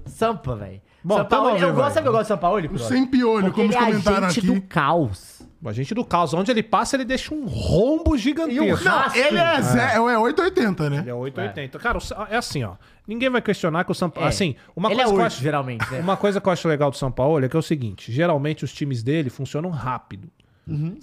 Sampa, 0.05 0.55
velho. 0.55 0.81
Bom, 1.07 1.17
Sampaoli, 1.17 1.43
tamo 1.45 1.57
eu 1.57 1.67
vendo, 1.67 1.75
gosto, 1.75 1.93
sabe 1.93 1.99
o 1.99 2.03
que 2.03 2.07
eu 2.09 2.11
gosto 2.11 2.23
de 2.23 2.27
Sampaoli? 2.27 2.67
O 2.67 2.69
Cross? 2.71 2.81
sem 2.83 3.05
piolho, 3.07 3.53
como 3.53 3.65
ele 3.65 3.75
é 3.75 3.79
comentaram 3.79 4.27
agente 4.27 4.39
aqui. 4.39 4.47
do 4.47 4.61
caos. 4.63 5.37
A 5.65 5.71
gente 5.71 5.93
do 5.93 6.03
caos, 6.05 6.33
onde 6.33 6.51
ele 6.51 6.61
passa, 6.61 6.95
ele 6.97 7.05
deixa 7.05 7.33
um 7.33 7.45
rombo 7.45 8.17
gigantesco. 8.17 8.63
E 8.63 8.71
um 8.71 8.75
rastro. 8.75 9.19
Ele 9.21 9.37
é, 9.39 9.61
Zé, 9.61 9.95
é 9.95 9.99
880, 9.99 10.89
né? 10.89 10.97
Ele 10.99 11.09
é 11.09 11.13
880. 11.13 11.79
Cara, 11.79 11.97
o 11.97 12.01
é 12.29 12.35
assim, 12.37 12.63
ó. 12.63 12.73
Ninguém 13.07 13.29
vai 13.29 13.41
questionar 13.41 13.83
que 13.85 13.91
o 13.91 13.95
São 13.95 14.09
Paulo. 14.09 14.27
É. 14.27 14.29
Assim, 14.29 14.55
uma 14.75 14.89
Ele 14.89 14.95
coisa 14.97 15.09
é 15.09 15.13
que 15.15 15.21
eu 15.21 15.25
acho. 15.25 15.41
geralmente, 15.41 15.87
né? 15.91 15.99
Uma 15.99 16.17
coisa 16.17 16.41
que 16.41 16.47
eu 16.47 16.53
acho 16.53 16.67
legal 16.67 16.91
do 16.91 16.97
São 16.97 17.11
Paulo 17.11 17.43
é 17.43 17.47
que 17.49 17.55
é 17.55 17.59
o 17.59 17.63
seguinte: 17.63 18.11
geralmente 18.11 18.65
os 18.65 18.73
times 18.73 19.01
dele 19.01 19.29
funcionam 19.29 19.69
rápido. 19.69 20.29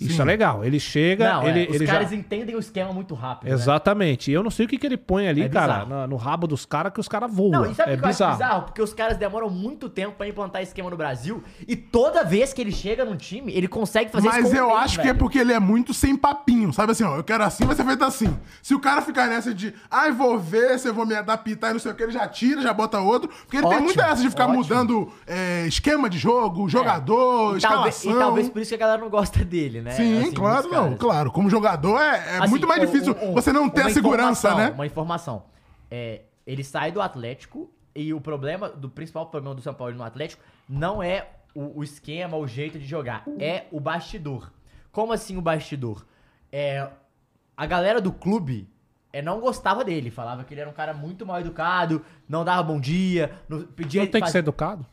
Isso 0.00 0.20
é 0.20 0.24
legal. 0.24 0.64
Ele 0.64 0.78
chega, 0.78 1.24
Uhum. 1.24 1.42
Não, 1.42 1.48
ele, 1.48 1.64
é, 1.64 1.68
os 1.70 1.76
ele 1.76 1.86
caras 1.86 2.10
já. 2.10 2.16
entendem 2.16 2.54
o 2.54 2.58
esquema 2.58 2.92
muito 2.92 3.14
rápido, 3.14 3.48
né? 3.48 3.54
Exatamente. 3.54 4.30
E 4.30 4.34
eu 4.34 4.42
não 4.42 4.50
sei 4.50 4.66
o 4.66 4.68
que, 4.68 4.76
que 4.78 4.86
ele 4.86 4.96
põe 4.96 5.26
ali, 5.28 5.42
É 5.42 5.48
cara, 5.48 5.84
na- 5.86 6.06
no, 6.06 6.16
rabo 6.16 6.46
dos 6.46 6.66
caras 6.66 6.92
que 6.92 7.00
os 7.00 7.08
caras 7.08 7.32
voam. 7.32 7.50
Não, 7.50 7.70
e 7.70 7.74
sabe 7.74 7.92
é 7.92 7.94
o 7.94 7.98
que 7.98 8.04
eu 8.04 8.08
acho 8.08 8.18
bizarro. 8.18 8.32
bizarro? 8.32 8.62
Porque 8.64 8.82
os 8.82 8.92
caras 8.92 9.16
demoram 9.16 9.48
muito 9.50 9.88
tempo 9.88 10.12
pra 10.16 10.28
implantar 10.28 10.62
esquema 10.62 10.90
no 10.90 10.96
Brasil 10.96 11.42
e 11.66 11.74
toda 11.76 12.22
vez 12.24 12.52
que 12.52 12.60
ele 12.60 12.72
chega 12.72 13.04
num 13.04 13.16
time, 13.16 13.52
ele 13.54 13.66
consegue 13.68 14.10
fazer 14.10 14.26
Mas 14.28 14.52
eu 14.52 14.66
bem, 14.68 14.76
acho 14.76 14.96
que 14.96 15.02
é 15.02 15.04
velho. 15.12 15.18
porque 15.18 15.38
ele 15.38 15.52
é 15.52 15.58
muito 15.60 15.94
sem 15.94 16.14
papinho, 16.16 16.72
sabe 16.72 16.92
assim, 16.92 17.04
ó, 17.04 17.16
eu 17.16 17.24
quero 17.24 17.42
assim, 17.44 17.64
vai 17.64 17.74
ser 17.76 17.84
feito 17.84 18.04
assim. 18.04 18.36
Se 18.62 18.74
o 18.74 18.80
cara 18.80 19.00
ficar 19.02 19.28
nessa 19.28 19.54
de, 19.54 19.72
ai, 19.90 20.12
vou 20.12 20.38
ver 20.38 20.78
se 20.78 20.88
eu 20.88 20.94
vou 20.94 21.06
me 21.06 21.14
adaptar 21.14 21.70
e 21.70 21.72
não 21.74 21.80
sei 21.80 21.92
o 21.92 21.94
que, 21.94 22.02
ele 22.02 22.12
já 22.12 22.26
tira, 22.28 22.60
já 22.60 22.72
bota 22.72 23.00
outro. 23.00 23.28
Porque 23.28 23.56
ele 23.56 23.64
Ótimo, 23.66 23.76
tem 23.78 23.84
muita 23.86 24.04
essa 24.06 24.22
de 24.22 24.30
ficar 24.30 24.44
ótimo. 24.44 24.58
mudando 24.58 25.12
é, 25.26 25.66
esquema 25.66 26.08
de 26.10 26.18
jogo, 26.18 26.68
jogador, 26.68 27.56
E 27.56 27.60
talvez, 27.60 27.96
escalação. 27.96 28.12
e 28.12 28.14
talvez 28.18 28.48
por 28.48 28.60
isso 28.62 28.68
que 28.68 28.74
a 28.74 28.78
galera 28.78 29.00
não 29.00 29.08
gosta 29.10 29.44
dele, 29.44 29.53
né? 29.80 29.90
Sim, 29.92 30.20
Assim, 30.22 30.32
claro, 30.32 30.68
não, 30.68 30.82
caras. 30.84 30.98
claro. 30.98 31.30
Como 31.32 31.48
jogador 31.50 31.98
é, 32.00 32.16
é 32.16 32.38
Assim, 32.38 32.50
muito 32.50 32.66
mais 32.66 32.80
difícil 32.80 33.14
um- 33.20 33.30
um- 33.30 33.34
você 33.34 33.52
não 33.52 33.68
ter 33.68 33.82
a 33.82 33.90
segurança, 33.90 34.54
né? 34.54 34.70
Uma 34.70 34.86
informação. 34.86 35.44
É, 35.90 36.22
ele 36.46 36.62
sai 36.64 36.90
do 36.92 37.00
Atlético 37.00 37.70
e 37.94 38.12
o 38.12 38.20
problema, 38.20 38.68
do 38.68 38.88
principal 38.88 39.26
problema 39.26 39.54
do 39.54 39.62
São 39.62 39.72
Paulo 39.74 39.94
no 39.94 40.02
Atlético 40.02 40.42
não 40.68 41.02
é 41.02 41.28
o, 41.54 41.78
o 41.80 41.84
esquema, 41.84 42.36
o 42.36 42.46
jeito 42.46 42.78
de 42.78 42.84
jogar, 42.86 43.24
é 43.38 43.64
o 43.70 43.78
bastidor. 43.78 44.50
Como 44.90 45.12
assim 45.12 45.36
o 45.36 45.40
bastidor? 45.42 46.04
É, 46.50 46.88
a 47.56 47.66
galera 47.66 48.00
do 48.00 48.12
clube 48.12 48.68
é, 49.12 49.22
não 49.22 49.38
gostava 49.40 49.84
dele, 49.84 50.10
falava 50.10 50.42
que 50.42 50.52
ele 50.54 50.60
era 50.60 50.68
um 50.70 50.72
cara 50.72 50.92
muito 50.92 51.24
mal 51.24 51.38
educado, 51.40 52.04
não 52.28 52.44
dava 52.44 52.62
bom 52.64 52.80
dia, 52.80 53.38
não, 53.48 53.62
pedia 53.62 54.00
Não 54.02 54.06
tem 54.08 54.14
que 54.14 54.20
faz- 54.20 54.32
ser 54.32 54.38
educado. 54.38 54.84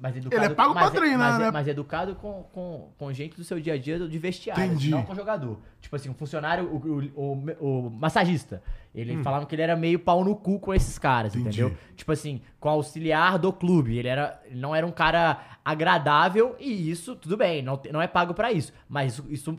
Mas 0.00 0.16
educado, 0.16 0.42
Ele 0.44 0.52
é 0.52 0.54
pago 0.54 0.72
pra 0.72 0.90
treinar, 0.90 1.32
mas, 1.32 1.38
né? 1.38 1.50
Mas 1.50 1.68
educado 1.68 2.14
com, 2.14 2.44
com, 2.52 2.88
com 2.98 3.12
gente 3.12 3.36
do 3.36 3.44
seu 3.44 3.60
dia 3.60 3.74
a 3.74 3.78
dia 3.78 3.98
de 4.08 4.18
vestiário, 4.18 4.64
Entendi. 4.64 4.90
não 4.90 5.02
com 5.02 5.14
jogador. 5.14 5.58
Tipo 5.80 5.94
assim, 5.96 6.08
um 6.08 6.14
funcionário, 6.14 6.64
o, 6.64 6.76
o, 6.76 7.22
o- 7.60 7.86
o 7.86 7.90
massagista. 7.90 8.62
Ele 8.94 9.22
falava 9.22 9.46
que 9.46 9.54
ele 9.54 9.62
era 9.62 9.76
meio 9.76 9.98
pau 9.98 10.24
no 10.24 10.34
cu 10.34 10.58
com 10.58 10.72
esses 10.74 10.98
caras, 10.98 11.34
Entendi. 11.36 11.60
entendeu? 11.60 11.78
Tipo 11.94 12.12
assim, 12.12 12.40
com 12.58 12.68
auxiliar 12.68 13.38
do 13.38 13.52
clube. 13.52 13.96
Ele, 13.98 14.08
era, 14.08 14.40
ele 14.46 14.58
não 14.58 14.74
era 14.74 14.86
um 14.86 14.90
cara 14.90 15.38
agradável 15.64 16.56
e 16.58 16.90
isso, 16.90 17.14
tudo 17.14 17.36
bem, 17.36 17.62
não, 17.62 17.78
não 17.92 18.00
é 18.02 18.06
pago 18.08 18.32
pra 18.34 18.50
isso. 18.50 18.72
Mas 18.88 19.12
isso, 19.12 19.26
isso 19.28 19.58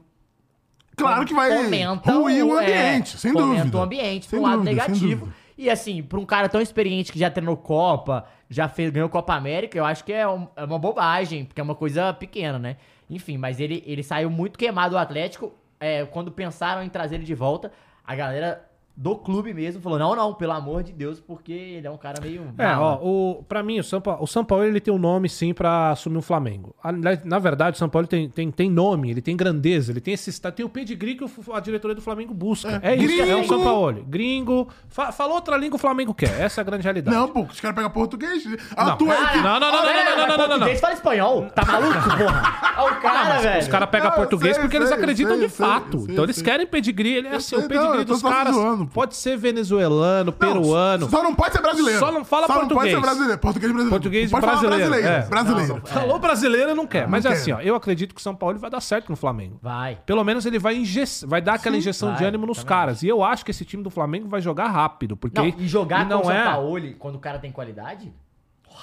Claro 0.96 1.26
que 1.26 1.34
vai 1.34 1.50
fomenta 1.64 2.12
ruir 2.12 2.44
o 2.46 2.60
é, 2.60 2.64
ambiente, 2.92 3.18
sem 3.18 3.32
fomenta 3.32 3.60
dúvida. 3.62 3.78
o 3.78 3.82
ambiente 3.82 4.28
Sem 4.28 4.40
pro 4.40 4.48
lado 4.50 4.64
sem 4.64 4.74
negativo. 4.76 5.34
E 5.58 5.70
assim, 5.70 6.02
pra 6.02 6.20
um 6.20 6.26
cara 6.26 6.48
tão 6.50 6.62
experiente 6.62 7.12
que 7.12 7.20
já 7.20 7.30
treinou 7.30 7.56
Copa, 7.58 8.26
já 8.50 8.68
fez, 8.68 8.90
ganhou 8.92 9.10
Copa 9.10 9.34
América, 9.36 9.78
eu 9.78 9.86
acho 9.86 10.04
que 10.04 10.12
é, 10.14 10.28
um- 10.28 10.48
é 10.56 10.64
uma 10.64 10.80
bobagem, 10.80 11.46
porque 11.46 11.60
é 11.62 11.64
uma 11.64 11.76
coisa 11.76 12.14
pequena, 12.14 12.58
né? 12.60 12.78
Enfim, 13.10 13.38
mas 13.38 13.60
ele, 13.60 13.84
ele 13.86 14.02
saiu 14.04 14.30
muito 14.30 14.58
queimado 14.58 14.92
do 14.96 14.98
Atlético. 14.98 15.54
é, 15.84 16.06
quando 16.06 16.32
pensaram 16.32 16.84
em 16.84 16.90
trazer 16.90 17.16
ele 17.16 17.24
de 17.24 17.34
volta, 17.34 17.72
a 18.06 18.14
galera 18.16 18.64
do 19.02 19.16
clube 19.16 19.52
mesmo 19.52 19.82
falou: 19.82 19.98
não, 19.98 20.16
não, 20.16 20.34
pelo 20.34 20.52
amor 20.54 20.84
de 20.84 20.92
Deus, 20.94 21.20
porque 21.20 21.52
ele 21.52 21.88
é 21.88 21.92
um 21.92 21.98
cara 21.98 22.22
meio. 22.22 22.54
É, 22.58 22.68
mala." 22.68 23.00
ó, 23.02 23.04
o, 23.04 23.44
pra 23.44 23.64
mim, 23.64 23.80
o 23.80 23.84
São, 23.84 24.00
Paulo, 24.00 24.24
o 24.24 24.28
São 24.28 24.46
Paulo 24.46 24.64
ele 24.64 24.80
tem 24.80 24.94
um 24.94 25.00
nome 25.00 25.28
sim 25.28 25.54
pra 25.54 25.90
assumir 25.92 26.18
o 26.18 26.22
Flamengo. 26.22 26.76
Na, 26.84 27.18
na 27.24 27.40
verdade, 27.40 27.76
o 27.76 27.80
São 27.80 27.90
Paulo 27.90 28.08
tem, 28.08 28.30
tem, 28.30 28.52
tem 28.52 28.70
nome, 28.70 29.10
ele 29.10 29.22
tem 29.22 29.36
grandeza, 29.36 29.92
ele 29.92 30.00
tem 30.02 30.14
esse 30.14 30.32
tem 30.52 30.66
o 30.66 30.70
pedigree 30.70 31.16
que 31.16 31.26
a 31.52 31.60
diretoria 31.60 31.96
do 31.96 32.02
Flamengo 32.02 32.34
busca. 32.34 32.80
É, 32.84 32.96
isso, 32.96 33.22
é 33.24 33.36
o. 33.36 33.44
São 33.46 33.64
Paulo. 33.64 34.04
Gringo. 34.08 34.68
Fa, 34.88 35.12
falou 35.12 35.36
outra 35.36 35.58
língua 35.58 35.76
o 35.76 35.80
Flamengo 35.80 36.14
quer. 36.14 36.40
Essa 36.40 36.62
é 36.62 36.64
a 36.64 36.66
grande 36.66 36.84
realidade. 36.84 37.16
Não, 37.16 37.28
pô, 37.28 37.42
os 37.42 37.60
caras 37.60 37.76
pegam 37.76 37.90
português. 37.90 38.44
A 38.76 38.86
Não. 38.86 38.98
tua 38.98 39.16
Cara, 39.16 39.24
equipe- 39.26 39.44
Não, 39.44 39.60
não, 39.60 39.72
não, 39.72 39.72
não, 39.72 39.94
não, 39.94 39.94
não, 39.94 40.04
não, 40.06 40.16
não, 40.16 40.28
não, 40.28 40.38
não. 40.38 40.48
português 40.48 40.80
fala 40.80 40.94
espanhol. 40.94 41.48
Tá 41.56 41.66
maluco, 41.66 42.18
porra? 42.18 42.74
Olha 42.78 42.94
o 42.98 43.02
cara, 43.02 43.40
velho. 43.40 43.62
Os 43.62 43.68
caras 43.68 43.90
pegam 43.90 44.10
Não, 44.10 44.16
português 44.16 44.56
sei, 44.56 44.62
porque 44.62 44.78
eles 44.78 44.90
sei, 44.90 44.98
acreditam 44.98 45.38
sei, 45.38 45.48
de 45.48 45.54
sei, 45.54 45.66
fato. 45.66 46.00
sei, 46.02 46.12
então 46.12 46.24
eles 46.24 46.36
sei. 46.36 46.46
querem 46.46 46.68
pedigree. 46.68 47.14
Ele 47.16 47.28
é 47.28 47.36
assim, 47.36 47.56
o 47.56 47.68
pedigree 47.68 47.98
não, 47.98 48.04
dos 48.06 48.22
caras 48.22 48.56
zoando. 48.56 48.91
Pode 48.94 49.16
ser 49.16 49.38
venezuelano, 49.38 50.32
peruano. 50.32 51.10
Só 51.10 51.24
não 51.24 51.34
pode 51.34 51.54
ser 51.54 51.62
brasileiro. 51.62 52.00
Só 52.00 52.12
não 52.12 52.24
fala 52.26 52.48
Só 52.48 52.54
não 52.54 52.60
pode 52.62 52.74
português. 52.74 52.96
ser 52.96 53.02
brasileiro. 53.02 53.40
Português 53.40 53.72
brasileiro. 53.72 53.90
Português 53.90 54.32
Não 54.32 54.40
pode 54.40 54.46
falar 54.54 54.68
brasileiro, 54.68 54.92
brasileiro. 54.92 55.26
é. 55.26 55.30
Brasileiro. 55.30 55.82
Falou 55.88 56.20
brasileiro, 56.20 56.76
não 56.76 56.86
quer. 56.88 57.08
Mas 57.08 57.26
é 57.26 57.30
quer. 57.30 57.36
assim, 57.36 57.52
ó, 57.52 57.60
eu 57.62 57.76
acredito 57.76 58.14
que 58.14 58.20
o 58.22 58.24
São 58.24 58.36
Paulo 58.36 58.58
vai 58.60 58.70
dar 58.70 58.82
certo 58.82 59.10
no 59.10 59.16
Flamengo. 59.16 59.60
Vai. 59.62 59.98
Pelo 60.06 60.24
menos 60.24 60.46
ele 60.46 60.60
vai, 60.60 60.76
inje- 60.76 61.26
vai 61.26 61.42
dar 61.42 61.54
aquela 61.56 61.76
injeção 61.78 62.12
de 62.14 62.20
vai, 62.20 62.28
ânimo 62.28 62.46
nos 62.46 62.64
caras. 62.64 63.02
E 63.04 63.08
eu 63.08 63.24
acho 63.24 63.44
que 63.46 63.52
esse 63.52 63.66
time 63.66 63.82
do 63.84 63.90
Flamengo 63.90 64.28
vai 64.28 64.42
jogar 64.42 64.68
rápido. 64.68 65.18
Porque 65.18 65.40
Não, 65.40 65.48
e 65.48 65.68
jogar 65.68 66.06
não 66.06 66.22
com 66.22 66.28
o 66.28 66.32
é 66.32 66.44
Sampaoli 66.44 66.94
quando 67.00 67.16
o 67.16 67.20
cara 67.20 67.40
tem 67.40 67.52
qualidade? 67.52 68.14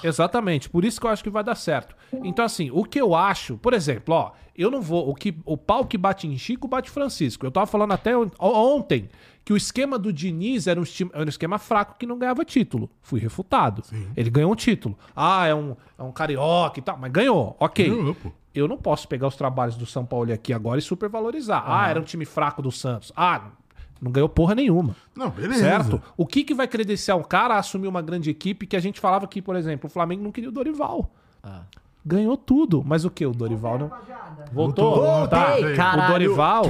Exatamente, 0.02 0.68
por 0.70 0.84
isso 0.84 1.00
que 1.00 1.06
eu 1.06 1.10
acho 1.10 1.24
que 1.24 1.30
vai 1.30 1.42
dar 1.42 1.54
certo. 1.54 1.96
Então, 2.22 2.44
assim, 2.44 2.70
o 2.72 2.84
que 2.84 3.00
eu 3.00 3.14
acho, 3.14 3.56
por 3.58 3.72
exemplo, 3.72 4.14
ó, 4.14 4.30
eu 4.56 4.70
não 4.70 4.80
vou. 4.80 5.08
O, 5.08 5.14
que, 5.14 5.36
o 5.44 5.56
pau 5.56 5.84
que 5.86 5.96
bate 5.98 6.26
em 6.26 6.36
Chico 6.36 6.68
bate 6.68 6.90
em 6.90 6.92
Francisco. 6.92 7.44
Eu 7.46 7.50
tava 7.50 7.66
falando 7.66 7.92
até 7.92 8.16
on- 8.16 8.30
ontem 8.38 9.08
que 9.48 9.52
o 9.54 9.56
esquema 9.56 9.98
do 9.98 10.12
Diniz 10.12 10.66
era 10.66 10.78
um, 10.78 10.84
era 11.10 11.24
um 11.24 11.28
esquema 11.30 11.56
fraco 11.58 11.96
que 11.98 12.04
não 12.04 12.18
ganhava 12.18 12.44
título. 12.44 12.90
Fui 13.00 13.18
refutado. 13.18 13.82
Ele 14.14 14.28
ganhou 14.28 14.52
um 14.52 14.54
título. 14.54 14.94
Ah, 15.16 15.46
é 15.46 15.54
um, 15.54 15.74
é 15.98 16.02
um 16.02 16.12
carioca 16.12 16.78
e 16.78 16.82
tal, 16.82 16.98
mas 16.98 17.10
ganhou, 17.10 17.56
ok. 17.58 17.88
Ganhou, 17.88 18.14
pô. 18.14 18.30
Eu 18.54 18.68
não 18.68 18.76
posso 18.76 19.08
pegar 19.08 19.26
os 19.26 19.36
trabalhos 19.36 19.74
do 19.78 19.86
São 19.86 20.04
Paulo 20.04 20.30
aqui 20.30 20.52
agora 20.52 20.78
e 20.78 20.82
supervalorizar. 20.82 21.64
Ah, 21.66 21.88
era 21.88 21.98
um 21.98 22.02
time 22.02 22.26
fraco 22.26 22.60
do 22.60 22.70
Santos. 22.70 23.10
Ah, 23.16 23.40
não 24.02 24.12
ganhou 24.12 24.28
porra 24.28 24.54
nenhuma. 24.54 24.94
Não, 25.16 25.30
beleza. 25.30 25.60
Certo? 25.60 26.02
O 26.14 26.26
que, 26.26 26.44
que 26.44 26.52
vai 26.52 26.68
credenciar 26.68 27.16
um 27.16 27.22
cara 27.24 27.54
a 27.54 27.58
assumir 27.58 27.88
uma 27.88 28.02
grande 28.02 28.28
equipe 28.28 28.66
que 28.66 28.76
a 28.76 28.80
gente 28.80 29.00
falava 29.00 29.26
que, 29.26 29.40
por 29.40 29.56
exemplo, 29.56 29.86
o 29.88 29.90
Flamengo 29.90 30.22
não 30.22 30.30
queria 30.30 30.50
o 30.50 30.52
Dorival. 30.52 31.10
Ah. 31.42 31.62
Ganhou 32.04 32.36
tudo. 32.36 32.82
Mas 32.84 33.06
o 33.06 33.10
que? 33.10 33.24
O 33.24 33.32
Dorival 33.32 33.78
não. 33.78 33.90
Voltou? 34.52 34.94
Voltou, 34.96 35.28
Tá. 35.28 35.52
voltei, 35.52 35.72
O. 35.72 36.06
Dorival. 36.08 36.64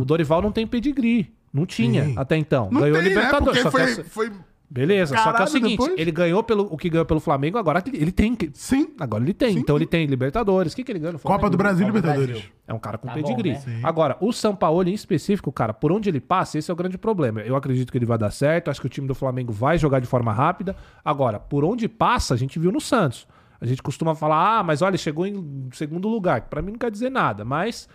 O 0.00 0.04
Dorival 0.04 0.42
não 0.42 0.50
tem 0.50 0.66
pedigree. 0.66 1.32
Não 1.56 1.66
tinha 1.66 2.04
Sim. 2.04 2.14
até 2.16 2.36
então. 2.36 2.68
Não 2.70 2.80
ganhou 2.82 2.98
tem, 2.98 3.08
Libertadores. 3.08 3.64
né? 3.64 3.70
só 3.70 3.70
que 3.70 3.76
Porque 3.84 4.00
é- 4.00 4.04
foi, 4.04 4.28
foi... 4.28 4.36
Beleza, 4.68 5.14
só 5.14 5.22
que 5.22 5.28
é 5.28 5.30
o 5.30 5.32
Caralho, 5.32 5.50
seguinte: 5.52 5.70
depois? 5.78 5.94
ele 5.96 6.10
ganhou 6.10 6.42
pelo, 6.42 6.64
o 6.68 6.76
que 6.76 6.90
ganhou 6.90 7.06
pelo 7.06 7.20
Flamengo, 7.20 7.56
agora 7.56 7.80
ele 7.92 8.10
tem. 8.10 8.34
que- 8.34 8.50
Sim. 8.52 8.88
Agora 8.98 9.22
ele 9.22 9.32
tem. 9.32 9.56
então 9.56 9.76
ele 9.76 9.86
tem 9.86 10.04
Libertadores. 10.06 10.72
O 10.72 10.76
que, 10.76 10.82
que 10.82 10.90
ele 10.90 10.98
ganhou 10.98 11.12
no 11.12 11.18
Copa 11.20 11.48
do? 11.48 11.56
Brasil 11.56 11.86
e 11.86 11.90
Copa 11.90 12.00
do 12.00 12.04
Libertadores. 12.04 12.40
Brasil. 12.42 12.52
É 12.66 12.74
um 12.74 12.78
cara 12.80 12.98
com 12.98 13.06
Tá 13.06 13.14
pedigree. 13.14 13.52
bom, 13.54 13.62
né? 13.64 13.80
Agora, 13.84 14.16
o 14.20 14.32
Sampaoli 14.32 14.90
em 14.90 14.94
específico, 14.94 15.52
cara, 15.52 15.72
por 15.72 15.92
onde 15.92 16.08
ele 16.08 16.20
passa, 16.20 16.58
esse 16.58 16.68
é 16.68 16.74
o 16.74 16.76
grande 16.76 16.98
problema. 16.98 17.42
Eu 17.42 17.54
acredito 17.54 17.92
que 17.92 17.96
ele 17.96 18.04
vai 18.04 18.18
dar 18.18 18.32
certo, 18.32 18.68
acho 18.68 18.80
que 18.80 18.86
o 18.88 18.90
time 18.90 19.06
do 19.06 19.14
Flamengo 19.14 19.52
vai 19.52 19.78
jogar 19.78 20.00
de 20.00 20.06
forma 20.08 20.32
rápida. 20.32 20.74
Agora, 21.04 21.38
por 21.38 21.64
onde 21.64 21.88
passa, 21.88 22.34
a 22.34 22.36
gente 22.36 22.58
viu 22.58 22.72
no 22.72 22.80
Santos. 22.80 23.24
A 23.60 23.66
gente 23.66 23.80
costuma 23.80 24.16
falar, 24.16 24.58
ah, 24.58 24.62
mas 24.64 24.82
olha, 24.82 24.98
chegou 24.98 25.28
em 25.28 25.68
segundo 25.72 26.08
lugar. 26.08 26.40
que 26.40 26.48
Pra 26.50 26.60
mim 26.60 26.72
não 26.72 26.78
quer 26.78 26.90
dizer 26.90 27.08
nada, 27.08 27.44
mas 27.44 27.88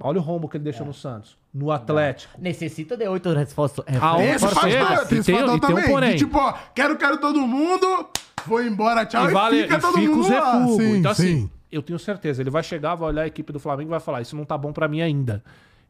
olha 0.00 0.18
o 0.18 0.22
rombo 0.22 0.48
que 0.48 0.56
ele 0.56 0.64
deixou 0.64 0.86
no 0.86 0.94
Santos. 0.94 1.36
No 1.56 1.70
Atlético. 1.70 2.34
Necessita 2.38 2.98
de 2.98 3.08
oito 3.08 3.32
respostas. 3.32 3.82
Tem 3.86 4.30
esse 4.30 4.46
parceiro, 4.46 4.86
fator, 4.86 5.06
tem 5.06 5.16
e 5.16 5.20
esse 5.20 5.32
um 5.32 5.58
também. 5.58 5.86
porém. 5.86 6.10
de 6.10 6.18
tipo, 6.18 6.36
ó, 6.36 6.52
quero, 6.74 6.96
quero 6.98 7.16
todo 7.16 7.40
mundo, 7.40 8.10
vou 8.46 8.62
embora, 8.62 9.06
tchau, 9.06 9.24
e 9.24 9.30
e, 9.30 9.32
vale, 9.32 9.62
fica 9.62 9.76
e 9.76 9.80
todo 9.80 9.94
fica 9.94 10.06
mundo 10.10 10.20
os 10.20 10.28
lá. 10.28 10.58
refugos. 10.58 10.76
Sim, 10.76 10.96
então, 10.98 11.10
assim, 11.12 11.24
sim. 11.24 11.50
eu 11.72 11.80
tenho 11.82 11.98
certeza, 11.98 12.42
ele 12.42 12.50
vai 12.50 12.62
chegar, 12.62 12.94
vai 12.94 13.08
olhar 13.08 13.22
a 13.22 13.26
equipe 13.26 13.54
do 13.54 13.58
Flamengo 13.58 13.88
e 13.88 13.90
vai 13.90 14.00
falar: 14.00 14.20
Isso 14.20 14.36
não 14.36 14.44
tá 14.44 14.58
bom 14.58 14.70
pra 14.70 14.86
mim 14.86 15.00
ainda. 15.00 15.42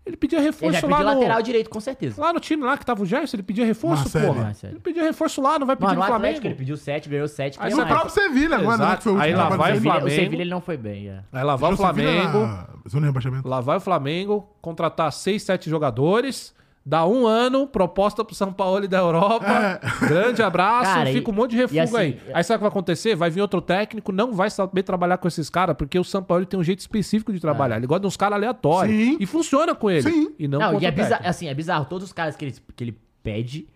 Ele 0.07 0.17
pedia 0.17 0.39
Ele 0.39 0.47
reforço 0.47 0.81
já 0.81 0.87
lá 0.87 0.99
pediu 0.99 1.13
no. 1.13 1.19
lateral 1.21 1.43
direito, 1.43 1.69
com 1.69 1.81
certeza. 1.81 2.21
Lá 2.23 2.33
no 2.33 2.39
time 2.39 2.63
lá 2.63 2.79
que 2.79 2.87
tava 2.87 3.03
o 3.03 3.05
Gerson, 3.07 3.37
ele 3.37 3.43
pedia 3.43 3.67
reforço, 3.67 4.05
Marcelo. 4.05 4.27
porra. 4.29 4.43
Marcelo. 4.45 4.73
Ele 4.75 4.81
pedia 4.81 5.03
reforço 5.03 5.43
lá, 5.43 5.59
não 5.59 5.67
vai 5.67 5.75
pedir 5.75 5.89
Mano, 5.89 6.01
no 6.01 6.07
no 6.07 6.15
Atlético 6.15 6.41
Flamengo. 6.43 6.47
ele 6.47 6.55
pediu 6.55 6.77
sete, 6.77 7.09
ganhou 7.09 7.27
sete. 7.27 7.59
Aí 7.61 7.71
queria 7.71 7.85
o 7.85 7.89
próprio 7.89 8.11
Sevilha 8.13 8.57
agora, 8.57 8.87
né? 8.87 8.97
Que 8.97 9.03
foi 9.03 9.13
o 9.15 9.19
Aí 9.21 9.35
lá 9.35 9.49
vai 9.49 9.73
O 9.73 9.75
Sevilha, 9.75 9.93
o 9.95 9.99
Sevilha. 9.99 10.15
Flamengo. 10.21 10.43
Ele 10.43 10.51
não 10.51 10.61
foi 10.61 10.77
bem, 10.77 11.09
é. 11.09 11.21
Aí 11.33 11.43
lá 11.45 11.57
vai 11.57 11.73
o 11.73 11.77
Flamengo. 11.77 12.39
na 12.39 12.67
zona 12.89 13.01
de 13.01 13.07
rebaixamento. 13.07 13.49
Lá 13.49 13.61
vai 13.61 13.77
o 13.79 13.81
Flamengo 13.81 14.49
contratar 14.63 15.13
seis, 15.13 15.43
sete 15.43 15.69
jogadores. 15.69 16.55
Dá 16.89 17.05
um 17.05 17.26
ano, 17.26 17.66
proposta 17.66 18.24
pro 18.24 18.32
São 18.32 18.53
Paulo 18.53 18.84
e 18.84 18.87
da 18.87 18.99
Europa. 18.99 19.80
Grande 20.07 20.41
abraço, 20.41 20.95
Cara, 20.95 21.11
fica 21.11 21.28
um 21.28 21.34
monte 21.34 21.51
de 21.51 21.57
refugo 21.57 21.80
assim, 21.80 21.97
aí. 21.97 22.20
Aí 22.32 22.45
sabe 22.45 22.55
o 22.55 22.59
que 22.59 22.62
vai 22.62 22.68
acontecer? 22.68 23.16
Vai 23.16 23.28
vir 23.28 23.41
outro 23.41 23.61
técnico, 23.61 24.12
não 24.12 24.32
vai 24.32 24.49
saber 24.49 24.84
trabalhar 24.84 25.18
com 25.18 25.26
esses 25.26 25.51
caras, 25.51 25.74
porque 25.76 25.99
o 25.99 26.05
São 26.05 26.22
Paulo 26.22 26.47
tem 26.47 26.61
um 26.61 26.62
jeito 26.62 26.78
específico 26.78 27.32
de 27.32 27.41
trabalhar. 27.41 27.78
Ele 27.78 27.89
gosta 27.89 28.03
de 28.03 28.07
uns 28.07 28.16
caras 28.16 28.37
aleatórios. 28.37 28.97
Sim. 28.97 29.16
E 29.18 29.26
funciona 29.26 29.74
com 29.74 29.91
ele. 29.91 30.03
Sim. 30.03 30.32
E 30.39 30.47
não, 30.47 30.61
Não, 30.61 30.74
com 30.74 30.80
e 30.80 30.87
é 30.87 30.93
bizarro, 30.93 31.26
assim, 31.26 31.49
é 31.49 31.55
bizarro. 31.55 31.87
Todos 31.87 32.07
os 32.07 32.12
caras 32.12 32.37
que 32.37 32.45
ele, 32.45 32.55
que 32.76 32.84
ele 32.84 33.01
pede, 33.20 33.66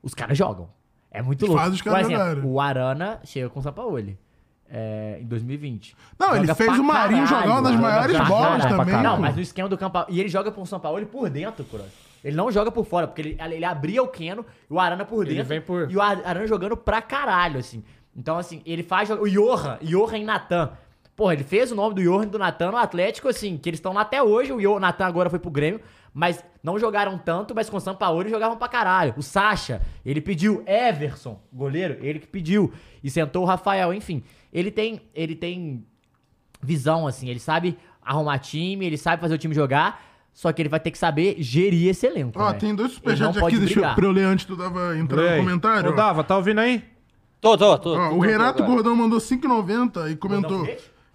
os 0.00 0.14
caras 0.14 0.38
jogam. 0.38 0.68
É 1.10 1.20
muito 1.20 1.44
Faz 1.46 1.58
louco. 1.58 1.72
os 1.72 1.82
caras 1.82 2.08
exemplo, 2.08 2.52
o 2.52 2.60
Arana 2.60 3.18
chega 3.24 3.48
com 3.48 3.58
o 3.58 3.62
Sampaoli. 3.64 4.16
É, 4.70 5.18
em 5.20 5.26
2020. 5.26 5.96
Não, 6.18 6.36
ele 6.36 6.46
Joga 6.46 6.54
fez 6.54 6.70
pra 6.70 6.80
o 6.80 6.84
Marinho 6.84 7.24
caralho, 7.24 7.42
jogar 7.42 7.52
uma 7.52 7.62
das 7.62 7.72
joga 7.72 7.82
maiores 7.82 8.28
bolas 8.28 8.64
também. 8.64 9.02
Não, 9.02 9.20
mas 9.20 9.34
no 9.34 9.42
esquema 9.42 9.68
do 9.68 9.76
Campa... 9.76 10.06
E 10.08 10.20
ele 10.20 10.28
joga 10.28 10.50
pro 10.52 10.64
São 10.64 10.80
Paulo 10.80 11.04
por 11.06 11.28
dentro, 11.28 11.64
Cross. 11.64 12.03
Ele 12.24 12.34
não 12.36 12.50
joga 12.50 12.72
por 12.72 12.84
fora, 12.86 13.06
porque 13.06 13.20
ele, 13.20 13.36
ele 13.38 13.64
abria 13.64 14.02
o 14.02 14.08
Keno 14.08 14.44
e 14.68 14.72
o 14.72 14.80
Arana 14.80 15.04
por 15.04 15.26
Ele 15.26 15.34
dentro. 15.34 15.48
vem 15.48 15.60
por- 15.60 15.90
E 15.90 15.96
o 15.96 16.00
Ar- 16.00 16.22
Arana 16.24 16.46
jogando 16.46 16.76
pra 16.76 17.02
caralho, 17.02 17.60
assim. 17.60 17.84
Então, 18.16 18.38
assim, 18.38 18.62
ele 18.64 18.82
faz. 18.82 19.10
O 19.10 19.28
Johan, 19.28 19.78
Johan 19.82 20.18
e 20.18 20.24
Natan. 20.24 20.72
Porra, 21.14 21.34
ele 21.34 21.44
fez 21.44 21.70
o 21.70 21.74
nome 21.76 21.94
do 21.94 22.02
Johan 22.02 22.24
e 22.24 22.26
do 22.26 22.38
Natan 22.38 22.70
no 22.72 22.76
Atlético, 22.76 23.28
assim, 23.28 23.56
que 23.58 23.68
eles 23.68 23.78
estão 23.78 23.92
lá 23.92 24.00
até 24.00 24.22
hoje. 24.22 24.52
O 24.52 24.80
Natan 24.80 25.04
agora 25.06 25.28
foi 25.30 25.38
pro 25.38 25.50
Grêmio, 25.50 25.80
mas 26.12 26.42
não 26.62 26.78
jogaram 26.78 27.16
tanto, 27.18 27.54
mas 27.54 27.68
com 27.70 27.76
o 27.76 27.80
Sampaoli 27.80 28.30
jogavam 28.30 28.56
pra 28.56 28.66
caralho. 28.68 29.14
O 29.16 29.22
Sacha, 29.22 29.80
ele 30.04 30.20
pediu. 30.20 30.62
Everson, 30.66 31.38
goleiro, 31.52 31.98
ele 32.04 32.18
que 32.18 32.26
pediu. 32.26 32.72
E 33.02 33.10
sentou 33.10 33.42
o 33.42 33.46
Rafael, 33.46 33.92
enfim. 33.92 34.22
Ele 34.52 34.70
tem. 34.70 35.02
Ele 35.14 35.36
tem 35.36 35.84
visão, 36.62 37.06
assim. 37.06 37.28
Ele 37.28 37.38
sabe 37.40 37.76
arrumar 38.02 38.38
time, 38.38 38.84
ele 38.86 38.96
sabe 38.98 39.20
fazer 39.20 39.34
o 39.34 39.38
time 39.38 39.54
jogar. 39.54 40.02
Só 40.34 40.52
que 40.52 40.60
ele 40.60 40.68
vai 40.68 40.80
ter 40.80 40.90
que 40.90 40.98
saber 40.98 41.36
gerir 41.38 41.88
esse 41.88 42.04
elenco. 42.06 42.38
Ó, 42.38 42.50
né? 42.50 42.58
tem 42.58 42.74
dois 42.74 42.92
superchats 42.92 43.40
aqui, 43.40 43.56
deixa 43.56 43.80
eu, 43.80 43.94
pra 43.94 44.04
eu 44.04 44.10
ler 44.10 44.24
antes 44.24 44.44
do 44.44 44.56
Dava 44.56 44.98
entrar 44.98 45.22
no 45.36 45.44
comentário. 45.44 45.90
Ô. 45.92 45.94
Dava, 45.94 46.24
tá 46.24 46.36
ouvindo 46.36 46.58
aí? 46.60 46.82
Tô, 47.40 47.56
tô, 47.56 47.78
tô. 47.78 47.94
Ó, 47.94 48.08
tô- 48.10 48.14
o 48.16 48.18
tô- 48.18 48.20
Renato 48.20 48.62
agora. 48.62 48.74
Gordão 48.74 48.96
mandou 48.96 49.20
5,90 49.20 50.10
e 50.10 50.16
comentou. 50.16 50.66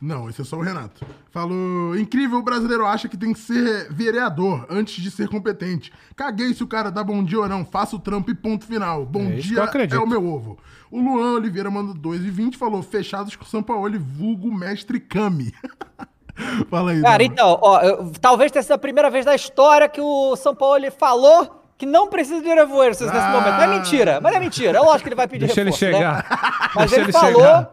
Não, 0.01 0.29
esse 0.29 0.41
é 0.41 0.45
só 0.45 0.55
o 0.55 0.61
Renato. 0.61 1.05
Falou: 1.31 1.97
incrível, 1.99 2.39
o 2.39 2.41
brasileiro 2.41 2.85
acha 2.85 3.09
que 3.09 3.17
tem 3.17 3.33
que 3.33 3.39
ser 3.39 3.91
vereador 3.91 4.65
antes 4.69 5.03
de 5.03 5.11
ser 5.11 5.27
competente. 5.27 5.91
Caguei 6.15 6.53
se 6.53 6.63
o 6.63 6.67
cara 6.67 6.89
dá 6.89 7.03
bom 7.03 7.21
dia 7.21 7.39
ou 7.41 7.49
não. 7.49 7.65
Faça 7.65 7.97
o 7.97 7.99
trampo 7.99 8.31
e 8.31 8.35
ponto 8.35 8.63
final. 8.65 9.05
Bom 9.05 9.23
É 9.23 9.31
dia 9.35 9.59
é 9.91 9.99
o 9.99 10.07
meu 10.07 10.25
ovo. 10.25 10.57
O 10.89 11.01
Luan 11.01 11.33
Oliveira 11.33 11.69
mandou 11.69 11.93
2,20 11.93 12.53
e 12.53 12.57
falou: 12.57 12.81
fechados 12.81 13.35
com 13.35 13.43
o 13.43 13.47
São 13.47 13.61
Paulo, 13.61 13.99
vulgo 13.99 14.49
mestre 14.55 14.97
Kami. 15.01 15.53
Fala 16.69 16.91
aí, 16.91 17.01
Cara, 17.01 17.23
então, 17.23 17.57
ó, 17.61 17.81
eu- 17.81 18.11
talvez 18.21 18.51
tenha 18.51 18.63
sido 18.63 18.73
a 18.73 18.77
primeira 18.77 19.09
vez 19.09 19.25
da 19.25 19.35
história 19.35 19.87
que 19.89 20.01
o 20.01 20.35
São 20.35 20.55
Paulo 20.55 20.79
falou 20.97 21.55
que 21.77 21.85
não 21.85 22.07
precisa 22.09 22.41
de 22.41 22.47
reforços 22.49 23.07
nesse 23.07 23.25
Ah. 23.25 23.31
momento. 23.31 23.55
Não 23.55 23.63
é 23.63 23.67
mentira, 23.67 24.19
mas 24.21 24.35
é 24.35 24.39
mentira. 24.39 24.77
É 24.77 24.81
lógico 24.81 25.03
que 25.03 25.09
ele 25.09 25.15
vai 25.15 25.27
pedir 25.27 25.45
Deixa 25.45 25.61
ele 25.61 25.69
reforço, 25.71 25.85
né? 25.85 25.93
chegar. 25.93 26.71
Mas 26.75 26.89
Deixa 26.91 26.95
ele, 26.95 27.03
ele 27.05 27.11
falou, 27.13 27.41
chegar. 27.45 27.71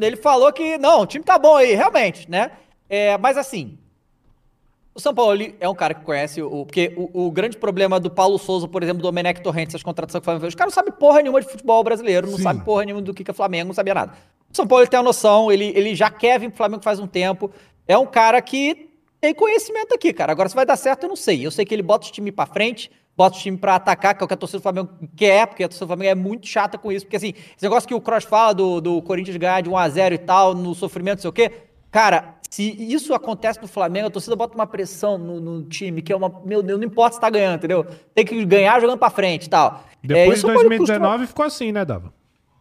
ele 0.00 0.16
falou 0.16 0.52
que, 0.52 0.78
não, 0.78 1.00
o 1.02 1.06
time 1.06 1.24
tá 1.24 1.38
bom 1.38 1.56
aí, 1.56 1.74
realmente, 1.74 2.30
né? 2.30 2.50
É, 2.88 3.16
mas 3.18 3.36
assim, 3.38 3.78
o 4.94 5.00
São 5.00 5.14
Paulo 5.14 5.32
ele 5.34 5.54
é 5.60 5.68
um 5.68 5.74
cara 5.74 5.94
que 5.94 6.02
conhece 6.04 6.42
o. 6.42 6.66
Porque 6.66 6.92
o, 6.96 7.26
o 7.26 7.30
grande 7.30 7.56
problema 7.56 7.98
do 7.98 8.10
Paulo 8.10 8.38
Souza, 8.38 8.68
por 8.68 8.82
exemplo, 8.82 9.00
do 9.00 9.08
Domenech 9.08 9.40
Torrentes, 9.42 9.74
as 9.74 9.82
contratações 9.82 10.20
que 10.20 10.24
o 10.24 10.26
Flamengo 10.26 10.40
fez, 10.42 10.50
os 10.52 10.54
caras 10.54 10.74
não 10.74 10.82
sabem 10.82 10.92
porra 10.98 11.20
nenhuma 11.22 11.40
de 11.40 11.48
futebol 11.48 11.82
brasileiro, 11.82 12.26
não 12.30 12.36
Sim. 12.36 12.42
sabem 12.42 12.62
porra 12.62 12.84
nenhuma 12.84 13.00
do 13.02 13.14
que 13.14 13.24
que 13.24 13.30
é 13.30 13.34
Flamengo, 13.34 13.68
não 13.68 13.74
sabia 13.74 13.94
nada. 13.94 14.12
O 14.52 14.56
São 14.56 14.66
Paulo 14.66 14.82
ele 14.82 14.90
tem 14.90 15.00
a 15.00 15.02
noção, 15.02 15.50
ele, 15.50 15.72
ele 15.74 15.94
já 15.94 16.10
quer 16.10 16.38
vir 16.38 16.48
pro 16.48 16.58
Flamengo 16.58 16.82
faz 16.82 16.98
um 17.00 17.06
tempo. 17.06 17.50
É 17.86 17.96
um 17.98 18.06
cara 18.06 18.40
que 18.40 18.90
tem 19.20 19.34
conhecimento 19.34 19.94
aqui, 19.94 20.12
cara. 20.12 20.32
Agora, 20.32 20.48
se 20.48 20.54
vai 20.54 20.66
dar 20.66 20.76
certo, 20.76 21.04
eu 21.04 21.08
não 21.08 21.16
sei. 21.16 21.44
Eu 21.46 21.50
sei 21.50 21.64
que 21.64 21.74
ele 21.74 21.82
bota 21.82 22.08
o 22.08 22.10
time 22.10 22.32
pra 22.32 22.46
frente, 22.46 22.90
bota 23.16 23.36
o 23.36 23.40
time 23.40 23.56
pra 23.56 23.76
atacar, 23.76 24.14
que 24.16 24.22
é 24.22 24.24
o 24.24 24.28
que 24.28 24.34
a 24.34 24.36
torcida 24.36 24.58
do 24.58 24.62
Flamengo 24.62 24.90
quer, 25.16 25.46
porque 25.46 25.62
a 25.62 25.68
torcida 25.68 25.86
do 25.86 25.88
Flamengo 25.88 26.10
é 26.10 26.14
muito 26.14 26.46
chata 26.46 26.76
com 26.78 26.90
isso. 26.90 27.06
Porque, 27.06 27.16
assim, 27.16 27.34
esse 27.36 27.62
negócio 27.62 27.88
que 27.88 27.94
o 27.94 28.00
Cross 28.00 28.24
fala 28.24 28.52
do, 28.52 28.80
do 28.80 29.02
Corinthians 29.02 29.36
ganhar 29.36 29.60
de 29.60 29.70
1x0 29.70 30.12
e 30.12 30.18
tal, 30.18 30.54
no 30.54 30.74
sofrimento, 30.74 31.18
não 31.18 31.22
sei 31.22 31.30
o 31.30 31.32
quê. 31.32 31.52
Cara, 31.90 32.36
se 32.52 32.62
isso 32.92 33.14
acontece 33.14 33.60
no 33.60 33.68
Flamengo, 33.68 34.08
a 34.08 34.10
torcida 34.10 34.34
bota 34.34 34.54
uma 34.54 34.66
pressão 34.66 35.16
no, 35.16 35.40
no 35.40 35.62
time, 35.64 36.02
que 36.02 36.12
é 36.12 36.16
uma. 36.16 36.42
Meu 36.44 36.62
Deus, 36.62 36.78
não 36.80 36.86
importa 36.86 37.14
se 37.14 37.20
tá 37.20 37.30
ganhando, 37.30 37.56
entendeu? 37.56 37.86
Tem 38.14 38.24
que 38.24 38.44
ganhar 38.44 38.80
jogando 38.80 38.98
pra 38.98 39.08
frente 39.08 39.46
e 39.46 39.48
tal. 39.48 39.84
É, 40.02 40.06
Depois 40.06 40.38
isso 40.38 40.46
de 40.46 40.52
pode 40.52 40.68
2019 40.68 41.26
ficou 41.26 41.44
assim, 41.44 41.70
né, 41.72 41.84
Dava? 41.84 42.12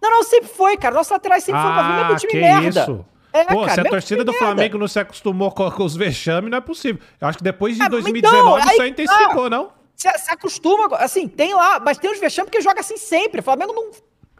Não, 0.01 0.09
não, 0.09 0.23
sempre 0.23 0.49
foi, 0.49 0.77
cara. 0.77 0.95
Nossos 0.95 1.11
laterais 1.11 1.43
sempre 1.43 1.61
foram 1.61 1.73
pra 1.73 2.03
mesmo 2.03 2.15
time 2.19 2.31
que 2.31 2.39
merda. 2.39 2.81
isso. 2.81 3.05
É, 3.33 3.45
Pô, 3.45 3.61
cara, 3.61 3.73
se 3.73 3.79
a 3.81 3.85
torcida 3.85 4.23
do. 4.23 4.33
Flamengo 4.33 4.77
não 4.77 4.87
se 4.87 4.99
acostumou 4.99 5.51
com, 5.51 5.69
com 5.71 5.83
os 5.83 5.95
vexames, 5.95 6.49
não 6.51 6.57
é 6.57 6.61
possível. 6.61 7.01
Eu 7.19 7.27
acho 7.27 7.37
que 7.37 7.43
depois 7.43 7.75
de 7.75 7.83
Ah, 7.83 7.87
2019 7.87 8.59
então, 8.61 8.71
isso 8.71 8.81
aí 8.81 8.89
intensificou, 8.89 9.43
tá. 9.43 9.49
não? 9.49 9.71
Se, 9.95 10.09
se 10.17 10.31
acostuma, 10.31 10.87
assim, 10.97 11.27
tem 11.27 11.53
lá, 11.53 11.79
mas 11.79 11.97
tem 11.97 12.11
os 12.11 12.19
vexames 12.19 12.49
que 12.51 12.59
joga 12.61 12.79
assim 12.79 12.97
sempre. 12.97 13.39
O 13.39 13.43
Flamengo 13.43 13.71
não 13.73 13.91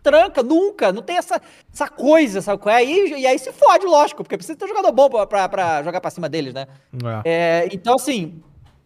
tranca 0.01 0.41
nunca, 0.41 0.91
não 0.91 1.01
tem 1.03 1.17
essa, 1.17 1.39
essa 1.71 1.87
coisa, 1.87 2.41
sabe? 2.41 2.61
qual 2.61 2.73
é? 2.73 2.79
Aí, 2.79 3.13
e 3.19 3.27
aí 3.27 3.37
se 3.37 3.51
fode, 3.51 3.85
lógico, 3.85 4.23
porque 4.23 4.35
precisa 4.35 4.57
ter 4.57 4.65
um 4.65 4.69
jogador 4.69 4.91
bom 4.91 5.09
pra, 5.09 5.27
pra, 5.27 5.47
pra 5.49 5.83
jogar 5.83 6.01
pra 6.01 6.09
cima 6.09 6.27
deles, 6.27 6.53
né? 6.53 6.65
É. 7.23 7.63
É, 7.65 7.69
então, 7.71 7.93
assim, 7.95 8.41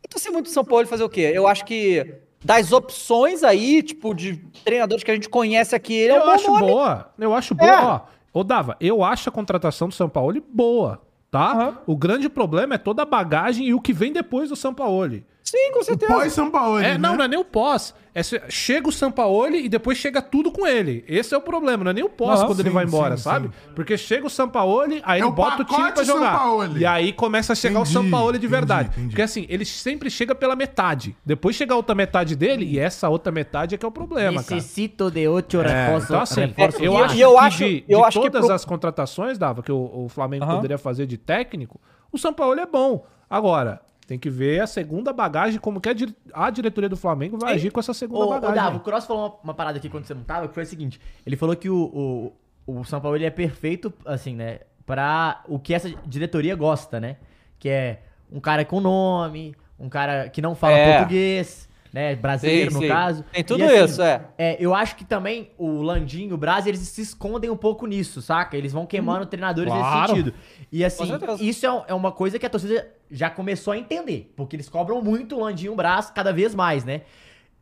então 0.05 0.19
se 0.19 0.29
muito 0.29 0.49
São 0.49 0.65
Paulo 0.65 0.85
fazer 0.85 1.03
o 1.05 1.09
quê? 1.09 1.31
Eu 1.33 1.47
acho 1.47 1.63
que 1.65 2.15
das 2.43 2.71
opções 2.73 3.43
aí, 3.43 3.81
tipo, 3.81 4.13
de 4.13 4.35
treinadores 4.65 5.03
que 5.03 5.09
a 5.09 5.15
gente 5.15 5.29
conhece 5.29 5.73
aqui, 5.73 5.93
ele 5.93 6.11
é 6.11 6.15
um 6.15 6.19
Eu 6.19 6.25
bom 6.25 6.31
acho 6.31 6.47
nome. 6.51 6.67
boa. 6.67 7.13
Eu 7.17 7.33
acho 7.33 7.55
boa. 7.55 7.71
É. 7.71 7.81
Ó, 7.85 7.99
ô, 8.35 8.43
Dava, 8.43 8.75
eu 8.81 9.01
acho 9.01 9.29
a 9.29 9.31
contratação 9.31 9.87
do 9.87 9.93
São 9.93 10.09
Paulo 10.09 10.43
boa, 10.51 11.01
tá? 11.31 11.53
Aham. 11.53 11.77
O 11.87 11.95
grande 11.95 12.27
problema 12.27 12.75
é 12.75 12.77
toda 12.77 13.01
a 13.01 13.05
bagagem 13.05 13.65
e 13.65 13.73
o 13.73 13.79
que 13.79 13.93
vem 13.93 14.11
depois 14.11 14.49
do 14.49 14.55
São 14.57 14.73
Paulo. 14.73 15.23
Sim, 15.45 15.71
com 15.73 15.83
certeza. 15.83 16.11
Pós-São 16.11 16.49
Paulo, 16.49 16.79
É, 16.79 16.93
né? 16.93 16.97
não, 16.97 17.15
não 17.15 17.23
é 17.23 17.27
nem 17.27 17.39
o 17.39 17.45
pós. 17.45 17.93
É 18.17 18.21
chega 18.49 18.87
o 18.87 18.91
Sampaoli 18.93 19.65
e 19.65 19.69
depois 19.69 19.97
chega 19.97 20.21
tudo 20.21 20.49
com 20.49 20.65
ele. 20.65 21.03
Esse 21.05 21.35
é 21.35 21.37
o 21.37 21.41
problema, 21.41 21.83
não 21.83 21.91
é 21.91 21.93
nem 21.93 22.03
o 22.03 22.09
pós 22.09 22.39
Aham. 22.39 22.47
quando 22.47 22.61
ele 22.61 22.69
Sim, 22.69 22.73
vai 22.75 22.85
embora, 22.85 23.17
sim, 23.17 23.23
sabe? 23.23 23.51
Porque 23.75 23.97
chega 23.97 24.25
o 24.25 24.29
Sampaoli, 24.29 25.01
aí 25.05 25.19
É 25.19 25.21
ele 25.21 25.27
o 25.27 25.31
bota 25.33 25.61
o 25.63 25.65
time 25.65 25.91
pra 25.91 26.01
jogar. 26.03 26.31
Sampaoli. 26.31 26.79
E 26.79 26.85
aí 26.85 27.11
começa 27.11 27.51
a 27.51 27.55
chegar 27.55 27.81
Entendi, 27.81 27.89
o 27.97 28.01
Sampaoli 28.01 28.39
de 28.39 28.45
entendi, 28.45 28.51
verdade. 28.51 28.89
entendi. 28.93 29.07
Porque 29.09 29.21
assim, 29.21 29.45
ele 29.49 29.65
sempre 29.65 30.09
chega 30.09 30.33
pela 30.33 30.55
metade. 30.55 31.15
Depois 31.25 31.57
chega 31.57 31.73
a 31.73 31.77
outra 31.77 31.93
metade 31.93 32.37
dele 32.37 32.63
e 32.65 32.79
essa 32.79 33.09
outra 33.09 33.33
metade 33.33 33.75
é 33.75 33.77
que 33.77 33.85
é 33.85 33.87
o 33.87 33.91
problema, 33.91 34.41
cara. 34.41 34.55
Necessito 34.55 35.11
de 35.11 35.27
oito 35.27 35.59
É, 35.61 35.67
reforços. 35.67 36.09
então 36.09 36.21
assim, 36.21 36.41
reforços 36.45 36.81
eu 36.81 36.93
e- 36.93 37.01
acho 37.03 37.17
eu 37.17 37.31
que 37.33 37.37
acho- 37.39 37.57
de, 37.57 37.85
eu 37.89 37.99
de 37.99 38.05
acho 38.05 38.21
que 38.21 38.29
todas 38.31 38.45
pro- 38.45 38.55
as 38.55 38.65
contratações, 38.65 39.37
Dava, 39.37 39.61
que 39.61 39.71
o, 39.73 40.05
o 40.05 40.09
Flamengo 40.09 40.47
poderia 40.47 40.77
fazer 40.77 41.05
de 41.05 41.17
técnico, 41.17 41.81
o 42.13 42.17
São 42.17 42.33
Paulo 42.33 42.57
é 42.59 42.65
bom. 42.65 43.05
Agora, 43.29 43.81
tem 44.07 44.19
que 44.19 44.29
ver 44.29 44.61
a 44.61 44.67
segunda 44.67 45.11
bagagem, 45.11 45.59
como 45.59 45.81
que 45.81 45.89
a, 45.89 45.93
dire- 45.93 46.15
a 46.33 46.49
diretoria 46.49 46.89
do 46.89 46.95
Flamengo 46.97 47.37
vai 47.39 47.53
agir 47.55 47.71
com 47.71 47.79
essa 47.79 47.93
segunda 47.93 48.19
Ô, 48.25 48.27
ô, 48.27 48.29
bagagem. 48.29 48.55
Davo, 48.55 48.77
o 48.77 48.79
Cross 48.81 49.05
falou 49.05 49.23
uma, 49.27 49.35
uma 49.45 49.53
parada 49.53 49.77
aqui 49.77 49.89
quando 49.89 50.05
você 50.05 50.13
não 50.13 50.23
tava, 50.23 50.47
que 50.47 50.53
foi 50.53 50.63
o 50.63 50.67
seguinte. 50.67 50.99
Ele 51.25 51.35
falou 51.35 51.55
que 51.55 51.69
o, 51.69 52.31
o, 52.67 52.79
o 52.79 52.83
São 52.85 53.01
Paulo 53.01 53.17
ele 53.17 53.25
é 53.25 53.29
perfeito, 53.31 53.91
assim, 54.05 54.35
né? 54.35 54.59
Pra 54.85 55.41
o 55.47 55.57
que 55.57 55.73
essa 55.73 55.89
diretoria 56.05 56.55
gosta, 56.55 56.99
né? 56.99 57.17
Que 57.57 57.67
é 57.69 58.01
um 58.31 58.39
cara 58.39 58.63
com 58.63 58.79
nome, 58.79 59.55
um 59.79 59.89
cara 59.89 60.29
que 60.29 60.41
não 60.41 60.53
fala 60.53 60.77
É. 60.77 60.97
português, 60.97 61.67
né? 61.91 62.15
Brasileiro, 62.15 62.69
Sim, 62.69 62.75
no 62.77 62.81
sim. 62.83 62.87
caso. 62.87 63.25
Tem 63.31 63.43
tudo 63.43 63.61
E, 63.61 63.63
assim, 63.65 63.85
isso, 63.93 64.01
é. 64.03 64.57
Eu 64.59 64.75
acho 64.75 64.95
que 64.95 65.03
também 65.03 65.49
o 65.57 65.81
Landim 65.81 66.27
e 66.27 66.33
o 66.33 66.37
Braz, 66.37 66.67
eles 66.67 66.79
se 66.81 67.01
escondem 67.01 67.49
um 67.49 67.57
pouco 67.57 67.87
nisso, 67.87 68.21
saca? 68.21 68.55
Eles 68.55 68.71
vão 68.71 68.85
queimando 68.85 69.25
treinadores 69.25 69.73
Claro. 69.73 70.13
nesse 70.13 70.23
sentido. 70.23 70.33
E 70.71 70.85
assim, 70.85 71.03
isso 71.39 71.65
é, 71.65 71.83
é 71.87 71.93
uma 71.95 72.11
coisa 72.11 72.37
que 72.37 72.45
a 72.45 72.49
torcida 72.49 72.87
já 73.11 73.29
começou 73.29 73.73
a 73.73 73.77
entender. 73.77 74.31
Porque 74.35 74.55
eles 74.55 74.69
cobram 74.69 75.01
muito 75.01 75.35
o 75.35 75.39
Landim 75.39 75.65
e 75.65 75.69
o 75.69 75.75
Braz 75.75 76.09
cada 76.11 76.31
vez 76.33 76.53
mais, 76.55 76.83
né? 76.83 77.01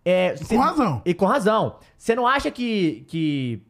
É, 0.06 0.34
E 0.34 0.38
cê- 0.38 0.56
com 0.56 0.62
razão. 0.62 1.02
E 1.06 1.14
com 1.14 1.26
razão. 1.26 1.78
Você 1.98 2.16
não 2.16 2.28
acha 2.28 2.52
que, 2.52 3.06
que 3.08 3.62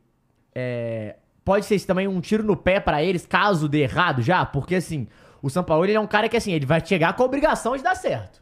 é, 0.55 1.15
pode 1.45 1.65
ser 1.65 1.75
isso 1.75 1.87
também 1.87 2.07
um 2.07 2.19
tiro 2.21 2.43
no 2.43 2.55
pé 2.55 2.79
pra 2.79 3.03
eles, 3.03 3.25
caso 3.25 3.67
dê 3.67 3.79
errado 3.81 4.21
já? 4.21 4.45
Porque 4.45 4.75
assim, 4.75 5.07
o 5.41 5.49
São 5.49 5.63
Paulo 5.63 5.85
ele 5.85 5.93
é 5.93 5.99
um 5.99 6.07
cara 6.07 6.27
que 6.29 6.37
assim, 6.37 6.51
ele 6.51 6.65
vai 6.65 6.83
chegar 6.85 7.13
com 7.15 7.23
a 7.23 7.25
obrigação 7.25 7.75
de 7.77 7.83
dar 7.83 7.95
certo. 7.95 8.41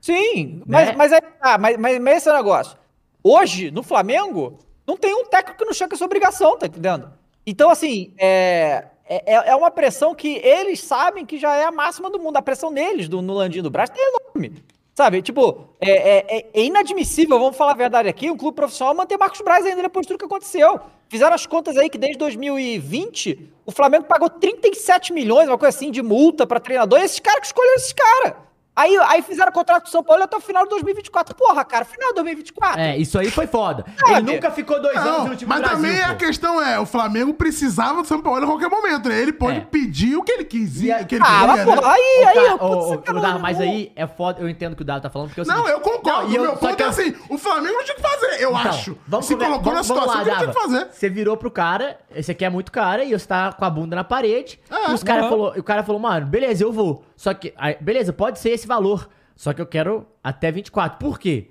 Sim, 0.00 0.62
mas, 0.66 0.88
Né? 0.88 0.94
mas, 0.96 1.12
aí 1.12 1.20
tá, 1.20 1.58
mas, 1.58 1.76
mas, 1.76 2.00
mas 2.00 2.16
esse 2.18 2.28
é 2.28 2.32
o 2.32 2.36
negócio. 2.36 2.76
Hoje, 3.22 3.70
no 3.72 3.82
Flamengo, 3.82 4.58
não 4.86 4.96
tem 4.96 5.12
um 5.14 5.24
técnico 5.24 5.58
que 5.58 5.64
não 5.64 5.72
chega 5.74 5.88
com 5.90 5.96
essa 5.96 6.04
obrigação, 6.04 6.56
tá 6.56 6.66
entendendo? 6.66 7.10
Então, 7.44 7.68
assim, 7.70 8.12
é, 8.18 8.86
é, 9.08 9.50
é 9.50 9.56
uma 9.56 9.70
pressão 9.70 10.14
que 10.14 10.36
eles 10.38 10.80
sabem 10.80 11.24
que 11.24 11.38
já 11.38 11.54
é 11.54 11.64
a 11.64 11.70
máxima 11.70 12.10
do 12.10 12.18
mundo. 12.18 12.36
A 12.36 12.42
pressão 12.42 12.72
deles, 12.72 13.08
do, 13.08 13.22
no 13.22 13.34
Landinho 13.34 13.62
do 13.62 13.70
Brás, 13.70 13.90
é 13.94 14.08
enorme. 14.08 14.62
Sabe? 14.94 15.20
Tipo, 15.20 15.68
é, 15.78 15.90
é- 15.90 16.38
é- 16.38 16.46
é 16.54 16.64
inadmissível, 16.64 17.38
vamos 17.38 17.56
falar 17.56 17.72
a 17.72 17.76
verdade 17.76 18.08
aqui, 18.08 18.30
um 18.30 18.36
clube 18.36 18.56
profissional 18.56 18.94
manter 18.94 19.18
Marcos 19.18 19.42
Braz 19.42 19.66
ainda 19.66 19.82
depois 19.82 20.06
de 20.06 20.08
tudo 20.08 20.18
que 20.18 20.24
aconteceu. 20.24 20.80
Fizeram 21.08 21.34
as 21.34 21.44
contas 21.44 21.76
aí 21.76 21.90
que 21.90 21.98
desde 21.98 22.16
2020 22.18 23.52
o 23.66 23.70
Flamengo 23.72 24.04
pagou 24.04 24.30
37 24.30 25.12
milhões, 25.12 25.48
uma 25.48 25.58
coisa 25.58 25.76
assim, 25.76 25.90
de 25.90 26.02
multa 26.02 26.46
pra 26.46 26.58
treinador, 26.58 26.98
e 27.00 27.04
esses 27.04 27.20
caras 27.20 27.40
que 27.40 27.46
escolheram 27.46 27.76
esses 27.76 27.92
caras. 27.92 28.34
Aí, 28.76 28.94
aí 29.08 29.22
fizeram 29.22 29.50
contrato 29.50 29.82
com 29.84 29.88
o 29.88 29.90
São 29.90 30.04
Paulo 30.04 30.22
até 30.22 30.36
o 30.36 30.40
final 30.40 30.64
de 30.64 30.68
2024. 30.70 31.34
Porra, 31.34 31.64
cara, 31.64 31.84
final 31.86 32.10
de 32.10 32.14
2024? 32.16 32.78
É, 32.78 32.96
isso 32.98 33.18
aí 33.18 33.30
foi 33.30 33.46
foda. 33.46 33.86
Sabe? 33.98 34.12
Ele 34.12 34.32
nunca 34.34 34.50
ficou 34.50 34.80
dois 34.82 34.94
anos 34.98 35.10
Não, 35.10 35.28
no 35.28 35.36
time 35.36 35.48
mas 35.48 35.60
do 35.62 35.66
Brasil. 35.68 35.82
também 35.88 36.02
a 36.04 36.14
questão 36.14 36.60
é, 36.62 36.78
o 36.78 36.84
Flamengo 36.84 37.32
precisava 37.32 38.02
do 38.02 38.06
São 38.08 38.20
Paulo 38.20 38.44
a 38.44 38.46
qualquer 38.46 38.68
momento, 38.68 39.08
né? 39.08 39.18
Ele 39.22 39.32
pode 39.32 39.58
É. 39.58 39.60
pedir 39.62 40.14
o 40.16 40.22
que 40.22 40.30
ele 40.32 40.44
quis, 40.44 40.82
E 40.82 40.92
o 40.92 41.06
que 41.06 41.14
ele 41.14 41.24
Ah, 41.24 41.26
queria, 41.26 41.46
mas 41.46 41.66
né? 41.66 41.72
aí, 41.72 42.24
Ô, 42.24 42.28
aí, 42.28 42.36
eu 42.48 42.54
ô, 42.62 42.88
sacanagem, 42.90 43.22
Dava, 43.28 43.38
mas 43.38 43.58
não. 43.58 43.64
aí 43.64 43.92
é 43.96 44.06
foda, 44.06 44.42
eu 44.42 44.48
entendo 44.48 44.74
o 44.74 44.76
que 44.76 44.82
o 44.82 44.84
Dava 44.84 45.00
tá 45.00 45.08
falando, 45.08 45.28
porque 45.28 45.40
é 45.40 45.44
o 45.44 45.46
Não, 45.46 45.54
seguinte- 45.64 45.72
eu 45.72 45.80
concordo. 45.80 46.22
Não, 46.24 46.30
e 46.30 46.36
eu- 46.36 46.42
meu 46.42 46.56
ponto 46.56 46.76
que 46.76 46.82
é 46.82 46.86
eu- 46.86 46.90
assim, 46.90 47.14
o 47.30 47.38
Flamengo 47.38 47.74
não 47.76 47.84
tinha 47.84 47.96
que 47.96 48.02
fazer, 48.02 48.42
eu 48.42 48.50
Então, 48.50 48.56
acho. 48.70 48.98
Vamos 49.06 49.26
Se 49.26 49.34
come- 49.34 49.46
colocou 49.46 49.72
na 49.72 49.80
vamos- 49.82 49.88
vamos 49.88 50.02
situação 50.02 50.06
lá, 50.18 50.22
que 50.24 50.28
ele 50.44 50.52
tinha 50.52 50.54
que 50.54 50.60
fazer. 50.76 50.88
Você 50.92 51.08
virou 51.08 51.36
pro 51.38 51.50
cara, 51.50 51.98
esse 52.14 52.30
aqui 52.30 52.44
é 52.44 52.50
muito 52.50 52.70
cara, 52.70 53.02
e 53.04 53.12
você 53.18 53.26
tá 53.26 53.52
com 53.54 53.64
a 53.64 53.70
bunda 53.70 53.96
na 53.96 54.04
parede. 54.04 54.60
É, 54.70 54.90
e 54.90 54.94
os 54.94 55.02
cara 55.02 55.28
falou, 55.30 55.54
o 55.56 55.62
cara 55.62 55.82
falou, 55.82 56.00
mano, 56.00 56.26
beleza, 56.26 56.62
eu 56.62 56.70
vou. 56.72 57.02
Só 57.16 57.32
que, 57.32 57.54
aí, 57.56 57.76
beleza, 57.80 58.12
pode 58.12 58.38
ser 58.38 58.50
esse 58.50 58.65
valor. 58.66 59.08
Só 59.34 59.52
que 59.52 59.60
eu 59.60 59.66
quero 59.66 60.06
até 60.22 60.50
24. 60.50 60.98
Por 60.98 61.18
quê? 61.18 61.50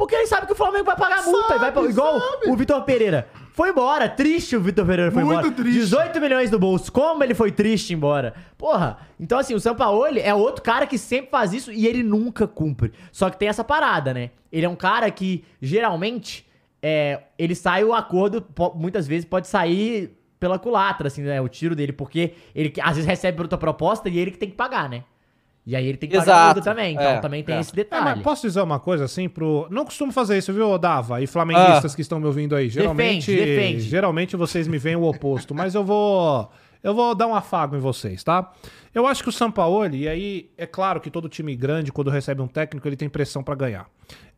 Porque 0.00 0.14
ele 0.14 0.26
sabe 0.26 0.46
que 0.46 0.52
o 0.52 0.56
Flamengo 0.56 0.86
vai 0.86 0.96
pagar 0.96 1.18
a 1.18 1.22
multa. 1.22 1.58
Sabe, 1.58 1.66
e 1.66 1.70
vai 1.70 1.84
igual 1.90 2.18
sabe. 2.18 2.48
o 2.48 2.56
Vitor 2.56 2.82
Pereira. 2.84 3.28
Foi 3.52 3.68
embora, 3.68 4.08
triste 4.08 4.56
o 4.56 4.60
Vitor 4.60 4.86
Pereira 4.86 5.12
foi 5.12 5.22
Muito 5.22 5.40
embora. 5.40 5.54
triste. 5.54 5.78
18 5.80 6.18
milhões 6.18 6.48
do 6.50 6.58
bolso, 6.58 6.90
como 6.90 7.22
ele 7.22 7.34
foi 7.34 7.52
triste 7.52 7.92
embora. 7.92 8.32
Porra, 8.56 8.96
então 9.20 9.38
assim, 9.38 9.54
o 9.54 9.60
Sampaoli 9.60 10.18
é 10.18 10.34
outro 10.34 10.62
cara 10.62 10.86
que 10.86 10.96
sempre 10.96 11.30
faz 11.30 11.52
isso 11.52 11.70
e 11.70 11.86
ele 11.86 12.02
nunca 12.02 12.46
cumpre. 12.46 12.92
Só 13.12 13.28
que 13.28 13.36
tem 13.38 13.48
essa 13.48 13.62
parada, 13.62 14.14
né? 14.14 14.30
Ele 14.50 14.64
é 14.64 14.68
um 14.68 14.74
cara 14.74 15.10
que, 15.10 15.44
geralmente, 15.60 16.48
é, 16.82 17.24
ele 17.38 17.54
sai 17.54 17.84
o 17.84 17.92
acordo, 17.92 18.42
muitas 18.74 19.06
vezes 19.06 19.26
pode 19.26 19.48
sair 19.48 20.16
pela 20.38 20.58
culatra, 20.58 21.08
assim, 21.08 21.20
né? 21.20 21.38
O 21.42 21.48
tiro 21.48 21.76
dele, 21.76 21.92
porque 21.92 22.32
ele 22.54 22.72
às 22.80 22.96
vezes 22.96 23.04
recebe 23.04 23.42
outra 23.42 23.58
proposta 23.58 24.08
e 24.08 24.18
ele 24.18 24.30
que 24.30 24.38
tem 24.38 24.48
que 24.48 24.56
pagar, 24.56 24.88
né? 24.88 25.04
E 25.66 25.76
aí 25.76 25.86
ele 25.86 25.98
tem 25.98 26.08
que 26.08 26.16
pagar 26.16 26.32
Exato, 26.32 26.54
tudo 26.54 26.64
também. 26.64 26.94
Então 26.94 27.06
é, 27.06 27.20
também 27.20 27.44
tem 27.44 27.56
é. 27.56 27.60
esse 27.60 27.70
É, 27.72 27.76
detalhe. 27.76 28.04
mas 28.04 28.22
posso 28.22 28.46
dizer 28.46 28.62
uma 28.62 28.80
coisa 28.80 29.04
assim 29.04 29.28
pro. 29.28 29.66
Não 29.70 29.84
costumo 29.84 30.10
fazer 30.10 30.38
isso, 30.38 30.52
viu, 30.52 30.76
Dava? 30.78 31.20
E 31.20 31.26
flamenguistas 31.26 31.94
que 31.94 32.00
estão 32.00 32.18
me 32.18 32.26
ouvindo 32.26 32.56
aí. 32.56 32.68
Geralmente, 32.68 33.30
Defende, 33.30 33.50
defende. 33.56 33.80
geralmente 33.82 34.36
vocês 34.36 34.66
me 34.66 34.78
veem 34.78 34.96
o 34.96 35.04
oposto, 35.04 35.54
mas 35.54 35.74
eu 35.74 35.84
vou. 35.84 36.50
Eu 36.82 36.94
vou 36.94 37.14
dar 37.14 37.26
um 37.26 37.34
afago 37.34 37.76
em 37.76 37.78
vocês, 37.78 38.24
tá? 38.24 38.50
Eu 38.94 39.06
acho 39.06 39.22
que 39.22 39.28
o 39.28 39.32
Sampaoli, 39.32 40.04
e 40.04 40.08
aí 40.08 40.50
é 40.56 40.64
claro 40.66 40.98
que 40.98 41.10
todo 41.10 41.28
time 41.28 41.54
grande, 41.54 41.92
quando 41.92 42.08
recebe 42.10 42.40
um 42.40 42.48
técnico, 42.48 42.88
ele 42.88 42.96
tem 42.96 43.06
pressão 43.06 43.42
pra 43.42 43.54
ganhar. 43.54 43.86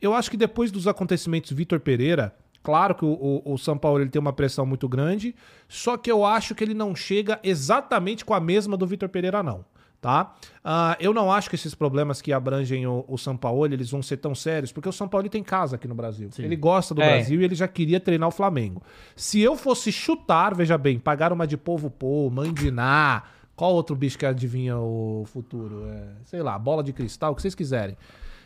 Eu 0.00 0.12
acho 0.12 0.28
que 0.28 0.36
depois 0.36 0.72
dos 0.72 0.88
acontecimentos 0.88 1.52
Vitor 1.52 1.78
Pereira, 1.78 2.34
claro 2.60 2.96
que 2.96 3.04
o, 3.04 3.12
o, 3.44 3.52
o 3.54 3.56
Sampaoli 3.58 4.02
ele 4.02 4.10
tem 4.10 4.18
uma 4.20 4.32
pressão 4.32 4.66
muito 4.66 4.88
grande, 4.88 5.36
só 5.68 5.96
que 5.96 6.10
eu 6.10 6.24
acho 6.26 6.52
que 6.52 6.64
ele 6.64 6.74
não 6.74 6.96
chega 6.96 7.38
exatamente 7.44 8.24
com 8.24 8.34
a 8.34 8.40
mesma 8.40 8.76
do 8.76 8.88
Vitor 8.88 9.08
Pereira, 9.08 9.40
não 9.40 9.64
tá? 10.02 10.34
Ah, 10.64 10.96
eu 11.00 11.14
não 11.14 11.32
acho 11.32 11.48
que 11.48 11.54
esses 11.54 11.74
problemas 11.76 12.20
que 12.20 12.32
abrangem 12.32 12.86
o, 12.86 13.04
o 13.08 13.16
Sampaoli, 13.16 13.72
eles 13.74 13.88
vão 13.90 14.02
ser 14.02 14.16
tão 14.18 14.34
sérios, 14.34 14.72
porque 14.72 14.88
o 14.88 14.92
Sampaoli 14.92 15.28
tem 15.30 15.42
casa 15.44 15.76
aqui 15.76 15.86
no 15.88 15.94
Brasil. 15.94 16.28
Ele 16.38 16.56
gosta 16.56 16.92
do 16.94 17.00
É. 17.00 17.08
Brasil 17.14 17.40
e 17.40 17.44
ele 17.44 17.54
já 17.54 17.68
queria 17.68 18.00
treinar 18.00 18.28
o 18.28 18.32
Flamengo. 18.32 18.82
Se 19.16 19.40
eu 19.40 19.56
fosse 19.56 19.92
chutar, 19.92 20.54
veja 20.56 20.76
bem, 20.76 20.98
pagar 20.98 21.32
uma 21.32 21.46
de 21.46 21.56
Povo 21.56 21.88
Pô, 21.88 22.28
Mandiná, 22.28 23.22
qual 23.54 23.72
outro 23.72 23.94
bicho 23.94 24.18
que 24.18 24.26
adivinha 24.26 24.76
o 24.76 25.22
futuro? 25.26 25.86
É, 25.88 26.04
sei 26.24 26.42
lá, 26.42 26.58
bola 26.58 26.82
de 26.82 26.92
cristal, 26.92 27.30
o 27.32 27.36
que 27.36 27.42
vocês 27.42 27.54
quiserem. 27.54 27.96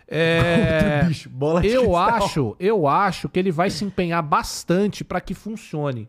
É, 0.09 0.93
Outro 0.99 1.09
bicho, 1.09 1.31
bola 1.31 1.61
de 1.63 1.69
eu 1.69 1.83
cristal. 1.83 2.09
acho, 2.09 2.57
eu 2.61 2.87
acho 2.87 3.29
que 3.29 3.39
ele 3.39 3.51
vai 3.51 3.71
se 3.71 3.85
empenhar 3.85 4.23
bastante 4.23 5.03
para 5.03 5.21
que 5.21 5.35
funcione. 5.35 6.09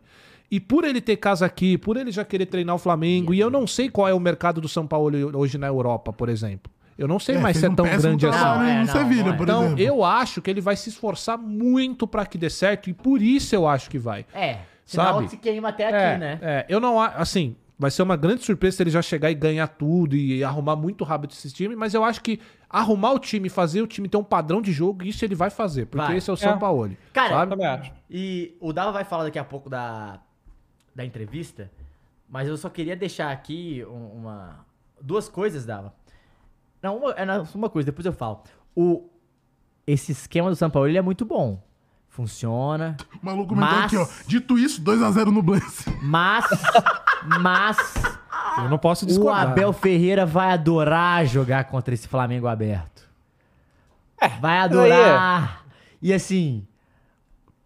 E 0.50 0.58
por 0.58 0.84
ele 0.84 1.00
ter 1.00 1.16
casa 1.16 1.44
aqui, 1.44 1.76
por 1.76 1.96
ele 1.96 2.10
já 2.10 2.24
querer 2.24 2.46
treinar 2.46 2.74
o 2.74 2.78
Flamengo, 2.78 3.34
e 3.34 3.40
eu 3.40 3.50
não 3.50 3.66
sei 3.66 3.90
qual 3.90 4.08
é 4.08 4.14
o 4.14 4.20
mercado 4.20 4.60
do 4.60 4.68
São 4.68 4.86
Paulo 4.86 5.36
hoje 5.38 5.58
na 5.58 5.66
Europa, 5.66 6.12
por 6.12 6.28
exemplo. 6.28 6.72
Eu 6.96 7.06
não 7.06 7.18
sei 7.20 7.36
mais 7.38 7.54
fez 7.56 7.60
se 7.60 7.66
é 7.66 7.70
um 7.70 7.74
tão 7.76 7.84
grande 7.86 8.26
assim. 8.26 8.38
Não, 8.44 8.62
é, 8.62 8.78
não, 8.78 8.86
Sevilha, 8.92 9.24
não 9.24 9.32
é. 9.32 9.36
por 9.36 9.42
Então, 9.44 9.64
exemplo. 9.66 9.80
eu 9.82 10.04
acho 10.04 10.42
que 10.42 10.50
ele 10.50 10.60
vai 10.60 10.74
se 10.74 10.88
esforçar 10.88 11.38
muito 11.38 12.08
para 12.08 12.26
que 12.26 12.36
dê 12.38 12.50
certo, 12.50 12.90
e 12.90 12.94
por 12.94 13.22
isso 13.22 13.54
eu 13.54 13.68
acho 13.68 13.88
que 13.90 13.98
vai. 13.98 14.24
É, 14.34 14.58
senão 14.84 15.04
Sabe? 15.14 15.28
se 15.28 15.36
queima 15.36 15.68
até 15.68 15.84
é, 15.84 15.86
aqui, 16.10 16.18
né? 16.20 16.38
é, 16.42 16.66
eu 16.68 16.80
não 16.80 16.98
a- 17.00 17.08
assim, 17.08 17.54
vai 17.78 17.90
ser 17.92 18.02
uma 18.02 18.16
grande 18.16 18.42
surpresa 18.42 18.78
se 18.78 18.82
ele 18.82 18.90
já 18.90 19.00
chegar 19.02 19.30
e 19.30 19.34
ganhar 19.34 19.68
tudo 19.68 20.16
e 20.16 20.42
arrumar 20.42 20.74
muito 20.74 21.04
rápido 21.04 21.30
esse 21.30 21.52
time, 21.52 21.76
mas 21.76 21.94
eu 21.94 22.02
acho 22.02 22.20
que 22.20 22.40
arrumar 22.68 23.12
o 23.12 23.18
time, 23.20 23.48
fazer 23.48 23.80
o 23.80 23.86
time 23.86 24.08
ter 24.08 24.16
um 24.16 24.24
padrão 24.24 24.60
de 24.60 24.72
jogo, 24.72 25.04
isso 25.04 25.24
ele 25.24 25.36
vai 25.36 25.50
fazer, 25.50 25.86
porque 25.86 26.04
Vai. 26.04 26.16
esse 26.16 26.28
é 26.28 26.32
o 26.32 26.36
São 26.36 26.54
É. 26.54 26.56
Paulo. 26.56 26.96
Cara, 27.12 27.28
sabe? 27.28 27.50
Também 27.50 27.66
acho. 27.66 27.92
E 28.10 28.56
o 28.60 28.72
Dava 28.72 28.90
vai 28.90 29.04
falar 29.04 29.22
daqui 29.22 29.38
a 29.38 29.44
pouco 29.44 29.70
da, 29.70 30.18
da 30.98 31.04
entrevista, 31.04 31.70
mas 32.28 32.48
eu 32.48 32.56
só 32.56 32.68
queria 32.68 32.96
deixar 32.96 33.30
aqui 33.30 33.84
um- 33.88 34.18
uma 34.18 34.66
duas 35.00 35.28
coisas, 35.28 35.64
Dava. 35.64 35.94
Não, 36.82 36.96
uma, 36.96 37.12
é 37.12 37.24
não, 37.24 37.46
uma 37.54 37.70
coisa, 37.70 37.86
depois 37.86 38.04
eu 38.04 38.12
falo. 38.12 38.42
O, 38.74 39.08
esse 39.86 40.10
esquema 40.10 40.50
do 40.50 40.56
São 40.56 40.68
Paulo 40.68 40.88
ele 40.88 40.98
é 40.98 41.02
muito 41.02 41.24
bom. 41.24 41.62
Funciona. 42.08 42.96
O 43.22 43.24
maluco 43.24 43.54
Mas- 43.54 43.84
aqui, 43.84 43.96
ó. 43.96 44.06
Dito 44.26 44.58
isso, 44.58 44.82
2x0 44.82 45.26
no 45.30 45.40
Blance. 45.40 45.88
Mas, 46.02 46.44
mas 47.40 47.78
Eu 48.58 48.68
não 48.68 48.78
posso 48.78 49.04
o 49.04 49.08
discordar. 49.08 49.52
Abel 49.52 49.72
Ferreira 49.72 50.26
vai 50.26 50.50
adorar 50.50 51.24
jogar 51.26 51.62
contra 51.64 51.94
esse 51.94 52.08
Flamengo 52.08 52.48
aberto. 52.48 53.08
vai 54.40 54.58
adorar. 54.58 55.64
E 56.02 56.12
assim, 56.12 56.66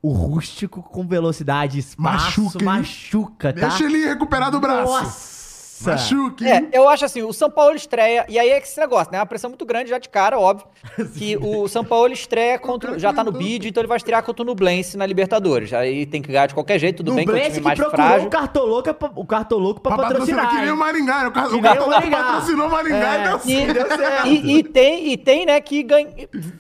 o 0.03 0.13
rústico 0.13 0.83
com 0.83 1.07
velocidade, 1.07 1.79
espaço, 1.79 2.43
Machuca, 2.43 2.65
machuca, 2.65 3.53
tá? 3.53 3.69
Deixa 3.69 3.85
ele 3.85 4.05
recuperar 4.05 4.51
do 4.51 4.59
braço. 4.59 4.93
Nossa! 4.93 5.42
Machuque. 5.91 6.47
É, 6.47 6.69
eu 6.73 6.89
acho 6.89 7.05
assim, 7.05 7.23
o 7.23 7.33
São 7.33 7.51
Paulo 7.51 7.75
estreia, 7.75 8.25
e 8.29 8.39
aí 8.39 8.51
é 8.51 8.61
que 8.61 8.67
esse 8.67 8.79
negócio, 8.79 9.11
né? 9.13 9.19
Uma 9.19 9.27
pressão 9.27 9.51
muito 9.51 9.65
grande 9.65 9.91
já 9.91 9.99
de 9.99 10.09
cara, 10.09 10.39
óbvio. 10.39 10.67
que 11.17 11.37
o 11.37 11.67
São 11.69 11.85
Paulo 11.85 12.13
estreia 12.13 12.59
contra. 12.59 12.99
Já 12.99 13.13
tá 13.13 13.23
no 13.25 13.33
bid, 13.33 13.69
então 13.69 13.81
ele 13.81 13.89
vai 13.89 13.97
estrear 13.97 14.23
contra 14.23 14.43
o 14.43 14.47
Nublense 14.47 14.97
na 14.97 15.07
Libertadores. 15.07 15.73
Aí 15.73 16.07
tem 16.07 16.21
que 16.23 16.29
ganhar 16.31 16.47
de 16.47 16.55
qualquer 16.55 16.79
jeito, 16.79 16.99
tudo 16.99 17.11
No 17.11 17.17
bem 17.17 17.25
que 17.25 17.31
é 17.31 17.35
Blesse 17.35 17.51
time 17.51 17.61
que 17.61 17.65
mais 17.65 17.79
procurou 17.79 18.07
frágil. 18.07 18.27
o 18.27 18.31
cartoloco, 18.31 18.95
pra- 18.95 19.11
o 19.15 19.27
cartoloco 19.27 19.81
pra, 19.81 19.95
Pra 19.97 20.03
patrocinar, 20.09 20.51
que 20.51 20.57
nem 20.63 20.71
o? 20.71 20.77
Maringá. 20.77 21.29
O, 21.29 21.33
Que 21.33 21.57
o 21.57 21.63
cara 21.63 21.85
o 21.85 21.91
Maringá. 21.91 22.17
patrocinou 22.25 22.67
o 22.67 22.71
Maringá 22.71 23.15
É. 23.15 23.51
e 23.51 23.67
deu 23.73 23.87
certo. 23.87 23.97
certo. 23.99 24.27
e- 24.29 24.57
e 24.59 24.63
tem, 24.63 25.13
e 25.13 25.17
tem, 25.17 25.47
né, 25.47 25.61
que 25.61 25.83
ganha, 25.83 26.09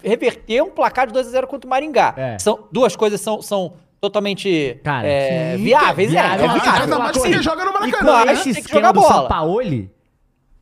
reverter 0.02 0.62
um 0.62 0.70
placar 0.70 1.06
de 1.06 1.12
2x0 1.12 1.46
contra 1.46 1.66
o 1.66 1.70
Maringá. 1.70 2.14
É. 2.16 2.38
São, 2.38 2.66
duas 2.70 2.96
coisas 2.96 3.20
são, 3.20 3.40
são 3.42 3.74
totalmente 4.02 4.80
Cara, 4.82 5.06
é, 5.06 5.56
sim, 5.56 5.62
viáveis, 5.64 6.10
viável. 6.10 6.44
é, 6.44 6.48
é 6.48 6.52
viável. 6.60 6.82
Ainda 6.82 6.98
mais 6.98 7.12
que 7.12 7.20
você 7.20 7.42
joga 7.42 7.64
no 7.64 7.72
Maracanã. 7.72 8.18
né? 8.18 8.24
mas 8.26 8.38
esse 8.40 8.44
tem 8.44 8.54
que 8.54 8.60
esquema 8.60 8.80
jogar 8.88 8.92
do 8.92 9.00
bola. 9.00 9.22
Sampaoli, 9.22 9.90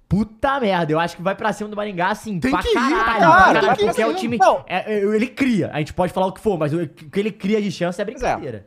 puta 0.06 0.60
merda, 0.60 0.92
eu 0.92 1.00
acho 1.00 1.16
que 1.16 1.22
vai 1.22 1.34
pra 1.34 1.50
cima 1.52 1.70
do 1.70 1.76
Maringá, 1.76 2.08
assim, 2.10 2.38
Tem 2.38 2.50
pra 2.50 2.60
que 2.62 2.68
ir, 2.68 2.74
caralho, 2.74 2.94
cara, 3.00 3.14
pra 3.14 3.16
tem 3.16 3.52
caralho, 3.52 3.76
que 3.76 3.82
ir, 3.82 3.86
porque 3.86 4.02
é 4.02 4.06
o 4.06 4.14
time, 4.14 4.36
Não. 4.36 4.62
é, 4.68 4.92
é, 4.94 4.98
ele 5.02 5.26
cria, 5.26 5.70
a 5.72 5.78
gente 5.78 5.94
pode 5.94 6.12
falar 6.12 6.26
o 6.26 6.32
que 6.32 6.40
for, 6.40 6.58
mas 6.58 6.74
o, 6.74 6.86
que 6.86 7.18
ele 7.18 7.32
cria 7.32 7.62
de 7.62 7.72
chance 7.72 8.00
é 8.00 8.04
brincadeira. 8.04 8.66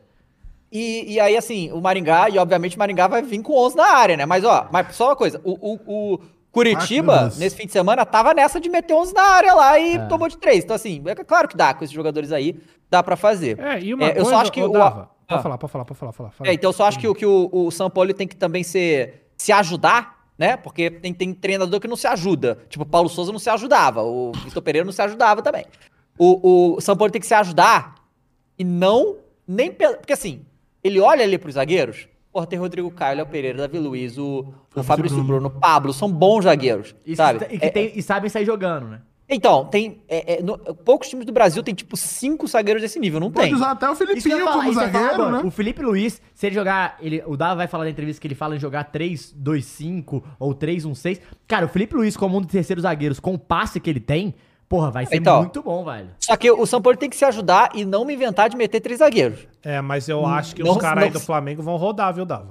E, 0.72 1.12
e 1.12 1.20
aí, 1.20 1.36
assim, 1.36 1.70
o 1.70 1.80
Maringá, 1.80 2.28
e 2.28 2.36
obviamente 2.36 2.74
o 2.74 2.78
Maringá 2.80 3.06
vai 3.06 3.22
vir 3.22 3.40
com 3.42 3.52
11 3.56 3.76
na 3.76 3.86
área, 3.94 4.16
né? 4.16 4.26
Mas, 4.26 4.42
ó, 4.42 4.66
mas 4.72 4.96
só 4.96 5.10
uma 5.10 5.16
coisa, 5.16 5.40
o, 5.44 5.52
o, 5.52 5.78
o 6.14 6.20
Curitiba, 6.54 7.32
nesse 7.36 7.56
fim 7.56 7.66
de 7.66 7.72
semana, 7.72 8.06
tava 8.06 8.32
nessa 8.32 8.60
de 8.60 8.68
meter 8.70 8.94
11 8.94 9.12
na 9.12 9.22
área 9.22 9.52
lá 9.54 9.78
e 9.78 9.98
tomou 10.08 10.28
de 10.28 10.38
3. 10.38 10.62
Então, 10.64 10.76
assim, 10.76 11.02
é 11.04 11.14
claro 11.16 11.48
que 11.48 11.56
dá 11.56 11.74
com 11.74 11.82
esses 11.84 11.94
jogadores 11.94 12.30
aí, 12.32 12.56
dá 12.88 13.02
pra 13.02 13.16
fazer. 13.16 13.58
É, 13.58 13.80
e 13.80 13.92
uma 13.92 14.04
É, 14.04 14.12
coisa, 14.14 14.20
eu 14.20 14.24
só 14.32 14.40
acho 14.40 14.52
que 14.52 14.62
o- 14.62 14.68
Dava, 14.68 15.10
Ah. 15.26 15.26
pode 15.28 15.42
falar, 15.42 15.58
pode 15.58 15.72
falar, 15.72 15.84
pode 15.84 15.98
falar, 16.00 16.12
fala, 16.12 16.30
fala. 16.30 16.48
É, 16.50 16.54
então 16.54 16.68
eu 16.70 16.72
só 16.72 16.84
acho 16.86 16.98
que, 16.98 17.08
o- 17.08 17.14
que 17.14 17.26
o, 17.26 17.50
o 17.52 17.70
São 17.70 17.90
Paulo 17.90 18.14
tem 18.14 18.26
que 18.28 18.36
também 18.36 18.62
ser, 18.62 19.26
se 19.36 19.50
ajudar, 19.52 20.24
né? 20.38 20.56
Porque 20.56 20.90
tem, 20.90 21.12
tem 21.12 21.34
treinador 21.34 21.80
que 21.80 21.88
não 21.88 21.96
se 21.96 22.06
ajuda. 22.06 22.58
Tipo, 22.68 22.84
o 22.84 22.86
Paulo 22.86 23.08
Souza 23.08 23.32
não 23.32 23.38
se 23.38 23.50
ajudava, 23.50 24.02
o 24.02 24.32
Vitor 24.44 24.62
Pereira 24.62 24.84
não 24.84 24.92
se 24.92 25.02
ajudava 25.02 25.42
também. 25.42 25.66
O, 26.18 26.76
o 26.76 26.80
São 26.80 26.96
Paulo 26.96 27.10
tem 27.12 27.20
que 27.20 27.26
se 27.26 27.34
ajudar 27.34 27.96
e 28.58 28.62
não 28.64 29.16
nem. 29.46 29.72
Porque 29.72 30.12
assim, 30.12 30.44
ele 30.82 31.00
olha 31.00 31.24
ali 31.24 31.36
pros 31.38 31.54
zagueiros. 31.54 32.06
Porra, 32.34 32.46
tem 32.48 32.58
Rodrigo 32.58 32.90
Caio, 32.90 33.18
Léo 33.18 33.26
Pereira, 33.26 33.58
Davi 33.58 33.78
Luiz, 33.78 34.18
o, 34.18 34.44
o 34.74 34.82
Fabrício 34.82 35.22
Bruno, 35.22 35.46
o 35.46 35.50
Pablo, 35.52 35.92
são 35.92 36.10
bons 36.10 36.42
zagueiros, 36.42 36.92
E, 37.06 37.14
sabe? 37.14 37.46
e, 37.48 37.58
que 37.60 37.64
É- 37.66 37.70
tem- 37.70 37.92
e 37.94 38.02
sabem 38.02 38.28
sair 38.28 38.44
jogando, 38.44 38.88
né? 38.88 39.00
então, 39.30 39.64
tem. 39.66 40.02
é- 40.08 40.38
é, 40.38 40.42
no- 40.42 40.58
poucos 40.58 41.08
times 41.08 41.24
do 41.26 41.32
Brasil 41.32 41.62
tem, 41.62 41.72
tipo, 41.72 41.96
cinco 41.96 42.44
zagueiros 42.48 42.82
desse 42.82 42.98
nível, 42.98 43.20
não 43.20 43.30
Pode 43.30 43.46
tem. 43.46 43.54
usar 43.54 43.70
até 43.70 43.88
o 43.88 43.94
Filipinho 43.94 44.36
ia 44.38 44.44
falar, 44.46 44.52
como 44.64 44.72
falar 44.74 44.86
zagueiro, 44.90 45.14
agora. 45.22 45.30
né? 45.42 45.42
O 45.46 45.50
Felipe 45.52 45.80
Luiz, 45.80 46.20
se 46.34 46.46
ele 46.46 46.56
jogar. 46.56 46.96
Ele, 47.00 47.22
o 47.24 47.36
Dava 47.36 47.54
vai 47.54 47.68
falar 47.68 47.84
na 47.84 47.90
entrevista 47.90 48.20
que 48.20 48.26
ele 48.26 48.34
fala 48.34 48.56
em 48.56 48.58
jogar 48.58 48.90
3-2-5 48.90 50.20
ou 50.38 50.54
3-1-6. 50.54 51.20
Cara, 51.46 51.66
o 51.66 51.68
Felipe 51.68 51.94
Luiz, 51.94 52.16
como 52.16 52.36
um 52.38 52.40
dos 52.40 52.50
terceiros 52.50 52.82
zagueiros, 52.82 53.20
com 53.20 53.34
o 53.34 53.38
passe 53.38 53.78
que 53.78 53.88
ele 53.88 54.00
tem, 54.00 54.34
porra, 54.68 54.90
vai 54.90 55.06
ser 55.06 55.16
Então. 55.16 55.38
muito 55.42 55.62
bom, 55.62 55.84
velho. 55.84 56.08
Só 56.18 56.36
que 56.36 56.50
o 56.50 56.66
São 56.66 56.82
Paulo 56.82 56.98
tem 56.98 57.08
que 57.08 57.16
se 57.16 57.24
ajudar 57.24 57.70
e 57.74 57.84
não 57.84 58.04
me 58.04 58.14
inventar 58.14 58.48
de 58.50 58.56
meter 58.56 58.80
três 58.80 58.98
zagueiros. 58.98 59.46
É, 59.64 59.80
mas 59.80 60.08
eu 60.08 60.26
acho 60.26 60.54
que 60.54 60.62
Não- 60.62 60.72
os 60.72 60.76
caras 60.78 61.04
aí 61.04 61.10
do 61.10 61.20
Flamengo 61.20 61.62
vão 61.62 61.76
rodar, 61.76 62.12
viu, 62.12 62.24
Dava? 62.24 62.50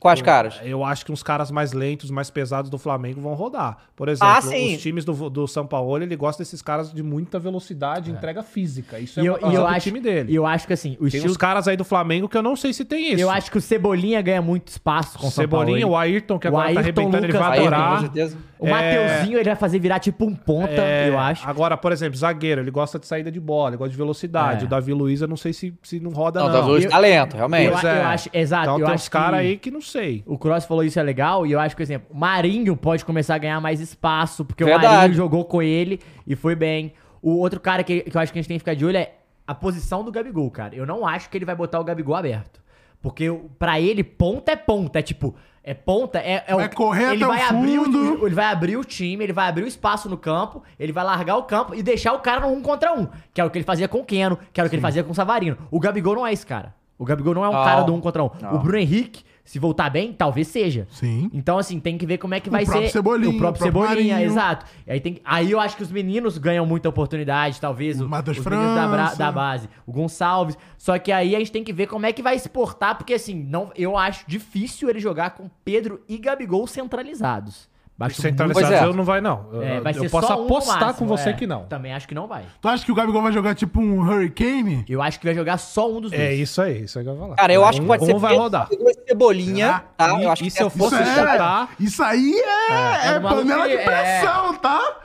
Quais 0.00 0.22
caras? 0.22 0.60
Eu 0.62 0.84
acho 0.84 1.04
que 1.04 1.10
uns 1.10 1.24
caras 1.24 1.50
mais 1.50 1.72
lentos, 1.72 2.08
mais 2.08 2.30
pesados 2.30 2.70
do 2.70 2.78
Flamengo 2.78 3.20
vão 3.20 3.34
rodar. 3.34 3.78
Por 3.96 4.08
exemplo, 4.08 4.32
Ah, 4.32 4.38
os 4.38 4.80
times 4.80 5.04
do, 5.04 5.28
do 5.28 5.48
São 5.48 5.66
Paulo, 5.66 6.00
ele 6.00 6.14
gosta 6.14 6.40
desses 6.40 6.62
caras 6.62 6.92
de 6.92 7.02
muita 7.02 7.38
velocidade 7.40 8.08
e 8.08 8.14
entrega 8.14 8.44
física. 8.44 8.98
Isso 9.00 9.18
é 9.18 9.24
E 9.24 9.26
eu, 9.26 9.34
uma 9.42 9.52
eu 9.52 9.66
acho, 9.66 9.80
time 9.88 9.98
dele. 10.00 10.30
e 10.30 10.36
eu 10.36 10.46
acho 10.46 10.68
que 10.68 10.72
assim, 10.72 10.92
o 10.94 10.98
Tem 10.98 11.06
estilo. 11.08 11.30
uns 11.32 11.36
caras 11.36 11.66
aí 11.66 11.76
do 11.76 11.84
Flamengo 11.84 12.28
que 12.28 12.36
eu 12.36 12.42
não 12.42 12.54
sei 12.54 12.72
se 12.72 12.84
tem 12.84 13.12
isso. 13.12 13.20
Eu 13.20 13.28
acho 13.28 13.50
que 13.50 13.58
o 13.58 13.60
Cebolinha 13.60 14.22
ganha 14.22 14.40
muito 14.40 14.68
espaço 14.68 15.18
com 15.18 15.26
o 15.26 15.30
São 15.32 15.42
Cebolinha, 15.42 15.80
Paulo. 15.80 15.94
o 15.94 15.98
Ayrton, 15.98 16.38
que 16.38 16.46
O 16.46 16.48
agora 16.48 16.62
tá 16.62 16.68
Ayrton 16.68 16.80
arrebentando, 17.00 17.16
ele 17.26 17.32
Lucas 17.32 17.40
vai 17.48 17.58
Aí, 17.58 17.66
adorar. 17.66 17.90
com 17.96 18.00
certeza. 18.02 18.38
O 18.60 18.66
É, 18.66 18.70
Mateuzinho, 18.70 19.38
ele 19.38 19.44
vai 19.44 19.56
fazer 19.56 19.78
virar 19.78 19.98
tipo 20.00 20.24
um 20.24 20.34
ponta, 20.34 20.70
É, 20.72 21.08
eu 21.08 21.18
acho. 21.18 21.48
Agora, 21.48 21.76
por 21.76 21.90
exemplo, 21.92 22.16
zagueiro, 22.18 22.60
ele 22.60 22.70
gosta 22.72 22.98
de 22.98 23.06
saída 23.06 23.30
de 23.30 23.38
bola, 23.40 23.70
ele 23.70 23.76
gosta 23.76 23.90
de 23.90 23.96
velocidade. 23.96 24.62
É. 24.62 24.66
O 24.66 24.68
Davi 24.68 24.92
Luiz, 24.92 25.20
eu 25.20 25.28
não 25.28 25.36
sei 25.36 25.52
se, 25.52 25.72
se 25.82 25.98
não 26.00 26.10
roda, 26.10 26.40
Não, 26.40 26.48
não. 26.48 26.60
tá 26.60 26.66
Luiz 26.66 26.84
Eu- 26.84 26.90
talento, 26.90 27.36
realmente. 27.36 27.68
eu 27.70 27.76
a- 27.76 27.82
é. 27.92 28.02
acho- 28.04 28.30
exato, 28.32 28.62
Então 28.64 28.78
eu 28.78 28.84
tem 28.86 28.94
acho 28.94 29.04
uns 29.04 29.08
caras 29.08 29.40
que- 29.40 29.46
aí 29.46 29.56
que 29.58 29.70
não 29.70 29.80
sei. 29.88 30.22
O 30.26 30.38
Cross 30.38 30.64
falou 30.66 30.84
isso 30.84 30.98
é 30.98 31.02
legal, 31.02 31.46
e 31.46 31.52
eu 31.52 31.58
acho 31.60 31.74
que, 31.74 31.80
por 31.80 31.82
exemplo, 31.82 32.08
o 32.10 32.16
Marinho 32.16 32.76
pode 32.76 33.04
começar 33.04 33.34
a 33.34 33.38
ganhar 33.38 33.60
mais 33.60 33.80
espaço, 33.80 34.44
porque 34.44 34.62
o 34.62 34.66
Verdade. 34.66 34.94
Marinho 34.94 35.14
jogou 35.14 35.44
com 35.44 35.60
ele 35.62 36.00
e 36.26 36.36
foi 36.36 36.54
bem. 36.54 36.92
O 37.20 37.36
outro 37.38 37.58
cara 37.58 37.82
que, 37.82 38.02
que 38.02 38.16
eu 38.16 38.20
acho 38.20 38.32
que 38.32 38.38
a 38.38 38.42
gente 38.42 38.48
tem 38.48 38.56
que 38.56 38.60
ficar 38.60 38.74
de 38.74 38.84
olho 38.84 38.96
é 38.98 39.12
a 39.46 39.54
posição 39.54 40.04
do 40.04 40.12
Gabigol, 40.12 40.50
cara. 40.50 40.74
Eu 40.76 40.86
não 40.86 41.06
acho 41.06 41.28
que 41.30 41.36
ele 41.38 41.44
vai 41.44 41.54
botar 41.56 41.80
o 41.80 41.84
Gabigol 41.84 42.14
aberto. 42.14 42.60
Porque 43.00 43.28
o- 43.30 43.48
pra 43.58 43.80
ele, 43.80 44.02
ponta 44.04 44.52
é 44.52 44.56
ponta. 44.56 44.98
É 44.98 45.02
tipo, 45.02 45.34
é 45.64 45.72
ponta, 45.72 46.18
é, 46.18 46.44
é 46.46 46.54
Vai 46.54 46.66
o. 46.66 46.70
correr 46.74 47.12
ele 47.12 47.24
o 47.24 47.28
vai 47.28 47.42
abrir 47.42 47.78
fundo. 47.78 48.22
o, 48.22 48.26
ele 48.26 48.34
vai 48.34 48.46
abrir 48.46 48.76
o 48.76 48.84
time, 48.84 49.24
ele 49.24 49.32
vai 49.32 49.48
abrir 49.48 49.62
o 49.64 49.66
espaço 49.68 50.08
no 50.08 50.16
campo, 50.16 50.62
ele 50.78 50.92
vai 50.92 51.04
largar 51.04 51.36
o 51.36 51.44
campo 51.44 51.74
e 51.74 51.82
deixar 51.82 52.12
o 52.12 52.18
cara 52.20 52.40
no 52.40 52.48
um 52.52 52.60
contra 52.60 52.92
um. 52.92 53.06
Que 53.32 53.40
era 53.40 53.46
o 53.48 53.50
que 53.50 53.58
ele 53.58 53.64
fazia 53.64 53.86
com 53.88 53.98
o 54.00 54.04
Keno, 54.04 54.38
que 54.52 54.60
era 54.60 54.66
o 54.66 54.70
que 54.70 54.76
ele 54.76 54.82
fazia 54.82 55.02
com 55.04 55.12
o 55.12 55.14
Savarino. 55.14 55.56
O 55.70 55.78
Gabigol 55.80 56.14
não 56.16 56.26
é 56.26 56.32
esse 56.32 56.44
cara. 56.46 56.74
O 56.98 57.04
Gabigol 57.04 57.34
não 57.34 57.44
é 57.44 57.48
um 57.48 57.52
Não. 57.52 57.64
cara 57.64 57.82
do 57.82 57.94
um 57.94 58.00
contra 58.00 58.24
um. 58.24 58.30
Não. 58.42 58.54
O 58.56 58.58
Bruno 58.58 58.78
Henrique, 58.78 59.22
se 59.48 59.58
voltar 59.58 59.88
bem, 59.88 60.12
talvez 60.12 60.46
seja. 60.48 60.86
Sim. 60.90 61.30
Então, 61.32 61.56
assim, 61.56 61.80
tem 61.80 61.96
que 61.96 62.04
ver 62.04 62.18
como 62.18 62.34
é 62.34 62.40
que 62.40 62.50
vai 62.50 62.64
próprio 62.66 62.86
ser. 62.86 62.92
Cebolinha, 62.92 63.30
o 63.30 63.38
próprio 63.38 63.66
o 63.66 63.72
próprio 63.72 63.88
Cebolinha, 63.94 64.14
Marinho. 64.16 64.30
exato. 64.30 64.66
Aí, 64.86 65.00
tem, 65.00 65.20
aí 65.24 65.50
eu 65.50 65.58
acho 65.58 65.74
que 65.74 65.82
os 65.82 65.90
meninos 65.90 66.36
ganham 66.36 66.66
muita 66.66 66.86
oportunidade, 66.90 67.58
talvez. 67.58 67.98
O 67.98 68.04
o- 68.04 68.08
Matheus 68.10 68.36
os 68.38 68.44
meninos 68.44 68.74
da, 68.74 68.88
França. 68.90 69.16
da 69.16 69.32
base. 69.32 69.68
O 69.86 69.92
Gonçalves. 69.92 70.58
Só 70.76 70.98
que 70.98 71.10
aí 71.10 71.34
a 71.34 71.38
gente 71.38 71.50
tem 71.50 71.64
que 71.64 71.72
ver 71.72 71.86
como 71.86 72.04
é 72.04 72.12
que 72.12 72.22
vai 72.22 72.36
exportar, 72.36 72.96
porque 72.98 73.14
assim, 73.14 73.34
não, 73.42 73.72
eu 73.74 73.96
acho 73.96 74.24
difícil 74.28 74.90
ele 74.90 75.00
jogar 75.00 75.30
com 75.30 75.48
Pedro 75.64 76.02
e 76.06 76.18
Gabigol 76.18 76.66
centralizados. 76.66 77.68
Acho 78.00 78.22
Centralizado 78.22 78.92
é. 78.92 78.96
não 78.96 79.02
vai, 79.02 79.20
não. 79.20 79.48
Eu, 79.52 79.62
É, 79.62 79.80
vai 79.80 79.92
eu 79.92 80.08
posso 80.08 80.32
um 80.32 80.44
apostar 80.44 80.80
máximo, 80.80 80.94
com 80.98 81.06
você 81.16 81.30
é. 81.30 81.32
que 81.32 81.48
não. 81.48 81.64
Também 81.64 81.92
acho 81.92 82.06
que 82.06 82.14
não 82.14 82.28
vai. 82.28 82.44
Tu 82.60 82.68
acha 82.68 82.84
que 82.84 82.92
o 82.92 82.94
Gabigol 82.94 83.20
vai 83.22 83.32
jogar 83.32 83.56
tipo 83.56 83.80
um 83.80 84.00
Hurricane? 84.00 84.84
Eu 84.88 85.02
acho 85.02 85.18
que 85.18 85.26
vai 85.26 85.34
jogar 85.34 85.58
só 85.58 85.90
um 85.90 86.00
dos 86.00 86.12
dois. 86.12 86.22
É 86.22 86.32
isso 86.32 86.62
aí, 86.62 86.84
isso 86.84 86.96
aí 86.98 87.04
que 87.04 87.10
eu 87.10 87.14
vou 87.16 87.24
falar. 87.24 87.36
Cara, 87.36 87.52
eu 87.52 87.64
acho 87.64 87.80
que 87.80 87.84
Um- 87.84 87.88
pode 87.88 88.06
ser 88.06 88.14
um 88.14 88.18
vai 88.18 88.36
rodar. 88.36 88.68
Cebolinha, 89.08 89.82
tá? 89.96 90.14
E- 90.20 90.22
Eu 90.24 90.30
acho 90.30 90.42
e 90.42 90.46
que 90.46 90.50
se 90.52 90.62
eu 90.62 90.70
fosse 90.70 90.94
Isso 90.94 91.02
é- 91.02 91.32
chutar- 91.32 91.70
Isso 91.80 92.02
aí 92.04 92.34
é, 92.34 92.70
É, 92.70 93.08
é 93.16 93.20
panela 93.20 93.68
de 93.68 93.74
que- 93.76 93.82
é. 93.82 93.84
pressão, 93.84 94.54
tá? 94.58 94.98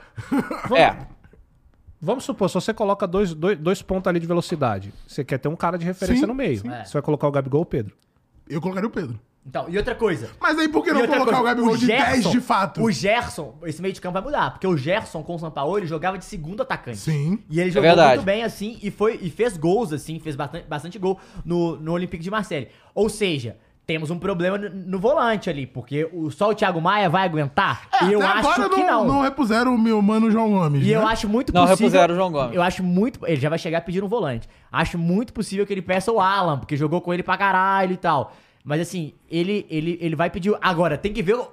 É. 0.76 0.96
Vamos 2.00 2.22
supor, 2.24 2.48
se 2.48 2.54
você 2.54 2.72
coloca 2.74 3.06
dois, 3.06 3.32
dois, 3.34 3.58
dois 3.58 3.80
pontos 3.82 4.08
ali 4.08 4.20
de 4.20 4.26
velocidade, 4.26 4.92
você 5.06 5.24
quer 5.24 5.38
ter 5.38 5.48
um 5.48 5.56
cara 5.56 5.78
de 5.78 5.84
referência 5.86 6.20
Sim, 6.20 6.26
no 6.26 6.34
meio. 6.34 6.58
sim. 6.60 6.70
É. 6.70 6.84
Você 6.84 6.92
vai 6.92 7.02
colocar 7.02 7.26
o 7.26 7.30
Gabigol 7.32 7.60
ou 7.60 7.62
o 7.62 7.66
Pedro? 7.66 7.96
Eu 8.48 8.60
colocaria 8.60 8.86
o 8.88 8.92
Pedro. 8.92 9.18
Então, 9.46 9.66
e 9.68 9.76
outra 9.76 9.94
coisa. 9.94 10.30
Mas 10.40 10.58
aí 10.58 10.68
por 10.68 10.82
que 10.82 10.90
não 10.92 11.06
colocar 11.06 11.24
coisa, 11.24 11.40
o 11.40 11.44
Gabigol 11.44 11.76
de 11.76 11.86
10 11.86 12.00
Gerson- 12.14 12.30
de 12.30 12.40
fato? 12.40 12.82
O 12.82 12.90
Gerson, 12.90 13.54
esse 13.64 13.82
meio 13.82 13.92
de 13.92 14.00
campo 14.00 14.14
vai 14.14 14.22
mudar, 14.22 14.52
porque 14.52 14.66
o 14.66 14.74
Gerson 14.76 15.22
com 15.22 15.34
o 15.34 15.38
São 15.38 15.50
Paulo 15.50 15.76
ele 15.78 15.86
jogava 15.86 16.16
de 16.16 16.24
segundo 16.24 16.62
atacante. 16.62 16.96
Sim. 16.96 17.38
E 17.50 17.60
ele 17.60 17.70
jogou 17.70 17.88
verdade. 17.88 18.14
muito 18.16 18.24
bem 18.24 18.42
assim 18.42 18.78
e 18.82 18.90
foi 18.90 19.18
e 19.20 19.28
fez 19.30 19.56
gols 19.58 19.92
assim, 19.92 20.18
fez 20.18 20.34
bastante, 20.34 20.66
bastante 20.66 20.98
gol 20.98 21.18
no, 21.44 21.76
no 21.76 21.92
Olympique 21.92 22.22
de 22.24 22.30
Marseille. 22.30 22.68
Ou 22.94 23.10
seja, 23.10 23.58
temos 23.86 24.10
um 24.10 24.18
problema 24.18 24.56
no, 24.56 24.70
no 24.70 24.98
volante 24.98 25.50
ali, 25.50 25.66
porque 25.66 26.08
o, 26.10 26.30
só 26.30 26.48
o 26.48 26.54
Thiago 26.54 26.80
Maia 26.80 27.10
vai 27.10 27.24
aguentar? 27.26 27.86
É, 28.00 28.06
e 28.06 28.12
eu 28.14 28.22
até 28.22 28.38
acho 28.38 28.48
agora 28.48 28.68
que 28.70 28.82
não. 28.82 29.04
não 29.06 29.20
repuseram 29.20 29.74
o 29.74 29.78
meu 29.78 30.00
mano 30.00 30.30
João 30.30 30.50
Gomes, 30.52 30.82
E 30.82 30.86
né? 30.88 30.96
eu 30.96 31.06
acho 31.06 31.28
muito 31.28 31.52
Não 31.52 31.66
possível. 31.66 31.84
repuseram 31.88 32.14
o 32.14 32.16
João 32.16 32.32
Gomes. 32.32 32.54
Eu 32.56 32.62
acho 32.62 32.82
muito. 32.82 33.20
Ele 33.26 33.38
já 33.38 33.50
vai 33.50 33.58
chegar 33.58 33.82
pedindo 33.82 34.06
um 34.06 34.08
volante. 34.08 34.48
Acho 34.72 34.96
muito 34.96 35.34
possível 35.34 35.66
que 35.66 35.72
ele 35.74 35.82
peça 35.82 36.10
o 36.10 36.18
Alan, 36.18 36.58
porque 36.58 36.78
jogou 36.78 37.02
com 37.02 37.12
ele 37.12 37.22
pra 37.22 37.36
caralho 37.36 37.92
e 37.92 37.98
tal. 37.98 38.34
Mas 38.64 38.80
assim, 38.80 39.12
ele, 39.30 39.66
ele, 39.68 39.98
ele 40.00 40.16
vai 40.16 40.30
pedir. 40.30 40.56
Agora, 40.60 40.96
tem 40.96 41.12
que 41.12 41.22
ver 41.22 41.34
o, 41.36 41.48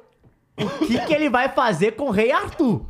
o 0.58 0.70
que, 0.88 0.98
que 1.02 1.14
ele 1.14 1.30
vai 1.30 1.50
fazer 1.50 1.92
com 1.92 2.06
o 2.06 2.12
Rei 2.12 2.32
Arthur. 2.32 2.86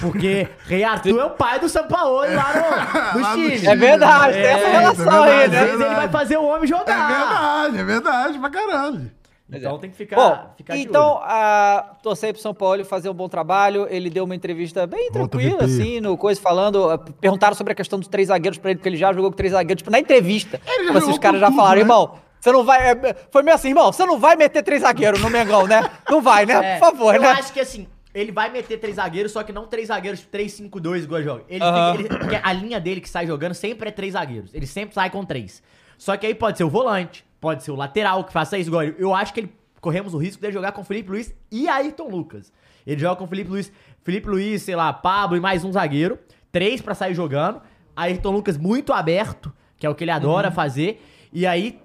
Porque 0.00 0.48
Rei 0.66 0.82
Arthur 0.84 1.18
é 1.20 1.24
o 1.24 1.30
pai 1.30 1.58
do 1.60 1.68
São 1.68 1.86
Paulo 1.86 2.16
lá 2.18 2.24
no, 2.24 3.18
no 3.18 3.22
Lá 3.22 3.36
no 3.36 3.42
Chile. 3.42 3.58
Chile. 3.58 3.68
É 3.70 3.76
verdade, 3.76 4.32
tem 4.34 4.42
essa 4.44 4.66
É, 4.66 4.78
relação 4.78 5.24
é 5.24 5.30
aí, 5.32 5.44
Às 5.44 5.50
né? 5.50 5.58
verdade. 5.58 5.66
vezes 5.66 5.86
ele 5.86 5.94
vai 5.94 6.08
fazer 6.08 6.36
o 6.38 6.44
homem 6.44 6.64
É 6.64 6.66
jogar. 6.66 7.08
verdade, 7.08 7.78
é 7.78 7.84
verdade, 7.84 8.38
pra 8.38 8.50
caralho. 8.50 9.10
Então 9.52 9.78
tem 9.78 9.90
que 9.90 9.96
ficar. 9.96 10.16
Bom, 10.16 10.50
ficar 10.56 10.74
de 10.74 10.80
então, 10.80 11.12
olho. 11.12 11.20
a, 11.22 11.94
torcer 12.02 12.32
pro 12.32 12.40
São 12.40 12.54
Paulo 12.54 12.82
fazer 12.84 13.10
um 13.10 13.14
bom 13.14 13.28
trabalho. 13.28 13.86
Ele 13.90 14.08
deu 14.08 14.24
uma 14.24 14.34
entrevista 14.34 14.86
bem 14.86 15.10
Volta, 15.12 15.28
tranquila, 15.28 15.64
assim, 15.64 16.00
no 16.00 16.16
coisa, 16.16 16.40
falando. 16.40 16.98
Perguntaram 17.20 17.54
sobre 17.54 17.72
a 17.74 17.76
questão 17.76 17.98
dos 17.98 18.08
três 18.08 18.28
zagueiros 18.28 18.58
pra 18.58 18.70
ele, 18.70 18.78
porque 18.78 18.88
ele 18.88 18.96
já 18.96 19.12
jogou 19.12 19.30
com 19.30 19.36
três 19.36 19.52
zagueiros. 19.52 19.80
Tipo, 19.82 19.90
na 19.90 19.98
entrevista, 20.00 20.58
Ele 20.66 20.76
já 20.76 20.80
tipo 20.86 20.90
assim, 20.92 21.00
jogou 21.00 21.12
os 21.12 21.18
caras 21.18 21.40
com 21.40 21.46
já 21.46 21.52
falaram, 21.52 21.74
né? 21.76 21.80
irmão. 21.82 22.14
Você 22.44 22.52
não 22.52 22.62
vai. 22.62 22.90
é, 22.90 23.16
Foi 23.30 23.42
meio 23.42 23.54
assim, 23.54 23.68
irmão, 23.68 23.90
você 23.90 24.04
não 24.04 24.18
vai 24.18 24.36
meter 24.36 24.62
três 24.62 24.82
zagueiros 24.82 25.18
no 25.22 25.30
Mengão, 25.30 25.66
né? 25.66 25.82
Não 26.10 26.20
vai, 26.20 26.44
né? 26.44 26.54
É, 26.62 26.78
Por 26.78 26.90
favor, 26.90 27.14
eu 27.14 27.22
né? 27.22 27.28
acho 27.28 27.50
que 27.54 27.60
assim, 27.60 27.88
ele 28.14 28.30
vai 28.30 28.50
meter 28.50 28.78
três 28.78 28.96
zagueiros, 28.96 29.32
só 29.32 29.42
que 29.42 29.50
não 29.50 29.66
três 29.66 29.88
zagueiros 29.88 30.20
3-5-2 30.30 31.04
igual 31.04 31.22
joga. 31.22 31.44
Ele, 31.48 31.64
fica- 31.64 31.94
ele- 31.98 32.08
porque 32.18 32.40
a 32.42 32.52
linha 32.52 32.78
dele 32.78 33.00
que 33.00 33.08
sai 33.08 33.26
jogando 33.26 33.54
sempre 33.54 33.88
é 33.88 33.92
três 33.92 34.12
zagueiros. 34.12 34.52
Ele 34.54 34.66
sempre 34.66 34.94
sai 34.94 35.08
com 35.08 35.24
três. 35.24 35.62
Só 35.96 36.16
que 36.18 36.26
aí 36.26 36.34
pode 36.34 36.58
ser 36.58 36.64
o 36.64 36.68
volante, 36.68 37.24
pode 37.40 37.64
ser 37.64 37.70
o 37.70 37.76
lateral 37.76 38.22
que 38.24 38.32
faça 38.32 38.58
isso. 38.58 38.68
Igual, 38.68 38.82
eu 38.84 39.14
acho 39.14 39.32
que 39.32 39.40
ele 39.40 39.54
corremos 39.80 40.12
o 40.12 40.18
risco 40.18 40.42
de 40.42 40.52
jogar 40.52 40.72
com 40.72 40.82
o 40.82 40.84
Felipe 40.84 41.10
Luiz 41.10 41.34
e 41.50 41.66
Ayrton 41.66 42.08
Lucas. 42.10 42.52
Ele 42.86 43.00
joga 43.00 43.16
com 43.16 43.24
o 43.24 43.26
Felipe 43.26 43.48
Luiz, 43.50 43.72
Felipe 44.02 44.28
Luiz, 44.28 44.60
sei 44.62 44.76
lá, 44.76 44.92
Pablo 44.92 45.34
e 45.34 45.40
mais 45.40 45.64
um 45.64 45.72
zagueiro. 45.72 46.18
Três 46.52 46.82
pra 46.82 46.94
sair 46.94 47.14
jogando. 47.14 47.62
Ayrton 47.96 48.30
Lucas 48.32 48.58
muito 48.58 48.92
aberto, 48.92 49.50
que 49.78 49.86
é 49.86 49.88
o 49.88 49.94
que 49.94 50.04
ele 50.04 50.10
adora 50.10 50.50
fazer. 50.50 51.02
E 51.32 51.46
aí 51.46 51.80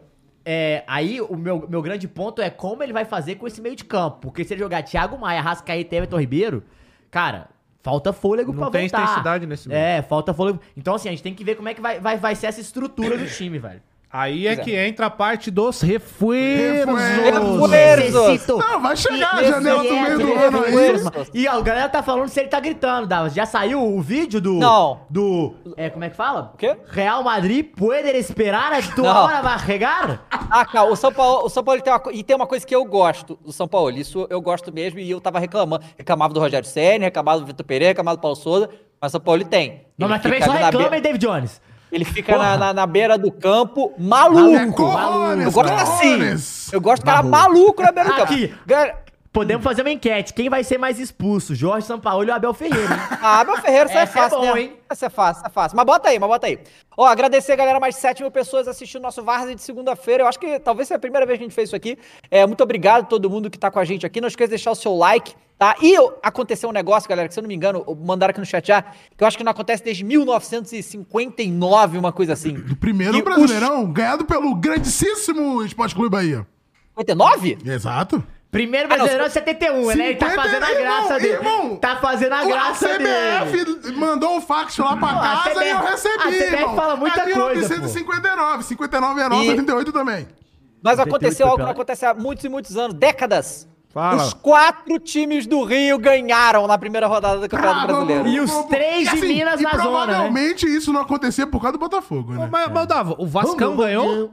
é, 0.51 0.83
aí 0.87 1.21
o 1.21 1.35
meu, 1.37 1.67
meu 1.69 1.79
grande 1.79 2.07
ponto 2.07 2.41
é 2.41 2.49
como 2.49 2.81
ele 2.81 2.91
vai 2.91 3.05
fazer 3.05 3.35
com 3.35 3.45
esse 3.45 3.61
meio 3.61 3.75
de 3.75 3.85
campo. 3.85 4.17
Porque 4.21 4.43
se 4.43 4.51
ele 4.55 4.61
jogar 4.61 4.81
Thiago 4.81 5.15
Maia, 5.15 5.41
Rascaeta 5.41 5.93
e 5.93 5.97
Everton 5.99 6.17
Ribeiro, 6.19 6.63
cara, 7.11 7.49
falta 7.83 8.11
fôlego 8.11 8.51
Não 8.51 8.61
pra 8.61 8.71
tem 8.71 8.89
voltar. 8.89 9.03
intensidade 9.03 9.45
nesse 9.45 9.69
meio. 9.69 9.79
É, 9.79 10.01
falta 10.01 10.33
fôlego. 10.33 10.59
Então 10.75 10.95
assim, 10.95 11.07
a 11.07 11.11
gente 11.11 11.21
tem 11.21 11.35
que 11.35 11.43
ver 11.43 11.53
como 11.53 11.69
é 11.69 11.75
que 11.75 11.81
vai, 11.81 11.99
vai, 11.99 12.17
vai 12.17 12.33
ser 12.33 12.47
essa 12.47 12.59
estrutura 12.59 13.15
do 13.15 13.27
time, 13.27 13.59
velho. 13.59 13.79
Aí 14.11 14.47
é 14.47 14.53
é. 14.53 14.55
que 14.55 14.75
entra 14.75 15.05
a 15.05 15.09
parte 15.09 15.51
dos 15.51 15.81
refuerzos. 15.81 16.99
Refuerzos. 16.99 18.47
Não, 18.47 18.81
vai 18.81 18.97
chegar, 18.97 19.43
E- 19.43 19.47
janela 19.47 19.83
do 19.83 19.93
meio 19.93 20.17
do 20.19 20.33
ano 20.33 20.63
aí. 20.63 21.29
E 21.33 21.47
ó, 21.47 21.51
a 21.57 21.61
galera 21.61 21.89
tá 21.89 22.01
falando 22.01 22.27
se 22.29 22.39
ele 22.39 22.49
tá 22.49 22.59
gritando, 22.59 23.05
Davos. 23.05 23.33
Já 23.33 23.45
saiu 23.45 23.81
o 23.85 24.01
vídeo 24.01 24.41
do. 24.41 24.53
Não. 24.55 25.01
Do. 25.09 25.53
É, 25.77 25.89
como 25.89 26.03
é 26.05 26.09
que 26.09 26.15
fala? 26.15 26.51
O 26.53 26.57
quê? 26.57 26.75
Real 26.89 27.23
Madrid 27.23 27.67
puede 27.75 28.09
esperar 28.17 28.73
a 28.73 28.81
tua 28.81 29.13
Não. 29.13 29.23
hora 29.25 29.41
vai 29.41 29.57
regar? 29.59 30.25
Ah, 30.31 30.65
calma, 30.65 30.91
o 30.91 30.95
São 30.95 31.11
Paulo, 31.13 31.45
o 31.45 31.49
São 31.49 31.63
Paulo 31.63 31.79
tem 31.81 31.93
uma, 31.93 32.01
e 32.11 32.23
tem 32.23 32.35
uma 32.35 32.47
coisa 32.47 32.65
que 32.65 32.75
eu 32.75 32.83
gosto 32.85 33.37
do 33.45 33.51
São 33.51 33.67
Paulo. 33.67 33.91
Isso 33.91 34.25
eu 34.29 34.41
gosto 34.41 34.73
mesmo 34.73 34.99
e 34.99 35.09
eu 35.11 35.21
tava 35.21 35.37
reclamando. 35.39 35.83
Reclamava 35.97 36.33
do 36.33 36.39
Rogério 36.39 36.67
Senna, 36.67 37.05
reclamava 37.05 37.39
do 37.41 37.45
Vitor 37.45 37.65
Pereira, 37.65 37.91
reclamava 37.91 38.17
do 38.17 38.21
Paulo 38.21 38.35
Souza, 38.35 38.69
mas 38.99 39.11
o 39.11 39.13
São 39.13 39.21
Paulo 39.21 39.41
ele 39.41 39.49
tem. 39.49 39.83
Não, 39.97 40.07
mas 40.09 40.21
também 40.21 40.41
só 40.41 40.51
reclama, 40.51 40.71
beira- 40.77 40.95
hein, 40.95 41.01
David 41.01 41.25
Jones? 41.25 41.61
Ele 41.91 42.05
fica 42.05 42.37
na, 42.37 42.57
na, 42.57 42.73
na 42.73 42.85
beira 42.85 43.17
do 43.17 43.31
campo, 43.31 43.93
maluco. 43.97 44.73
Corrones, 44.73 45.45
eu 45.45 45.51
gosto 45.51 45.73
assim. 45.73 46.19
Eu 46.71 46.81
gosto 46.81 47.01
do 47.01 47.05
cara 47.05 47.23
maluco 47.23 47.81
na 47.81 47.91
beira 47.91 48.09
do 48.09 48.15
campo. 48.15 48.33
Aqui. 48.33 48.53
Galera, 48.65 48.97
Podemos 49.39 49.63
fazer 49.63 49.83
uma 49.83 49.91
enquete. 49.91 50.33
Quem 50.33 50.49
vai 50.49 50.65
ser 50.65 50.77
mais 50.77 50.99
expulso? 50.99 51.55
Jorge 51.55 51.87
Sampaoli 51.87 52.29
ou 52.29 52.35
Abel 52.35 52.53
Ferreira, 52.53 52.93
hein? 52.93 52.99
Ah, 53.21 53.41
meu 53.45 53.55
Ferreira, 53.57 53.85
isso 53.87 53.97
é 53.97 54.01
é 54.01 54.05
fácil, 54.05 54.37
bom, 54.39 54.53
né? 54.53 54.61
hein? 54.61 54.73
Essa 54.89 55.05
é 55.05 55.09
fácil, 55.09 55.39
essa 55.39 55.47
é 55.47 55.49
fácil. 55.49 55.75
Mas 55.77 55.85
bota 55.85 56.09
aí, 56.09 56.19
mas 56.19 56.27
bota 56.29 56.47
aí. 56.47 56.59
Ó, 56.97 57.05
agradecer, 57.05 57.55
galera, 57.55 57.79
mais 57.79 57.95
de 57.95 58.01
7 58.01 58.21
mil 58.21 58.31
pessoas 58.31 58.67
assistindo 58.67 59.01
nosso 59.01 59.23
Várzea 59.23 59.55
de 59.55 59.61
segunda-feira. 59.61 60.23
Eu 60.23 60.27
acho 60.27 60.37
que 60.37 60.59
talvez 60.59 60.89
seja 60.89 60.97
a 60.97 60.99
primeira 60.99 61.25
vez 61.25 61.37
que 61.39 61.45
a 61.45 61.47
gente 61.47 61.55
fez 61.55 61.69
isso 61.69 61.75
aqui. 61.75 61.97
É, 62.29 62.45
muito 62.45 62.61
obrigado 62.61 63.03
a 63.03 63.05
todo 63.05 63.29
mundo 63.29 63.49
que 63.49 63.57
tá 63.57 63.71
com 63.71 63.79
a 63.79 63.85
gente 63.85 64.05
aqui. 64.05 64.19
Não 64.19 64.27
esqueça 64.27 64.47
de 64.49 64.55
deixar 64.55 64.71
o 64.71 64.75
seu 64.75 64.93
like, 64.93 65.33
tá? 65.57 65.73
E 65.81 65.93
eu- 65.93 66.19
aconteceu 66.21 66.67
um 66.67 66.73
negócio, 66.73 67.07
galera, 67.09 67.29
que 67.29 67.33
se 67.33 67.39
eu 67.39 67.43
não 67.43 67.47
me 67.47 67.55
engano, 67.55 67.85
mandaram 68.05 68.31
aqui 68.31 68.41
no 68.41 68.45
chat 68.45 68.67
já, 68.67 68.81
que 68.81 69.23
eu 69.23 69.25
acho 69.27 69.37
que 69.37 69.43
não 69.45 69.51
acontece 69.51 69.81
desde 69.81 70.03
1959, 70.03 71.97
uma 71.97 72.11
coisa 72.11 72.33
assim. 72.33 72.53
Do 72.53 72.75
primeiro 72.75 73.15
E 73.17 73.21
Brasileirão, 73.21 73.85
ganhado 73.89 74.25
pelo 74.25 74.53
grandíssimo 74.55 75.63
Esporte 75.63 75.95
Clube 75.95 76.09
Bahia. 76.09 76.45
59? 76.97 77.57
Exato. 77.65 78.21
Primeiro 78.51 78.87
Ah, 78.87 78.89
não, 78.89 78.95
brasileiro 78.97 79.25
é 79.25 79.29
71, 79.29 79.85
né? 79.95 80.07
Ele 80.09 80.15
tá 80.15 80.29
50, 80.31 80.41
fazendo 80.41 80.63
a 80.63 80.73
graça 80.73 81.03
irmão, 81.03 81.19
dele. 81.19 81.33
irmão. 81.33 81.75
tá 81.77 81.95
fazendo 81.97 82.33
a 82.33 82.45
graça 82.45 82.89
a 82.89 82.97
dele. 82.97 83.09
CBF 83.75 83.91
mandou 83.95 84.37
um 84.37 84.41
fax 84.41 84.77
lá 84.79 84.97
pra 84.97 85.11
Não, 85.11 85.19
a 85.19 85.21
casa 85.21 85.49
CBF 85.51 85.65
e 85.65 85.69
eu 85.69 85.77
recebi, 85.79 86.15
a 86.17 86.27
CBF 86.27 86.53
irmão. 86.55 86.75
fala 86.75 86.95
muita 86.95 87.19
é 87.21 87.23
coisa, 87.25 87.69
1959. 87.69 88.63
59 88.63 89.21
é 89.21 89.29
nossa, 89.29 89.43
E- 89.43 89.53
38 89.55 89.91
também. 89.93 90.27
Mas 90.81 90.97
88 90.97 91.01
aconteceu 91.09 91.45
algo 91.45 91.57
que 91.57 91.63
não 91.63 91.71
acontece 91.71 92.05
há 92.07 92.13
muitos 92.15 92.43
e 92.43 92.49
muitos 92.49 92.75
anos, 92.75 92.95
décadas. 92.95 93.67
Fala. 93.91 94.23
Os 94.23 94.33
quatro 94.33 94.99
times 94.99 95.45
do 95.47 95.63
Rio 95.63 95.97
ganharam 95.99 96.65
na 96.67 96.77
primeira 96.77 97.05
rodada 97.07 97.39
do 97.39 97.49
Campeonato 97.49 97.79
Ah, 97.81 97.87
Brasileiro. 97.87 98.23
vamos- 98.23 98.37
E 98.37 98.39
os 98.39 98.49
vamos- 98.51 98.67
três 98.69 99.09
de 99.09 99.15
assim, 99.15 99.27
Minas 99.27 99.59
e 99.59 99.63
na 99.63 99.71
zona, 99.71 99.81
né? 99.81 99.83
provavelmente 100.13 100.65
isso 100.67 100.93
não 100.93 101.01
acontecia 101.01 101.45
por 101.47 101.59
causa 101.59 101.73
do 101.73 101.79
Botafogo, 101.79 102.33
né? 102.33 102.47
Mas, 102.51 102.71
mas 102.71 102.87
Dava, 102.87 103.15
o 103.17 103.25
Vascão 103.27 103.75
ganhou? 103.75 104.31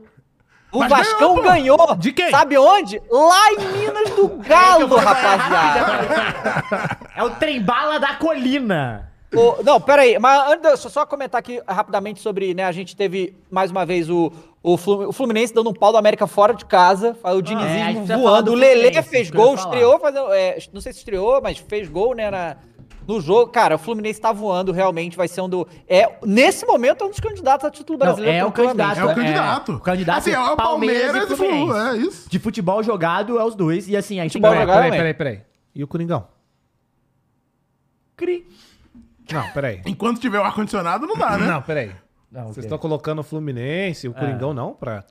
O 0.76 0.80
Mas 0.80 0.90
Vascão 0.90 1.40
ganhou, 1.42 1.76
pô. 1.78 1.86
ganhou. 1.86 1.96
De 1.96 2.12
quem? 2.12 2.30
Sabe 2.30 2.58
onde? 2.58 3.00
Lá 3.10 3.52
em 3.52 3.78
Minas 3.78 4.10
do 4.10 4.28
Galo, 4.46 4.94
rapaziada. 4.96 6.98
É 7.16 7.22
o 7.22 7.30
trem-bala 7.30 7.98
da 7.98 8.14
colina. 8.14 9.10
O- 9.34 9.62
não, 9.62 9.80
pera 9.80 10.02
aí. 10.02 10.18
Mas 10.18 10.52
antes, 10.52 10.80
só 10.92 11.04
comentar 11.04 11.38
aqui 11.38 11.60
rapidamente 11.66 12.20
sobre, 12.20 12.54
né, 12.54 12.64
a 12.64 12.72
gente 12.72 12.96
teve 12.96 13.36
mais 13.50 13.70
uma 13.70 13.84
vez 13.84 14.08
o, 14.08 14.32
o, 14.62 14.76
Flu- 14.76 15.08
o 15.08 15.12
Fluminense 15.12 15.52
dando 15.52 15.70
um 15.70 15.74
pau 15.74 15.92
do 15.92 15.98
América 15.98 16.26
fora 16.26 16.54
de 16.54 16.64
casa, 16.64 17.16
o 17.22 17.28
é, 17.28 17.38
a 17.38 17.40
Dinizismo 17.40 17.76
gente 17.78 17.92
precisa 17.96 18.14
falar 18.18 18.30
voando, 18.30 18.44
do 18.46 18.52
o 18.52 18.54
Lelê 18.54 18.74
Fluminense, 18.82 19.08
fez 19.08 19.30
gol, 19.30 19.54
estreou, 19.54 19.98
fazendo, 19.98 20.32
é, 20.32 20.58
não 20.72 20.80
sei 20.80 20.92
se 20.92 20.98
estreou, 21.00 21.40
mas 21.42 21.58
fez 21.58 21.88
gol, 21.88 22.14
né, 22.14 22.30
na- 22.30 22.56
no 23.06 23.20
jogo. 23.20 23.50
Cara, 23.52 23.76
o 23.76 23.78
Fluminense 23.78 24.20
tá 24.20 24.32
voando, 24.32 24.72
realmente 24.72 25.16
vai 25.16 25.28
ser 25.28 25.40
um 25.40 25.48
do... 25.48 25.66
É, 25.88 26.18
nesse 26.24 26.66
momento, 26.66 27.02
é 27.02 27.06
um 27.06 27.10
dos 27.10 27.20
candidatos 27.20 27.64
a 27.66 27.70
título 27.70 27.98
brasileiro. 27.98 28.36
é 28.38 28.44
o 28.44 28.52
candidato. 28.52 28.98
É 29.00 29.04
o 29.04 29.14
candidato. 29.14 29.72
o 29.74 29.80
candidato 29.80 30.18
assim, 30.18 30.30
é 30.32 30.40
o 30.40 30.56
Palmeiras 30.56 31.02
e 31.02 31.06
Palmeiras 31.06 31.30
e 31.30 31.36
Fluminense. 31.36 31.66
Flu, 31.66 31.76
é 31.76 31.96
isso. 31.98 32.30
De 32.30 32.38
futebol 32.38 32.82
jogado 32.82 33.38
é 33.38 33.44
os 33.44 33.54
dois. 33.54 33.88
E 33.88 33.96
assim, 33.96 34.18
a 34.20 34.22
gente 34.24 34.32
Futebol 34.32 34.50
ganha. 34.50 34.62
jogado- 34.62 34.76
Peraí, 34.76 34.90
também. 34.98 35.14
peraí, 35.14 35.34
peraí. 35.34 35.46
E 35.74 35.84
o 35.84 35.86
Coringão? 35.86 36.26
Cri. 38.16 38.46
Não, 39.32 39.48
peraí. 39.50 39.82
Enquanto 39.86 40.20
tiver 40.20 40.38
o 40.38 40.42
ar-condicionado, 40.44 41.06
não 41.06 41.16
dá, 41.16 41.36
né? 41.36 41.46
Não, 41.46 41.62
peraí. 41.62 41.92
Não, 42.30 42.44
Vocês 42.48 42.64
estão 42.66 42.78
colocando 42.78 43.20
o 43.20 43.22
Fluminense, 43.24 44.08
o 44.08 44.14
Coringão 44.14 44.52
não, 44.54 44.72
pra... 44.72 45.04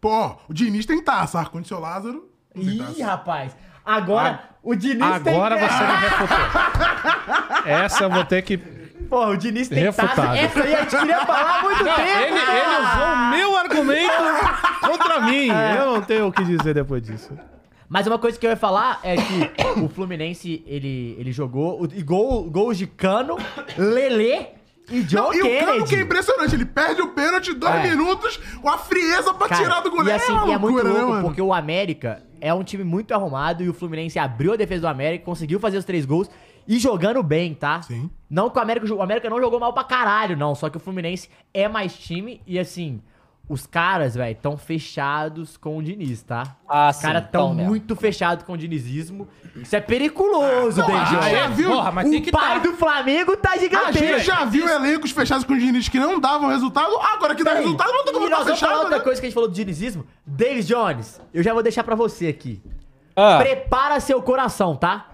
Pô, 0.00 0.36
o 0.48 0.52
Diniz 0.52 0.84
tem 0.84 1.02
taça, 1.02 1.38
ar-condicionado 1.38 1.86
Lázaro. 1.86 2.28
não 2.54 2.62
tem 2.64 2.98
Ih, 2.98 3.02
rapaz. 3.02 3.56
Agora, 3.84 4.40
o 4.62 4.74
Diniz 4.74 5.02
Agora 5.02 5.56
tem... 5.58 5.68
você 5.68 5.84
me 5.84 5.92
refutou. 5.92 7.66
Essa 7.66 8.04
eu 8.04 8.10
vou 8.10 8.24
ter 8.24 8.42
que... 8.42 8.56
Porra, 8.56 9.30
o 9.32 9.36
Diniz 9.36 9.68
tem 9.68 9.78
Refutado. 9.82 10.14
taça. 10.16 10.38
Essa 10.38 10.62
aí 10.62 10.74
a 10.74 10.80
gente 10.82 10.96
queria 10.96 11.26
falar 11.26 11.58
há 11.58 11.62
muito 11.62 11.84
Não, 11.84 11.94
tempo. 11.94 12.08
ele, 12.08 12.38
ele 12.38 12.76
usou 12.80 13.12
o 13.12 13.30
meu 13.30 13.56
argumento 13.58 14.22
contra 14.80 15.20
mim. 15.20 15.50
É. 15.50 15.76
Eu 15.78 15.86
não 15.94 16.00
tenho 16.02 16.26
o 16.28 16.32
que 16.32 16.42
dizer 16.44 16.72
depois 16.74 17.02
disso. 17.02 17.30
Mas 17.88 18.06
uma 18.06 18.18
coisa 18.18 18.38
que 18.38 18.46
eu 18.46 18.50
ia 18.50 18.56
falar 18.56 19.00
é 19.02 19.16
que 19.16 19.50
o 19.84 19.88
Fluminense, 19.90 20.64
ele, 20.66 21.14
ele 21.18 21.30
jogou 21.30 21.86
e 21.92 22.02
gol, 22.02 22.44
gols 22.50 22.78
de 22.78 22.86
Cano, 22.86 23.36
Lelê 23.76 24.46
e 24.90 25.02
John 25.02 25.24
Não, 25.24 25.34
e 25.34 25.42
o 25.42 25.66
Cano 25.66 25.84
que 25.84 25.94
é 25.96 26.00
impressionante, 26.00 26.54
ele 26.54 26.64
perde 26.64 27.02
o 27.02 27.08
pênalti, 27.08 27.52
dois 27.52 27.74
É. 27.74 27.82
minutos, 27.90 28.38
com 28.62 28.70
a 28.70 28.78
frieza 28.78 29.34
pra 29.34 29.46
Cara, 29.46 29.62
tirar 29.62 29.80
do 29.82 29.90
goleiro. 29.90 30.18
E 30.18 30.22
assim, 30.22 30.32
uma 30.32 30.46
e 30.48 30.52
é 30.52 30.58
muito 30.58 30.82
né, 30.82 30.90
louco, 30.90 31.08
mano? 31.10 31.24
porque 31.24 31.42
o 31.42 31.52
América 31.52 32.22
é 32.42 32.52
um 32.52 32.64
time 32.64 32.82
muito 32.82 33.14
arrumado 33.14 33.62
e 33.62 33.68
o 33.68 33.72
Fluminense 33.72 34.18
abriu 34.18 34.52
a 34.52 34.56
defesa 34.56 34.80
do 34.80 34.88
América, 34.88 35.24
conseguiu 35.24 35.60
fazer 35.60 35.78
os 35.78 35.84
três 35.84 36.04
gols 36.04 36.28
e 36.66 36.76
jogando 36.76 37.22
bem, 37.22 37.54
tá? 37.54 37.80
Sim. 37.82 38.10
Não 38.28 38.50
que 38.50 38.58
o 38.58 38.60
América, 38.60 38.92
o 38.92 39.00
América 39.00 39.30
não 39.30 39.40
jogou 39.40 39.60
mal 39.60 39.72
pra 39.72 39.84
caralho, 39.84 40.36
não. 40.36 40.52
Só 40.52 40.68
que 40.68 40.76
o 40.76 40.80
Fluminense 40.80 41.28
é 41.54 41.68
mais 41.68 41.96
time 41.96 42.40
e 42.44 42.58
assim, 42.58 43.00
os 43.52 43.66
caras, 43.66 44.14
velho, 44.14 44.34
tão 44.40 44.56
fechados 44.56 45.58
com 45.58 45.76
o 45.76 45.82
Diniz, 45.82 46.22
tá? 46.22 46.56
Ah, 46.66 46.88
os 46.88 46.96
sim, 46.96 47.02
caras 47.02 47.24
tão 47.30 47.48
tão 47.48 47.54
mesmo. 47.54 47.68
muito 47.68 47.94
fechados 47.94 48.44
com 48.46 48.54
o 48.54 48.56
dinizismo. 48.56 49.28
Isso 49.54 49.76
é 49.76 49.80
periculoso, 49.80 50.80
Ah, 50.80 50.86
David. 50.86 51.02
a 51.02 51.20
gente 51.20 51.30
já 51.30 51.42
Jones. 51.42 51.56
viu 51.58 51.70
Porra, 51.70 51.92
mas 51.92 52.08
o 52.08 52.10
tem 52.10 52.22
que 52.22 52.30
pai 52.32 52.54
tá. 52.54 52.58
do 52.66 52.72
Flamengo 52.76 53.36
tá 53.36 53.50
A 53.50 53.56
gente 53.58 53.62
gigantesco. 53.64 54.20
já 54.20 54.44
viu 54.46 54.66
elencos 54.66 55.10
fechados 55.10 55.44
com 55.44 55.52
o 55.52 55.58
Diniz 55.58 55.88
que 55.90 55.98
não 56.00 56.18
davam 56.18 56.48
resultado, 56.48 56.96
agora 57.02 57.34
que 57.34 57.44
dá 57.44 57.50
Tem. 57.52 57.60
resultado, 57.62 57.92
não 57.92 58.04
tem 58.04 58.14
como 58.14 58.30
tá 58.30 58.44
fechado, 58.44 58.78
outra 58.80 58.96
né? 58.98 59.04
coisa 59.04 59.20
que 59.20 59.26
a 59.26 59.28
gente 59.28 59.34
falou 59.34 59.48
do 59.50 59.54
dinizismo. 59.54 60.06
David 60.24 60.66
Jones, 60.66 61.20
eu 61.34 61.42
já 61.42 61.52
vou 61.52 61.62
deixar 61.62 61.84
pra 61.84 61.94
você 61.94 62.28
aqui. 62.28 62.62
Ah. 63.14 63.36
Prepara 63.38 64.00
seu 64.00 64.22
coração, 64.22 64.74
tá? 64.74 65.08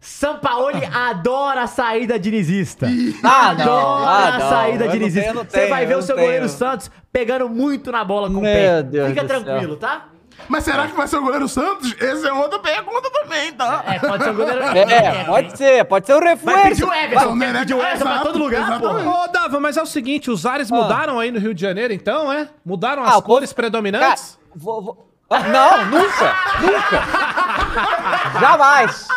Sampaoli 0.00 0.84
adora 0.86 1.62
a 1.62 1.66
saída 1.66 2.18
dinizista. 2.18 2.86
Ah, 3.24 3.52
não. 3.54 3.96
Adora 3.96 4.10
Ah, 4.10 4.28
a 4.34 4.38
não. 4.38 4.48
saída 4.50 4.84
Eu 4.84 4.86
não 4.86 4.92
dinizista. 4.92 5.20
tenho, 5.22 5.34
não 5.34 5.42
Você 5.44 5.58
tenho, 5.58 5.68
vai 5.70 5.86
ver 5.86 5.96
o 5.96 6.02
seu 6.02 6.16
não 6.16 6.22
goleiro 6.22 6.46
tenho. 6.46 6.56
Santos 6.58 6.90
pegando 7.12 7.48
muito 7.48 7.90
na 7.90 8.04
bola 8.04 8.28
com 8.28 8.38
o 8.38 8.40
Meu 8.40 8.52
pé. 8.52 8.82
Deus 8.84 9.08
Fica 9.08 9.24
tranquilo, 9.24 9.60
céu. 9.72 9.76
tá? 9.76 10.04
Mas 10.48 10.62
será 10.62 10.86
que 10.86 10.94
vai 10.96 11.08
ser 11.08 11.16
o 11.16 11.22
goleiro 11.22 11.48
Santos? 11.48 11.96
Essa 12.00 12.28
é 12.28 12.32
outra 12.32 12.60
pergunta 12.60 13.10
também, 13.10 13.52
tá? 13.54 13.82
É, 13.88 13.98
pode 13.98 14.22
ser 14.22 14.30
o 14.30 14.34
goleiro. 14.34 14.62
É, 14.62 15.24
pode 15.24 15.58
ser, 15.58 15.84
pode 15.84 16.06
ser 16.06 16.14
o 16.14 16.20
Vai 16.20 16.28
reforço. 16.28 16.62
pedir 16.68 16.84
o 16.84 16.94
Everton, 16.94 17.36
Vai- 17.36 17.52
vai 17.52 17.60
pedir 17.60 17.74
o 17.74 17.80
Everton 17.82 18.04
pra 18.04 18.18
todo 18.20 18.38
lugar, 18.38 18.80
porra. 18.80 19.24
Ô, 19.24 19.26
Dava, 19.32 19.58
mas 19.58 19.76
é 19.76 19.82
o 19.82 19.86
seguinte, 19.86 20.30
os 20.30 20.46
ares 20.46 20.70
mudaram 20.70 21.18
aí 21.18 21.32
no 21.32 21.40
Rio 21.40 21.52
de 21.52 21.60
Janeiro, 21.60 21.92
então, 21.92 22.32
é? 22.32 22.48
Mudaram 22.64 23.02
as 23.02 23.08
Ah, 23.14 23.16
o 23.18 23.22
povo- 23.22 23.34
cores 23.34 23.52
predominantes? 23.52 24.38
Cara, 24.38 24.50
vou- 24.54 24.80
vou- 24.82 25.08
Ah, 25.28 25.40
Não, 25.40 25.84
nunca, 25.86 26.36
nunca. 26.62 28.40
Jamais. 28.40 29.08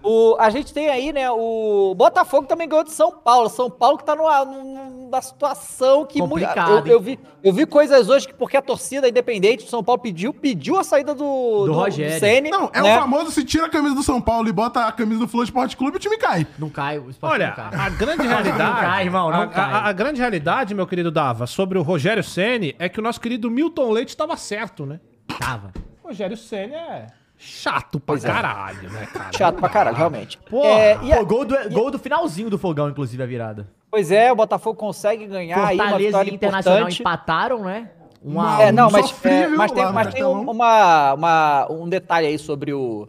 O, 0.00 0.36
a 0.38 0.48
gente 0.48 0.72
tem 0.72 0.88
aí, 0.88 1.12
né, 1.12 1.28
o 1.30 1.92
Botafogo 1.94 2.46
também 2.46 2.68
ganhou 2.68 2.84
de 2.84 2.92
São 2.92 3.10
Paulo. 3.10 3.48
São 3.50 3.68
Paulo 3.68 3.98
que 3.98 4.04
tá 4.04 4.14
numa, 4.14 4.42
numa 4.44 5.20
situação 5.20 6.06
que... 6.06 6.20
mu- 6.22 6.28
Complicado, 6.28 6.86
eu, 6.86 6.92
eu, 6.94 7.00
vi, 7.00 7.18
eu 7.42 7.52
vi 7.52 7.66
coisas 7.66 8.08
hoje 8.08 8.26
que 8.28 8.32
porque 8.32 8.56
a 8.56 8.62
torcida 8.62 9.08
independente 9.08 9.64
do 9.64 9.68
São 9.70 9.82
Paulo 9.82 10.00
pediu, 10.00 10.32
pediu 10.32 10.78
a 10.78 10.84
saída 10.84 11.14
do, 11.14 11.66
Do 11.66 11.72
Rogério. 11.72 12.18
Ceni, 12.20 12.48
Não, 12.48 12.70
é 12.72 12.80
né? 12.80 12.96
o 12.96 13.00
famoso 13.00 13.32
se 13.32 13.44
tira 13.44 13.66
a 13.66 13.68
camisa 13.68 13.94
do 13.96 14.02
São 14.02 14.20
Paulo 14.20 14.48
e 14.48 14.52
bota 14.52 14.86
a 14.86 14.92
camisa 14.92 15.18
do 15.20 15.28
Flow 15.28 15.42
Esporte 15.42 15.76
Clube, 15.76 15.96
o 15.96 16.00
time 16.00 16.16
cai. 16.16 16.46
Não 16.58 16.70
cai, 16.70 16.98
o 16.98 17.10
esporte 17.10 17.32
Olha, 17.34 17.48
não 17.48 17.54
cai. 17.56 17.80
a 17.80 17.90
grande 17.90 18.22
realidade. 18.26 18.58
Não 18.62 18.74
cai, 18.80 19.04
irmão, 19.04 19.30
não 19.30 19.42
a, 19.42 19.46
cai. 19.48 19.64
a- 19.72 19.88
a 19.88 19.92
grande 19.92 20.20
realidade, 20.20 20.74
meu 20.74 20.86
querido 20.86 21.10
Dava, 21.10 21.46
sobre 21.46 21.76
o 21.76 21.82
Rogério 21.82 22.22
Ceni 22.22 22.74
é 22.78 22.88
que 22.88 23.00
o 23.00 23.02
nosso 23.02 23.20
querido 23.20 23.50
Milton 23.50 23.90
Leite 23.90 24.10
estava 24.10 24.36
certo, 24.38 24.86
né? 24.86 25.00
Tava. 25.38 25.72
O 26.04 26.08
Rogério 26.08 26.36
Ceni 26.36 26.74
é 26.74 27.06
chato 27.38 28.00
pra 28.00 28.14
Pois 28.14 28.24
é. 28.24 28.28
caralho, 28.28 28.90
né, 28.90 29.06
cara? 29.06 29.30
Chato 29.36 29.56
pra 29.56 29.68
caralho, 29.68 29.96
realmente. 29.96 30.36
Porra. 30.38 30.68
É, 30.68 30.98
e 31.04 31.12
a- 31.12 31.18
Pô, 31.18 31.26
gol 31.26 31.44
do, 31.44 31.70
gol 31.70 31.90
do 31.90 31.98
finalzinho 31.98 32.50
do 32.50 32.58
fogão, 32.58 32.88
inclusive, 32.90 33.22
a 33.22 33.26
virada. 33.26 33.68
pois 33.90 34.10
é, 34.10 34.30
o 34.32 34.36
Botafogo 34.36 34.76
consegue 34.78 35.26
ganhar 35.26 35.64
aí 35.64 35.76
uma 35.76 35.84
Fortaleza 35.84 36.24
e 36.24 36.34
Internacional 36.34 36.78
importante. 36.80 37.00
empataram, 37.00 37.64
né? 37.64 37.90
Um 38.24 38.32
Uma- 38.32 38.62
É, 38.62 38.68
um. 38.70 38.72
não, 38.72 38.90
mas, 38.90 39.06
sofrível 39.08 39.54
é, 39.54 39.56
mas 39.56 39.70
tem, 39.72 39.84
mas 39.84 39.94
tem 40.08 40.22
Castelão. 40.22 40.42
um- 40.42 40.50
uma, 40.50 41.12
uma- 41.14 41.66
um 41.72 41.88
detalhe 41.88 42.26
aí 42.26 42.38
sobre 42.38 42.72
o, 42.72 43.08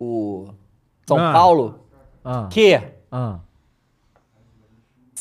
o 0.00 0.48
São 1.06 1.16
Ah. 1.18 1.32
Paulo, 1.32 1.78
Ah, 2.24 2.48
que 2.50 2.80
ah. 3.10 3.36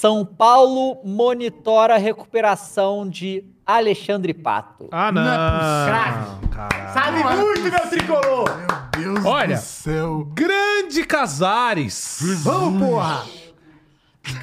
São 0.02 0.26
Paulo 0.26 1.00
monitora 1.06 1.94
a 1.94 1.98
recuperação 2.00 3.08
de 3.08 3.46
Alexandre 3.64 4.34
Pato. 4.34 4.90
Ah, 4.92 5.12
não. 5.12 5.22
Não 5.24 5.32
é 5.32 5.36
caralho. 5.36 6.92
Sabe 6.92 7.24
muito, 7.24 7.62
meu 7.62 7.88
tricolor! 7.88 8.50
Meu 8.98 9.14
Deus 9.14 9.26
Olha. 9.28 9.56
do 9.58 9.62
céu. 9.62 10.26
Grande 10.34 11.06
Casares. 11.06 12.18
Vamos, 12.44 12.82
porra! 12.90 13.26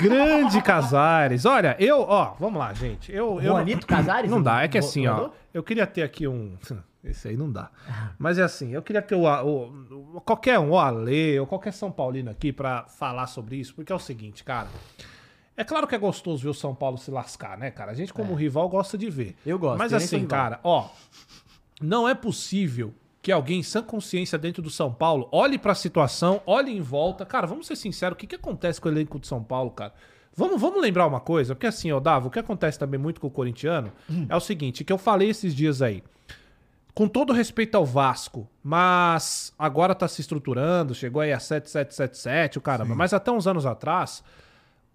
Grande 0.01 0.63
Casares. 0.63 1.45
Olha, 1.45 1.75
eu, 1.81 2.03
ó, 2.03 2.37
vamos 2.39 2.61
lá, 2.61 2.73
gente. 2.73 3.11
Eu, 3.13 3.41
eu 3.41 3.43
Juanito 3.43 3.85
Casares? 3.85 4.31
Não 4.31 4.41
dá, 4.41 4.63
é 4.63 4.69
que 4.69 4.79
assim, 4.79 5.09
ó. 5.09 5.31
Eu 5.53 5.65
queria 5.65 5.89
ter 5.89 6.05
aqui 6.05 6.29
um. 6.29 6.57
Esse 7.03 7.27
aí 7.29 7.37
não 7.37 7.51
dá. 7.51 7.69
Mas 8.17 8.39
é 8.39 8.45
assim, 8.45 8.71
eu 8.73 8.83
queria 8.83 9.03
ter 9.03 9.17
o, 9.17 9.23
o- 9.25 10.15
o- 10.17 10.21
qualquer 10.21 10.61
um, 10.61 10.71
o 10.71 10.79
Ale, 10.79 11.41
ou 11.41 11.49
qualquer 11.49 11.73
São 11.73 11.91
Paulino 11.91 12.31
aqui 12.31 12.53
pra 12.53 12.85
falar 12.89 13.27
sobre 13.27 13.57
isso, 13.57 13.75
porque 13.75 13.93
é 13.93 13.97
o 13.97 13.99
seguinte, 13.99 14.45
cara. 14.45 14.69
É 15.59 15.65
claro 15.65 15.89
que 15.89 15.95
é 15.97 15.99
gostoso 15.99 16.41
ver 16.41 16.51
o 16.51 16.55
São 16.55 16.73
Paulo 16.73 16.97
se 16.97 17.11
lascar, 17.11 17.59
né, 17.59 17.69
cara? 17.73 17.91
A 17.91 17.95
gente, 17.95 18.15
como 18.15 18.33
rival, 18.33 18.69
gosta 18.69 18.97
de 18.97 19.11
ver. 19.11 19.35
É. 19.45 19.51
Eu 19.51 19.59
gosto, 19.59 19.77
Mas 19.77 19.93
assim, 19.93 20.25
cara, 20.25 20.61
ó. 20.63 20.89
Não 21.83 22.09
é 22.09 22.15
possível 22.15 22.95
que 23.21 23.33
alguém 23.33 23.61
sem 23.61 23.83
consciência 23.83 24.39
dentro 24.39 24.63
do 24.63 24.71
São 24.71 24.93
Paulo 24.93 25.29
olhe 25.33 25.59
pra 25.59 25.75
situação, 25.75 26.41
olhe 26.47 26.71
em 26.71 26.81
volta. 26.81 27.27
Cara, 27.27 27.45
vamos 27.45 27.67
ser 27.67 27.75
sinceros, 27.75 28.15
o 28.15 28.17
que, 28.17 28.29
que 28.29 28.37
acontece 28.37 28.81
com 28.81 28.89
o 28.89 28.93
elenco 28.93 29.19
de 29.19 29.27
São 29.27 29.43
Paulo, 29.43 29.73
cara? 29.73 29.93
Vamos, 30.33 30.61
vamos 30.61 30.81
lembrar 30.81 31.09
uma 31.09 31.19
coisa, 31.19 31.57
porque 31.57 31.67
assim, 31.67 31.91
ó, 31.91 31.99
Davo, 31.99 32.29
o 32.29 32.31
que 32.31 32.39
acontece 32.39 32.79
também 32.79 33.01
muito 33.01 33.21
com 33.21 33.27
o 33.27 33.31
corintiano 33.31 33.91
é 34.29 34.37
o 34.37 34.41
seguinte, 34.41 34.85
que 34.85 34.93
eu 34.93 34.99
falei 34.99 35.31
esses 35.31 35.53
dias 35.53 35.83
aí. 35.83 36.05
Com 36.95 37.09
todo 37.09 37.33
respeito 37.33 37.75
ao 37.75 37.85
Vasco, 37.85 38.49
mas 38.63 39.53
agora 39.59 39.93
tá 39.93 40.07
se 40.07 40.21
estruturando, 40.21 40.95
chegou 40.95 41.21
aí 41.21 41.33
a 41.33 41.41
7777, 41.41 42.59
o 42.59 42.61
caramba. 42.61 42.95
Mas 42.95 43.13
até 43.13 43.33
uns 43.33 43.49
anos 43.49 43.67
atrás, 43.67 44.23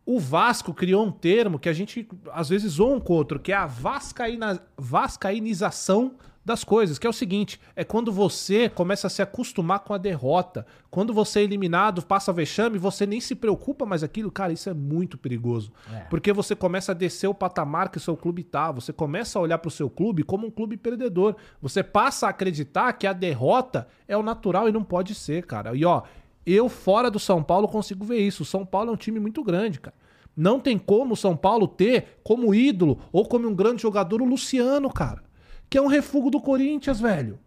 o 0.06 0.20
Vasco 0.20 0.74
criou 0.74 1.06
um 1.06 1.12
termo 1.12 1.60
que 1.60 1.70
a 1.70 1.74
gente 1.74 2.08
às 2.32 2.50
vezes 2.50 2.74
zoa 2.74 2.96
um 2.96 3.00
com 3.00 3.14
o 3.14 3.16
outro, 3.16 3.40
que 3.40 3.52
é 3.52 3.56
a 3.56 3.66
vascaína, 3.66 4.62
vascainização 4.78 6.16
das 6.46 6.64
coisas, 6.64 7.00
que 7.00 7.08
é 7.08 7.10
o 7.10 7.14
seguinte, 7.14 7.60
é 7.76 7.84
quando 7.84 8.12
você 8.12 8.68
começa 8.68 9.08
a 9.08 9.10
se 9.10 9.22
acostumar 9.22 9.80
com 9.80 9.94
a 9.94 9.98
derrota, 9.98 10.66
quando 10.92 11.14
você 11.14 11.40
é 11.40 11.44
eliminado, 11.44 12.06
passa 12.06 12.34
vexame, 12.34 12.78
você 12.78 13.06
nem 13.06 13.22
se 13.22 13.34
preocupa 13.34 13.86
mais 13.86 14.04
aquilo, 14.04 14.30
cara, 14.30 14.52
isso 14.52 14.70
é 14.70 14.74
muito 14.74 15.18
perigoso. 15.18 15.72
Porque 16.10 16.34
você 16.34 16.56
começa 16.56 16.92
a 16.92 16.96
descer 16.96 17.28
o 17.28 17.34
patamar 17.34 17.90
que 17.90 17.98
o 17.98 18.02
seu 18.02 18.18
clube 18.18 18.44
tá, 18.44 18.72
você 18.72 18.92
começa 18.92 19.40
a 19.40 19.42
olhar 19.42 19.58
pro 19.58 19.72
seu 19.72 19.90
clube 19.90 20.24
como 20.24 20.48
um 20.48 20.52
clube 20.52 20.76
perdedor. 20.76 21.36
Você 21.62 21.82
passa 21.82 22.28
a 22.28 22.32
acreditar 22.32 22.92
que 22.94 23.08
a 23.08 23.14
derrota 23.14 23.88
é 24.06 24.18
o 24.18 24.24
natural 24.24 24.68
e 24.68 24.72
não 24.72 24.84
pode 24.84 25.16
ser, 25.16 25.46
cara. 25.46 25.74
E 25.74 25.86
ó, 25.86 26.04
eu 26.45 26.68
fora 26.70 27.10
do 27.10 27.20
São 27.20 27.41
Paulo 27.44 27.68
consigo 27.68 28.03
ver 28.06 28.20
isso. 28.20 28.44
O 28.44 28.45
São 28.45 28.65
Paulo 28.65 28.90
é 28.90 28.94
um 28.94 28.98
time 28.98 29.20
muito 29.20 29.44
grande, 29.44 29.80
cara. 29.80 29.95
Não 30.36 30.60
tem 30.60 30.78
como 30.78 31.14
o 31.14 31.18
São 31.18 31.38
Paulo 31.38 31.68
ter 31.68 32.20
como 32.24 32.56
ídolo 32.56 32.99
ou 33.11 33.26
como 33.26 33.48
um 33.48 33.56
grande 33.56 33.82
jogador 33.82 34.22
o 34.22 34.26
Luciano, 34.26 34.91
cara. 34.91 35.24
Que 35.70 35.78
é 35.78 35.82
um 35.82 35.88
refúgio 35.88 36.32
do 36.32 36.41
Corinthians, 36.41 36.99
velho. 36.99 37.40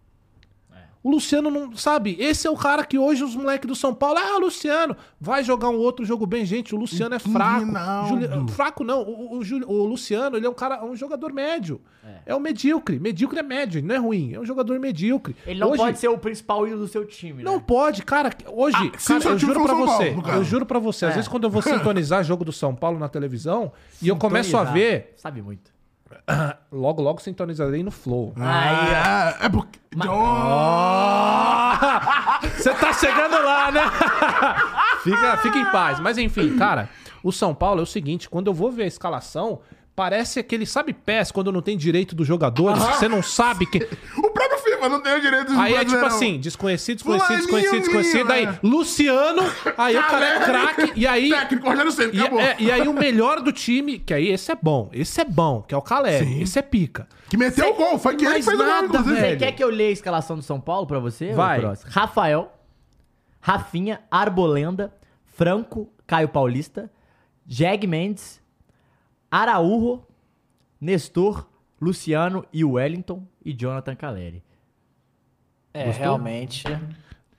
O 1.07 1.11
Luciano 1.11 1.51
não. 1.51 1.77
Sabe? 1.77 2.17
Esse 2.19 2.47
é 2.49 2.51
o 2.51 2.57
cara 2.57 2.85
que 2.85 2.99
hoje 2.99 3.23
os 3.23 3.37
moleques 3.37 3.69
do 3.69 3.77
São 3.77 3.95
Paulo. 3.95 4.19
Ah, 4.19 4.37
o 4.37 4.41
Luciano 4.41 4.97
vai 5.21 5.45
jogar 5.45 5.69
um 5.69 5.77
outro 5.77 6.05
jogo 6.05 6.27
bem, 6.27 6.45
gente. 6.45 6.75
O 6.75 6.79
Luciano 6.79 7.15
é 7.15 7.19
fraco. 7.19 7.67
Juli- 8.09 8.29
Fraco 8.53 8.83
não. 8.83 9.03
O, 9.03 9.37
o, 9.37 9.41
o 9.69 9.85
Luciano, 9.87 10.37
ele 10.37 10.47
é 10.47 10.51
um 10.51 10.55
cara, 10.55 10.85
um 10.85 10.97
jogador 10.97 11.33
médio. 11.33 11.81
É. 12.25 12.35
um 12.35 12.41
medíocre. 12.41 12.99
Medíocre 12.99 13.39
é 13.39 13.43
médio, 13.43 13.83
não 13.83 13.95
é 13.95 13.99
ruim. 13.99 14.33
É 14.35 14.41
um 14.41 14.45
jogador 14.45 14.79
medíocre. 14.81 15.35
Ele 15.47 15.59
não 15.61 15.69
Hoje- 15.71 15.79
pode 15.79 15.99
ser 15.99 16.09
o 16.09 16.19
principal 16.19 16.67
ídolo 16.67 16.83
do 16.83 16.89
seu 16.89 17.05
time, 17.05 17.43
né? 17.43 17.45
não 17.45 17.61
pode, 17.61 18.03
cara. 18.03 18.31
Hoje, 18.53 18.77
Ah, 18.77 18.91
cara, 19.07 19.25
eu 19.31 19.39
juro 19.39 19.55
pra 19.63 19.75
Paulo, 19.75 19.87
você, 19.87 20.17
eu 20.35 20.45
juro 20.45 20.67
pra 20.67 20.79
você, 20.79 21.05
às 21.07 21.13
É. 21.13 21.15
vezes 21.15 21.29
quando 21.29 21.45
eu 21.45 21.51
vou 21.51 21.63
sintonizar 21.63 22.23
jogo 22.25 22.45
do 22.45 22.53
São 22.53 22.75
Paulo 22.75 22.99
na 22.99 23.09
televisão 23.09 23.73
e 24.03 24.09
eu 24.09 24.17
começo 24.17 24.57
a 24.57 24.65
ver, 24.65 25.15
Sabe 25.17 25.43
muito. 25.43 25.71
logo 26.73 27.03
logo 27.03 27.21
sintonizarei 27.21 27.83
no 27.83 27.91
Flow. 27.91 28.33
Aí, 28.37 28.45
Ah, 28.45 29.37
é 29.41 29.49
porque. 29.49 29.79
Ah, 30.79 32.41
Você 32.57 32.73
tá 32.75 32.93
chegando 32.93 33.43
lá, 33.43 33.71
né? 33.73 33.83
fica, 35.03 35.37
fica 35.39 35.59
em 35.59 35.65
paz. 35.67 36.01
Mas 36.01 36.19
enfim, 36.19 36.57
cara, 36.57 36.89
o 37.23 37.33
São 37.33 37.55
Paulo 37.55 37.81
é 37.81 37.83
o 37.83 37.87
seguinte, 37.87 38.29
quando 38.29 38.49
eu 38.49 38.55
vou 38.55 38.71
ver 38.71 38.85
a 38.85 38.87
escalação, 38.87 39.61
parece 39.95 40.39
aquele, 40.39 40.67
sabe 40.67 40.93
PES, 40.93 41.33
quando 41.33 41.51
não 41.51 41.63
tem 41.63 41.77
direito 41.77 42.15
dos 42.15 42.27
jogadores, 42.27 42.83
você 42.83 43.09
não 43.09 43.23
sabe 43.23 43.65
que... 43.67 43.79
O 44.19 44.31
próprio 44.31 44.56
FIFA 44.87 44.89
não 44.89 45.01
tem 45.03 45.15
o 45.15 45.21
direito 45.21 45.53
de 45.53 45.59
Aí 45.59 45.75
é 45.75 45.85
tipo 45.85 46.05
assim, 46.05 46.39
desconhecido, 46.41 46.97
desconhecido, 46.97 47.27
Fulaninho, 47.27 47.41
desconhecido, 47.47 47.81
desconhecido, 47.81 48.31
aí 48.33 48.47
menino, 48.47 48.59
Luciano, 48.63 49.43
aí 49.77 49.97
o 49.97 50.03
cara 50.03 50.27
é 50.27 50.41
craque, 50.41 50.93
e 50.97 51.07
aí... 51.07 51.31
Técnico, 51.31 51.69
Rogério 51.69 51.93
Ceni, 51.93 52.17
E, 52.17 52.21
acabou. 52.21 52.41
é, 52.41 52.57
e 52.59 52.71
aí 52.71 52.89
o 52.89 52.93
melhor 52.93 53.41
do 53.41 53.53
time, 53.53 53.99
que 53.99 54.15
aí 54.15 54.29
esse 54.29 54.51
é 54.53 54.59
bom, 54.61 54.89
esse 54.93 55.21
é 55.21 55.25
bom, 55.25 55.63
que 55.63 55.75
é 55.75 55.77
o 55.77 55.83
Caleri, 55.83 56.25
Sim. 56.27 56.41
esse 56.43 56.59
é 56.59 56.63
pica. 56.63 57.09
Que 57.29 57.37
meteu 57.37 57.71
o 57.71 57.75
gol, 57.75 57.99
foi 57.99 58.17
que 58.17 58.25
ele 58.25 58.35
fez 58.35 58.47
o 58.49 58.57
gol, 58.57 58.67
nada, 58.67 59.03
velho. 59.03 59.17
Você 59.17 59.37
quer 59.37 59.53
que 59.53 59.63
eu 59.65 59.69
leia 59.71 59.91
a 59.91 59.93
escalação 59.93 60.37
do 60.37 60.43
São 60.43 60.61
Paulo 60.61 60.87
pra 60.87 60.99
você? 60.99 61.33
ô 61.33 61.35
Vai. 61.35 61.61
Cross? 61.61 61.83
Rafael, 61.89 62.53
Rafinha, 63.41 64.01
Arbolenda, 64.11 64.95
Franco, 65.25 65.89
Caio 66.07 66.29
Paulista, 66.29 66.91
Jeg 67.49 67.87
Mendes, 67.87 68.41
Araújo, 69.31 70.03
Nestor, 70.81 71.47
Luciano 71.81 72.45
e 72.53 72.65
Wellington 72.65 73.27
e 73.45 73.53
Jonathan 73.53 73.95
Caleri. 73.95 74.43
É, 75.79 75.91
realmente. 75.91 76.65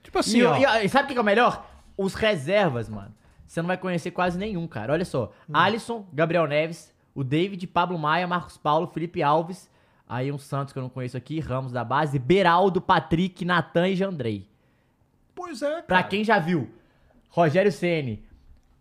Tipo 0.02 0.18
assim, 0.18 0.38
e, 0.38 0.44
ó. 0.44 0.56
e- 0.56 0.84
e 0.84 0.88
sabe 0.88 1.04
o 1.10 1.12
que 1.12 1.18
é 1.18 1.20
o 1.20 1.24
melhor? 1.24 1.66
Os 1.96 2.14
reservas, 2.14 2.88
mano. 2.88 3.14
Você 3.46 3.60
não 3.62 3.66
vai 3.66 3.76
conhecer 3.78 4.10
quase 4.10 4.38
nenhum, 4.38 4.66
cara. 4.66 4.92
Olha 4.92 5.04
só. 5.04 5.32
Alisson, 5.52 6.06
Gabriel 6.12 6.46
Neves, 6.46 6.94
o 7.14 7.24
David, 7.24 7.66
Pablo 7.66 7.98
Maia, 7.98 8.26
Marcos 8.26 8.56
Paulo, 8.58 8.86
Felipe 8.88 9.22
Alves. 9.22 9.70
Aí 10.08 10.30
um 10.32 10.38
Santos 10.38 10.72
que 10.72 10.78
eu 10.78 10.82
não 10.82 10.88
conheço 10.90 11.16
aqui, 11.16 11.38
Ramos 11.40 11.72
da 11.72 11.84
base, 11.84 12.18
Beraldo, 12.18 12.80
Patrick, 12.80 13.44
Natan 13.44 13.88
e 13.88 13.96
Jandrei. 13.96 14.48
Pois 15.34 15.60
é, 15.62 15.82
Pra 15.82 16.02
quem 16.02 16.24
já 16.24 16.38
viu, 16.38 16.70
Rogério 17.28 17.70
Ceni, 17.70 18.24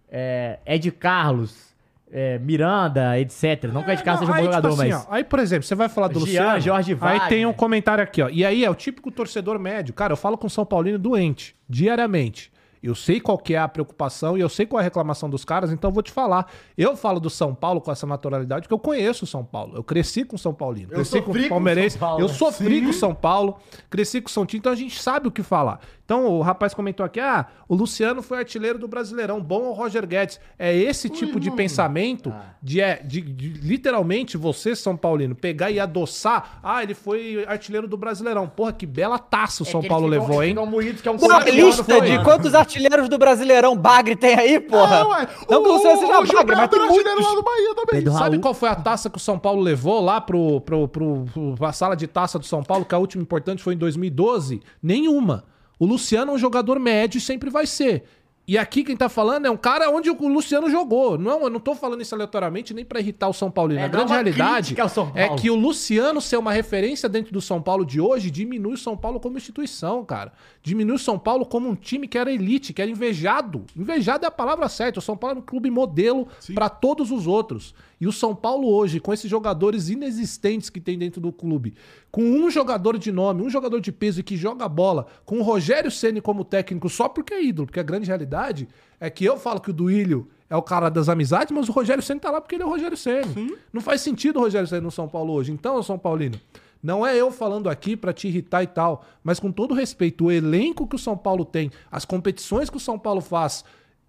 é, 0.10 0.60
Ed 0.66 0.90
Carlos, 0.92 1.74
é, 2.12 2.40
Miranda, 2.40 3.20
etc. 3.20 3.66
Não 3.72 3.84
que 3.84 3.90
o 3.90 3.94
Ed 3.94 4.04
Carlos 4.04 4.28
seja 4.28 4.32
um 4.32 4.36
bom 4.36 4.40
aí, 4.40 4.46
jogador, 4.46 4.70
tipo 4.70 4.82
assim, 4.82 4.92
mas... 4.92 5.06
ó, 5.06 5.14
aí, 5.14 5.24
por 5.24 5.40
exemplo, 5.40 5.64
você 5.64 5.76
vai 5.76 5.90
falar 5.90 6.08
do 6.08 6.20
Jean, 6.20 6.26
Luciano. 6.26 6.62
Jorge 6.62 6.92
aí 6.92 6.96
Wagner. 6.96 7.30
tem 7.30 7.46
um 7.46 7.54
comentário 7.54 8.04
aqui, 8.04 8.22
ó. 8.22 8.30
E 8.30 8.46
aí 8.46 8.64
é 8.64 8.70
o 8.70 8.76
típico 8.76 9.12
torcedor 9.12 9.60
médio. 9.60 9.94
Cara, 9.94 10.14
eu 10.14 10.18
falo 10.18 10.38
com 10.38 10.48
o 10.48 10.50
São 10.50 10.66
Paulino 10.66 10.98
doente, 10.98 11.56
diariamente. 11.70 12.52
Eu 12.82 12.96
sei 12.96 13.20
qual 13.20 13.38
que 13.38 13.54
é 13.54 13.58
a 13.58 13.68
preocupação 13.68 14.38
e 14.38 14.42
eu 14.42 14.50
sei 14.50 14.66
qual 14.66 14.80
é 14.80 14.82
a 14.82 14.84
reclamação 14.84 15.30
dos 15.30 15.44
caras, 15.44 15.72
então 15.72 15.90
eu 15.90 15.94
vou 15.94 16.04
te 16.04 16.12
falar. 16.12 16.52
Eu 16.78 16.96
falo 16.96 17.20
do 17.20 17.30
São 17.30 17.54
Paulo 17.56 17.82
com 17.82 17.92
essa 17.92 18.06
naturalidade 18.06 18.62
porque 18.64 18.74
eu 18.74 18.80
conheço 18.80 19.24
o 19.26 19.28
São 19.28 19.44
Paulo. 19.44 19.74
Eu 19.76 19.84
cresci 19.84 20.24
com 20.24 20.36
o 20.36 20.40
São 20.40 20.54
Paulino. 20.54 20.90
Cresci 20.90 21.22
com 21.22 21.32
o 21.32 21.34
com 21.44 21.50
Palmeirense. 21.50 21.98
São 21.98 22.08
Paulo, 22.08 22.22
eu 22.24 22.30
sofri 22.30 22.82
com 22.82 22.90
o 22.90 22.94
São 22.94 23.14
Paulo. 23.14 23.58
Cresci 23.90 24.22
com 24.22 24.28
o 24.28 24.32
São 24.32 24.46
Tito, 24.46 24.58
então 24.62 24.72
a 24.72 24.76
gente 24.76 25.02
sabe 25.02 25.28
o 25.28 25.32
que 25.32 25.44
falar. 25.44 25.80
Então 26.06 26.26
o 26.26 26.42
rapaz 26.42 26.74
comentou 26.74 27.06
aqui: 27.06 27.20
ah, 27.20 27.48
o 27.68 27.76
Luciano 27.76 28.22
foi 28.22 28.38
artilheiro 28.38 28.80
do 28.80 28.88
Brasileirão, 28.88 29.42
bom 29.42 29.66
ao 29.66 29.74
Roger 29.74 30.08
Guedes. 30.08 30.40
É 30.58 30.74
esse 30.74 31.10
tipo 31.10 31.38
de 31.38 31.52
pensamento 31.52 32.34
de, 32.62 32.80
é, 32.80 33.02
de, 33.04 33.20
de 33.22 33.50
literalmente 33.50 34.38
você, 34.38 34.74
São 34.76 34.96
Paulino, 34.96 35.36
pegar 35.36 35.70
e 35.70 35.80
adoçar. 35.80 36.60
Ah, 36.64 36.82
ele 36.82 36.94
foi 36.94 37.44
artilheiro 37.46 37.88
do 37.88 37.98
Brasileirão. 37.98 38.48
Porra, 38.48 38.72
que 38.72 38.86
bela 38.86 39.20
taça 39.20 39.64
o 39.64 39.66
São 39.66 39.82
É 39.82 39.84
que 39.84 39.90
Paulo 39.90 40.10
ficam- 40.10 40.28
levou, 40.28 40.44
hein? 40.44 40.56
moídos, 40.68 41.02
que 41.02 41.08
é 41.10 41.12
um 41.12 41.18
lista 41.52 42.02
de 42.02 42.24
quantos 42.24 42.54
artilheiros 42.68 43.10
do 43.10 43.18
Brasileirão 43.18 43.76
Bagre 43.76 44.16
tem 44.16 44.36
aí, 44.38 44.60
porra. 44.60 45.08
Ué. 45.08 45.28
Não 45.50 45.64
que 45.64 45.70
o 45.70 45.74
Luciano 45.74 46.00
seja 46.00 46.20
o 46.20 46.24
Bagre, 46.24 46.56
mas 46.56 46.70
tem 46.70 46.80
artilheiro 46.82 47.10
muitos. 47.10 47.26
lá 47.30 47.36
do 47.36 47.44
Bahia 47.44 47.70
também. 47.76 47.86
Pedro 47.92 48.14
Sabe 48.14 48.30
Raul. 48.32 48.42
qual 48.42 48.54
foi 48.54 48.70
a 48.70 48.76
taça 48.76 49.10
que 49.10 49.18
o 49.18 49.20
São 49.20 49.40
Paulo 49.40 49.62
levou 49.62 50.02
lá 50.04 50.20
pro, 50.22 50.60
pro, 50.62 50.88
pro, 50.88 51.26
pro- 51.34 51.56
pra 51.58 51.72
sala 51.72 51.96
de 51.96 52.06
taça 52.08 52.38
do 52.38 52.46
São 52.46 52.62
Paulo, 52.64 52.86
que 52.86 52.94
a 52.94 52.98
última 52.98 53.24
importante 53.24 53.64
foi 53.64 53.74
em 53.74 53.78
2012? 53.78 54.62
Nenhuma. 54.84 55.46
O 55.80 55.86
Luciano 55.86 56.32
é 56.32 56.36
um 56.36 56.38
jogador 56.40 56.80
médio 56.80 57.18
e 57.20 57.22
sempre 57.22 57.50
vai 57.50 57.66
ser. 57.68 58.04
E 58.48 58.58
aqui 58.58 58.82
quem 58.82 58.96
tá 58.96 59.10
falando 59.10 59.46
é 59.46 59.52
um 59.52 59.58
cara 59.58 59.90
onde 59.90 60.10
o 60.10 60.28
Luciano 60.30 60.70
jogou. 60.70 61.18
Não, 61.18 61.42
eu 61.44 61.50
não 61.50 61.60
tô 61.60 61.76
falando 61.76 62.02
isso 62.02 62.16
aleatoriamente 62.16 62.74
nem 62.74 62.86
pra 62.86 63.02
irritar 63.02 63.28
o 63.28 63.34
São 63.34 63.52
Paulino. 63.52 63.82
É, 63.82 63.84
a 63.84 63.88
grande 63.90 64.14
realidade 64.14 64.74
é 65.16 65.36
que 65.36 65.50
o 65.50 65.56
Luciano 65.56 66.22
ser 66.22 66.38
uma 66.38 66.54
referência 66.54 67.10
dentro 67.10 67.34
do 67.34 67.42
São 67.42 67.62
Paulo 67.62 67.86
de 67.86 68.00
hoje 68.00 68.32
diminui 68.32 68.76
o 68.76 68.78
São 68.78 68.96
Paulo 68.96 69.20
como 69.20 69.36
instituição, 69.36 70.06
cara. 70.06 70.32
Diminui 70.64 70.96
o 70.96 71.00
São 71.00 71.20
Paulo 71.20 71.46
como 71.46 71.68
um 71.68 71.76
time 71.76 72.08
que 72.08 72.18
era 72.18 72.32
elite, 72.32 72.72
que 72.72 72.82
era 72.82 72.90
invejado. 72.90 73.66
Invejado 73.76 74.24
é 74.24 74.30
a 74.30 74.32
palavra 74.32 74.70
certa. 74.70 75.00
O 75.00 75.02
São 75.02 75.18
Paulo 75.18 75.32
era 75.32 75.40
um 75.42 75.46
clube 75.46 75.70
modelo 75.70 76.26
pra 76.56 76.70
todos 76.70 77.12
os 77.12 77.28
outros. 77.28 77.76
E 78.00 78.08
o 78.08 78.12
São 78.12 78.36
Paulo 78.36 78.68
hoje, 78.68 79.00
com 79.00 79.12
esses 79.12 79.30
jogadores 79.30 79.90
inexistentes 79.90 80.70
que 80.70 80.80
tem 80.80 80.98
dentro 80.98 81.20
do 81.20 81.32
clube, 81.32 81.74
com 82.12 82.22
um 82.22 82.50
jogador 82.50 82.98
de 82.98 83.12
nome, 83.12 83.42
um 83.42 83.50
jogador 83.50 83.82
de 83.82 83.92
peso 83.92 84.20
e 84.20 84.24
que 84.24 84.38
joga 84.38 84.70
bola, 84.70 85.08
com 85.26 85.40
o 85.40 85.44
Rogério 85.44 85.90
Ceni 85.90 86.22
como 86.22 86.46
técnico 86.46 86.90
só 86.90 87.10
porque 87.10 87.34
é 87.34 87.44
ídolo, 87.44 87.66
porque 87.66 87.80
a 87.80 87.84
grande 87.84 88.08
realidade 88.08 88.68
é 89.00 89.10
que 89.10 89.26
eu 89.26 89.38
falo 89.38 89.60
que 89.60 89.72
o 89.72 89.74
Duílio 89.74 90.28
é 90.50 90.56
o 90.56 90.62
cara 90.62 90.90
das 90.90 91.10
amizades, 91.10 91.52
mas 91.52 91.68
o 91.68 91.72
Rogério 91.72 92.04
Ceni 92.04 92.20
tá 92.20 92.30
lá 92.30 92.40
porque 92.40 92.56
ele 92.56 92.64
é 92.64 92.66
o 92.66 92.70
Rogério 92.70 92.96
Ceni. 92.96 93.58
Não 93.74 93.82
faz 93.82 94.02
sentido 94.02 94.38
o 94.38 94.42
Rogério 94.42 94.68
Ceni 94.68 94.82
no 94.82 94.92
São 94.92 95.08
Paulo 95.08 95.34
hoje. 95.34 95.52
Então, 95.52 95.82
São 95.82 95.98
Paulino, 95.98 96.40
não 96.82 97.06
é 97.06 97.16
eu 97.18 97.32
falando 97.32 97.68
aqui 97.70 97.98
pra 97.98 98.14
te 98.14 98.28
irritar 98.28 98.62
e 98.62 98.68
tal, 98.68 99.04
mas 99.24 99.40
com 99.40 99.52
todo 99.52 99.74
respeito, 99.74 100.26
o 100.26 100.32
elenco 100.32 100.88
que 100.88 100.96
o 100.96 101.00
São 101.00 101.18
Paulo 101.18 101.44
tem, 101.44 101.72
as 101.92 102.06
competições 102.06 102.70
que 102.70 102.78
o 102.78 102.80
São 102.80 103.00
Paulo 103.00 103.22
faz 103.22 103.66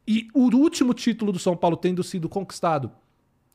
e 0.06 0.28
o 0.34 0.54
último 0.54 0.94
título 0.94 1.32
do 1.32 1.38
São 1.38 1.56
Paulo 1.56 1.76
tendo 1.76 2.02
sido 2.02 2.28
conquistado 2.28 2.90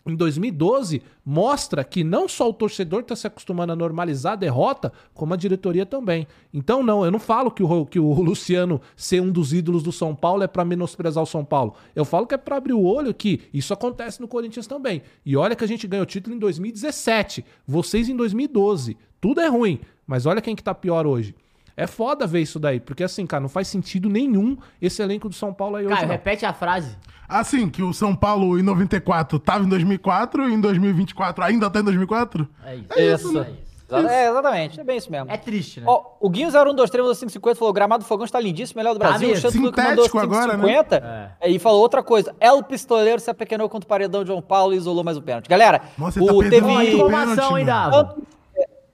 em 0.05 0.15
2012 0.15 1.01
mostra 1.25 1.83
que 1.83 2.03
não 2.03 2.27
só 2.27 2.49
o 2.49 2.53
torcedor 2.53 3.01
está 3.01 3.15
se 3.15 3.25
acostumando 3.25 3.71
a 3.71 3.75
normalizar 3.75 4.33
a 4.33 4.37
derrota, 4.37 4.91
como 5.13 5.33
a 5.33 5.37
diretoria 5.37 5.85
também. 5.85 6.27
Então, 6.53 6.83
não, 6.83 7.05
eu 7.05 7.11
não 7.11 7.19
falo 7.19 7.49
que 7.49 7.63
o, 7.63 7.85
que 7.85 7.99
o 7.99 8.11
Luciano 8.21 8.81
ser 8.95 9.21
um 9.21 9.31
dos 9.31 9.53
ídolos 9.53 9.81
do 9.81 9.91
São 9.91 10.13
Paulo 10.13 10.43
é 10.43 10.47
para 10.47 10.65
menosprezar 10.65 11.23
o 11.23 11.27
São 11.27 11.45
Paulo. 11.45 11.75
Eu 11.95 12.03
falo 12.03 12.27
que 12.27 12.35
é 12.35 12.37
para 12.37 12.57
abrir 12.57 12.73
o 12.73 12.83
olho 12.83 13.13
que 13.13 13.41
isso 13.53 13.73
acontece 13.73 14.19
no 14.19 14.27
Corinthians 14.27 14.67
também. 14.67 15.01
E 15.25 15.37
olha 15.37 15.55
que 15.55 15.63
a 15.63 15.67
gente 15.67 15.87
ganhou 15.87 16.03
o 16.03 16.07
título 16.07 16.35
em 16.35 16.39
2017, 16.39 17.45
vocês 17.65 18.09
em 18.09 18.15
2012. 18.15 18.97
Tudo 19.21 19.39
é 19.39 19.47
ruim, 19.47 19.79
mas 20.05 20.25
olha 20.25 20.41
quem 20.41 20.55
que 20.55 20.63
tá 20.63 20.75
pior 20.75 21.07
hoje. 21.07 21.33
É 21.75 21.87
foda 21.87 22.27
ver 22.27 22.41
isso 22.41 22.59
daí, 22.59 22.79
porque 22.79 23.03
assim, 23.03 23.25
cara, 23.25 23.41
não 23.41 23.49
faz 23.49 23.67
sentido 23.67 24.07
nenhum 24.09 24.57
esse 24.81 25.01
elenco 25.01 25.27
do 25.27 25.35
São 25.35 25.53
Paulo 25.53 25.75
aí 25.77 25.85
hoje. 25.85 25.95
Caio, 25.95 26.07
não. 26.07 26.13
repete 26.13 26.45
a 26.45 26.53
frase. 26.53 26.95
Assim, 27.27 27.67
que 27.69 27.81
o 27.81 27.91
São 27.93 28.15
Paulo 28.15 28.59
em 28.59 28.61
94 28.63 29.39
tava 29.39 29.63
em 29.65 29.69
2004 29.69 30.49
e 30.49 30.53
em 30.53 30.61
2024 30.61 31.43
ainda 31.43 31.69
tá 31.69 31.79
em 31.79 31.83
2004? 31.83 32.47
É 32.65 32.75
isso. 32.75 32.87
Isso. 32.99 33.39
É 33.39 33.49
isso. 33.49 33.73
É, 34.09 34.27
exatamente. 34.29 34.79
É 34.79 34.83
bem 34.83 34.97
isso 34.97 35.11
mesmo. 35.11 35.31
É 35.31 35.37
triste, 35.37 35.79
né? 35.79 35.85
Ó, 35.87 36.15
o 36.19 36.29
Guinho 36.29 36.49
0123 36.49 37.57
falou: 37.57 37.69
o 37.69 37.73
gramado 37.73 38.03
do 38.03 38.07
fogão 38.07 38.25
está 38.25 38.39
lindíssimo, 38.39 38.79
melhor 38.79 38.93
do 38.93 38.99
Tá 38.99 39.09
Brasil. 39.09 39.27
o 39.27 39.31
mesmo. 39.31 39.41
Santos 39.41 39.59
Luke 39.59 39.77
mandou 39.81 40.05
Sintético 40.05 40.19
agora, 40.19 40.57
né? 40.57 40.83
5,50. 40.83 41.31
E 41.47 41.59
falou 41.59 41.81
outra 41.81 42.01
coisa: 42.01 42.35
El 42.39 42.63
Pistoleiro 42.63 43.19
se 43.19 43.29
apequenou 43.29 43.69
contra 43.69 43.85
o 43.85 43.87
paredão 43.89 44.23
de 44.23 44.29
João 44.29 44.41
Paulo 44.41 44.73
e 44.73 44.77
isolou 44.77 45.03
mais 45.03 45.17
o 45.17 45.21
pênalti. 45.21 45.47
Galera, 45.47 45.81
Nossa, 45.97 46.19
tá 46.19 46.25
o 46.33 46.39
perdendo 46.39 46.67
teve. 46.67 46.95
Informação. 46.95 47.65
Dava? 47.65 48.15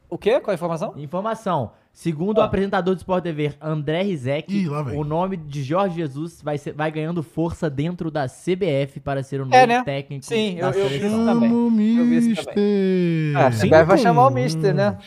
O 0.09 0.17
quê? 0.17 0.39
Qual 0.39 0.51
a 0.51 0.55
informação? 0.55 0.93
Informação. 0.97 1.71
Segundo 1.99 2.37
o 2.37 2.41
apresentador 2.41 2.95
do 2.95 2.99
Sport 2.99 3.21
TV, 3.25 3.51
André 3.61 4.03
Rizek, 4.03 4.55
Ih, 4.55 4.69
o 4.69 5.03
nome 5.03 5.35
de 5.35 5.61
Jorge 5.61 5.97
Jesus 5.97 6.41
vai, 6.41 6.57
ser- 6.57 6.71
vai 6.71 6.89
ganhando 6.89 7.21
força 7.21 7.69
dentro 7.69 8.09
da 8.09 8.25
CBF 8.25 9.01
para 9.01 9.21
ser 9.21 9.41
o 9.41 9.43
novo 9.43 9.53
É, 9.53 9.67
né? 9.67 9.83
técnico 9.83 10.25
Sim, 10.25 10.55
da 10.61 10.69
eu- 10.69 10.83
eu 10.83 10.87
vi 10.87 10.95
isso 10.95 11.25
também. 11.25 11.51
Eu 11.51 11.69
vi 12.05 12.17
isso 12.19 12.29
Mister. 12.29 12.53
É, 12.55 13.33
a 13.35 13.51
CBF 13.51 13.83
vai 13.83 13.97
chamar 13.97 14.27
o 14.27 14.29
Mister, 14.29 14.73
né? 14.73 14.97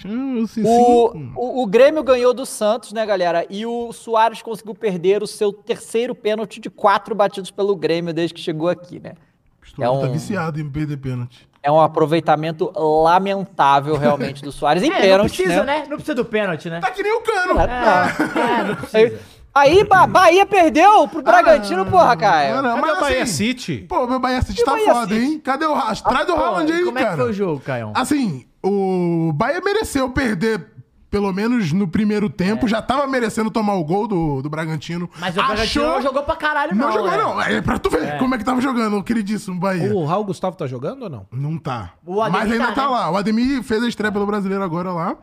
O 0.63 1.19
O, 1.35 1.63
o, 1.63 1.67
Grêmio 1.67 2.03
ganhou 2.03 2.35
do 2.35 2.45
Santos, 2.45 2.93
né, 2.93 3.07
galera? 3.07 3.47
E 3.49 3.65
o 3.65 3.91
Soares 3.95 4.43
conseguiu 4.43 4.75
perder 4.75 5.23
o 5.23 5.27
seu 5.27 5.51
terceiro 5.51 6.15
pênalti 6.15 6.61
de 6.61 6.69
quatro 6.69 7.15
batidos 7.15 7.51
pelo 7.51 7.75
Grêmio 7.75 8.13
desde 8.13 8.35
que 8.35 8.41
chegou 8.43 8.69
aqui, 8.69 9.01
né? 9.01 9.15
Pistoleiro 9.63 9.97
é 9.97 10.01
tá 10.03 10.09
um- 10.09 10.13
viciado 10.13 10.61
em 10.61 10.69
perder 10.69 10.99
pênalti. 10.99 11.49
É 11.63 11.71
um 11.71 11.81
aproveitamento 11.81 12.73
lamentável, 12.77 13.97
realmente, 13.97 14.43
do 14.43 14.51
Soares. 14.51 14.83
Em 14.85 14.87
É, 14.89 14.91
não 14.95 15.01
pênalti, 15.01 15.37
precisa, 15.37 15.63
né? 15.65 15.79
né? 15.79 15.87
Não 15.89 15.97
precisa 15.97 16.15
do 16.15 16.25
pênalti, 16.25 16.69
né? 16.69 16.81
Tá 16.81 16.91
que 16.91 17.03
nem 17.03 17.13
o 17.13 17.21
Cano. 17.21 17.61
É, 17.61 17.65
É, 17.65 18.65
não 18.65 18.71
Aí, 18.71 18.77
precisa. 18.77 19.21
aí 19.55 19.85
Ba- 19.85 20.07
Bahia 20.07 20.45
perdeu 20.47 21.07
pro 21.07 21.23
Bragantino, 21.23 21.87
porra, 21.87 22.17
Caio. 22.17 22.57
Ah, 22.59 22.63
não, 22.63 22.71
Cadê 22.77 22.81
mas 22.81 22.97
o 22.97 23.01
Bahia 23.01 23.23
assim, 23.23 23.33
City? 23.33 23.87
Pô, 23.89 24.07
meu 24.07 24.19
Bahia 24.19 24.43
City 24.43 24.65
tá 24.65 24.73
Bahia 24.73 24.93
foda, 24.95 25.15
City? 25.15 25.25
hein? 25.27 25.41
Cadê 25.41 25.67
o 25.67 25.75
Rastro? 25.75 26.11
Traz 26.11 26.27
do 26.27 26.33
Haaland 26.35 26.71
E 26.73 26.75
aí, 26.75 26.85
como 26.85 26.99
é 26.99 27.03
que 27.03 27.07
cara. 27.09 27.23
foi 27.23 27.31
o 27.31 27.33
jogo, 27.33 27.61
Caião? 27.61 27.93
Assim, 27.95 28.45
o 28.65 29.31
Bahia 29.35 29.61
mereceu 29.61 30.11
perder, 30.11 30.72
pelo 31.13 31.31
menos 31.31 31.75
no 31.75 31.87
primeiro 31.87 32.31
tempo. 32.31 32.67
Já 32.67 32.81
tava 32.81 33.07
merecendo 33.07 33.51
tomar 33.51 33.75
o 33.75 33.85
gol 33.85 34.09
do, 34.09 34.41
do 34.41 34.49
Bragantino. 34.49 35.11
Mas 35.21 35.37
o 35.37 35.45
Bragantino 35.45 35.85
não 35.85 36.01
jogou 36.01 36.23
pra 36.23 36.35
caralho, 36.35 36.75
não. 36.75 36.87
Não 36.87 36.93
jogou, 36.95 37.11
não. 37.11 37.43
É 37.43 37.61
pra 37.61 37.79
tu 37.79 37.91
ver 37.91 38.17
como 38.17 38.35
é 38.35 38.39
que 38.39 38.45
tava 38.45 38.63
jogando 38.63 38.97
o 38.97 39.05
queridíssimo 39.05 39.61
Bahia. 39.61 39.95
O 39.95 40.07
Raul 40.07 40.25
Gustavo 40.25 40.57
tá 40.57 40.67
jogando 40.67 41.03
ou 41.03 41.11
não? 41.11 41.27
Não 41.31 41.59
tá. 41.59 41.93
Mas 42.31 42.51
ainda 42.51 42.69
tá, 42.69 42.73
tá, 42.73 42.83
né? 42.85 42.89
lá. 42.89 43.11
O 43.11 43.17
Ademir 43.19 43.63
fez 43.63 43.83
a 43.83 43.89
estreia 43.89 44.11
pelo 44.11 44.25
brasileiro 44.25 44.65
agora 44.65 44.91
lá. 44.91 45.19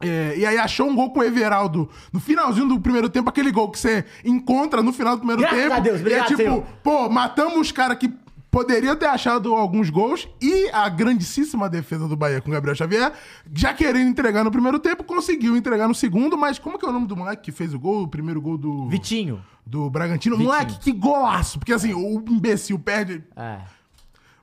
É, 0.00 0.34
e 0.36 0.44
aí 0.44 0.58
achou 0.58 0.88
um 0.88 0.96
gol 0.96 1.12
com 1.12 1.20
o 1.20 1.22
Everaldo 1.22 1.88
no 2.12 2.18
finalzinho 2.18 2.66
do 2.66 2.80
primeiro 2.80 3.08
tempo, 3.08 3.30
aquele 3.30 3.52
gol 3.52 3.70
que 3.70 3.78
você 3.78 4.04
encontra 4.24 4.82
no 4.82 4.92
final 4.92 5.14
do 5.14 5.18
primeiro 5.20 5.42
Graças 5.42 5.62
tempo. 5.62 5.74
a 5.74 5.78
Deus, 5.78 5.94
e 5.94 5.98
é 5.98 6.00
obrigado, 6.00 6.26
tipo, 6.26 6.42
Senhor. 6.42 6.64
pô, 6.82 7.08
matamos 7.08 7.60
os 7.60 7.70
caras 7.70 7.96
que 7.96 8.12
poderiam 8.52 8.94
ter 8.94 9.06
achado 9.06 9.54
alguns 9.54 9.88
gols 9.88 10.28
e 10.38 10.68
a 10.74 10.86
grandíssima 10.90 11.70
defesa 11.70 12.06
do 12.06 12.14
Bahia 12.14 12.38
com 12.42 12.50
o 12.50 12.52
Gabriel 12.52 12.76
Xavier, 12.76 13.10
já 13.52 13.72
querendo 13.72 14.10
entregar 14.10 14.44
no 14.44 14.50
primeiro 14.50 14.78
tempo, 14.78 15.02
conseguiu 15.02 15.56
entregar 15.56 15.88
no 15.88 15.94
segundo, 15.94 16.36
mas 16.36 16.58
como 16.58 16.78
que 16.78 16.84
é 16.84 16.88
o 16.88 16.92
nome 16.92 17.06
do 17.06 17.16
moleque 17.16 17.44
que 17.44 17.50
fez 17.52 17.72
o 17.72 17.78
gol, 17.80 18.02
o 18.02 18.08
primeiro 18.08 18.42
gol 18.42 18.58
do 18.58 18.90
Vitinho. 18.90 19.42
do 19.66 19.88
Bragantino? 19.88 20.36
Vitinho. 20.36 20.52
Moleque, 20.54 20.78
que 20.78 20.92
golaço! 20.92 21.58
Porque 21.58 21.72
assim, 21.72 21.94
o 21.94 22.22
imbecil 22.28 22.78
perde 22.78 23.24
É. 23.34 23.60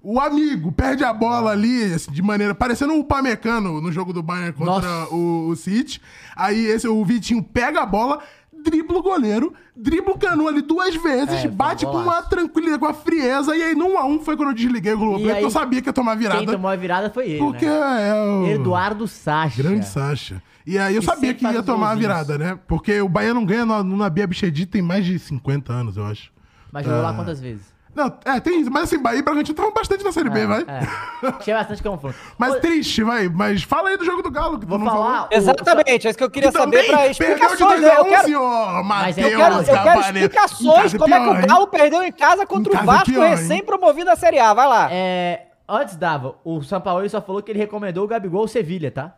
o 0.01 0.19
amigo 0.19 0.71
perde 0.71 1.03
a 1.03 1.13
bola 1.13 1.51
ali, 1.51 1.93
assim, 1.93 2.11
de 2.11 2.21
maneira. 2.23 2.55
parecendo 2.55 2.95
o 2.95 3.03
Pamecano 3.03 3.79
no 3.79 3.91
jogo 3.91 4.11
do 4.11 4.23
Bayern 4.23 4.53
contra 4.53 5.05
o, 5.13 5.49
o 5.49 5.55
City. 5.55 6.01
Aí 6.35 6.65
esse, 6.65 6.87
o 6.87 7.05
Vitinho 7.05 7.43
pega 7.43 7.81
a 7.81 7.85
bola, 7.85 8.19
dribla 8.63 8.97
o 8.99 9.01
goleiro, 9.03 9.53
dribla 9.75 10.13
o 10.13 10.17
canu 10.17 10.47
ali 10.47 10.61
duas 10.61 10.95
vezes, 10.95 11.43
É, 11.45 11.47
um 11.47 11.51
bate 11.51 11.85
com 11.85 11.97
uma 11.97 12.21
tranquilidade, 12.21 12.79
com 12.79 12.85
uma 12.85 12.93
frieza. 12.93 13.55
E 13.55 13.61
aí, 13.63 13.75
no 13.75 13.85
1x1 13.87 14.19
foi 14.23 14.37
quando 14.37 14.49
eu 14.49 14.55
desliguei 14.55 14.93
o 14.93 14.97
Globo 14.97 15.19
porque 15.19 15.43
eu 15.43 15.49
sabia 15.51 15.81
que 15.81 15.89
ia 15.89 15.93
tomar 15.93 16.15
virada. 16.15 16.39
Quem 16.39 16.47
tomou 16.47 16.69
a 16.69 16.75
virada 16.75 17.09
foi 17.09 17.29
ele, 17.29 17.39
porque 17.39 17.65
né? 17.65 18.09
é 18.09 18.13
o. 18.23 18.47
Eduardo 18.47 19.07
Sacha. 19.07 19.61
Grande 19.61 19.85
Sacha. 19.87 20.41
E 20.65 20.77
aí 20.77 20.95
eu 20.95 21.01
E 21.01 21.05
sabia 21.05 21.33
que 21.33 21.43
ia 21.45 21.63
tomar 21.63 21.91
a 21.91 21.95
virada, 21.95 22.37
né? 22.37 22.59
Porque 22.67 23.01
o 23.01 23.09
Bahia 23.09 23.33
não 23.33 23.43
ganha 23.45 23.65
no, 23.65 23.83
no 23.83 23.97
Nabi 23.97 24.21
Abichedi 24.21 24.65
tem 24.65 24.81
mais 24.81 25.05
de 25.05 25.17
50 25.17 25.73
anos, 25.73 25.97
eu 25.97 26.05
acho. 26.05 26.31
Mas 26.71 26.85
jogou 26.85 26.99
Ah. 26.99 27.03
lá 27.03 27.13
quantas 27.13 27.39
vezes? 27.39 27.73
Não, 27.99 28.17
é, 28.33 28.39
tem 28.39 28.61
isso. 28.61 28.71
Mas 28.71 28.83
assim, 28.83 28.97
Bahia 29.01 29.19
e 29.19 29.21
Bragantino 29.21 29.51
estavam 29.53 29.73
bastante 29.73 30.03
na 30.03 30.11
Série 30.11 30.29
B, 30.29 30.45
vai. 30.47 30.61
É. 30.61 31.31
Tinha 31.43 31.57
bastante 31.57 31.83
confronto. 31.83 32.15
Mas 32.37 32.55
Ô, 32.55 32.59
triste, 32.61 33.03
vai. 33.03 33.27
Mas 33.27 33.63
fala 33.63 33.89
aí 33.89 33.97
do 33.97 34.05
jogo 34.05 34.21
do 34.21 34.31
Galo, 34.31 34.57
que 34.57 34.65
Vou 34.65 34.77
tu 34.79 34.85
não 34.85 34.91
falar. 34.91 35.13
falou. 35.13 35.27
Exatamente, 35.31 36.07
é 36.07 36.09
isso 36.09 36.17
que 36.17 36.23
eu 36.23 36.29
queria 36.29 36.51
Que 36.51 36.57
saber 36.57 36.85
pra 36.85 36.97
perdeu 36.97 37.05
de 37.05 37.11
explicações. 37.11 37.59
2 37.59 37.81
né? 37.81 37.97
Eu 37.97 38.01
1, 38.03 38.09
quero, 38.09 38.23
senhor 38.25 38.83
Mas 38.83 39.17
é 39.17 39.21
eu 39.21 39.23
Matheus 39.39 39.41
quero, 39.41 39.55
eu 39.55 39.83
quero 39.83 39.99
explicações 40.15 40.93
como 40.93 41.13
é 41.13 41.19
que 41.19 41.27
o 41.27 41.35
hein? 41.41 41.47
Galo 41.47 41.67
perdeu 41.67 42.03
em 42.03 42.11
casa 42.11 42.45
contra 42.45 42.73
Em 42.73 42.81
o 42.81 42.85
Vasco, 42.85 43.05
pior, 43.05 43.27
recém-promovido 43.29 44.05
da 44.05 44.15
Série 44.15 44.39
A. 44.39 44.53
Vai 44.53 44.67
lá. 44.67 44.87
É, 44.91 45.47
antes 45.67 45.95
dava, 45.97 46.35
o 46.45 46.61
São 46.63 46.79
Paulo 46.79 47.09
só 47.09 47.21
falou 47.21 47.41
que 47.43 47.51
ele 47.51 47.59
recomendou 47.59 48.05
o 48.05 48.07
Gabigol 48.07 48.41
ao 48.41 48.47
Sevilha, 48.47 48.89
tá? 48.91 49.13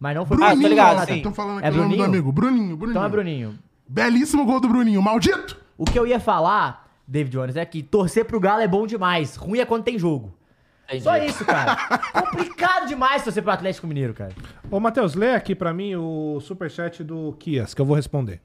Mas 0.00 0.14
não 0.16 0.26
foi 0.26 0.36
Ah, 0.36 0.40
tô 0.40 0.46
Bruninho, 0.48 0.68
ligado, 0.68 1.06
sim. 1.06 1.16
Estão 1.18 1.32
falando 1.32 1.58
aqui 1.58 1.68
É 1.68 1.70
o 1.70 1.74
nome 1.74 1.84
do 1.84 1.88
Bruninho? 1.96 2.04
amigo. 2.04 2.32
Bruninho, 2.32 2.76
Bruninho. 2.76 2.90
Então 2.98 3.04
é 3.04 3.08
Bruninho. 3.08 3.58
Belíssimo 3.88 4.44
gol 4.44 4.58
do 4.60 4.68
Bruninho, 4.68 5.00
maldito! 5.00 5.56
O 5.78 5.84
que 5.84 5.98
eu 5.98 6.06
ia 6.06 6.18
falar, 6.18 6.85
David 7.06 7.32
Jones, 7.32 7.56
é 7.56 7.64
que 7.64 7.82
torcer 7.82 8.24
pro 8.24 8.40
Galo 8.40 8.62
é 8.62 8.68
bom 8.68 8.86
demais. 8.86 9.36
Ruim 9.36 9.60
é 9.60 9.64
quando 9.64 9.84
tem 9.84 9.98
jogo. 9.98 10.34
Só 11.00 11.16
isso, 11.16 11.44
cara. 11.44 11.76
Complicado 12.12 12.86
demais 12.86 13.22
torcer 13.24 13.42
pro 13.42 13.52
Atlético 13.52 13.86
Mineiro, 13.86 14.14
cara. 14.14 14.32
Ô, 14.70 14.78
Matheus, 14.78 15.14
lê 15.14 15.34
aqui 15.34 15.54
pra 15.54 15.72
mim 15.72 15.96
o 15.96 16.38
superchat 16.40 17.02
do 17.02 17.34
Kias, 17.38 17.74
que 17.74 17.80
eu 17.80 17.86
vou 17.86 17.96
responder. 17.96 18.40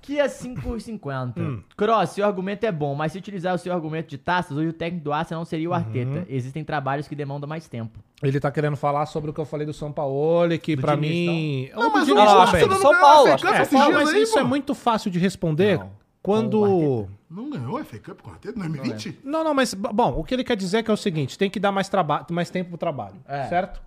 Kia 0.00 0.26
5,50. 0.26 1.38
Hum. 1.38 1.62
Cross, 1.76 2.10
seu 2.10 2.24
argumento 2.24 2.64
é 2.64 2.72
bom, 2.72 2.94
mas 2.94 3.12
se 3.12 3.18
utilizar 3.18 3.54
o 3.54 3.58
seu 3.58 3.72
argumento 3.72 4.08
de 4.08 4.16
taças, 4.16 4.56
hoje 4.56 4.68
o 4.68 4.72
técnico 4.72 5.04
do 5.04 5.12
Arsenal 5.12 5.40
não 5.40 5.44
seria 5.44 5.68
o 5.68 5.74
Arteta. 5.74 6.20
Uhum. 6.20 6.26
Existem 6.28 6.64
trabalhos 6.64 7.06
que 7.06 7.14
demandam 7.14 7.46
mais 7.46 7.68
tempo. 7.68 7.98
Ele 8.22 8.40
tá 8.40 8.50
querendo 8.50 8.76
falar 8.76 9.04
sobre 9.04 9.30
o 9.30 9.34
que 9.34 9.40
eu 9.40 9.44
falei 9.44 9.66
do 9.66 9.74
São 9.74 9.92
Paulo, 9.92 10.58
que 10.58 10.74
Do 10.74 10.80
pra 10.82 10.94
Diniz, 10.94 11.10
mim... 11.10 11.70
Não, 11.74 11.88
Ô, 11.88 11.90
mas 11.90 12.08
o 12.08 12.14
Não, 12.14 12.46
que 12.46 12.74
São 12.76 12.98
Paulo, 12.98 13.28
é 13.28 13.32
Cup 13.32 13.64
São 13.66 13.78
Paulo, 13.78 13.94
mas 13.94 14.08
aí, 14.08 14.22
isso 14.22 14.34
pô. 14.34 14.40
é 14.40 14.44
muito 14.44 14.74
fácil 14.74 15.10
de 15.10 15.18
responder 15.18 15.78
Não. 15.78 15.90
Quando... 16.22 17.08
Não 17.30 17.48
ganhou 17.48 17.76
a 17.76 17.84
FA 17.84 17.98
Cup 17.98 18.20
com 18.22 18.30
o 18.30 18.32
Arteta 18.32 18.58
em 18.58 18.62
2020? 18.68 19.20
Não, 19.24 19.44
não, 19.44 19.54
mas, 19.54 19.72
bom, 19.72 20.18
o 20.18 20.24
que 20.24 20.34
ele 20.34 20.42
quer 20.42 20.56
dizer 20.56 20.78
é 20.78 20.82
que 20.82 20.90
é 20.90 20.94
o 20.94 20.96
seguinte, 20.96 21.38
tem 21.38 21.48
que 21.48 21.60
dar 21.60 21.70
mais, 21.70 21.88
traba 21.88 22.26
mais 22.30 22.50
tempo 22.50 22.70
pro 22.70 22.78
trabalho, 22.78 23.16
É. 23.26 23.46
certo? 23.48 23.80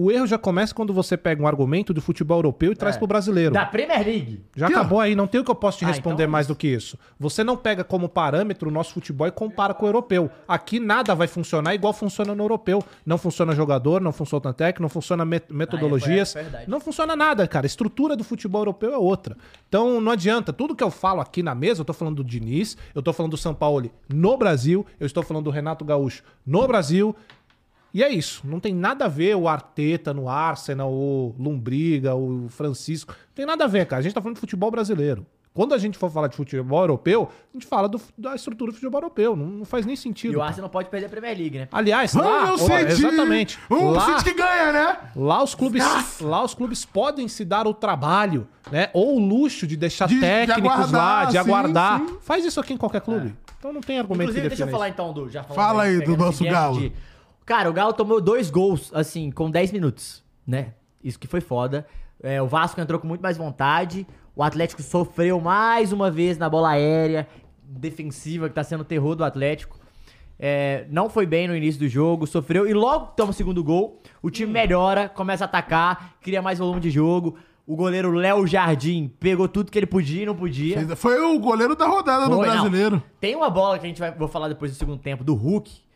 O 0.00 0.12
erro 0.12 0.28
já 0.28 0.38
começa 0.38 0.72
quando 0.72 0.92
você 0.94 1.16
pega 1.16 1.42
um 1.42 1.46
argumento 1.48 1.92
do 1.92 2.00
futebol 2.00 2.38
europeu 2.38 2.70
e 2.70 2.76
traz 2.76 2.96
pro 2.96 3.04
brasileiro. 3.08 3.52
Da 3.52 3.66
Premier 3.66 4.06
League. 4.06 4.44
Já 4.54 4.66
ó. 4.66 4.68
acabou 4.68 5.00
aí, 5.00 5.16
não 5.16 5.26
tem 5.26 5.40
o 5.40 5.44
que 5.44 5.50
eu 5.50 5.56
posso 5.56 5.78
te 5.78 5.84
Ah, 5.84 5.88
responder 5.88 6.22
então 6.22 6.24
é 6.24 6.26
mais 6.28 6.46
do 6.46 6.54
que 6.54 6.68
isso. 6.68 6.96
Você 7.18 7.42
não 7.42 7.56
pega 7.56 7.82
como 7.82 8.08
parâmetro 8.08 8.68
o 8.68 8.72
nosso 8.72 8.92
futebol 8.94 9.26
e 9.26 9.32
compara 9.32 9.74
com 9.74 9.84
o 9.86 9.88
europeu. 9.88 10.30
Aqui 10.46 10.78
nada 10.78 11.16
vai 11.16 11.26
funcionar 11.26 11.74
igual 11.74 11.92
funciona 11.92 12.32
no 12.32 12.44
europeu. 12.44 12.80
Não 13.04 13.18
funciona 13.18 13.52
jogador, 13.56 14.00
não 14.00 14.12
funciona 14.12 14.52
técnico, 14.52 14.82
não 14.82 14.88
funciona 14.88 15.24
met- 15.24 15.52
metodologias. 15.52 16.36
é 16.36 16.42
verdade. 16.42 16.70
não 16.70 16.78
funciona 16.80 17.16
nada, 17.16 17.48
cara. 17.48 17.66
A 17.66 17.68
estrutura 17.68 18.14
do 18.14 18.22
futebol 18.22 18.60
europeu 18.60 18.92
é 18.94 18.98
outra. 18.98 19.36
Então 19.68 20.00
não 20.00 20.12
adianta. 20.12 20.52
Tudo 20.52 20.76
que 20.76 20.84
eu 20.84 20.92
falo 20.92 21.20
aqui 21.20 21.42
na 21.42 21.56
mesa, 21.56 21.80
eu 21.80 21.84
tô 21.84 21.92
falando 21.92 22.14
do 22.16 22.24
Diniz, 22.24 22.76
eu 22.94 23.02
tô 23.02 23.12
falando 23.12 23.32
do 23.32 23.36
São 23.36 23.52
Paulo 23.52 23.90
no 24.08 24.36
Brasil, 24.36 24.86
eu 25.00 25.06
estou 25.06 25.24
falando 25.24 25.44
do 25.46 25.50
Renato 25.50 25.84
Gaúcho 25.84 26.22
no 26.46 26.64
Brasil. 26.68 27.16
E 27.92 28.02
é 28.02 28.08
isso. 28.10 28.42
Não 28.46 28.60
tem 28.60 28.74
nada 28.74 29.06
a 29.06 29.08
ver 29.08 29.34
o 29.36 29.48
Arteta 29.48 30.12
no 30.12 30.28
Arsenal, 30.28 30.92
o 30.92 31.34
Lombriga, 31.38 32.14
o 32.14 32.46
Francisco. 32.48 33.12
Não 33.12 33.34
tem 33.34 33.46
nada 33.46 33.64
a 33.64 33.66
ver, 33.68 33.86
cara. 33.86 34.00
A 34.00 34.02
gente 34.02 34.14
tá 34.14 34.20
falando 34.20 34.34
de 34.36 34.40
futebol 34.40 34.70
brasileiro. 34.70 35.26
Quando 35.54 35.74
a 35.74 35.78
gente 35.78 35.98
for 35.98 36.08
falar 36.08 36.28
de 36.28 36.36
futebol 36.36 36.80
europeu, 36.82 37.28
a 37.52 37.56
gente 37.58 37.66
fala 37.66 37.88
do- 37.88 38.00
da 38.16 38.32
estrutura 38.36 38.70
do 38.70 38.74
futebol 38.74 39.00
europeu. 39.00 39.34
Não, 39.34 39.46
não 39.46 39.64
faz 39.64 39.84
nem 39.84 39.94
E 39.94 39.96
sentido. 39.96 40.34
o 40.34 40.38
cara. 40.38 40.50
Arsenal 40.50 40.70
pode 40.70 40.88
perder 40.88 41.06
a 41.06 41.08
Premier 41.08 41.36
League, 41.36 41.58
né? 41.58 41.68
Aliás, 41.72 42.14
lá, 42.14 42.52
ó, 42.52 42.56
City! 42.58 42.72
exatamente. 42.92 43.58
Um 43.68 43.90
lá, 43.90 44.22
que 44.22 44.34
ganha, 44.34 44.72
né? 44.72 44.96
lá 45.16 45.42
os 45.42 45.56
clubes, 45.56 45.82
lá 46.20 46.44
os 46.44 46.54
clubes 46.54 46.84
podem 46.84 47.26
se 47.26 47.44
dar 47.44 47.66
o 47.66 47.74
trabalho, 47.74 48.46
né? 48.70 48.88
Ou 48.92 49.16
o 49.16 49.18
luxo 49.18 49.66
de 49.66 49.76
deixar 49.76 50.06
De- 50.06 50.14
de 50.14 50.20
técnicos 50.20 50.62
lá, 50.64 50.74
aguardar, 50.74 51.26
de 51.26 51.32
sim, 51.32 51.38
aguardar. 51.38 52.00
sim. 52.06 52.18
Faz 52.20 52.44
isso 52.44 52.60
aqui 52.60 52.74
em 52.74 52.76
qualquer 52.76 53.00
clube. 53.00 53.34
Então 53.58 53.72
não 53.72 53.80
tem 53.80 53.98
argumento 53.98 54.30
Inclusive, 54.30 54.48
deixa 54.48 54.62
eu 54.62 54.68
falar 54.68 54.90
então 54.90 55.12
do. 55.12 55.28
Já 55.28 55.42
Fala 55.42 55.84
aí 55.84 55.98
do 56.04 56.16
nosso 56.16 56.44
Galo. 56.44 56.78
de- 56.78 56.92
Cara, 57.48 57.70
o 57.70 57.72
Galo 57.72 57.94
tomou 57.94 58.20
dois 58.20 58.50
gols, 58.50 58.90
assim, 58.94 59.30
com 59.30 59.50
10 59.50 59.72
minutos, 59.72 60.22
né? 60.46 60.74
Isso 61.02 61.18
que 61.18 61.26
foi 61.26 61.40
foda. 61.40 61.86
É, 62.22 62.42
o 62.42 62.46
Vasco 62.46 62.78
entrou 62.78 63.00
com 63.00 63.06
muito 63.06 63.22
mais 63.22 63.38
vontade. 63.38 64.06
O 64.36 64.42
Atlético 64.42 64.82
sofreu 64.82 65.40
mais 65.40 65.90
uma 65.90 66.10
vez 66.10 66.36
na 66.36 66.46
bola 66.46 66.72
aérea 66.72 67.26
defensiva, 67.62 68.50
que 68.50 68.54
tá 68.54 68.62
sendo 68.62 68.82
o 68.82 68.84
terror 68.84 69.14
do 69.14 69.24
Atlético. 69.24 69.78
É, 70.38 70.84
não 70.90 71.08
foi 71.08 71.24
bem 71.24 71.48
no 71.48 71.56
início 71.56 71.80
do 71.80 71.88
jogo, 71.88 72.26
sofreu. 72.26 72.68
E 72.68 72.74
logo 72.74 73.06
que 73.06 73.16
toma 73.16 73.30
o 73.30 73.34
segundo 73.34 73.64
gol, 73.64 74.02
o 74.22 74.28
Hum. 74.28 74.30
time 74.30 74.52
melhora, 74.52 75.08
começa 75.08 75.44
a 75.44 75.46
atacar, 75.46 76.16
cria 76.20 76.42
mais 76.42 76.58
volume 76.58 76.80
de 76.80 76.90
jogo. 76.90 77.36
O 77.66 77.76
goleiro 77.76 78.10
Léo 78.12 78.46
Jardim 78.46 79.10
pegou 79.18 79.48
tudo 79.48 79.72
que 79.72 79.78
ele 79.78 79.86
podia 79.86 80.24
e 80.24 80.26
não 80.26 80.36
podia. 80.36 80.94
Foi 80.96 81.18
o 81.18 81.38
goleiro 81.38 81.74
da 81.74 81.86
rodada 81.86 82.26
do 82.28 82.36
Foi, 82.36 82.46
não. 82.46 82.54
brasileiro. 82.54 83.02
Tem 83.18 83.34
uma 83.34 83.48
bola 83.48 83.78
que 83.78 83.86
a 83.86 83.88
gente 83.88 84.00
vai 84.00 84.10
vou 84.10 84.28
falar 84.28 84.48
depois 84.48 84.70
do 84.70 84.76
segundo 84.76 84.98
tempo, 84.98 85.24
do 85.24 85.34
Hulk, 85.34 85.87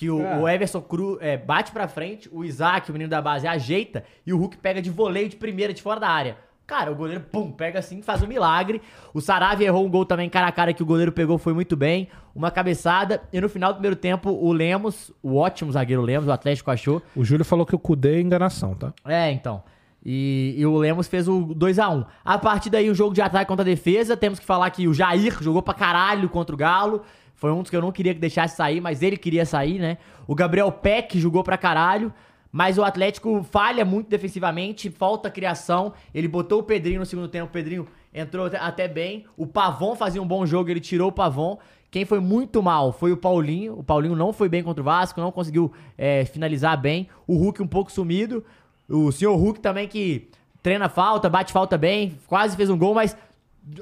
que 0.00 0.08
o, 0.08 0.22
É. 0.22 0.38
o 0.38 0.48
Everson 0.48 0.80
Cru, 0.80 1.18
é, 1.20 1.36
bate 1.36 1.72
pra 1.72 1.86
frente, 1.86 2.26
o 2.32 2.42
Isaac, 2.42 2.88
o 2.88 2.92
menino 2.94 3.10
da 3.10 3.20
base, 3.20 3.46
ajeita 3.46 4.02
e 4.26 4.32
o 4.32 4.38
Hulk 4.38 4.56
pega 4.56 4.80
de 4.80 4.88
voleio 4.88 5.28
de 5.28 5.36
primeira, 5.36 5.74
de 5.74 5.82
fora 5.82 6.00
da 6.00 6.08
área. 6.08 6.38
Cara, 6.66 6.90
o 6.90 6.94
goleiro, 6.94 7.20
pum, 7.30 7.50
pega 7.52 7.80
assim, 7.80 8.00
faz 8.00 8.22
um 8.22 8.26
milagre. 8.26 8.80
O 9.12 9.20
Saravia 9.20 9.66
errou 9.66 9.84
um 9.84 9.90
gol 9.90 10.06
também 10.06 10.30
cara 10.30 10.46
a 10.46 10.52
cara 10.52 10.72
que 10.72 10.82
o 10.82 10.86
goleiro 10.86 11.12
pegou, 11.12 11.36
foi 11.36 11.52
muito 11.52 11.76
bem. 11.76 12.08
Uma 12.34 12.50
cabeçada. 12.50 13.20
E 13.30 13.40
no 13.42 13.48
final 13.50 13.72
do 13.72 13.76
primeiro 13.76 13.96
tempo, 13.96 14.30
o 14.30 14.50
Lemos, 14.52 15.12
o 15.22 15.36
ótimo 15.36 15.70
zagueiro 15.72 16.00
Lemos, 16.00 16.28
o 16.28 16.32
Atlético 16.32 16.70
achou, 16.70 17.02
O 17.14 17.22
Júlio 17.22 17.44
falou 17.44 17.66
que 17.66 17.74
o 17.74 17.78
Cudê 17.78 18.16
é 18.16 18.20
enganação, 18.22 18.74
tá? 18.74 18.94
é, 19.04 19.30
então. 19.32 19.62
E, 20.02 20.54
e 20.56 20.64
o 20.64 20.78
Lemos 20.78 21.08
fez 21.08 21.28
o 21.28 21.48
2x1. 21.48 22.06
A 22.24 22.38
partir 22.38 22.70
daí, 22.70 22.88
o 22.88 22.94
jogo 22.94 23.12
de 23.14 23.20
ataque 23.20 23.46
contra 23.46 23.62
a 23.62 23.66
defesa. 23.66 24.16
Temos 24.16 24.38
que 24.38 24.46
falar 24.46 24.70
que 24.70 24.88
o 24.88 24.94
Jair 24.94 25.36
jogou 25.42 25.60
pra 25.62 25.74
caralho 25.74 26.26
contra 26.30 26.54
o 26.54 26.58
Galo. 26.58 27.02
Foi 27.40 27.50
um 27.50 27.62
dos 27.62 27.70
que 27.70 27.76
eu 27.76 27.80
não 27.80 27.90
queria 27.90 28.12
que 28.12 28.20
deixasse 28.20 28.54
sair, 28.54 28.82
mas 28.82 29.02
ele 29.02 29.16
queria 29.16 29.46
sair, 29.46 29.78
né? 29.78 29.96
O 30.28 30.34
Gabriel 30.34 30.70
Peck 30.70 31.18
jogou 31.18 31.42
pra 31.42 31.56
caralho. 31.56 32.12
Mas 32.52 32.76
o 32.76 32.82
Atlético 32.84 33.44
falha 33.44 33.84
muito 33.84 34.08
defensivamente, 34.08 34.90
falta 34.90 35.30
criação. 35.30 35.92
Ele 36.12 36.26
botou 36.28 36.58
o 36.58 36.62
Pedrinho 36.64 36.98
no 37.00 37.06
segundo 37.06 37.28
tempo, 37.28 37.46
o 37.46 37.52
Pedrinho 37.52 37.86
entrou 38.12 38.46
até- 38.60 38.88
bem. 38.88 39.24
O 39.36 39.46
Pavon 39.46 39.94
fazia 39.94 40.20
um 40.20 40.26
bom 40.26 40.44
jogo, 40.44 40.68
ele 40.68 40.80
tirou 40.80 41.08
o 41.08 41.12
Pavon. 41.12 41.58
Quem 41.90 42.04
foi 42.04 42.20
muito 42.20 42.62
mal 42.62 42.92
foi 42.92 43.10
o 43.12 43.16
Paulinho. 43.16 43.78
O 43.78 43.82
Paulinho 43.82 44.14
não 44.16 44.32
foi 44.32 44.48
bem 44.48 44.62
contra 44.62 44.82
o 44.82 44.84
Vasco, 44.84 45.20
não 45.20 45.32
conseguiu 45.32 45.72
é, 45.96 46.24
finalizar 46.26 46.76
bem. 46.76 47.08
O 47.26 47.36
Hulk 47.36 47.62
um 47.62 47.66
pouco 47.66 47.90
sumido. 47.90 48.44
O 48.88 49.10
senhor 49.12 49.34
Hulk 49.36 49.60
também 49.60 49.88
que 49.88 50.28
treina 50.62 50.88
falta, 50.88 51.28
bate 51.30 51.52
falta 51.52 51.78
bem, 51.78 52.18
quase 52.26 52.56
fez 52.56 52.68
um 52.68 52.76
gol, 52.76 52.94
mas 52.94 53.16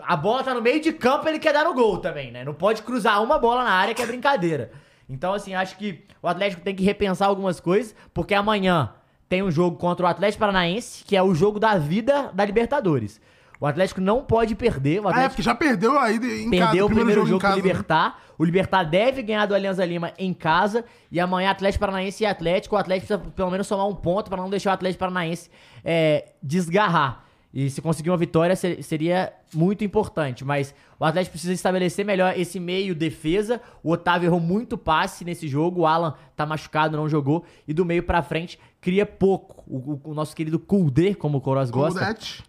a 0.03 0.17
bola 0.17 0.43
tá 0.43 0.55
no 0.55 0.63
meio 0.63 0.81
de 0.81 0.93
campo, 0.93 1.29
ele 1.29 1.39
quer 1.39 1.53
dar 1.53 1.65
no 1.65 1.75
gol 1.75 1.99
também, 1.99 2.31
né? 2.31 2.45
Não 2.45 2.55
pode 2.55 2.83
cruzar 2.83 3.23
uma 3.23 3.39
bola 3.39 3.65
na 3.65 3.71
área 3.71 3.95
que 3.95 4.03
é 4.03 4.07
brincadeira. 4.07 4.71
Então, 5.09 5.33
assim, 5.33 5.55
acho 5.55 5.77
que 5.79 6.05
o 6.23 6.29
Atlético 6.29 6.63
tem 6.63 6.75
que 6.75 6.83
repensar 6.85 7.29
algumas 7.29 7.61
coisas, 7.61 7.95
porque 8.13 8.35
amanhã 8.35 8.93
tem 9.29 9.43
um 9.43 9.51
jogo 9.51 9.77
contra 9.77 10.05
o 10.07 10.09
Atlético 10.09 10.41
Paranaense, 10.41 11.05
que 11.05 11.17
é 11.17 11.23
o 11.23 11.35
jogo 11.35 11.59
da 11.59 11.77
vida 11.79 12.31
da 12.35 12.45
Libertadores. 12.45 13.21
O 13.61 13.67
Atlético 13.67 14.01
não 14.01 14.23
pode 14.23 14.55
perder. 14.55 15.01
O 15.01 15.09
Ah, 15.09 15.11
é, 15.11 15.11
Atlético 15.11 15.31
porque 15.31 15.43
já 15.43 15.55
perdeu 15.55 15.99
aí 15.99 16.17
em 16.17 16.51
casa, 16.51 16.67
perdeu 16.67 16.87
o 16.87 16.89
primeiro 16.89 17.27
jogo, 17.27 17.41
casa. 17.41 17.55
pro 17.55 17.63
né? 17.65 17.69
Libertar. 17.73 18.23
O 18.39 18.45
Libertar 18.45 18.85
deve 18.85 19.21
ganhar 19.23 19.47
do 19.47 19.55
Alianza 19.55 19.85
Lima 19.85 20.13
em 20.17 20.33
casa. 20.33 20.85
E 21.11 21.19
amanhã 21.19 21.51
Atlético 21.51 21.81
Paranaense 21.81 22.23
e 22.23 22.27
Atlético. 22.27 22.77
O 22.77 22.79
Atlético 22.79 23.07
precisa 23.09 23.33
pelo 23.35 23.51
menos 23.51 23.67
somar 23.67 23.89
um 23.89 23.95
ponto 23.97 24.31
para 24.31 24.41
não 24.41 24.49
deixar 24.49 24.71
o 24.71 24.75
Atlético 24.75 25.01
Paranaense 25.01 25.51
é, 25.85 26.33
desgarrar. 26.41 27.25
E 27.53 27.71
se 27.71 27.81
conseguir 27.81 28.11
uma 28.11 28.17
vitória 28.17 28.55
ser- 28.55 28.83
seria 28.83 29.33
muito 29.55 29.83
importante. 29.83 30.45
Mas 30.45 30.75
o 31.01 31.05
Atlético 31.05 31.33
precisa 31.33 31.53
estabelecer 31.55 32.05
melhor 32.05 32.39
esse 32.39 32.61
meio 32.61 32.95
defesa. 32.95 33.61
O 33.83 33.91
Otávio 33.91 34.27
errou 34.29 34.39
muito 34.39 34.77
passe 34.77 35.25
nesse 35.25 35.49
jogo. 35.49 35.81
O 35.81 35.87
Alan 35.87 36.15
tá 36.37 36.45
machucado, 36.45 36.97
não 36.97 37.09
jogou. 37.09 37.45
E 37.67 37.73
do 37.73 37.85
meio 37.87 38.03
pra 38.03 38.23
frente 38.23 38.59
cria 38.81 39.07
pouco. 39.07 39.65
O, 39.67 39.93
o- 39.95 40.01
o 40.11 40.15
nosso 40.15 40.37
querido 40.37 40.59
Kulde, 40.59 41.15
como 41.15 41.39
o 41.39 41.41
Coros 41.41 41.71
gosta, 41.71 42.01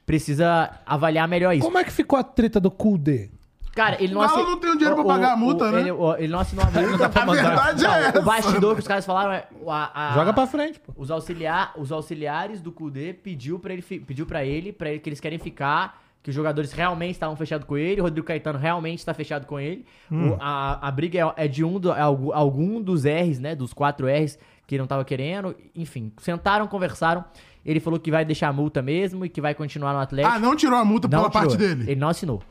precisa 0.06 0.70
avaliar 0.86 1.28
melhor 1.28 1.54
isso. 1.56 1.66
Como 1.66 1.78
é 1.78 1.84
que 1.84 1.92
ficou 1.92 2.20
a 2.20 2.24
treta 2.24 2.60
do 2.60 2.70
Cudê? 2.70 3.30
Cara, 3.76 3.98
ele 4.04 4.14
não 4.14 4.22
O 4.22 4.28
Galo 4.28 4.40
assi- 4.42 4.50
não 4.52 4.58
tem 4.58 4.70
o 4.72 4.74
dinheiro 4.74 4.96
pra 4.96 5.04
o- 5.04 5.08
pagar 5.08 5.34
a 5.34 5.38
multa, 5.38 5.66
o- 5.66 5.72
né? 5.72 5.80
Ele, 5.82 5.92
o- 5.92 6.16
ele 6.16 6.28
não 6.28 6.40
assinou 6.40 6.66
a 6.66 6.72
multa. 6.72 7.06
A 7.22 7.26
verdade 7.26 7.84
Não, 7.84 7.94
é 7.94 8.06
essa. 8.08 8.20
O 8.20 8.24
bastidor 8.24 8.74
que 8.76 8.82
os 8.82 8.88
caras 8.88 9.06
falaram 9.06 9.32
é. 9.32 9.48
o- 9.62 9.72
a- 9.72 9.92
a- 9.94 10.14
Joga 10.14 10.34
pra 10.34 10.48
frente, 10.48 10.80
pô. 10.80 10.92
Os, 10.98 11.10
auxiliar, 11.12 11.74
os 11.78 11.92
auxiliares 11.92 12.62
do 12.62 12.72
Kudê 12.72 13.14
pediu 13.14 13.60
pra 13.60 13.72
ele, 13.74 13.82
fi- 13.82 14.00
pediu 14.00 14.26
pra 14.26 14.44
ele, 14.44 14.74
pra 14.74 14.90
ele 14.90 15.00
que 15.00 15.08
eles 15.10 15.20
querem 15.20 15.38
ficar, 15.40 16.02
que 16.22 16.30
os 16.30 16.36
jogadores 16.36 16.74
realmente 16.74 17.12
estavam 17.14 17.36
fechados 17.36 17.66
com 17.66 17.78
ele, 17.78 18.02
o 18.02 18.04
Rodrigo 18.04 18.28
Caetano 18.28 18.60
realmente 18.60 19.00
está 19.00 19.14
fechado 19.14 19.46
com 19.46 19.60
ele. 19.60 19.86
O- 20.12 20.36
a, 20.42 20.88
a 20.88 20.92
briga 20.92 21.34
é, 21.38 21.46
é 21.46 21.48
de 21.48 21.64
um 21.64 21.80
do, 21.80 21.92
é 21.94 22.02
algu- 22.02 22.34
algum 22.34 22.82
dos 22.82 23.06
R's, 23.06 23.40
né? 23.40 23.56
Dos 23.56 23.72
quatro 23.72 24.08
R's 24.08 24.38
que 24.68 24.76
ele 24.76 24.82
não 24.82 24.88
tava 24.88 25.06
querendo. 25.06 25.56
Enfim, 25.76 26.12
sentaram, 26.18 26.68
conversaram. 26.68 27.24
Ele 27.66 27.80
falou 27.80 28.00
que 28.00 28.10
vai 28.12 28.26
deixar 28.26 28.50
a 28.50 28.54
multa 28.54 28.82
mesmo 28.82 29.26
e 29.26 29.30
que 29.30 29.40
vai 29.42 29.54
continuar 29.54 29.94
no 29.94 30.00
Atlético. 30.00 30.34
Ah, 30.36 30.40
não 30.40 30.56
tirou 30.56 30.78
a 30.78 30.84
multa 30.86 31.08
Não 31.08 31.20
pela 31.20 31.30
parte 31.32 31.56
tirou. 31.58 31.68
dele. 31.76 31.92
Ele 31.92 32.00
não 32.00 32.10
assinou. 32.10 32.42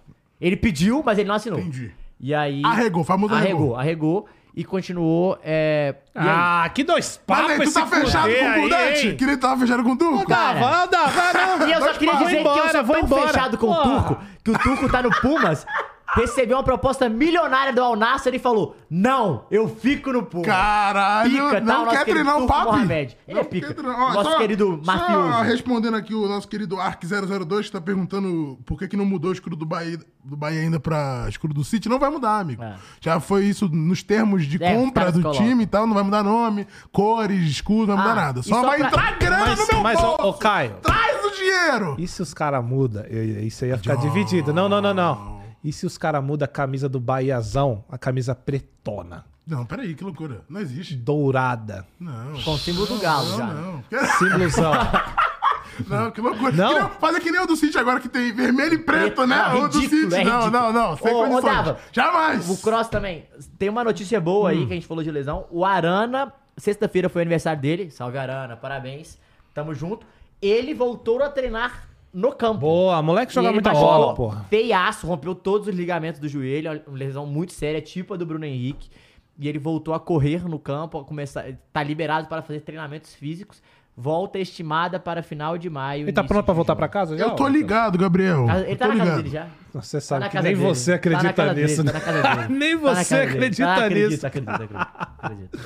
Ele 0.41 0.57
pediu, 0.57 1.03
mas 1.05 1.19
ele 1.19 1.29
não 1.29 1.35
assinou. 1.35 1.59
Entendi. 1.59 1.93
E 2.21 2.35
aí. 2.35 2.63
Arregou, 2.65 3.05
famoso 3.05 3.35
arregou. 3.35 3.77
Arregou 3.77 4.27
e 4.55 4.65
continuou. 4.65 5.39
É... 5.43 5.95
E 6.15 6.19
aí? 6.19 6.27
Ah, 6.29 6.71
que 6.75 6.83
dois 6.83 7.21
Mas 7.27 7.39
papos 7.39 7.51
aí, 7.53 7.57
tu 7.59 7.63
esse 7.63 7.75
tá 7.75 7.87
fechado 7.87 8.29
com 8.35 8.59
o 8.59 8.63
Kudete? 8.63 9.07
hein? 9.09 9.17
Que 9.17 9.25
ele 9.25 9.37
tava 9.37 9.61
fechado 9.61 9.85
com 9.85 9.91
o 9.93 9.97
Turco? 9.97 10.27
Cara, 10.27 10.59
Dá, 10.59 10.87
dá, 10.87 11.07
dá, 11.33 11.57
não. 11.59 11.69
E 11.69 11.73
eu 11.73 11.81
só 11.81 11.93
queria 11.95 12.15
dizer 12.17 12.25
Vou 12.25 12.29
que 12.29 12.35
eu 12.35 12.41
embora, 12.41 12.73
sou 12.73 12.85
tão 12.85 12.99
embora. 13.05 13.29
fechado 13.29 13.59
com 13.59 13.71
o. 13.71 13.83
Turco, 13.83 14.19
que 14.45 14.51
o 14.51 14.59
Turco 14.59 14.89
tá 14.89 15.03
no 15.03 15.11
Pumas, 15.21 15.65
recebeu 16.21 16.57
uma 16.57 16.63
proposta 16.63 17.09
milionária 17.09 17.73
do 17.73 17.83
Al 17.83 17.97
Nassr 17.97 18.35
e 18.35 18.39
falou: 18.39 18.77
Não, 18.91 19.45
eu 19.51 19.69
fico 19.69 20.13
no 20.13 20.23
Puma. 20.25 20.45
Caralho, 20.45 21.31
Pica, 21.31 21.51
tá, 21.55 21.61
não 21.61 21.85
nosso 21.85 21.97
quer 21.97 22.05
treinar 22.05 22.39
o 22.43 22.47
papo? 22.47 22.77
Ele 22.79 23.39
é 23.41 23.45
pica. 23.45 23.75
Nosso 23.83 24.37
querido 24.39 24.81
Só 24.83 24.93
mafioso. 24.93 25.43
respondendo 25.43 25.97
aqui 25.97 26.15
o 26.15 26.29
nosso 26.29 26.49
querido 26.49 26.77
Ark002 26.77 27.65
que 27.65 27.73
tá 27.73 27.81
perguntando 27.81 28.59
por 28.67 28.79
que, 28.79 28.89
que 28.89 28.97
não 28.97 29.05
mudou 29.05 29.31
o 29.31 29.33
escudo 29.33 29.57
do 29.57 29.65
Bahia, 29.67 29.99
do 30.25 30.37
Bahia 30.37 30.61
ainda 30.61 30.81
pra 30.81 31.27
escudo 31.29 31.55
do 31.55 31.65
City. 31.65 31.89
Não 31.89 31.99
vai 31.99 32.11
mudar, 32.11 32.41
amigo. 32.41 32.63
É. 32.63 32.75
Já 33.01 33.21
foi 33.21 33.45
isso 33.45 33.69
nos 33.69 34.03
termos 34.03 34.47
de 34.47 34.63
É, 34.63 34.75
os 34.77 34.83
compra 34.83 35.13
do 35.13 35.23
colocam. 35.23 35.43
time 35.47 35.65
e 35.65 35.67
tal. 35.67 35.87
Não 35.87 35.95
vai 35.95 36.03
mudar 36.03 36.23
nome, 36.23 36.67
cores, 36.93 37.43
escudo, 37.49 37.89
não 37.89 37.97
vai 37.97 38.05
Ah, 38.07 38.09
mudar 38.11 38.21
nada. 38.27 38.43
Só, 38.43 38.57
só 38.61 38.63
vai 38.67 38.79
pra- 38.79 38.89
entrar 38.89 39.19
grana 39.19 39.47
Mas, 39.47 39.59
no 39.61 39.67
meu 39.67 39.83
mas 39.83 39.99
ô, 39.99 40.03
bolso. 40.17 40.23
ô, 40.29 40.33
Caio, 40.35 40.75
Traz 40.83 41.25
o 41.25 41.31
dinheiro! 41.37 41.95
e 41.99 42.07
se 42.09 42.23
os 42.23 42.33
caras 42.35 42.65
mudam? 42.65 43.05
Isso 43.43 43.65
aí 43.65 43.71
ia 43.71 43.79
ficar 43.79 43.97
dividido. 43.97 44.53
Não, 44.53 44.69
não, 44.69 44.81
não, 44.81 44.95
não. 44.95 45.38
E 45.63 45.73
se 45.73 45.85
os 45.87 45.99
caras 45.99 46.23
mudam 46.23 46.45
a 46.45 46.49
camisa 46.49 46.89
do 46.89 47.01
Bahiazão, 47.01 47.85
a 47.91 47.99
camisa 47.99 48.35
pretona, 48.35 49.25
Não, 49.47 49.65
peraí, 49.67 49.95
que 49.95 50.05
loucura. 50.05 50.43
Não 50.49 50.61
existe. 50.61 50.95
dourada, 50.95 51.87
Não. 51.99 52.41
Com 52.43 52.53
o 52.55 52.59
símbolo 52.59 52.87
do 52.87 52.99
Galo 52.99 53.29
não, 53.31 53.39
já. 53.39 53.47
não. 53.47 53.85
símbolozão. 54.19 54.73
Não, 55.87 56.11
que 56.11 56.21
loucura. 56.21 56.51
Não? 56.51 56.69
Que 56.75 56.81
nem- 56.81 56.91
Faz 56.99 57.19
que 57.21 57.31
nem 57.31 57.41
o 57.41 57.47
do 57.47 57.55
City 57.55 57.79
agora 57.79 58.01
que 58.01 58.09
tem 58.09 58.33
vermelho 58.33 58.75
e 58.75 58.79
preto, 58.79 59.15
Preto, 59.15 59.27
né? 59.29 59.37
não, 59.49 59.63
o 59.65 59.69
do 59.69 59.81
City. 59.81 60.13
é 60.13 60.25
não, 60.25 60.51
não, 60.51 60.73
não. 60.73 60.97
Sem 60.97 61.13
Ô, 61.15 61.19
ô, 61.21 61.29
condições. 61.29 61.45
Dava, 61.55 61.79
Jamais. 61.93 62.51
O 62.51 62.61
Cross 62.61 62.89
também. 62.89 63.27
Tem 63.57 63.69
uma 63.69 63.85
notícia 63.85 64.21
boa 64.21 64.49
Hum. 64.49 64.53
aí 64.53 64.67
que 64.67 64.73
a 64.73 64.75
gente 64.75 64.89
falou 64.89 65.05
de 65.05 65.11
lesão. 65.13 65.47
O 65.53 65.65
Arana, 65.65 66.33
sexta-feira 66.57 67.09
foi 67.09 67.21
o 67.21 67.23
aniversário 67.23 67.63
dele. 67.63 67.93
Salve 67.93 68.19
Arana, 68.19 68.57
parabéns. 68.57 69.19
Tamo 69.55 69.73
junto. 69.73 70.05
Ele 70.43 70.75
voltou 70.75 71.23
a 71.23 71.29
treinar 71.29 71.88
no 72.13 72.33
campo. 72.33 72.61
Boa, 72.61 73.01
moleque 73.03 73.33
joga 73.33 73.53
muita 73.53 73.71
machucou 73.71 73.91
bola, 73.93 74.15
porra. 74.15 74.45
Feiaço, 74.51 75.07
rompeu 75.07 75.35
todos 75.35 75.69
os 75.69 75.75
ligamentos 75.75 76.21
do 76.21 76.29
joelho, 76.29 76.81
uma 76.87 76.97
lesão 76.99 77.27
muito 77.27 77.53
séria, 77.53 77.81
tipo 77.81 78.15
a 78.15 78.17
do 78.17 78.25
Bruno 78.27 78.45
Henrique. 78.45 78.89
E 79.39 79.49
ele 79.49 79.59
voltou 79.59 79.95
a 79.95 80.01
correr 80.01 80.49
no 80.49 80.59
campo, 80.59 80.99
a 80.99 81.05
começar, 81.05 81.45
tá 81.73 81.81
liberado 81.83 82.27
para 82.27 82.43
fazer 82.43 82.61
treinamentos 82.61 83.15
físicos. 83.15 83.63
Volta 83.97 84.39
estimada 84.39 84.99
para 85.01 85.23
final 85.25 85.59
de 85.59 85.69
maio. 85.69 86.05
Ele 86.05 86.13
tá 86.13 86.23
pronto 86.23 86.45
pra 86.45 86.55
de 86.55 86.57
voltar 86.57 86.77
pra 86.77 86.87
casa 86.89 87.17
já? 87.19 87.25
Eu 87.25 87.31
tô 87.33 87.49
ligado, 87.49 87.99
Gabriel. 87.99 88.47
Casa- 88.47 88.67
Ele 88.67 88.77
tá 88.77 88.87
tô 88.87 88.93
na 88.93 88.99
casa 88.99 89.05
ligado. 89.11 89.23
dele 89.23 89.35
já? 89.35 89.47
Você 89.75 89.97
Tá 89.97 90.01
sabe 90.01 90.21
na 90.21 90.27
que 90.29 90.33
casa 90.37 90.49
nem 90.49 90.57
dele. 90.57 90.69
você 90.69 90.91
Tá 90.93 90.97
acredita 90.97 91.33
casa 91.33 91.55
nisso, 91.55 91.83
dele, 91.83 91.95
né? 91.95 92.01
Tá 92.01 92.01
casa. 92.25 92.49
Nem 92.49 92.79
Tá 92.79 92.81
você 92.81 92.95
casa 92.95 93.17
dele. 93.17 93.33
acredita 93.37 93.65
Tá, 93.67 93.75
acredito, 93.75 94.11
nisso. 94.11 95.59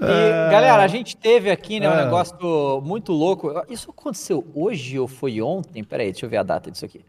E, 0.00 0.50
galera, 0.50 0.82
a 0.82 0.86
gente 0.88 1.16
teve 1.16 1.50
aqui, 1.50 1.78
né, 1.78 1.88
um 1.88 1.92
Ah. 1.92 2.04
negócio 2.04 2.80
muito 2.84 3.12
louco. 3.12 3.52
Isso 3.68 3.90
aconteceu 3.90 4.44
hoje 4.54 4.98
ou 4.98 5.06
foi 5.06 5.40
ontem? 5.42 5.84
Peraí, 5.84 6.10
deixa 6.10 6.24
eu 6.26 6.30
ver 6.30 6.38
a 6.38 6.42
data 6.42 6.70
disso 6.70 6.84
aqui. 6.84 7.04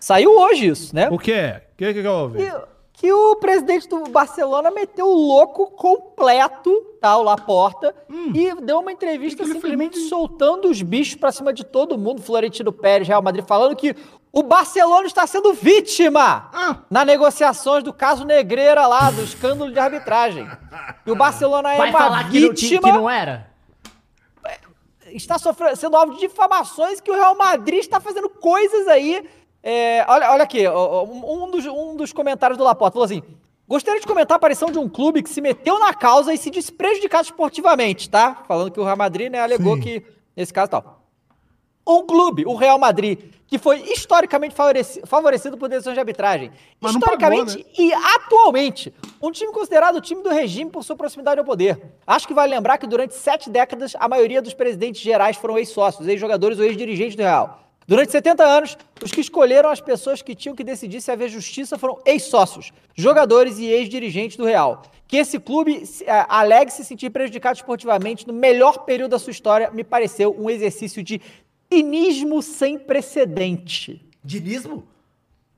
Saiu 0.00 0.30
hoje 0.38 0.66
isso, 0.66 0.94
né? 0.94 1.08
O 1.10 1.18
quê? 1.18 1.60
O 1.72 1.76
que 1.76 1.92
que 1.94 2.06
houve? 2.06 2.38
Que, 2.38 2.52
que 2.98 3.12
o 3.12 3.36
presidente 3.36 3.86
do 3.88 4.04
Barcelona 4.08 4.70
meteu 4.70 5.06
o 5.06 5.14
louco 5.14 5.70
completo, 5.72 6.72
tá, 6.98 7.14
o 7.18 7.22
Laporta, 7.22 7.94
e 8.34 8.54
deu 8.62 8.80
uma 8.80 8.90
entrevista 8.90 9.36
que 9.36 9.50
ele 9.50 9.52
simplesmente 9.52 9.98
soltando 10.08 10.66
os 10.68 10.80
bichos 10.80 11.14
pra 11.14 11.30
cima 11.30 11.52
de 11.52 11.62
todo 11.62 11.98
mundo, 11.98 12.22
Florentino 12.22 12.72
Pérez, 12.72 13.06
Real 13.06 13.20
Madrid, 13.20 13.44
falando 13.46 13.76
que 13.76 13.94
o 14.32 14.42
Barcelona 14.42 15.06
está 15.06 15.26
sendo 15.26 15.52
vítima 15.52 16.48
Ah. 16.54 16.78
na 16.90 17.04
negociações 17.04 17.84
do 17.84 17.92
caso 17.92 18.24
Negreira 18.24 18.86
lá, 18.86 19.10
do 19.10 19.22
escândalo 19.22 19.70
de 19.70 19.78
arbitragem. 19.78 20.48
E 21.04 21.10
o 21.10 21.16
Barcelona 21.16 21.74
é 21.74 21.76
Vai 21.76 21.90
uma 21.90 21.98
falar 21.98 22.30
que 22.30 22.40
não, 22.40 22.54
que, 22.54 22.60
vítima 22.62 22.80
que 22.80 22.92
não 22.92 23.10
era? 23.10 23.50
está 25.12 25.38
sofrendo, 25.38 25.76
sendo 25.76 25.96
alvo 25.96 26.14
de 26.14 26.20
difamações 26.20 27.00
que 27.00 27.10
o 27.10 27.14
Real 27.14 27.36
Madrid 27.36 27.78
está 27.80 28.00
fazendo 28.00 28.28
coisas 28.28 28.88
aí. 28.88 29.26
É, 29.68 30.06
olha, 30.08 30.30
olha 30.30 30.44
aqui, 30.44 30.64
um, 30.68 31.50
dos, 31.50 31.66
um 31.66 31.96
dos 31.96 32.12
comentários 32.12 32.56
do 32.56 32.62
Laporta 32.62 32.92
falou 32.92 33.04
assim: 33.04 33.20
gostaria 33.66 34.00
de 34.00 34.06
comentar 34.06 34.36
a 34.36 34.38
aparição 34.38 34.70
de 34.70 34.78
um 34.78 34.88
clube 34.88 35.24
que 35.24 35.28
se 35.28 35.40
meteu 35.40 35.76
na 35.80 35.92
causa 35.92 36.32
e 36.32 36.38
se 36.38 36.50
diz 36.50 36.70
prejudicado 36.70 37.24
esportivamente, 37.24 38.08
tá? 38.08 38.44
Falando 38.46 38.70
que 38.70 38.78
o 38.78 38.84
Real 38.84 38.96
Madrid 38.96 39.28
né, 39.28 39.40
alegou 39.40 39.74
Sim. 39.74 39.82
que, 39.82 40.02
nesse 40.36 40.52
caso 40.52 40.70
tal. 40.70 41.02
Um 41.84 42.06
clube, 42.06 42.46
o 42.46 42.54
Real 42.54 42.78
Madrid, 42.78 43.18
que 43.48 43.58
foi 43.58 43.80
historicamente 43.90 44.54
favoreci- 44.54 45.02
favorecido 45.04 45.58
por 45.58 45.68
decisões 45.68 45.94
de 45.94 46.00
arbitragem. 46.00 46.52
Mas 46.80 46.92
não 46.92 47.00
pagou, 47.00 47.16
historicamente 47.16 47.58
né? 47.58 47.64
e 47.76 47.92
atualmente, 47.92 48.94
um 49.20 49.32
time 49.32 49.52
considerado 49.52 49.96
o 49.96 50.00
time 50.00 50.22
do 50.22 50.30
regime 50.30 50.70
por 50.70 50.84
sua 50.84 50.94
proximidade 50.94 51.40
ao 51.40 51.44
poder. 51.44 51.80
Acho 52.06 52.28
que 52.28 52.34
vale 52.34 52.54
lembrar 52.54 52.78
que 52.78 52.86
durante 52.86 53.14
sete 53.14 53.50
décadas, 53.50 53.96
a 53.98 54.08
maioria 54.08 54.40
dos 54.40 54.54
presidentes 54.54 55.00
gerais 55.00 55.36
foram 55.36 55.58
ex-sócios, 55.58 56.06
ex-jogadores 56.06 56.60
ou 56.60 56.64
ex-dirigentes 56.64 57.16
do 57.16 57.22
Real. 57.22 57.65
Durante 57.86 58.10
70 58.10 58.42
anos, 58.42 58.76
os 59.00 59.12
que 59.12 59.20
escolheram 59.20 59.70
as 59.70 59.80
pessoas 59.80 60.20
que 60.20 60.34
tinham 60.34 60.56
que 60.56 60.64
decidir 60.64 61.00
se 61.00 61.10
haver 61.12 61.28
justiça 61.28 61.78
foram 61.78 61.98
ex-sócios, 62.04 62.72
jogadores 62.96 63.58
e 63.58 63.66
ex-dirigentes 63.66 64.36
do 64.36 64.44
Real. 64.44 64.82
Que 65.06 65.18
esse 65.18 65.38
clube 65.38 65.84
eh, 66.04 66.26
alegue 66.28 66.72
se 66.72 66.84
sentir 66.84 67.10
prejudicado 67.10 67.56
esportivamente 67.56 68.26
no 68.26 68.32
melhor 68.32 68.78
período 68.84 69.12
da 69.12 69.20
sua 69.20 69.30
história 69.30 69.70
me 69.70 69.84
pareceu 69.84 70.34
um 70.36 70.50
exercício 70.50 71.00
de 71.00 71.20
cinismo 71.72 72.42
sem 72.42 72.76
precedente. 72.76 74.04
Dinismo? 74.24 74.82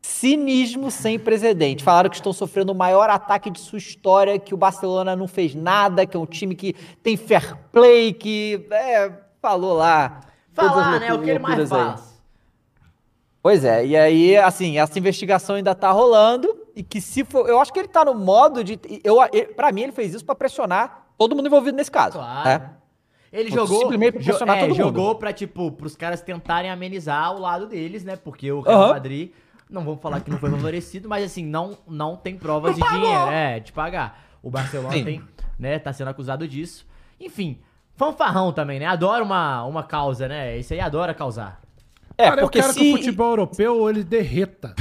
Cinismo 0.03 0.91
sem 0.91 1.19
precedente. 1.19 1.83
Falaram 1.83 2.11
que 2.11 2.17
estão 2.17 2.35
sofrendo 2.35 2.73
o 2.73 2.75
maior 2.75 3.09
ataque 3.09 3.51
de 3.51 3.59
sua 3.59 3.79
história, 3.79 4.39
que 4.39 4.53
o 4.53 4.57
Barcelona 4.57 5.17
não 5.17 5.27
fez 5.27 5.55
nada, 5.55 6.05
que 6.05 6.15
é 6.15 6.21
um 6.21 6.27
time 6.27 6.55
que 6.55 6.75
tem 7.03 7.17
fair 7.17 7.57
play, 7.73 8.13
que. 8.13 8.67
É, 8.71 9.11
falou 9.41 9.75
lá. 9.75 10.21
Falar, 10.53 11.01
né? 11.01 11.13
O 11.15 11.23
que 11.23 11.31
ele 11.31 11.39
mais 11.39 11.59
loucuras 11.71 12.03
aí. 12.03 12.08
Pois 13.49 13.65
é, 13.65 13.87
e 13.87 13.97
aí, 13.97 14.37
assim, 14.37 14.79
essa 14.79 14.99
investigação 14.99 15.57
ainda 15.57 15.75
tá 15.75 15.91
rolando, 15.91 16.55
e 16.77 16.83
que 16.83 17.01
se 17.01 17.25
for. 17.25 17.49
Eu 17.49 17.59
acho 17.59 17.73
que 17.73 17.79
ele 17.79 17.89
tá 17.89 18.05
no 18.05 18.13
modo 18.13 18.63
de. 18.63 18.79
Eu, 19.03 19.17
pra 19.57 19.73
mim, 19.73 19.85
ele 19.85 19.93
fez 19.93 20.13
isso 20.13 20.23
pra 20.23 20.35
pressionar 20.35 21.07
todo 21.17 21.35
mundo 21.35 21.47
envolvido 21.47 21.75
nesse 21.75 21.91
caso. 21.91 22.19
Claro. 22.19 22.47
né? 22.47 22.71
Ele 23.33 23.49
Ou 23.51 23.55
jogou, 23.67 23.79
simplesmente 23.81 24.13
pra 24.13 24.21
jo- 24.21 24.27
pressionar 24.27 24.57
é, 24.59 24.61
todo 24.61 24.69
mundo. 24.69 24.77
jogou 24.77 25.15
pra, 25.15 25.33
tipo, 25.33 25.73
pros 25.73 25.97
caras 25.97 26.21
tentarem 26.21 26.71
amenizar 26.71 27.35
o 27.35 27.41
lado 27.41 27.67
deles, 27.67 28.05
né? 28.05 28.17
Porque 28.17 28.53
o 28.53 28.61
Real 28.61 28.83
Aham. 28.83 28.93
Madrid, 28.93 29.31
não 29.71 29.83
vamos 29.83 30.03
falar 30.03 30.21
que 30.21 30.31
não 30.31 30.37
foi 30.39 30.51
favorecido, 30.51 31.09
mas 31.09 31.25
assim, 31.25 31.43
não, 31.47 31.79
não 31.89 32.17
tem 32.17 32.37
provas 32.37 32.73
Não 32.73 32.87
de 32.87 32.93
pagou. 32.93 33.01
dinheiro, 33.01 33.31
é, 33.31 33.61
de 33.61 33.73
pagar. 33.73 34.25
O 34.43 34.51
Barcelona 34.51 34.93
Sim. 34.93 35.05
tem, 35.05 35.23
né, 35.59 35.79
tá 35.79 35.91
sendo 35.91 36.09
acusado 36.09 36.47
disso. 36.47 36.87
Enfim, 37.19 37.59
fanfarrão 37.95 38.53
também, 38.53 38.79
né? 38.79 38.85
Adora 38.85 39.25
uma, 39.25 39.65
uma 39.65 39.83
causa, 39.83 40.29
né? 40.29 40.59
Esse 40.59 40.75
aí 40.75 40.81
adora 40.81 41.15
causar. 41.15 41.63
É, 42.19 42.25
Cara, 42.31 42.41
eu 42.41 42.45
porque 42.47 42.61
quero 42.61 42.73
se. 42.73 42.79
que 42.81 42.93
o 42.93 42.97
futebol 42.97 43.31
europeu 43.31 43.89
ele 43.89 44.03
derreta. 44.05 44.75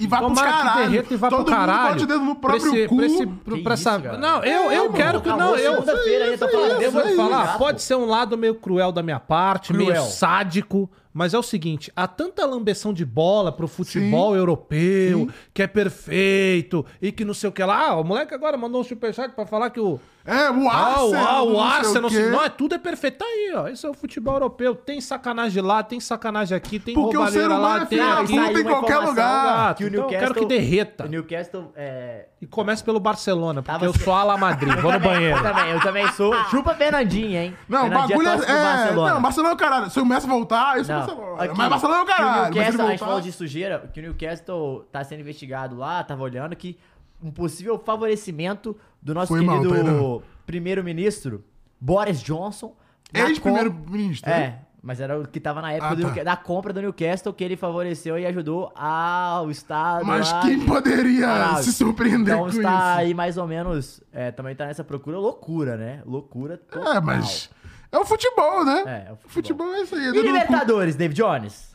E 0.00 0.06
vai 0.06 0.20
pros 0.20 0.32
Tomara 0.38 0.52
que 0.56 0.62
caralho. 0.62 0.90
derreta 0.90 1.12
e 1.14 1.16
vá 1.16 1.28
Todo 1.28 1.44
pro 1.44 1.52
mundo 1.52 1.58
caralho. 1.66 1.88
bote 1.94 2.04
o 2.04 2.06
dedo 2.06 2.20
no 2.24 2.34
Pra 2.36 2.50
próprio 2.50 2.74
esse- 2.76 2.86
cu. 2.88 2.96
pra 2.96 3.06
esse- 3.06 3.26
Que 3.26 3.62
pra 3.64 3.74
isso, 3.74 3.88
essa- 3.88 4.00
cara? 4.00 4.16
Não, 4.16 4.44
eu, 4.44 4.70
eu 4.70 4.82
mano, 4.84 4.94
quero 4.94 5.20
que. 5.20 5.28
Não, 5.28 5.56
eu. 5.56 5.72
segunda-feira 5.74 6.24
ainda, 6.26 6.38
tô 6.38 6.48
falando, 6.52 6.80
Eu 6.82 6.90
vou 6.92 7.02
te 7.02 7.08
isso, 7.08 7.16
falar, 7.16 7.58
pode 7.58 7.82
ser 7.82 7.94
um 7.96 8.04
lado 8.06 8.38
meio 8.38 8.54
cruel 8.54 8.92
da 8.92 9.02
minha 9.02 9.18
parte, 9.18 9.72
meio 9.72 9.86
Cruel. 9.90 10.04
sádico, 10.04 10.88
mas 11.12 11.34
é 11.34 11.38
o 11.38 11.42
seguinte: 11.42 11.90
há 11.96 12.06
tanta 12.06 12.46
lambeção 12.46 12.94
de 12.94 13.04
bola 13.04 13.50
pro 13.50 13.66
futebol 13.66 14.36
europeu, 14.36 15.18
Sim. 15.18 15.30
que 15.52 15.62
é 15.62 15.66
perfeito, 15.66 16.86
e 17.02 17.10
que 17.10 17.24
não 17.24 17.34
sei 17.34 17.48
o 17.48 17.52
que 17.52 17.62
lá. 17.64 17.88
Ah, 17.88 17.96
o 18.00 18.04
moleque 18.04 18.32
agora 18.32 18.56
mandou 18.56 18.80
um 18.80 18.84
superchat 18.84 19.34
pra 19.34 19.44
falar 19.46 19.70
que 19.70 19.80
o. 19.80 19.98
É, 20.28 20.50
o 20.50 20.68
Ah, 20.68 21.04
o, 21.04 21.14
Arsenal. 21.14 21.26
ah, 21.26 21.42
o 21.42 21.46
não 21.52 21.54
sei 21.54 21.78
Arsenal, 21.78 22.10
quê. 22.10 22.20
não, 22.28 22.44
é 22.44 22.48
tudo 22.50 22.74
é 22.74 22.78
perfeito. 22.78 23.18
Tá 23.18 23.24
aí, 23.24 23.52
ó. 23.54 23.66
Esse 23.68 23.86
é 23.86 23.88
o 23.88 23.94
futebol 23.94 24.34
europeu. 24.34 24.74
Tem 24.74 25.00
sacanagem 25.00 25.62
lá, 25.62 25.82
tem 25.82 25.98
sacanagem 26.00 26.54
aqui, 26.56 26.78
tem 26.78 26.94
Porque 26.94 27.16
o 27.16 27.26
ser 27.28 27.46
humano 27.46 27.62
lá, 27.62 27.82
é 27.82 27.84
tem 27.86 28.00
aqui. 28.00 28.36
em 28.36 28.64
qualquer 28.64 28.98
lugar. 28.98 29.74
Que 29.74 29.84
o 29.84 29.88
Então 29.88 30.02
eu 30.02 30.08
quero 30.08 30.34
que 30.34 30.44
derreta. 30.44 31.04
O 31.06 31.08
Newcastle 31.08 31.72
é, 31.74 32.26
E 32.42 32.46
comece 32.46 32.84
pelo 32.84 33.00
Barcelona, 33.00 33.62
porque 33.62 33.72
Tava 33.72 33.86
eu 33.86 33.94
sou 33.94 34.12
ala 34.14 34.36
Madrid. 34.36 34.74
Vou 34.80 34.92
no 34.92 35.00
banheiro. 35.00 35.36
Eu 35.38 35.42
também, 35.42 35.70
eu 35.70 35.80
também 35.80 36.08
sou. 36.12 36.34
Chupa 36.50 36.74
Fernandinho, 36.74 37.38
hein? 37.40 37.56
Não, 37.68 37.86
o 37.86 37.90
bagulho 37.90 38.28
é. 38.28 38.32
é 38.32 38.36
Barcelona. 38.36 39.14
não, 39.14 39.22
Barcelona 39.22 39.52
é 39.52 39.54
o 39.54 39.58
caralho. 39.58 39.90
Se 39.90 39.98
o 40.00 40.04
Messi 40.04 40.26
voltar, 40.26 40.78
isso 40.80 40.92
é 40.92 40.94
Não. 40.94 41.00
Barcelona. 41.06 41.42
Aqui, 41.42 41.54
Mas 41.56 41.68
Barcelona 41.70 41.98
é 42.00 42.02
o 42.02 42.06
que 42.06 42.12
caralho. 42.12 42.38
O 42.52 42.54
Newcastle, 42.54 42.86
a 42.86 42.90
gente 42.90 42.98
falou 43.00 43.20
de 43.20 43.32
sujeira, 43.32 43.90
que 43.94 44.00
o 44.00 44.02
Newcastle 44.02 44.84
tá 44.92 45.02
sendo 45.04 45.20
investigado 45.20 45.76
lá, 45.76 46.04
tava 46.04 46.22
olhando 46.22 46.54
que 46.54 46.78
um 47.22 47.30
possível 47.30 47.78
favorecimento 47.78 48.76
do 49.02 49.14
nosso 49.14 49.28
Foi 49.28 49.44
querido 49.44 49.68
Tairão. 49.70 50.22
primeiro-ministro, 50.46 51.44
Boris 51.80 52.20
Johnson. 52.22 52.74
Ex-primeiro-ministro. 53.12 54.28
né? 54.30 54.40
É, 54.40 54.58
mas 54.82 55.00
era 55.00 55.18
o 55.18 55.26
que 55.26 55.40
tava 55.40 55.60
na 55.62 55.72
época 55.72 55.90
Ah, 55.90 55.94
do 55.94 56.14
tá. 56.14 56.22
Da 56.24 56.36
compra 56.36 56.72
do 56.72 56.80
Newcastle, 56.80 57.32
que 57.32 57.42
ele 57.42 57.56
favoreceu 57.56 58.18
e 58.18 58.26
ajudou 58.26 58.70
ao 58.74 59.50
Estado. 59.50 60.04
Mas 60.04 60.32
quem 60.42 60.60
poderia 60.64 61.26
Caralho. 61.26 61.64
se 61.64 61.72
surpreender 61.72 62.34
Então 62.34 62.40
com 62.44 62.48
está 62.50 62.60
isso? 62.92 62.98
aí 63.00 63.14
mais 63.14 63.36
ou 63.36 63.46
menos. 63.46 64.00
É, 64.12 64.30
também 64.30 64.54
tá 64.54 64.66
nessa 64.66 64.84
procura 64.84 65.18
loucura, 65.18 65.76
né? 65.76 66.02
Loucura 66.06 66.56
total. 66.58 66.94
É, 66.94 67.00
mas. 67.00 67.50
É 67.90 67.96
o 67.98 68.04
futebol, 68.04 68.64
né? 68.66 68.84
É, 68.86 69.08
é 69.08 69.12
o 69.12 69.14
o 69.14 69.16
futebol. 69.28 69.66
futebol 69.68 69.74
é 69.74 69.80
isso 69.82 69.94
aí. 69.94 70.06
E. 70.08 70.22
Libertadores, 70.22 70.94
David 70.96 71.16
Jones? 71.16 71.67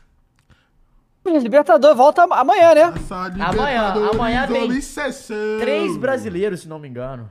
Libertador 1.24 1.94
volta 1.94 2.24
amanhã, 2.30 2.74
né? 2.74 2.94
Amanhã, 3.40 3.94
amanhã 4.12 4.46
tem. 4.46 4.68
Três 5.58 5.96
brasileiros, 5.96 6.60
se 6.60 6.68
não 6.68 6.78
me 6.78 6.88
engano. 6.88 7.30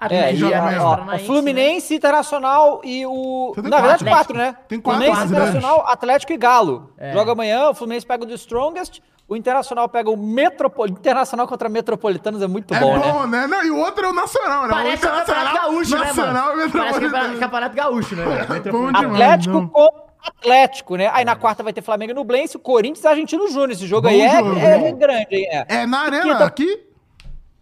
É, 0.00 0.32
e, 0.32 0.44
ó, 0.44 0.48
o 0.48 0.90
Paranaense, 0.90 1.26
Fluminense, 1.26 1.94
Internacional 1.96 2.80
e 2.84 3.04
o. 3.04 3.52
Na 3.56 3.80
verdade, 3.80 4.04
quatro, 4.04 4.36
né? 4.36 4.46
né? 4.52 4.56
Tem 4.68 4.80
quatro 4.80 5.02
Fluminense. 5.02 5.32
Internacional, 5.34 5.84
Atlético 5.88 6.32
e 6.32 6.36
Galo. 6.36 6.92
É. 6.96 7.12
Joga 7.12 7.32
amanhã, 7.32 7.70
o 7.70 7.74
Fluminense 7.74 8.06
pega 8.06 8.22
o 8.22 8.26
The 8.28 8.34
Strongest, 8.34 9.00
O 9.26 9.34
Internacional 9.36 9.88
pega 9.88 10.08
o 10.08 10.16
Metropolitano. 10.16 11.00
Internacional 11.00 11.48
contra 11.48 11.68
Metropolitanos 11.68 12.40
é 12.40 12.46
muito 12.46 12.72
É 12.72 12.78
bom, 12.78 12.96
bom, 12.96 13.26
né? 13.26 13.40
né? 13.40 13.46
Não, 13.48 13.64
e 13.64 13.70
o 13.72 13.76
outro 13.78 14.06
é 14.06 14.08
o 14.08 14.12
Nacional, 14.14 14.68
né? 14.68 14.72
Parece 14.72 15.04
o 15.04 15.08
o 15.08 15.12
Campeonato 15.12 15.54
Gaúcho, 15.56 15.98
né, 15.98 16.04
Nacional 16.06 16.46
mano? 16.46 16.66
e 16.66 16.70
Parece 16.70 16.72
campeonato, 16.72 17.00
Metropolitano. 17.00 17.38
campeonato 17.40 17.76
Gaúcho, 17.76 18.14
né? 18.16 18.24
demais. 18.24 19.04
Atlético 19.04 19.54
não. 19.54 19.68
com 19.68 20.07
Atlético, 20.22 20.96
né? 20.96 21.08
Aí 21.12 21.24
na 21.24 21.36
quarta 21.36 21.62
vai 21.62 21.72
ter 21.72 21.82
Flamengo 21.82 22.12
e 22.12 22.14
Nublense, 22.14 22.56
o 22.56 22.60
Corinthians 22.60 23.04
e 23.04 23.08
Argentino 23.08 23.48
Júnior. 23.48 23.70
Esse 23.72 23.86
jogo 23.86 24.02
Bom 24.02 24.08
aí 24.14 24.20
é, 24.20 24.36
jogo, 24.36 24.58
é 24.58 24.78
né? 24.78 24.92
grande, 24.92 25.26
hein? 25.36 25.46
É. 25.50 25.66
É 25.82 25.86
na 25.86 26.00
arena, 26.00 26.22
Quinta- 26.22 26.44
aqui? 26.44 26.86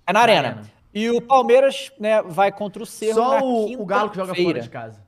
É 0.07 0.12
na 0.12 0.20
arena. 0.20 0.49
Arena. 0.49 0.62
E 0.95 1.11
o 1.11 1.20
Palmeiras, 1.20 1.93
né, 2.01 2.23
vai 2.23 2.51
contra 2.51 2.83
o 2.83 2.87
Cerro 2.87 3.20
na 3.20 3.39
Só 3.41 3.45
o, 3.45 3.83
o 3.83 3.85
Galo 3.85 4.09
que 4.11 4.16
joga 4.16 4.35
fora 4.35 4.61
de 4.61 4.70
casa. 4.70 5.05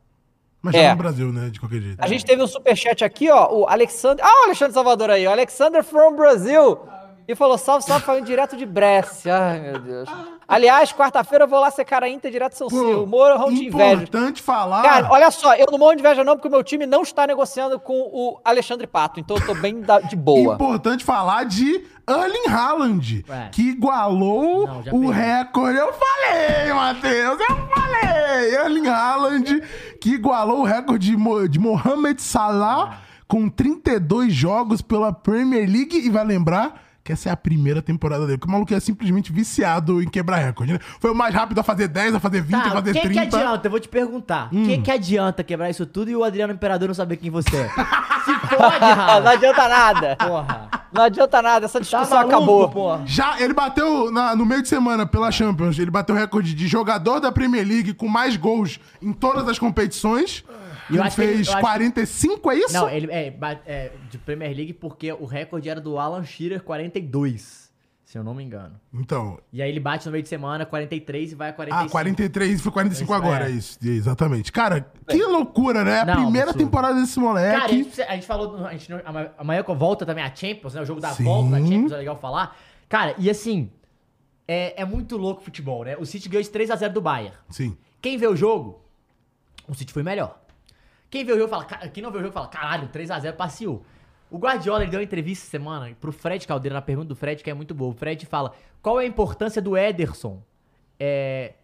Mas 0.60 0.74
É. 0.74 0.88
tá 0.88 0.90
no 0.90 0.98
Brasil, 0.98 1.32
né? 1.32 1.48
De 1.50 1.60
qualquer 1.60 1.80
jeito. 1.80 1.98
A 2.02 2.06
gente 2.08 2.24
teve 2.26 2.42
um 2.42 2.46
superchat 2.46 3.04
aqui, 3.04 3.30
ó. 3.30 3.48
O 3.54 3.66
Alexander. 3.68 4.24
Ah, 4.24 4.42
o 4.42 4.44
Alexandre 4.46 4.74
Salvador 4.74 5.08
aí. 5.10 5.26
O 5.26 5.30
Alexander 5.30 5.82
from 5.84 6.14
Brasil. 6.16 6.78
E 7.26 7.34
falou: 7.34 7.56
salve, 7.56 7.84
salve, 7.84 8.04
falando 8.04 8.24
direto 8.26 8.56
de 8.56 8.66
Brescia. 8.66 9.36
Ai, 9.36 9.60
meu 9.60 9.78
Deus. 9.78 10.08
Aliás, 10.48 10.90
quarta-feira 10.94 11.44
eu 11.44 11.48
vou 11.48 11.60
lá 11.60 11.70
secar 11.70 12.02
a 12.02 12.08
Inter 12.08 12.30
direto 12.30 12.52
do 12.54 12.56
seu 12.56 12.70
Cio. 12.70 13.06
Morram 13.06 13.52
de 13.52 13.66
inveja. 13.66 13.94
importante 13.96 14.40
falar. 14.40 14.80
Cara, 14.82 15.08
olha 15.10 15.30
só, 15.30 15.54
eu 15.54 15.66
não 15.70 15.78
morro 15.78 15.94
de 15.94 16.00
inveja 16.00 16.24
não, 16.24 16.36
porque 16.36 16.48
o 16.48 16.50
meu 16.50 16.64
time 16.64 16.86
não 16.86 17.02
está 17.02 17.26
negociando 17.26 17.78
com 17.78 17.92
o 17.94 18.40
Alexandre 18.42 18.86
Pato. 18.86 19.20
Então 19.20 19.36
eu 19.36 19.44
tô 19.44 19.54
bem 19.54 19.82
da- 19.82 20.00
de 20.00 20.16
boa. 20.16 20.54
Importante 20.54 21.04
falar 21.04 21.44
de 21.44 21.84
Erling 22.08 22.48
Haaland, 22.48 23.24
Ué. 23.28 23.48
que 23.52 23.60
igualou 23.60 24.66
Não, 24.66 24.82
o 24.94 25.10
recorde. 25.10 25.76
Eu 25.78 25.92
falei, 25.92 26.72
Matheus, 26.72 27.38
eu 27.40 27.56
falei. 27.68 28.54
Erling 28.54 28.88
Haaland, 28.88 29.62
que 30.00 30.14
igualou 30.14 30.60
o 30.60 30.64
recorde 30.64 31.10
de, 31.10 31.16
Mo- 31.18 31.46
de 31.46 31.58
Mohamed 31.58 32.22
Salah 32.22 33.00
com 33.26 33.50
32 33.50 34.32
jogos 34.32 34.80
pela 34.80 35.12
Premier 35.12 35.68
League. 35.70 35.98
E 35.98 36.08
vai 36.08 36.24
lembrar 36.24 36.87
que 37.08 37.12
essa 37.14 37.30
é 37.30 37.32
a 37.32 37.36
primeira 37.36 37.80
temporada 37.80 38.26
dele. 38.26 38.36
Porque 38.36 38.50
o 38.50 38.52
maluco 38.52 38.74
é 38.74 38.78
simplesmente 38.80 39.32
viciado 39.32 40.02
em 40.02 40.06
quebrar 40.08 40.36
recorde, 40.36 40.74
né? 40.74 40.78
Foi 41.00 41.10
o 41.10 41.14
mais 41.14 41.34
rápido 41.34 41.58
a 41.58 41.62
fazer 41.62 41.88
10, 41.88 42.14
a 42.16 42.20
fazer 42.20 42.42
20, 42.42 42.54
a 42.54 42.60
Tá, 42.60 42.68
o 42.68 42.72
fazer 42.72 42.92
que, 42.92 43.00
30. 43.00 43.12
que 43.14 43.18
adianta? 43.36 43.66
Eu 43.66 43.70
vou 43.70 43.80
te 43.80 43.88
perguntar. 43.88 44.48
O 44.52 44.56
Hum. 44.56 44.64
que, 44.66 44.78
que 44.78 44.90
adianta 44.90 45.42
quebrar 45.42 45.70
isso 45.70 45.86
tudo 45.86 46.10
e 46.10 46.16
o 46.16 46.22
Adriano 46.22 46.52
Imperador 46.52 46.88
não 46.88 46.94
saber 46.94 47.16
quem 47.16 47.30
você 47.30 47.56
é? 47.56 47.68
Se 48.28 48.34
fode, 48.46 48.78
não 49.24 49.30
adianta 49.30 49.68
nada. 49.68 50.16
Porra. 50.16 50.68
Não 50.92 51.02
adianta 51.02 51.40
nada, 51.42 51.64
essa 51.66 51.78
Tá 51.78 51.82
discussão 51.82 52.16
maluco, 52.18 52.34
acabou. 52.36 52.68
porra. 52.68 53.02
Já 53.06 53.40
ele 53.40 53.54
bateu 53.54 54.10
na- 54.12 54.36
no 54.36 54.44
meio 54.44 54.60
de 54.62 54.68
semana 54.68 55.06
pela 55.06 55.30
Champions, 55.30 55.78
ele 55.78 55.90
bateu 55.90 56.14
o 56.14 56.18
recorde 56.18 56.54
de 56.54 56.66
jogador 56.66 57.20
da 57.20 57.32
Premier 57.32 57.66
League 57.66 57.94
com 57.94 58.08
mais 58.08 58.36
gols 58.36 58.78
em 59.00 59.12
todas 59.12 59.48
as 59.48 59.58
competições. 59.58 60.44
E 60.90 60.96
eu 60.96 61.02
ele 61.02 61.02
ele- 61.02 61.10
fez 61.10 61.48
acho 61.48 61.56
que- 61.56 61.60
45, 61.62 62.50
é 62.50 62.56
isso? 62.56 62.72
Não, 62.74 62.88
ele 62.88 63.10
é, 63.12 63.34
é 63.66 63.92
de 64.10 64.18
Premier 64.18 64.54
League 64.56 64.72
porque 64.72 65.12
o 65.12 65.24
recorde 65.24 65.68
era 65.68 65.80
do 65.80 65.98
Alan 65.98 66.24
Shearer, 66.24 66.62
42. 66.62 67.68
Se 68.04 68.16
eu 68.16 68.24
não 68.24 68.32
me 68.32 68.42
engano. 68.42 68.80
Então, 68.94 69.38
E 69.52 69.60
aí 69.60 69.68
ele 69.68 69.78
bate 69.80 70.06
no 70.06 70.12
meio 70.12 70.22
de 70.22 70.30
semana, 70.30 70.64
43 70.64 71.32
e 71.32 71.34
vai 71.34 71.50
a 71.50 71.52
45. 71.52 71.86
ah, 71.86 71.90
43 71.90 72.58
e 72.58 72.62
foi 72.62 72.72
45 72.72 73.12
Isso, 73.12 73.22
agora, 73.22 73.44
é. 73.44 73.48
é 73.48 73.50
isso. 73.50 73.78
Exatamente. 73.82 74.50
Cara, 74.50 74.90
que 75.06 75.22
loucura, 75.24 75.84
né? 75.84 76.00
A 76.00 76.04
Não, 76.06 76.14
primeira 76.22 76.48
absurdo. 76.50 76.64
temporada 76.64 76.98
desse 76.98 77.16
Cara, 77.16 77.26
a 77.26 77.28
moleque. 77.28 77.74
gente, 77.84 78.00
a 78.02 78.14
gente 78.14 78.26
falou. 78.26 78.64
A 78.66 78.72
gente, 78.72 78.90
amanhã 79.36 79.62
volta 79.62 80.06
também 80.06 80.24
a 80.24 80.34
Champions, 80.34 80.72
né? 80.72 80.80
O 80.80 80.86
jogo 80.86 81.02
da 81.02 81.10
Sim. 81.10 81.24
volta 81.24 81.50
da 81.50 81.58
Champions, 81.58 81.92
é 81.92 81.96
legal 81.98 82.16
falar. 82.18 82.56
Cara, 82.88 83.14
e 83.18 83.28
assim. 83.28 83.70
É, 84.50 84.80
é 84.80 84.84
muito 84.86 85.18
louco 85.18 85.42
o 85.42 85.44
futebol, 85.44 85.84
né? 85.84 85.94
O 85.98 86.06
City 86.06 86.26
ganhou 86.30 86.42
de 86.42 86.48
3x0 86.48 86.90
do 86.94 87.02
Bayern. 87.02 87.36
Sim. 87.50 87.76
Quem 88.00 88.16
vê 88.16 88.26
o 88.26 88.34
jogo, 88.34 88.80
o 89.68 89.74
City 89.74 89.92
foi 89.92 90.02
melhor. 90.02 90.40
Quem 91.10 91.24
vê 91.24 91.32
o 91.32 91.38
jogo 91.38 91.48
fala, 91.48 91.64
"Ca- 91.64 91.88
quem 91.88 92.02
não 92.02 92.10
vê 92.10 92.18
o 92.18 92.20
jogo 92.22 92.32
fala, 92.32 92.48
caralho, 92.48 92.88
3x0 92.88 93.32
passeou. 93.34 93.82
O 94.30 94.36
Guardiola 94.36 94.84
deu 94.86 95.00
uma 95.00 95.04
entrevista 95.04 95.46
semana 95.48 95.96
pro 95.98 96.12
Fred 96.12 96.46
Caldeira, 96.46 96.74
na 96.74 96.82
pergunta 96.82 97.08
do 97.08 97.16
Fred, 97.16 97.42
que 97.42 97.48
é 97.50 97.54
muito 97.54 97.74
boa. 97.74 97.90
O 97.92 97.94
Fred 97.96 98.26
fala: 98.26 98.52
qual 98.82 99.00
é 99.00 99.04
a 99.04 99.06
importância 99.06 99.62
do 99.62 99.74
Ederson 99.76 100.42
é, 101.00 101.54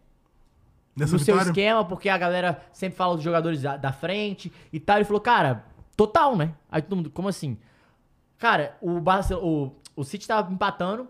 Nessa 0.96 1.12
no 1.12 1.18
seu 1.18 1.34
vitória. 1.34 1.50
esquema, 1.50 1.84
porque 1.84 2.08
a 2.08 2.16
galera 2.16 2.62
sempre 2.72 2.96
fala 2.96 3.14
dos 3.16 3.24
jogadores 3.24 3.60
da, 3.60 3.76
da 3.76 3.92
frente 3.92 4.50
e 4.72 4.80
tal. 4.80 4.96
Ele 4.96 5.04
falou, 5.04 5.20
cara, 5.20 5.64
total, 5.96 6.36
né? 6.36 6.54
Aí 6.70 6.80
todo 6.80 6.96
mundo, 6.96 7.10
como 7.10 7.28
assim? 7.28 7.58
Cara, 8.38 8.76
o, 8.80 8.98
Barce- 9.00 9.34
o, 9.34 9.72
o 9.96 10.04
City 10.04 10.26
tava 10.26 10.50
empatando 10.52 11.08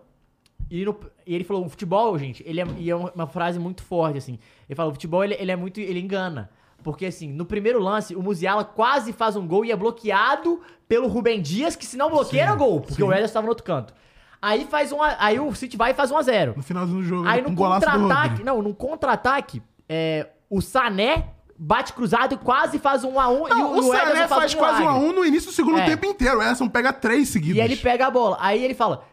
e, 0.69 0.83
no- 0.83 0.99
e 1.25 1.33
ele 1.35 1.43
falou, 1.43 1.65
o 1.65 1.69
futebol, 1.69 2.17
gente, 2.17 2.43
ele 2.45 2.59
é, 2.59 2.65
e 2.79 2.89
é 2.89 2.95
uma, 2.95 3.11
uma 3.13 3.27
frase 3.27 3.59
muito 3.59 3.81
forte, 3.83 4.17
assim. 4.17 4.39
Ele 4.67 4.75
falou, 4.75 4.91
o 4.91 4.95
futebol, 4.95 5.23
ele, 5.23 5.35
ele 5.35 5.51
é 5.51 5.55
muito, 5.55 5.79
ele 5.79 5.99
engana. 5.99 6.49
Porque, 6.85 7.07
assim, 7.07 7.33
no 7.33 7.45
primeiro 7.45 7.79
lance, 7.79 8.15
o 8.15 8.21
Musiala 8.21 8.63
quase 8.63 9.11
faz 9.11 9.35
um 9.35 9.47
gol 9.47 9.65
e 9.65 9.71
é 9.71 9.75
bloqueado 9.75 10.61
pelo 10.87 11.07
Rubem 11.07 11.41
Dias, 11.41 11.75
que 11.75 11.83
se 11.83 11.97
não 11.97 12.11
bloqueia 12.11 12.43
era 12.43 12.53
gol, 12.53 12.79
porque 12.79 12.93
sim. 12.93 13.01
o 13.03 13.11
Ederson 13.11 13.33
tava 13.33 13.45
no 13.47 13.49
outro 13.49 13.63
canto. 13.65 13.91
Aí 14.39 14.67
faz 14.69 14.91
um, 14.91 15.01
a- 15.01 15.15
aí 15.17 15.39
o 15.39 15.51
City 15.55 15.75
vai 15.75 15.91
e 15.91 15.93
faz 15.95 16.11
1 16.11 16.17
a 16.17 16.21
0 16.21 16.53
No 16.55 16.61
finalzinho 16.61 16.99
do 16.99 17.03
jogo, 17.03 17.27
Aí 17.27 17.41
com 17.41 17.49
no 17.49 17.53
um 17.53 17.57
contra-ataque, 17.57 18.43
não, 18.43 18.61
no 18.61 18.71
contra-ataque, 18.75 19.63
é, 19.89 20.27
o 20.47 20.61
Sané 20.61 21.29
bate 21.57 21.91
cruzado 21.91 22.35
e 22.35 22.37
quase 22.37 22.77
faz 22.77 23.03
um 23.03 23.19
a 23.19 23.29
um 23.29 23.47
Não, 23.47 23.77
e 23.77 23.79
o 23.79 23.83
Sané 23.91 24.11
Ederson 24.11 24.27
faz 24.35 24.53
um 24.53 24.57
quase 24.59 24.83
um 24.83 24.87
a 24.89 24.93
um 24.99 25.11
no 25.11 25.25
início 25.25 25.49
do 25.49 25.55
segundo 25.55 25.79
É. 25.79 25.85
tempo 25.85 26.05
inteiro. 26.05 26.37
O 26.37 26.41
Ederson 26.43 26.69
pega 26.69 26.93
três 26.93 27.29
seguidos. 27.29 27.57
E 27.57 27.61
ele 27.61 27.77
pega 27.77 28.05
a 28.05 28.11
bola. 28.11 28.37
Aí 28.39 28.63
ele 28.63 28.75
fala. 28.75 29.03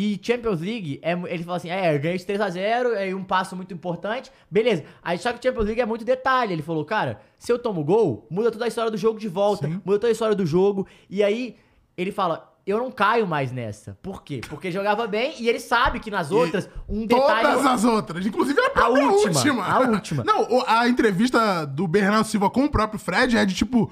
E 0.00 0.16
Champions 0.22 0.60
League, 0.60 1.00
é, 1.02 1.10
ele 1.26 1.42
fala 1.42 1.56
assim: 1.56 1.70
é, 1.70 1.92
eu 1.92 1.98
ganhei 1.98 2.16
de 2.16 2.24
3x0, 2.24 2.96
aí 2.96 3.12
um 3.12 3.24
passo 3.24 3.56
muito 3.56 3.74
importante. 3.74 4.30
Beleza. 4.48 4.84
Aí 5.02 5.18
só 5.18 5.32
que 5.32 5.44
Champions 5.44 5.66
League 5.66 5.80
é 5.80 5.84
muito 5.84 6.04
detalhe. 6.04 6.52
Ele 6.52 6.62
falou, 6.62 6.84
cara, 6.84 7.20
se 7.36 7.50
eu 7.50 7.58
tomo 7.58 7.82
gol, 7.82 8.24
muda 8.30 8.52
toda 8.52 8.64
a 8.64 8.68
história 8.68 8.92
do 8.92 8.96
jogo 8.96 9.18
de 9.18 9.26
volta, 9.26 9.66
Sim. 9.66 9.82
muda 9.84 9.98
toda 9.98 10.06
a 10.06 10.12
história 10.12 10.36
do 10.36 10.46
jogo. 10.46 10.86
E 11.10 11.20
aí 11.20 11.56
ele 11.96 12.12
fala. 12.12 12.46
Eu 12.64 12.76
não 12.76 12.90
caio 12.90 13.26
mais 13.26 13.50
nessa. 13.50 13.98
Por 14.02 14.22
quê? 14.22 14.42
Porque 14.46 14.70
jogava 14.70 15.06
bem 15.06 15.34
e 15.40 15.48
ele 15.48 15.58
sabe 15.58 16.00
que 16.00 16.10
nas 16.10 16.30
outras, 16.30 16.68
um 16.86 17.06
detalhe. 17.06 17.48
Todas 17.48 17.66
as 17.66 17.84
outras, 17.84 18.26
inclusive 18.26 18.60
a 18.60 18.68
própria 18.68 19.04
última, 19.06 19.34
última. 19.34 19.64
a 19.64 19.78
última. 19.80 20.22
Não, 20.28 20.46
a 20.66 20.86
entrevista 20.86 21.64
do 21.64 21.88
Bernardo 21.88 22.26
Silva 22.26 22.50
com 22.50 22.66
o 22.66 22.70
próprio 22.70 23.00
Fred 23.00 23.36
é 23.38 23.44
de 23.44 23.54
tipo. 23.54 23.90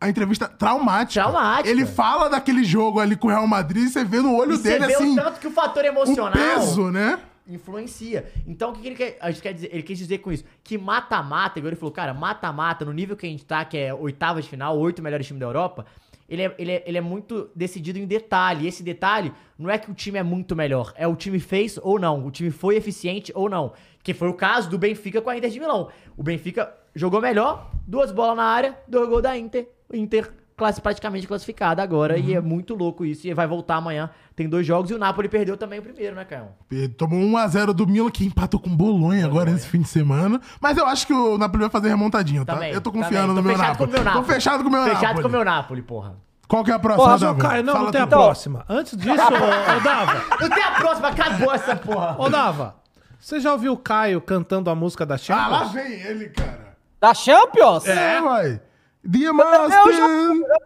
A 0.00 0.08
entrevista 0.08 0.46
traumática. 0.46 1.22
Traumática. 1.22 1.68
Ele 1.70 1.86
fala 1.86 2.28
daquele 2.28 2.62
jogo 2.64 3.00
ali 3.00 3.16
com 3.16 3.28
o 3.28 3.30
Real 3.30 3.46
Madrid 3.46 3.84
e 3.84 3.88
você 3.88 4.04
vê 4.04 4.20
no 4.20 4.34
olho 4.36 4.52
E 4.52 4.56
você 4.58 4.78
dele 4.78 4.86
vê 4.86 4.94
assim. 4.94 5.12
o 5.12 5.16
tanto 5.22 5.40
que 5.40 5.46
o 5.46 5.50
fator 5.50 5.82
O 5.84 5.86
emocional. 5.86 6.32
peso, 6.32 6.90
né? 6.90 7.18
influencia. 7.48 8.30
Então, 8.46 8.70
o 8.70 8.72
que, 8.72 8.80
que 8.82 8.88
ele 8.88 8.94
quer, 8.96 9.16
a 9.20 9.30
gente 9.30 9.40
quer 9.42 9.54
dizer? 9.54 9.68
Ele 9.72 9.82
quis 9.82 9.96
dizer 9.96 10.18
com 10.18 10.32
isso? 10.32 10.44
Que 10.64 10.76
mata-mata, 10.76 11.58
igual 11.58 11.68
ele 11.70 11.76
falou, 11.76 11.92
cara, 11.92 12.12
mata-mata, 12.12 12.84
no 12.84 12.92
nível 12.92 13.16
que 13.16 13.24
a 13.24 13.28
gente 13.28 13.44
tá, 13.44 13.64
que 13.64 13.78
é 13.78 13.94
oitavas 13.94 14.44
de 14.44 14.50
final, 14.50 14.76
oito 14.78 15.00
melhores 15.02 15.26
times 15.26 15.40
da 15.40 15.46
Europa, 15.46 15.86
ele 16.28 16.42
é, 16.42 16.54
ele, 16.58 16.72
é, 16.72 16.82
ele 16.84 16.98
é 16.98 17.00
muito 17.00 17.48
decidido 17.54 17.98
em 18.00 18.04
detalhe. 18.04 18.64
E 18.64 18.68
esse 18.68 18.82
detalhe 18.82 19.32
não 19.56 19.70
é 19.70 19.78
que 19.78 19.88
o 19.90 19.94
time 19.94 20.18
é 20.18 20.22
muito 20.24 20.56
melhor, 20.56 20.92
é 20.96 21.06
o 21.06 21.14
time 21.14 21.38
fez 21.38 21.78
ou 21.80 21.98
não, 22.00 22.26
o 22.26 22.30
time 22.32 22.50
foi 22.50 22.74
eficiente 22.76 23.30
ou 23.34 23.48
não. 23.48 23.72
Que 24.02 24.12
foi 24.12 24.28
o 24.28 24.34
caso 24.34 24.68
do 24.68 24.76
Benfica 24.76 25.20
com 25.22 25.30
a 25.30 25.36
Inter 25.36 25.50
de 25.50 25.60
Milão. 25.60 25.88
O 26.16 26.22
Benfica 26.24 26.74
jogou 26.96 27.20
melhor, 27.20 27.70
duas 27.86 28.10
bolas 28.10 28.36
na 28.36 28.44
área, 28.44 28.76
dois 28.88 29.08
gols 29.08 29.22
da 29.22 29.38
Inter. 29.38 29.68
O 29.92 29.96
Inter 29.96 30.30
classe, 30.56 30.80
praticamente 30.80 31.26
classificada 31.26 31.82
agora 31.82 32.16
e 32.16 32.34
é 32.34 32.40
muito 32.40 32.74
louco 32.74 33.04
isso. 33.04 33.26
E 33.26 33.34
vai 33.34 33.46
voltar 33.46 33.76
amanhã. 33.76 34.08
Tem 34.34 34.48
dois 34.48 34.66
jogos 34.66 34.90
e 34.90 34.94
o 34.94 34.98
Napoli 34.98 35.28
perdeu 35.28 35.56
também 35.56 35.78
o 35.78 35.82
primeiro, 35.82 36.16
né, 36.16 36.24
Caio? 36.24 36.48
Ele 36.70 36.88
Tomou 36.88 37.18
1x0 37.20 37.72
do 37.74 37.86
Milan, 37.86 38.10
que 38.10 38.24
empatou 38.24 38.58
com 38.58 38.70
o 38.70 38.76
Bolonha 38.76 39.26
agora 39.26 39.50
nesse 39.50 39.66
fim 39.68 39.80
de 39.82 39.88
semana. 39.88 40.40
Mas 40.60 40.76
eu 40.78 40.86
acho 40.86 41.06
que 41.06 41.12
o 41.12 41.36
Napoli 41.38 41.62
vai 41.62 41.70
fazer 41.70 41.88
remontadinho, 41.88 42.44
tá? 42.44 42.54
Também. 42.54 42.72
eu 42.72 42.80
tô 42.80 42.90
confiando 42.90 43.28
Tô 43.28 43.34
no 43.34 43.42
meu 43.42 43.52
fechado 43.52 43.68
Napoli. 43.68 43.78
com 43.78 43.84
o 43.84 43.92
meu 43.96 44.04
Napoli. 44.04 44.24
Tô 44.26 44.32
fechado 44.32 44.62
com 44.62 44.68
o 44.68 44.72
meu 44.72 44.84
Fechado 44.84 45.02
Napoli. 45.02 45.22
com 45.22 45.28
o 45.28 45.32
meu 45.32 45.44
Napoli, 45.44 45.82
porra. 45.82 46.14
Qual 46.48 46.62
que 46.64 46.70
é 46.70 46.74
a 46.74 46.78
próxima, 46.78 47.04
Porra, 47.04 47.18
Davi? 47.18 47.40
Caio, 47.40 47.64
não, 47.64 47.72
Fala 47.72 47.84
não 47.86 47.92
tem 47.92 48.00
a 48.00 48.06
próxima. 48.06 48.64
Antes 48.68 48.96
disso, 48.96 49.10
ô, 49.32 49.76
ô, 49.76 49.80
Dava, 49.80 50.24
Não 50.40 50.48
tem 50.48 50.62
a 50.62 50.70
próxima, 50.70 51.08
acabou 51.08 51.52
essa 51.52 51.74
porra. 51.76 52.16
ô 52.18 52.28
Dava, 52.28 52.76
você 53.18 53.40
já 53.40 53.52
ouviu 53.52 53.72
o 53.72 53.76
Caio 53.76 54.20
cantando 54.20 54.70
a 54.70 54.74
música 54.74 55.04
da 55.04 55.16
Ah, 55.16 55.48
lá 55.48 55.64
Champions? 55.64 55.72
vem 55.72 55.92
ele, 56.02 56.28
cara. 56.28 56.76
Da 57.00 57.12
Champions? 57.14 57.86
É, 57.88 58.20
vai. 58.20 58.60
Dia 59.06 59.28
eu 59.28 59.34
Master. 59.34 59.70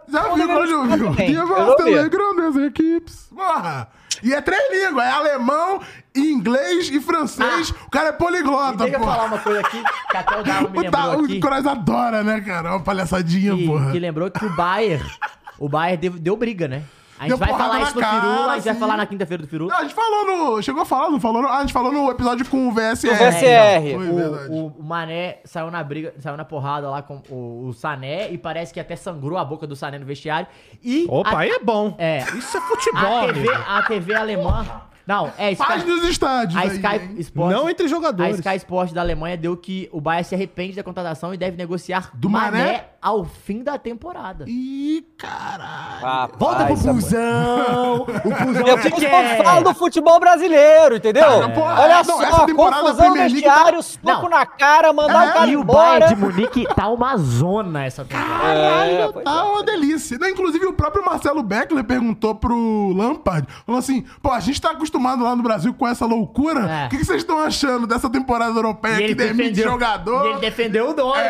Já 0.08 0.28
viu 0.34 0.46
já 0.46 0.46
quando 0.54 0.72
ouviu? 0.78 1.06
também. 1.10 1.26
Dia 1.30 1.38
Eu 1.40 1.46
Master 1.46 1.86
ouvi. 1.86 1.98
alegrando 1.98 2.42
as 2.46 2.56
equipes. 2.56 3.28
Porra. 3.34 3.88
E 4.22 4.34
é 4.34 4.40
três 4.40 4.62
línguas. 4.70 5.04
É 5.06 5.10
alemão, 5.10 5.80
inglês 6.14 6.90
e 6.90 7.00
francês. 7.00 7.70
O 7.86 7.90
cara 7.90 8.08
é 8.08 8.12
poliglota, 8.12 8.78
deixa 8.84 8.96
eu 8.98 9.00
falar 9.04 9.24
uma 9.24 9.38
coisa 9.38 9.60
aqui, 9.60 9.82
que 10.10 10.16
até 10.16 10.38
o 10.40 10.42
Dava 10.44 10.68
me 10.68 10.78
O, 10.78 10.80
lembrou 10.82 11.12
aqui. 11.24 11.36
o 11.38 11.40
Cross 11.40 11.66
adora, 11.66 12.22
né, 12.22 12.40
cara? 12.40 12.70
Uma 12.72 12.80
palhaçadinha, 12.80 13.54
Que, 13.56 13.66
porra. 13.66 13.90
que 13.92 13.98
lembrou 13.98 14.30
que 14.30 14.44
o 14.44 14.50
Bayern, 14.50 15.10
o 15.58 15.68
Bayern 15.68 15.96
deu, 16.00 16.12
deu 16.18 16.36
briga, 16.36 16.68
né? 16.68 16.82
A 17.20 17.28
gente 17.28 17.38
vai 17.38 17.50
falar 17.50 17.78
na 17.78 17.82
isso 17.82 17.94
no 17.94 18.00
cara, 18.00 18.20
Firu, 18.20 18.48
a 18.48 18.54
gente 18.54 18.64
vai 18.64 18.74
falar 18.76 18.96
na 18.96 19.06
quinta-feira 19.06 19.42
do 19.42 19.46
Firu. 19.46 19.66
Não, 19.66 19.76
a 19.76 19.82
gente 19.82 19.94
falou 19.94 20.26
no. 20.26 20.62
Chegou 20.62 20.80
a 20.80 20.86
falar, 20.86 21.10
não 21.10 21.20
falou? 21.20 21.42
No, 21.42 21.48
ah, 21.48 21.58
a 21.58 21.60
gente 21.60 21.72
falou 21.74 21.92
no 21.92 22.10
episódio 22.10 22.48
com 22.48 22.66
o 22.66 22.72
VSR. 22.72 23.10
O 23.10 23.14
VSR. 23.14 23.94
Foi, 23.94 24.06
verdade. 24.06 24.48
O, 24.48 24.66
o 24.68 24.82
Mané 24.82 25.40
saiu 25.44 25.70
na 25.70 25.84
briga, 25.84 26.14
saiu 26.18 26.38
na 26.38 26.46
porrada 26.46 26.88
lá 26.88 27.02
com 27.02 27.20
o, 27.28 27.68
o 27.68 27.72
Sané 27.74 28.30
e 28.30 28.38
parece 28.38 28.72
que 28.72 28.80
até 28.80 28.96
sangrou 28.96 29.36
a 29.36 29.44
boca 29.44 29.66
do 29.66 29.76
Sané 29.76 29.98
no 29.98 30.06
vestiário. 30.06 30.46
E 30.82 31.06
Opa, 31.10 31.28
a, 31.28 31.38
aí 31.40 31.50
é 31.50 31.58
bom. 31.58 31.94
É. 31.98 32.20
Isso 32.38 32.56
é 32.56 32.60
futebol, 32.62 33.18
a, 33.18 33.26
TV, 33.26 33.48
amigo. 33.50 33.64
a 33.68 33.82
TV 33.82 34.14
alemã. 34.14 34.66
Não, 35.10 35.32
é 35.36 35.54
Paz 35.56 35.78
Sky, 35.82 35.90
dos 35.90 36.08
estádios. 36.08 36.56
a 36.56 36.60
aí, 36.60 36.68
Sky 36.68 36.86
hein? 36.86 37.14
Sports. 37.18 37.56
Não 37.56 37.68
entre 37.68 37.86
A 37.86 37.88
jogadores. 37.88 38.36
Sky 38.38 38.56
Sports 38.56 38.92
da 38.92 39.00
Alemanha 39.00 39.36
deu 39.36 39.56
que 39.56 39.88
o 39.92 40.00
Bayern 40.00 40.24
se 40.24 40.36
arrepende 40.36 40.76
da 40.76 40.84
contratação 40.84 41.34
e 41.34 41.36
deve 41.36 41.56
negociar 41.56 42.10
Do 42.14 42.30
Mané? 42.30 42.90
ao 43.02 43.24
fim 43.24 43.62
da 43.64 43.76
temporada. 43.76 44.44
Ih, 44.46 45.02
caralho. 45.18 46.00
Rapaz, 46.00 46.38
Volta 46.38 46.64
pro. 46.66 46.76
Fusão! 46.76 48.02
O 48.02 48.78
te 48.78 48.90
quando 48.90 49.00
quer! 49.00 49.42
fala 49.42 49.62
do 49.62 49.74
futebol 49.74 50.20
brasileiro, 50.20 50.96
entendeu? 50.96 51.22
Tá, 51.24 51.60
Olha 51.80 51.96
não, 51.96 52.04
só, 52.04 52.22
essa 52.22 52.46
temporada 52.46 52.82
da 52.82 52.88
confusão 52.90 53.14
League 53.14 53.32
vestiário, 53.32 53.82
soco 53.82 54.04
Não. 54.04 54.28
na 54.28 54.46
cara, 54.46 54.92
mandar 54.92 55.26
É, 55.26 55.30
o 55.30 55.32
cara 55.32 55.50
E 55.50 55.56
o. 55.56 55.64
Bayern 55.64 56.08
de 56.14 56.20
Munique 56.20 56.66
tá 56.74 56.88
uma 56.88 57.16
zona 57.16 57.84
essa 57.84 58.04
temporada. 58.04 58.58
É, 58.60 59.08
pois 59.12 59.24
Tá 59.24 59.44
uma 59.44 59.64
delícia. 59.64 60.16
Inclusive, 60.30 60.66
o 60.66 60.72
próprio 60.72 61.04
Marcelo 61.04 61.42
Beckler 61.42 61.82
perguntou 61.82 62.34
pro 62.36 62.92
Lampard, 62.94 63.48
falou 63.66 63.78
assim, 63.78 64.04
pô, 64.22 64.30
a 64.30 64.40
gente 64.40 64.60
tá 64.60 64.70
acostumado 64.70 64.99
lá 65.02 65.34
no 65.36 65.42
Brasil 65.42 65.72
com 65.74 65.86
essa 65.86 66.06
loucura, 66.06 66.60
É. 66.68 66.86
o 66.86 66.88
que, 66.90 66.98
que 66.98 67.04
vocês 67.04 67.18
estão 67.22 67.38
achando 67.40 67.86
dessa 67.86 68.08
temporada 68.10 68.56
europeia 68.56 69.06
que 69.06 69.14
demite 69.14 69.62
jogador? 69.62 70.26
e 70.26 70.30
ele 70.30 70.40
defendeu 70.40 70.90
o 70.90 70.94
dono 70.94 71.12
também, 71.12 71.28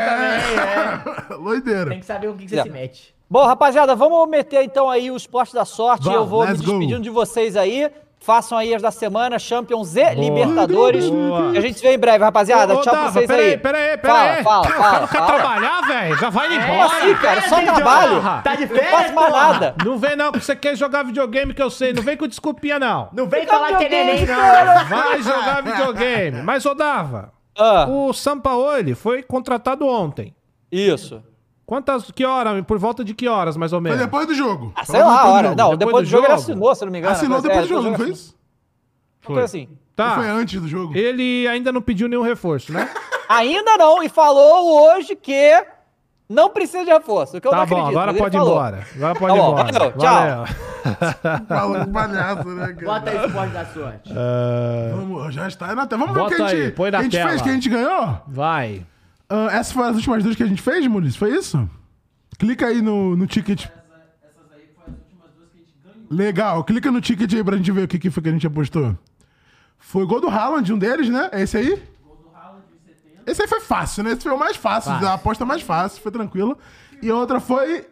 é. 1.30 1.34
Loideira. 1.38 1.90
Tem 1.90 2.00
que 2.00 2.06
saber 2.06 2.28
com 2.28 2.36
quem 2.36 2.46
que 2.46 2.54
É. 2.54 2.62
você 2.62 2.68
se 2.68 2.70
mete. 2.70 3.14
Bom, 3.28 3.46
rapaziada, 3.46 3.94
vamos 3.94 4.28
meter 4.28 4.64
então 4.64 4.90
aí 4.90 5.10
o 5.10 5.16
esporte 5.16 5.54
da 5.54 5.64
sorte. 5.64 6.04
Vamos, 6.04 6.20
eu 6.20 6.26
vou 6.26 6.40
me 6.42 6.46
let's 6.48 6.60
go. 6.60 6.72
despedindo 6.72 7.00
de 7.02 7.10
vocês 7.10 7.56
aí. 7.56 7.88
Façam 8.22 8.58
aí 8.58 8.74
as 8.74 8.82
da 8.82 8.90
semana, 8.90 9.38
Champions 9.38 9.96
e 9.96 10.14
Libertadores. 10.14 11.08
Boa. 11.08 11.52
E 11.54 11.58
a 11.58 11.60
gente 11.62 11.78
se 11.78 11.82
vê 11.82 11.94
em 11.94 11.98
breve, 11.98 12.22
rapaziada. 12.22 12.74
Ô, 12.74 12.78
ô, 12.78 12.80
Tchau 12.82 12.92
pra 12.92 13.02
Dava, 13.04 13.12
vocês 13.12 13.26
peraí, 13.26 13.50
aí. 13.52 13.56
peraí, 13.56 13.98
Fala, 13.98 14.28
peraí. 14.28 14.44
fala, 14.44 14.60
O 14.60 14.68
cara 14.68 14.82
fala, 14.82 15.00
não 15.00 15.08
quer 15.08 15.18
fala. 15.18 15.32
trabalhar, 15.32 15.80
velho? 15.86 16.16
Já 16.18 16.28
vai 16.30 16.48
Como 16.48 16.60
embora. 16.60 16.84
assim, 16.98 17.14
cara? 17.14 17.40
Só 17.48 17.56
Férias, 17.56 17.74
trabalho. 17.74 18.22
Tá 18.44 18.54
de 18.56 18.66
Não 18.66 18.76
férias, 18.76 18.90
faço 18.90 19.14
mais 19.14 19.32
nada. 19.32 19.74
Não 19.82 19.98
vem 19.98 20.16
não, 20.16 20.32
que 20.32 20.40
você 20.40 20.54
quer 20.54 20.76
jogar 20.76 21.02
videogame 21.02 21.54
que 21.54 21.62
eu 21.62 21.70
sei. 21.70 21.94
Não 21.94 22.02
vem 22.02 22.16
com 22.16 22.28
desculpinha, 22.28 22.78
não. 22.78 23.08
Não 23.14 23.26
vem 23.26 23.46
falar 23.46 23.68
que 23.78 23.84
é 23.84 23.88
videogame, 23.88 24.12
neném, 24.12 24.26
não. 24.26 24.84
Vai 24.84 25.22
jogar 25.22 25.62
videogame. 25.62 26.42
Mas, 26.42 26.66
ô 26.66 26.74
Dava, 26.74 27.32
Ah, 27.58 27.86
o 27.88 28.12
Sampaoli 28.12 28.94
foi 28.94 29.22
contratado 29.22 29.86
ontem. 29.86 30.34
isso. 30.70 31.22
Quantas, 31.70 32.10
que 32.10 32.24
hora? 32.24 32.60
Por 32.64 32.78
volta 32.80 33.04
de 33.04 33.14
que 33.14 33.28
horas, 33.28 33.56
mais 33.56 33.72
ou 33.72 33.78
Foi 33.80 33.90
menos? 33.90 34.00
depois 34.04 34.26
do 34.26 34.34
jogo. 34.34 34.72
Ah, 34.74 34.84
sei 34.84 35.00
lá, 35.04 35.20
a 35.20 35.28
hora. 35.28 35.48
Não, 35.54 35.76
Depois 35.76 35.78
depois, 35.78 35.94
do 36.04 36.06
do 36.08 36.10
jogo, 36.10 36.24
ele 36.24 36.30
jogo? 36.32 36.42
assinou, 36.42 36.74
se 36.74 36.84
não 36.84 36.90
me 36.90 36.98
engano. 36.98 37.12
Assinou 37.14 37.38
É, 37.38 37.42
depois 37.42 37.62
do 37.62 37.68
jogo, 37.68 37.82
não 37.90 37.94
foi 37.96 38.08
isso? 38.10 38.34
Coisa 39.24 39.44
assim. 39.44 39.68
Ou 39.70 39.76
Tá. 39.94 40.14
foi 40.16 40.28
antes 40.28 40.60
do 40.60 40.66
jogo? 40.66 40.96
Ele 40.96 41.46
ainda 41.46 41.70
não 41.70 41.80
pediu 41.80 42.08
nenhum 42.08 42.22
reforço, 42.22 42.72
né? 42.72 42.88
Ainda 43.30 43.76
não, 43.76 44.02
e 44.02 44.08
falou 44.08 44.90
hoje 44.96 45.14
que 45.14 45.64
não 46.28 46.50
precisa 46.50 46.84
de 46.84 46.90
reforço. 46.90 47.36
O 47.36 47.40
que 47.40 47.46
eu 47.46 47.52
tá 47.52 47.58
não 47.58 47.66
bom, 47.66 47.76
acredito. 47.76 47.96
agora 47.98 48.10
ele 48.10 48.18
pode 48.18 48.36
ir 48.36 48.40
embora. 48.40 48.86
Agora 48.96 49.14
pode 49.14 49.32
Tá 49.32 49.38
ir 49.38 49.40
embora. 49.46 49.72
valeu, 49.72 49.92
tchau. 49.92 50.46
Fala 51.46 51.84
com 51.84 51.92
palhaço, 51.92 52.48
né, 52.48 52.66
cara? 52.72 52.86
Bota 52.86 53.10
aí 53.10 53.18
o 53.18 53.26
esporte 53.26 53.52
da 53.52 53.64
sorte. 53.66 54.12
Ah, 54.12 54.92
Vamos, 54.96 55.34
já 55.34 55.46
está 55.46 55.68
aí 55.70 55.76
na 55.76 55.86
tela. 55.86 56.00
Vamos 56.00 56.14
ver 56.14 56.20
o 56.20 56.24
Bota 56.24 56.34
que 56.36 56.42
a 56.42 56.48
gente, 56.48 56.62
aí, 56.62 56.70
põe 56.72 56.90
na 56.90 56.98
a 56.98 57.02
gente 57.04 57.12
tela. 57.12 57.28
fez, 57.30 57.42
que 57.42 57.48
a 57.48 57.52
gente 57.52 57.68
ganhou? 57.68 58.18
vai. 58.26 58.84
Ah, 59.30 59.48
essas 59.52 59.72
foram 59.72 59.90
as 59.90 59.96
últimas 59.96 60.24
duas 60.24 60.34
que 60.34 60.42
a 60.42 60.46
gente 60.46 60.60
fez, 60.60 60.84
Muniz? 60.88 61.14
Foi 61.14 61.30
isso? 61.30 61.70
Clica 62.36 62.66
aí 62.66 62.82
no, 62.82 63.16
no 63.16 63.26
ticket. 63.28 63.66
Legal, 66.10 66.64
clica 66.64 66.90
no 66.90 67.00
ticket 67.00 67.32
aí 67.32 67.44
pra 67.44 67.56
gente 67.56 67.70
ver 67.70 67.84
o 67.84 67.88
que, 67.88 67.96
que 67.96 68.10
foi 68.10 68.20
que 68.24 68.28
a 68.28 68.32
gente 68.32 68.46
apostou. 68.46 68.98
Foi 69.78 70.04
gol 70.04 70.20
do 70.20 70.28
Haaland, 70.28 70.72
um 70.72 70.78
deles, 70.78 71.08
né? 71.08 71.28
É 71.30 71.42
esse 71.42 71.56
aí? 71.56 71.80
Esse 73.24 73.42
aí 73.42 73.48
foi 73.48 73.60
fácil, 73.60 74.02
né? 74.02 74.12
Esse 74.12 74.22
foi 74.22 74.32
o 74.32 74.38
mais 74.38 74.56
fácil, 74.56 74.90
Fácil. 74.90 75.06
a 75.06 75.14
aposta 75.14 75.44
mais 75.44 75.62
fácil, 75.62 76.02
foi 76.02 76.10
tranquilo. 76.10 76.58
E 77.00 77.08
a 77.08 77.14
outra 77.14 77.38
foi 77.38 77.86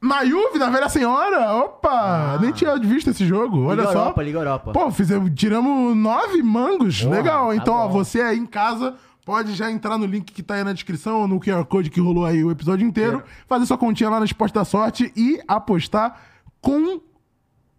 na 0.00 0.24
Juve, 0.24 0.58
da 0.60 0.70
Velha 0.70 0.88
Senhora. 0.88 1.52
Opa, 1.54 2.38
nem 2.40 2.52
tinha 2.52 2.76
visto 2.78 3.10
esse 3.10 3.26
jogo, 3.26 3.64
olha 3.64 3.80
Liga 3.80 3.92
só. 3.92 3.98
Europa, 3.98 4.22
Liga 4.22 4.38
Europa. 4.38 4.72
Pô, 4.72 4.90
fizemos, 4.92 5.32
tiramos 5.34 5.96
nove 5.96 6.40
mangos. 6.42 7.02
Legal. 7.02 7.48
tá 7.48 7.56
então, 7.56 7.74
ó, 7.74 7.88
bom. 7.88 7.94
você 7.94 8.20
aí 8.20 8.38
em 8.38 8.46
casa 8.46 8.94
pode 9.28 9.54
já 9.54 9.70
entrar 9.70 9.98
no 9.98 10.06
link 10.06 10.32
que 10.32 10.42
tá 10.42 10.54
aí 10.54 10.64
na 10.64 10.72
descrição, 10.72 11.20
ou 11.20 11.28
no 11.28 11.38
QR 11.38 11.62
Code 11.66 11.90
que 11.90 12.00
rolou 12.00 12.24
aí 12.24 12.42
o 12.42 12.50
episódio 12.50 12.86
inteiro, 12.86 13.22
fazer 13.46 13.66
sua 13.66 13.76
continha 13.76 14.08
lá 14.08 14.18
no 14.18 14.24
Esporte 14.24 14.54
da 14.54 14.64
Sorte 14.64 15.12
e 15.14 15.38
apostar 15.46 16.18
com 16.62 16.98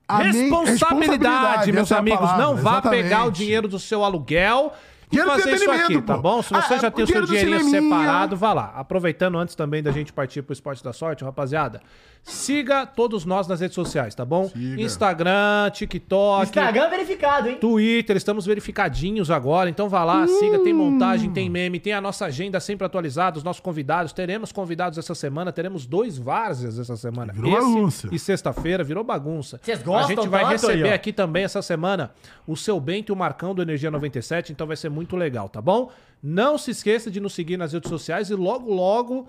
a 0.08 0.20
men- 0.26 0.32
Responsabilidade, 0.52 1.72
meus 1.72 1.92
é 1.92 1.98
amigos. 1.98 2.20
palavra, 2.20 2.46
não 2.46 2.56
vá 2.56 2.72
exatamente. 2.74 3.04
pegar 3.04 3.26
o 3.26 3.32
dinheiro 3.32 3.68
do 3.68 3.80
seu 3.80 4.04
aluguel 4.04 4.74
Dinheiro 5.10 5.32
fazer 5.32 5.56
isso 5.56 5.72
aqui, 5.72 6.02
tá 6.02 6.16
pô. 6.16 6.22
bom? 6.22 6.42
Se 6.42 6.54
Ah, 6.54 6.62
você 6.62 6.74
é, 6.76 6.80
já 6.80 6.92
tem 6.92 7.04
o 7.04 7.08
seu 7.08 7.26
dinheirinho 7.26 7.64
separado, 7.64 8.36
vá 8.36 8.54
lá. 8.54 8.74
Aproveitando 8.76 9.38
antes 9.38 9.56
também 9.56 9.82
da 9.82 9.92
gente 9.92 10.14
partir 10.14 10.42
pro 10.44 10.54
Esporte 10.54 10.84
da 10.84 10.94
Sorte, 10.94 11.24
rapaziada, 11.24 11.82
siga 12.22 12.86
todos 12.86 13.26
nós 13.26 13.48
nas 13.48 13.60
redes 13.60 13.74
sociais, 13.74 14.14
tá 14.14 14.24
bom? 14.24 14.50
Siga. 14.50 14.82
Instagram, 14.82 15.72
TikTok, 15.72 16.44
Instagram 16.44 16.90
verificado, 16.90 17.50
hein? 17.50 17.58
Twitter, 17.60 18.16
estamos 18.18 18.46
verificadinhos 18.46 19.32
agora, 19.32 19.70
então 19.70 19.90
vá 19.90 20.04
lá, 20.04 20.28
siga, 20.28 20.60
tem 20.60 20.74
montagem, 20.74 21.32
tem 21.32 21.50
meme, 21.50 21.80
tem 21.80 21.94
a 21.94 22.02
nossa 22.02 22.26
agenda 22.26 22.60
sempre 22.60 22.86
atualizada, 22.86 23.38
os 23.38 23.44
nossos 23.44 23.62
convidados, 23.62 24.14
teremos 24.14 24.52
convidados 24.52 24.98
essa 25.00 25.16
semana, 25.16 25.52
teremos 25.52 25.86
dois 25.88 26.18
várzeas 26.20 26.78
essa 26.78 26.96
semana. 26.96 27.34
Virou 27.34 27.52
bagunça. 27.52 28.10
e 28.12 28.20
sexta-feira, 28.20 28.84
virou 28.84 29.04
bagunça. 29.04 29.60
Vocês 29.64 29.82
gostam 29.82 30.06
A 30.06 30.22
gente 30.22 30.28
vai 30.30 30.46
receber 30.46 30.90
aí, 30.90 30.94
aqui 30.94 31.12
também 31.12 31.44
essa 31.46 31.62
semana 31.62 32.12
o 32.46 32.56
seu 32.56 32.80
Bento 32.80 33.12
e 33.12 33.14
o 33.14 33.16
Marcão 33.16 33.56
do 33.56 33.62
Energia 33.62 33.90
97, 33.90 34.52
então 34.52 34.68
vai 34.68 34.76
ser 34.76 34.90
muito 34.90 34.99
legal, 35.16 35.50
tá 35.50 35.62
bom? 35.62 35.92
Não 36.22 36.58
se 36.58 36.72
esqueça 36.72 37.10
de 37.10 37.20
nos 37.20 37.34
seguir 37.34 37.58
nas 37.58 37.74
redes 37.74 37.90
sociais 37.90 38.30
e 38.30 38.36
logo, 38.36 38.74
logo, 38.74 39.28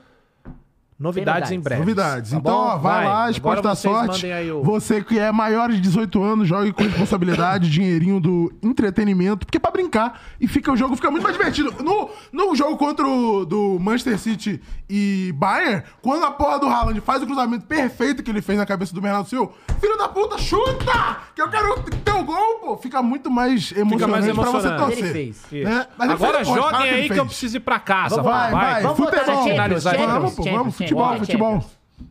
novidades, 1.01 1.51
em 1.51 1.59
breve. 1.59 1.81
Novidades. 1.81 2.31
tá 2.31 2.37
então, 2.37 2.55
ó, 2.55 2.77
vai, 2.77 3.05
lá, 3.07 3.31
Esporte 3.31 3.63
da 3.63 3.75
Sorte. 3.75 4.27
o- 4.53 4.63
Você 4.63 5.03
que 5.03 5.19
é 5.19 5.33
maior 5.33 5.71
de 5.71 5.81
18 5.81 6.23
anos, 6.23 6.47
jogue 6.47 6.73
com 6.73 6.83
responsabilidade, 6.85 7.69
dinheirinho 7.71 8.21
do 8.21 8.53
entretenimento, 8.63 9.47
porque 9.47 9.57
é 9.57 9.61
pra 9.61 9.71
brincar 9.71 10.21
e 10.41 10.47
fica 10.47 10.71
o 10.71 10.77
jogo 10.77 10.95
fica 10.97 11.11
muito 11.11 11.23
mais 11.25 11.37
divertido. 11.37 11.75
No, 11.83 12.11
no 12.33 12.55
jogo 12.55 12.77
contra 12.77 13.07
o 13.07 13.45
do 13.45 13.79
Manchester 13.81 14.19
City 14.19 14.61
e 14.89 15.33
Bayern, 15.37 15.83
quando 16.03 16.25
a 16.25 16.31
porra 16.31 16.59
do 16.59 16.67
Haaland 16.67 17.01
faz 17.01 17.23
o 17.23 17.27
cruzamento 17.27 17.65
perfeito 17.67 18.23
que 18.23 18.31
ele 18.31 18.43
fez 18.43 18.59
na 18.59 18.67
cabeça 18.67 18.95
do 18.95 19.01
Bernardo 19.01 19.29
Silva, 19.29 19.53
filho 19.81 19.97
da 19.97 20.09
puta, 20.09 20.37
chuta! 20.39 21.19
Que 21.35 21.41
eu 21.43 21.49
quero 21.49 21.83
ter 21.83 22.13
o 22.13 22.25
gol, 22.25 22.59
pô. 22.61 22.77
Fica 22.77 23.03
muito 23.03 23.31
mais 23.31 23.73
emocionante, 23.73 24.11
mais 24.11 24.25
pra 24.35 24.45
você 24.51 24.69
emocionante. 24.69 24.83
torcer. 24.85 25.05
Ele 25.05 25.13
fez. 25.13 25.37
Isso. 25.53 25.65
Né? 25.65 25.87
Agora 25.99 26.45
joguem 26.45 26.81
ele 26.87 26.95
aí 26.97 27.03
que 27.03 27.09
fez. 27.09 27.19
eu 27.19 27.27
preciso 27.27 27.57
ir 27.57 27.61
pra 27.61 27.79
casa. 27.79 28.17
Vamos 28.17 28.31
Vai, 28.31 28.51
vai. 28.51 28.73
vai. 28.73 28.83
Vamos 28.83 28.97
futebol. 28.99 29.45
Finalizar 29.45 29.95
Champions, 29.95 30.13
Vamos, 30.13 30.75
futebol, 30.91 31.05
Champions. 31.09 31.27
futebol. 31.27 31.65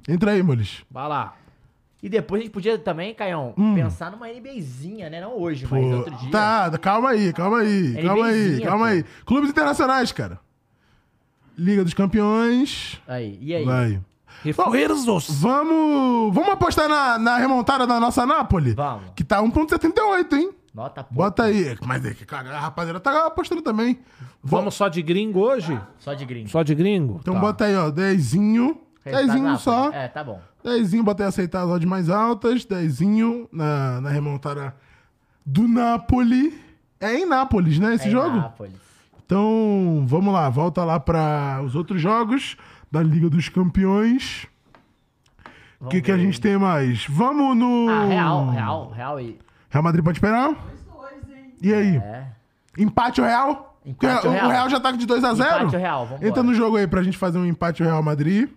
Entra 0.07 0.31
aí, 0.31 0.43
Mules. 0.43 0.83
Vai 0.89 1.07
lá. 1.07 1.35
E 2.01 2.07
depois 2.07 2.39
a 2.39 2.43
gente 2.43 2.53
podia 2.53 2.77
também, 2.77 3.13
Caião, 3.13 3.53
pensar 3.75 4.09
numa 4.09 4.29
NBzinha, 4.29 5.09
né? 5.09 5.19
Não 5.19 5.37
hoje, 5.37 5.67
mas 5.69 5.83
Hum. 5.83 5.91
Pô, 5.91 5.97
outro 5.97 6.15
dia. 6.15 6.31
Tá, 6.31 6.77
calma 6.77 7.09
aí, 7.09 7.33
calma 7.33 7.59
aí, 7.59 8.01
calma 8.01 8.25
aí, 8.27 8.61
calma 8.61 8.77
pô. 8.85 8.91
aí. 8.91 9.05
Clubes 9.25 9.49
internacionais, 9.49 10.11
cara. 10.13 10.39
Liga 11.57 11.83
dos 11.83 11.93
Campeões. 11.93 13.01
Aí, 13.05 13.37
e 13.41 13.53
aí? 13.53 13.65
Vai. 13.65 14.01
Reforços. 14.43 15.41
Vamos, 15.41 16.33
vamos 16.33 16.49
apostar 16.51 16.87
na, 16.87 17.19
na 17.19 17.37
remontada 17.37 17.85
da 17.85 17.99
nossa 17.99 18.25
Nápoles? 18.25 18.73
Vamos. 18.75 19.11
Que 19.13 19.23
tá 19.25 19.41
1.78, 19.41 20.33
hein? 20.37 20.51
Nota 20.79 21.03
pouco. 21.03 21.13
Bota 21.15 21.43
aí. 21.43 21.77
Mas 21.85 22.05
é 22.05 22.13
que, 22.13 22.25
cara, 22.25 22.55
a 22.55 22.59
rapaziada 22.61 23.01
tá 23.01 23.27
apostando 23.27 23.61
também. 23.61 23.99
Vamos 24.41 24.75
só 24.75 24.87
de 24.87 25.01
gringo 25.01 25.41
hoje? 25.41 25.77
Só 25.97 26.13
de 26.13 26.23
gringo. 26.25 26.47
Só 26.47 26.63
de 26.63 26.73
gringo? 26.73 27.17
Então 27.21 27.33
Tá. 27.33 27.39
bota 27.41 27.65
aí, 27.65 27.75
ó, 27.75 27.89
dezinho. 27.89 28.79
Resultado 29.03 29.27
Dezinho 29.27 29.57
só. 29.57 29.91
É, 29.91 30.07
tá 30.07 30.23
bom. 30.23 30.39
Dezinho, 30.63 31.03
botei 31.03 31.25
aceitar 31.25 31.63
as 31.63 31.69
odds 31.69 31.89
mais 31.89 32.09
altas. 32.09 32.63
Dezinho 32.63 33.49
na, 33.51 33.99
na 33.99 34.09
remontada 34.09 34.73
do 35.45 35.67
Napoli. 35.67 36.57
É 36.97 37.13
em 37.17 37.25
Nápoles, 37.25 37.77
né, 37.77 37.95
esse 37.95 38.05
É 38.05 38.07
em 38.07 38.11
jogo? 38.11 38.37
Nápoles. 38.37 38.73
Então, 39.25 40.05
vamos 40.07 40.33
lá, 40.33 40.49
volta 40.49 40.85
lá 40.85 40.97
para 40.97 41.61
os 41.61 41.75
outros 41.75 42.01
jogos 42.01 42.55
da 42.89 43.03
Liga 43.03 43.29
dos 43.29 43.49
Campeões. 43.49 44.47
O 45.79 45.87
que, 45.89 46.01
que 46.01 46.11
a 46.11 46.17
gente 46.17 46.39
tem 46.39 46.57
mais? 46.57 47.05
Vamos 47.07 47.55
no. 47.57 47.89
Ah, 47.89 48.05
Real, 48.05 48.49
Real, 48.49 48.89
Real 48.91 49.19
e... 49.21 49.39
Real 49.69 49.83
Madrid 49.83 50.03
pode 50.03 50.17
esperar? 50.17 50.55
E 51.61 51.73
aí? 51.73 51.97
É. 51.97 52.25
Empate 52.77 53.21
o 53.21 53.23
Real? 53.23 53.79
Empate 53.85 54.27
o 54.27 54.29
o 54.29 54.33
Real. 54.33 54.49
Real 54.49 54.69
já 54.69 54.79
tá 54.79 54.91
de 54.91 55.05
2x0? 55.05 55.33
Empate 55.35 55.75
o 55.75 55.79
Real, 55.79 56.05
vambora. 56.05 56.27
Entra 56.27 56.43
no 56.43 56.53
jogo 56.53 56.77
aí 56.77 56.87
pra 56.87 57.03
gente 57.03 57.17
fazer 57.17 57.37
um 57.37 57.45
empate 57.45 57.81
o 57.83 57.85
Real 57.85 58.01
Madrid. 58.03 58.49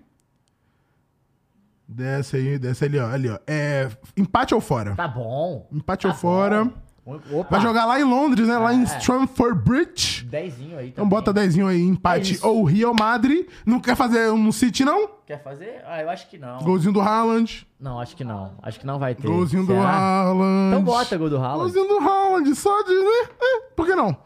Desce 1.87 2.37
aí, 2.37 2.59
desce 2.59 2.85
ali, 2.85 2.99
ó. 2.99 3.07
Ali, 3.09 3.29
ó. 3.29 3.39
É, 3.47 3.89
empate 4.17 4.55
ou 4.55 4.61
fora? 4.61 4.95
Tá 4.95 5.07
bom. 5.09 5.69
Empate 5.71 6.03
Tá 6.03 6.09
ou 6.09 6.15
fora. 6.15 6.71
Opa. 7.05 7.49
Vai 7.51 7.61
jogar 7.61 7.85
lá 7.85 7.99
em 8.01 8.05
Londres, 8.05 8.47
né? 8.47 8.57
Lá 8.57 8.73
em 8.73 8.83
É. 8.83 8.85
Stratford 8.85 9.59
Bridge. 9.61 10.25
Dezinho 10.25 10.79
aí 10.79 10.89
Então 10.91 11.05
também. 11.05 11.11
bota 11.19 11.33
dezinho 11.33 11.67
aí, 11.67 11.83
empate 11.83 12.39
É 12.41 12.47
ou 12.47 12.63
Real 12.63 12.95
Madrid. 12.95 13.45
Não 13.67 13.81
quer 13.81 13.97
fazer 13.97 14.31
um 14.31 14.53
City, 14.53 14.85
não? 14.85 15.09
Quer 15.27 15.43
fazer? 15.43 15.83
Ah, 15.85 16.01
eu 16.01 16.09
acho 16.11 16.29
que 16.31 16.39
não. 16.39 16.59
Golzinho 16.61 16.93
do 16.93 17.01
Haaland. 17.01 17.67
Não, 17.81 17.99
acho 17.99 18.15
que 18.15 18.23
não. 18.23 18.53
Acho 18.63 18.79
que 18.79 18.87
não 18.87 19.01
vai 19.01 19.17
ter. 19.17 19.27
Golzinho 19.27 19.67
do 19.67 19.73
Será? 19.73 19.89
Haaland. 19.89 20.69
Então 20.69 20.85
bota 20.85 21.17
gol 21.19 21.29
do 21.29 21.39
Haaland. 21.39 21.59
Golzinho 21.73 21.89
do 21.89 21.99
Haaland, 22.09 22.55
só 22.55 22.83
de... 22.83 22.95
Né? 22.95 23.29
É, 23.41 23.61
por 23.75 23.85
que 23.87 23.95
não? 23.97 24.17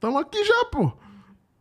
Tamo 0.00 0.18
aqui 0.18 0.44
já, 0.44 0.64
pô. 0.72 0.90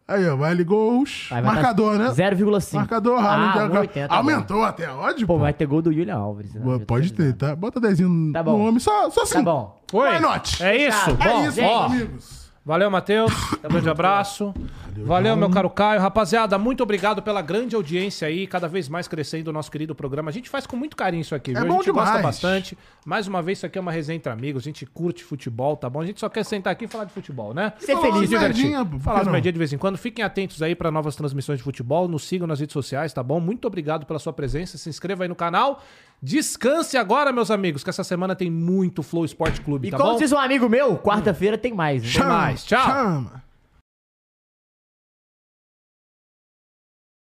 Aí, 0.08 0.28
ó, 0.28 0.36
vai 0.36 0.50
ali 0.50 0.64
gols. 0.64 1.28
Aí 1.30 1.40
Marcador, 1.44 1.98
tá 1.98 2.04
né? 2.06 2.10
0,5. 2.10 2.74
Marcador, 2.78 3.20
Haaland. 3.24 3.50
Ah, 3.50 3.62
já- 3.62 3.70
1,80, 3.70 4.08
tá. 4.08 4.16
Aumentou 4.16 4.64
até 4.64 4.86
a 4.88 4.98
odd, 4.98 5.24
Pô, 5.28 5.34
pô. 5.36 5.40
vai 5.40 5.54
ter 5.54 5.68
gol 5.68 5.84
do 5.84 5.94
Julian 5.94 6.16
Alves. 6.16 6.52
né? 6.56 6.80
Pode 6.88 7.14
ter, 7.14 7.34
tá? 7.36 7.56
Bota 7.56 7.80
dezinho 7.80 8.34
Tá 8.34 8.40
no 8.40 8.52
bom. 8.52 8.60
homem, 8.68 8.80
só, 8.80 9.08
só 9.12 9.22
assim. 9.22 9.36
Tá 9.36 9.42
bom. 9.44 9.79
Oi. 9.94 10.10
Why 10.16 10.20
not? 10.20 10.64
É 10.64 10.76
isso. 10.88 10.98
Fechado. 10.98 11.24
É 11.24 11.28
Bom, 11.34 11.48
isso, 11.48 11.62
ó, 11.62 11.86
amigos. 11.86 12.40
Valeu, 12.66 12.92
Matheus. 12.92 13.34
Um 13.64 13.70
grande 13.70 13.90
abraço. 13.90 14.54
Valeu, 14.98 15.36
meu 15.36 15.50
caro 15.50 15.70
Caio. 15.70 16.00
Rapaziada, 16.02 16.58
muito 16.58 16.84
obrigado 16.84 17.22
pela 17.22 17.42
grande 17.42 17.76
audiência 17.76 18.28
aí, 18.28 18.46
cada 18.46 18.68
vez 18.68 18.90
mais 18.90 19.08
crescendo 19.08 19.48
o 19.48 19.54
nosso 19.54 19.72
querido 19.72 19.96
programa. 19.96 20.30
A 20.30 20.34
gente 20.34 20.50
faz 20.50 20.68
com 20.68 20.76
muito 20.76 20.96
carinho 20.96 21.22
isso 21.22 21.34
aqui, 21.34 21.52
viu? 21.52 21.62
É 21.62 21.64
a 21.64 21.68
bom 21.68 21.78
gente 21.78 21.92
gosta 21.92 22.18
demais. 22.18 22.26
bastante. 22.26 22.78
Mais 23.06 23.28
uma 23.28 23.42
vez, 23.42 23.60
isso 23.60 23.66
aqui 23.66 23.78
é 23.78 23.82
uma 23.82 23.92
resenha 23.92 24.18
entre 24.18 24.32
amigos. 24.32 24.64
A 24.64 24.66
gente 24.66 24.86
curte 24.86 25.24
futebol, 25.24 25.78
tá 25.78 25.90
bom? 25.90 26.02
A 26.02 26.06
gente 26.06 26.20
só 26.20 26.28
quer 26.30 26.44
sentar 26.44 26.74
aqui 26.74 26.86
e 26.86 26.88
falar 26.88 27.06
de 27.06 27.14
futebol, 27.14 27.54
né? 27.54 27.74
Ser 27.80 27.98
feliz, 27.98 28.22
Se 28.22 28.28
divertir. 28.28 28.72
Falar 29.00 29.26
não? 29.26 29.32
merdinhas 29.32 29.54
de 29.54 29.60
vez 29.60 29.74
em 29.74 29.78
quando. 29.78 29.98
Fiquem 29.98 30.24
atentos 30.24 30.62
aí 30.62 30.76
para 30.76 30.92
novas 30.92 31.16
transmissões 31.16 31.60
de 31.60 31.64
futebol. 31.64 32.08
Nos 32.08 32.24
sigam 32.26 32.46
nas 32.46 32.60
redes 32.60 32.74
sociais, 32.74 33.14
tá 33.14 33.24
bom? 33.24 33.40
Muito 33.40 33.66
obrigado 33.66 34.06
pela 34.06 34.20
sua 34.20 34.34
presença. 34.34 34.78
Se 34.78 34.90
inscreva 34.90 35.24
aí 35.24 35.30
no 35.30 35.36
canal. 35.36 35.82
Descanse 36.22 36.98
agora, 36.98 37.32
meus 37.32 37.50
amigos, 37.50 37.84
que 37.84 37.90
essa 37.90 38.04
semana 38.04 38.36
tem 38.36 38.52
muito 38.52 39.02
Flow 39.02 39.24
Esporte 39.24 39.62
Clube, 39.62 39.88
E 39.88 39.92
tá 39.92 39.98
como 39.98 40.12
bom? 40.14 40.18
diz 40.18 40.32
um 40.32 40.38
amigo 40.38 40.68
meu, 40.68 40.98
quarta-feira 40.98 41.58
tem 41.58 41.74
mais. 41.74 42.04
Né? 42.14 42.24
mais. 42.26 42.64
Tchau. 42.66 42.86
Chama. 42.86 43.44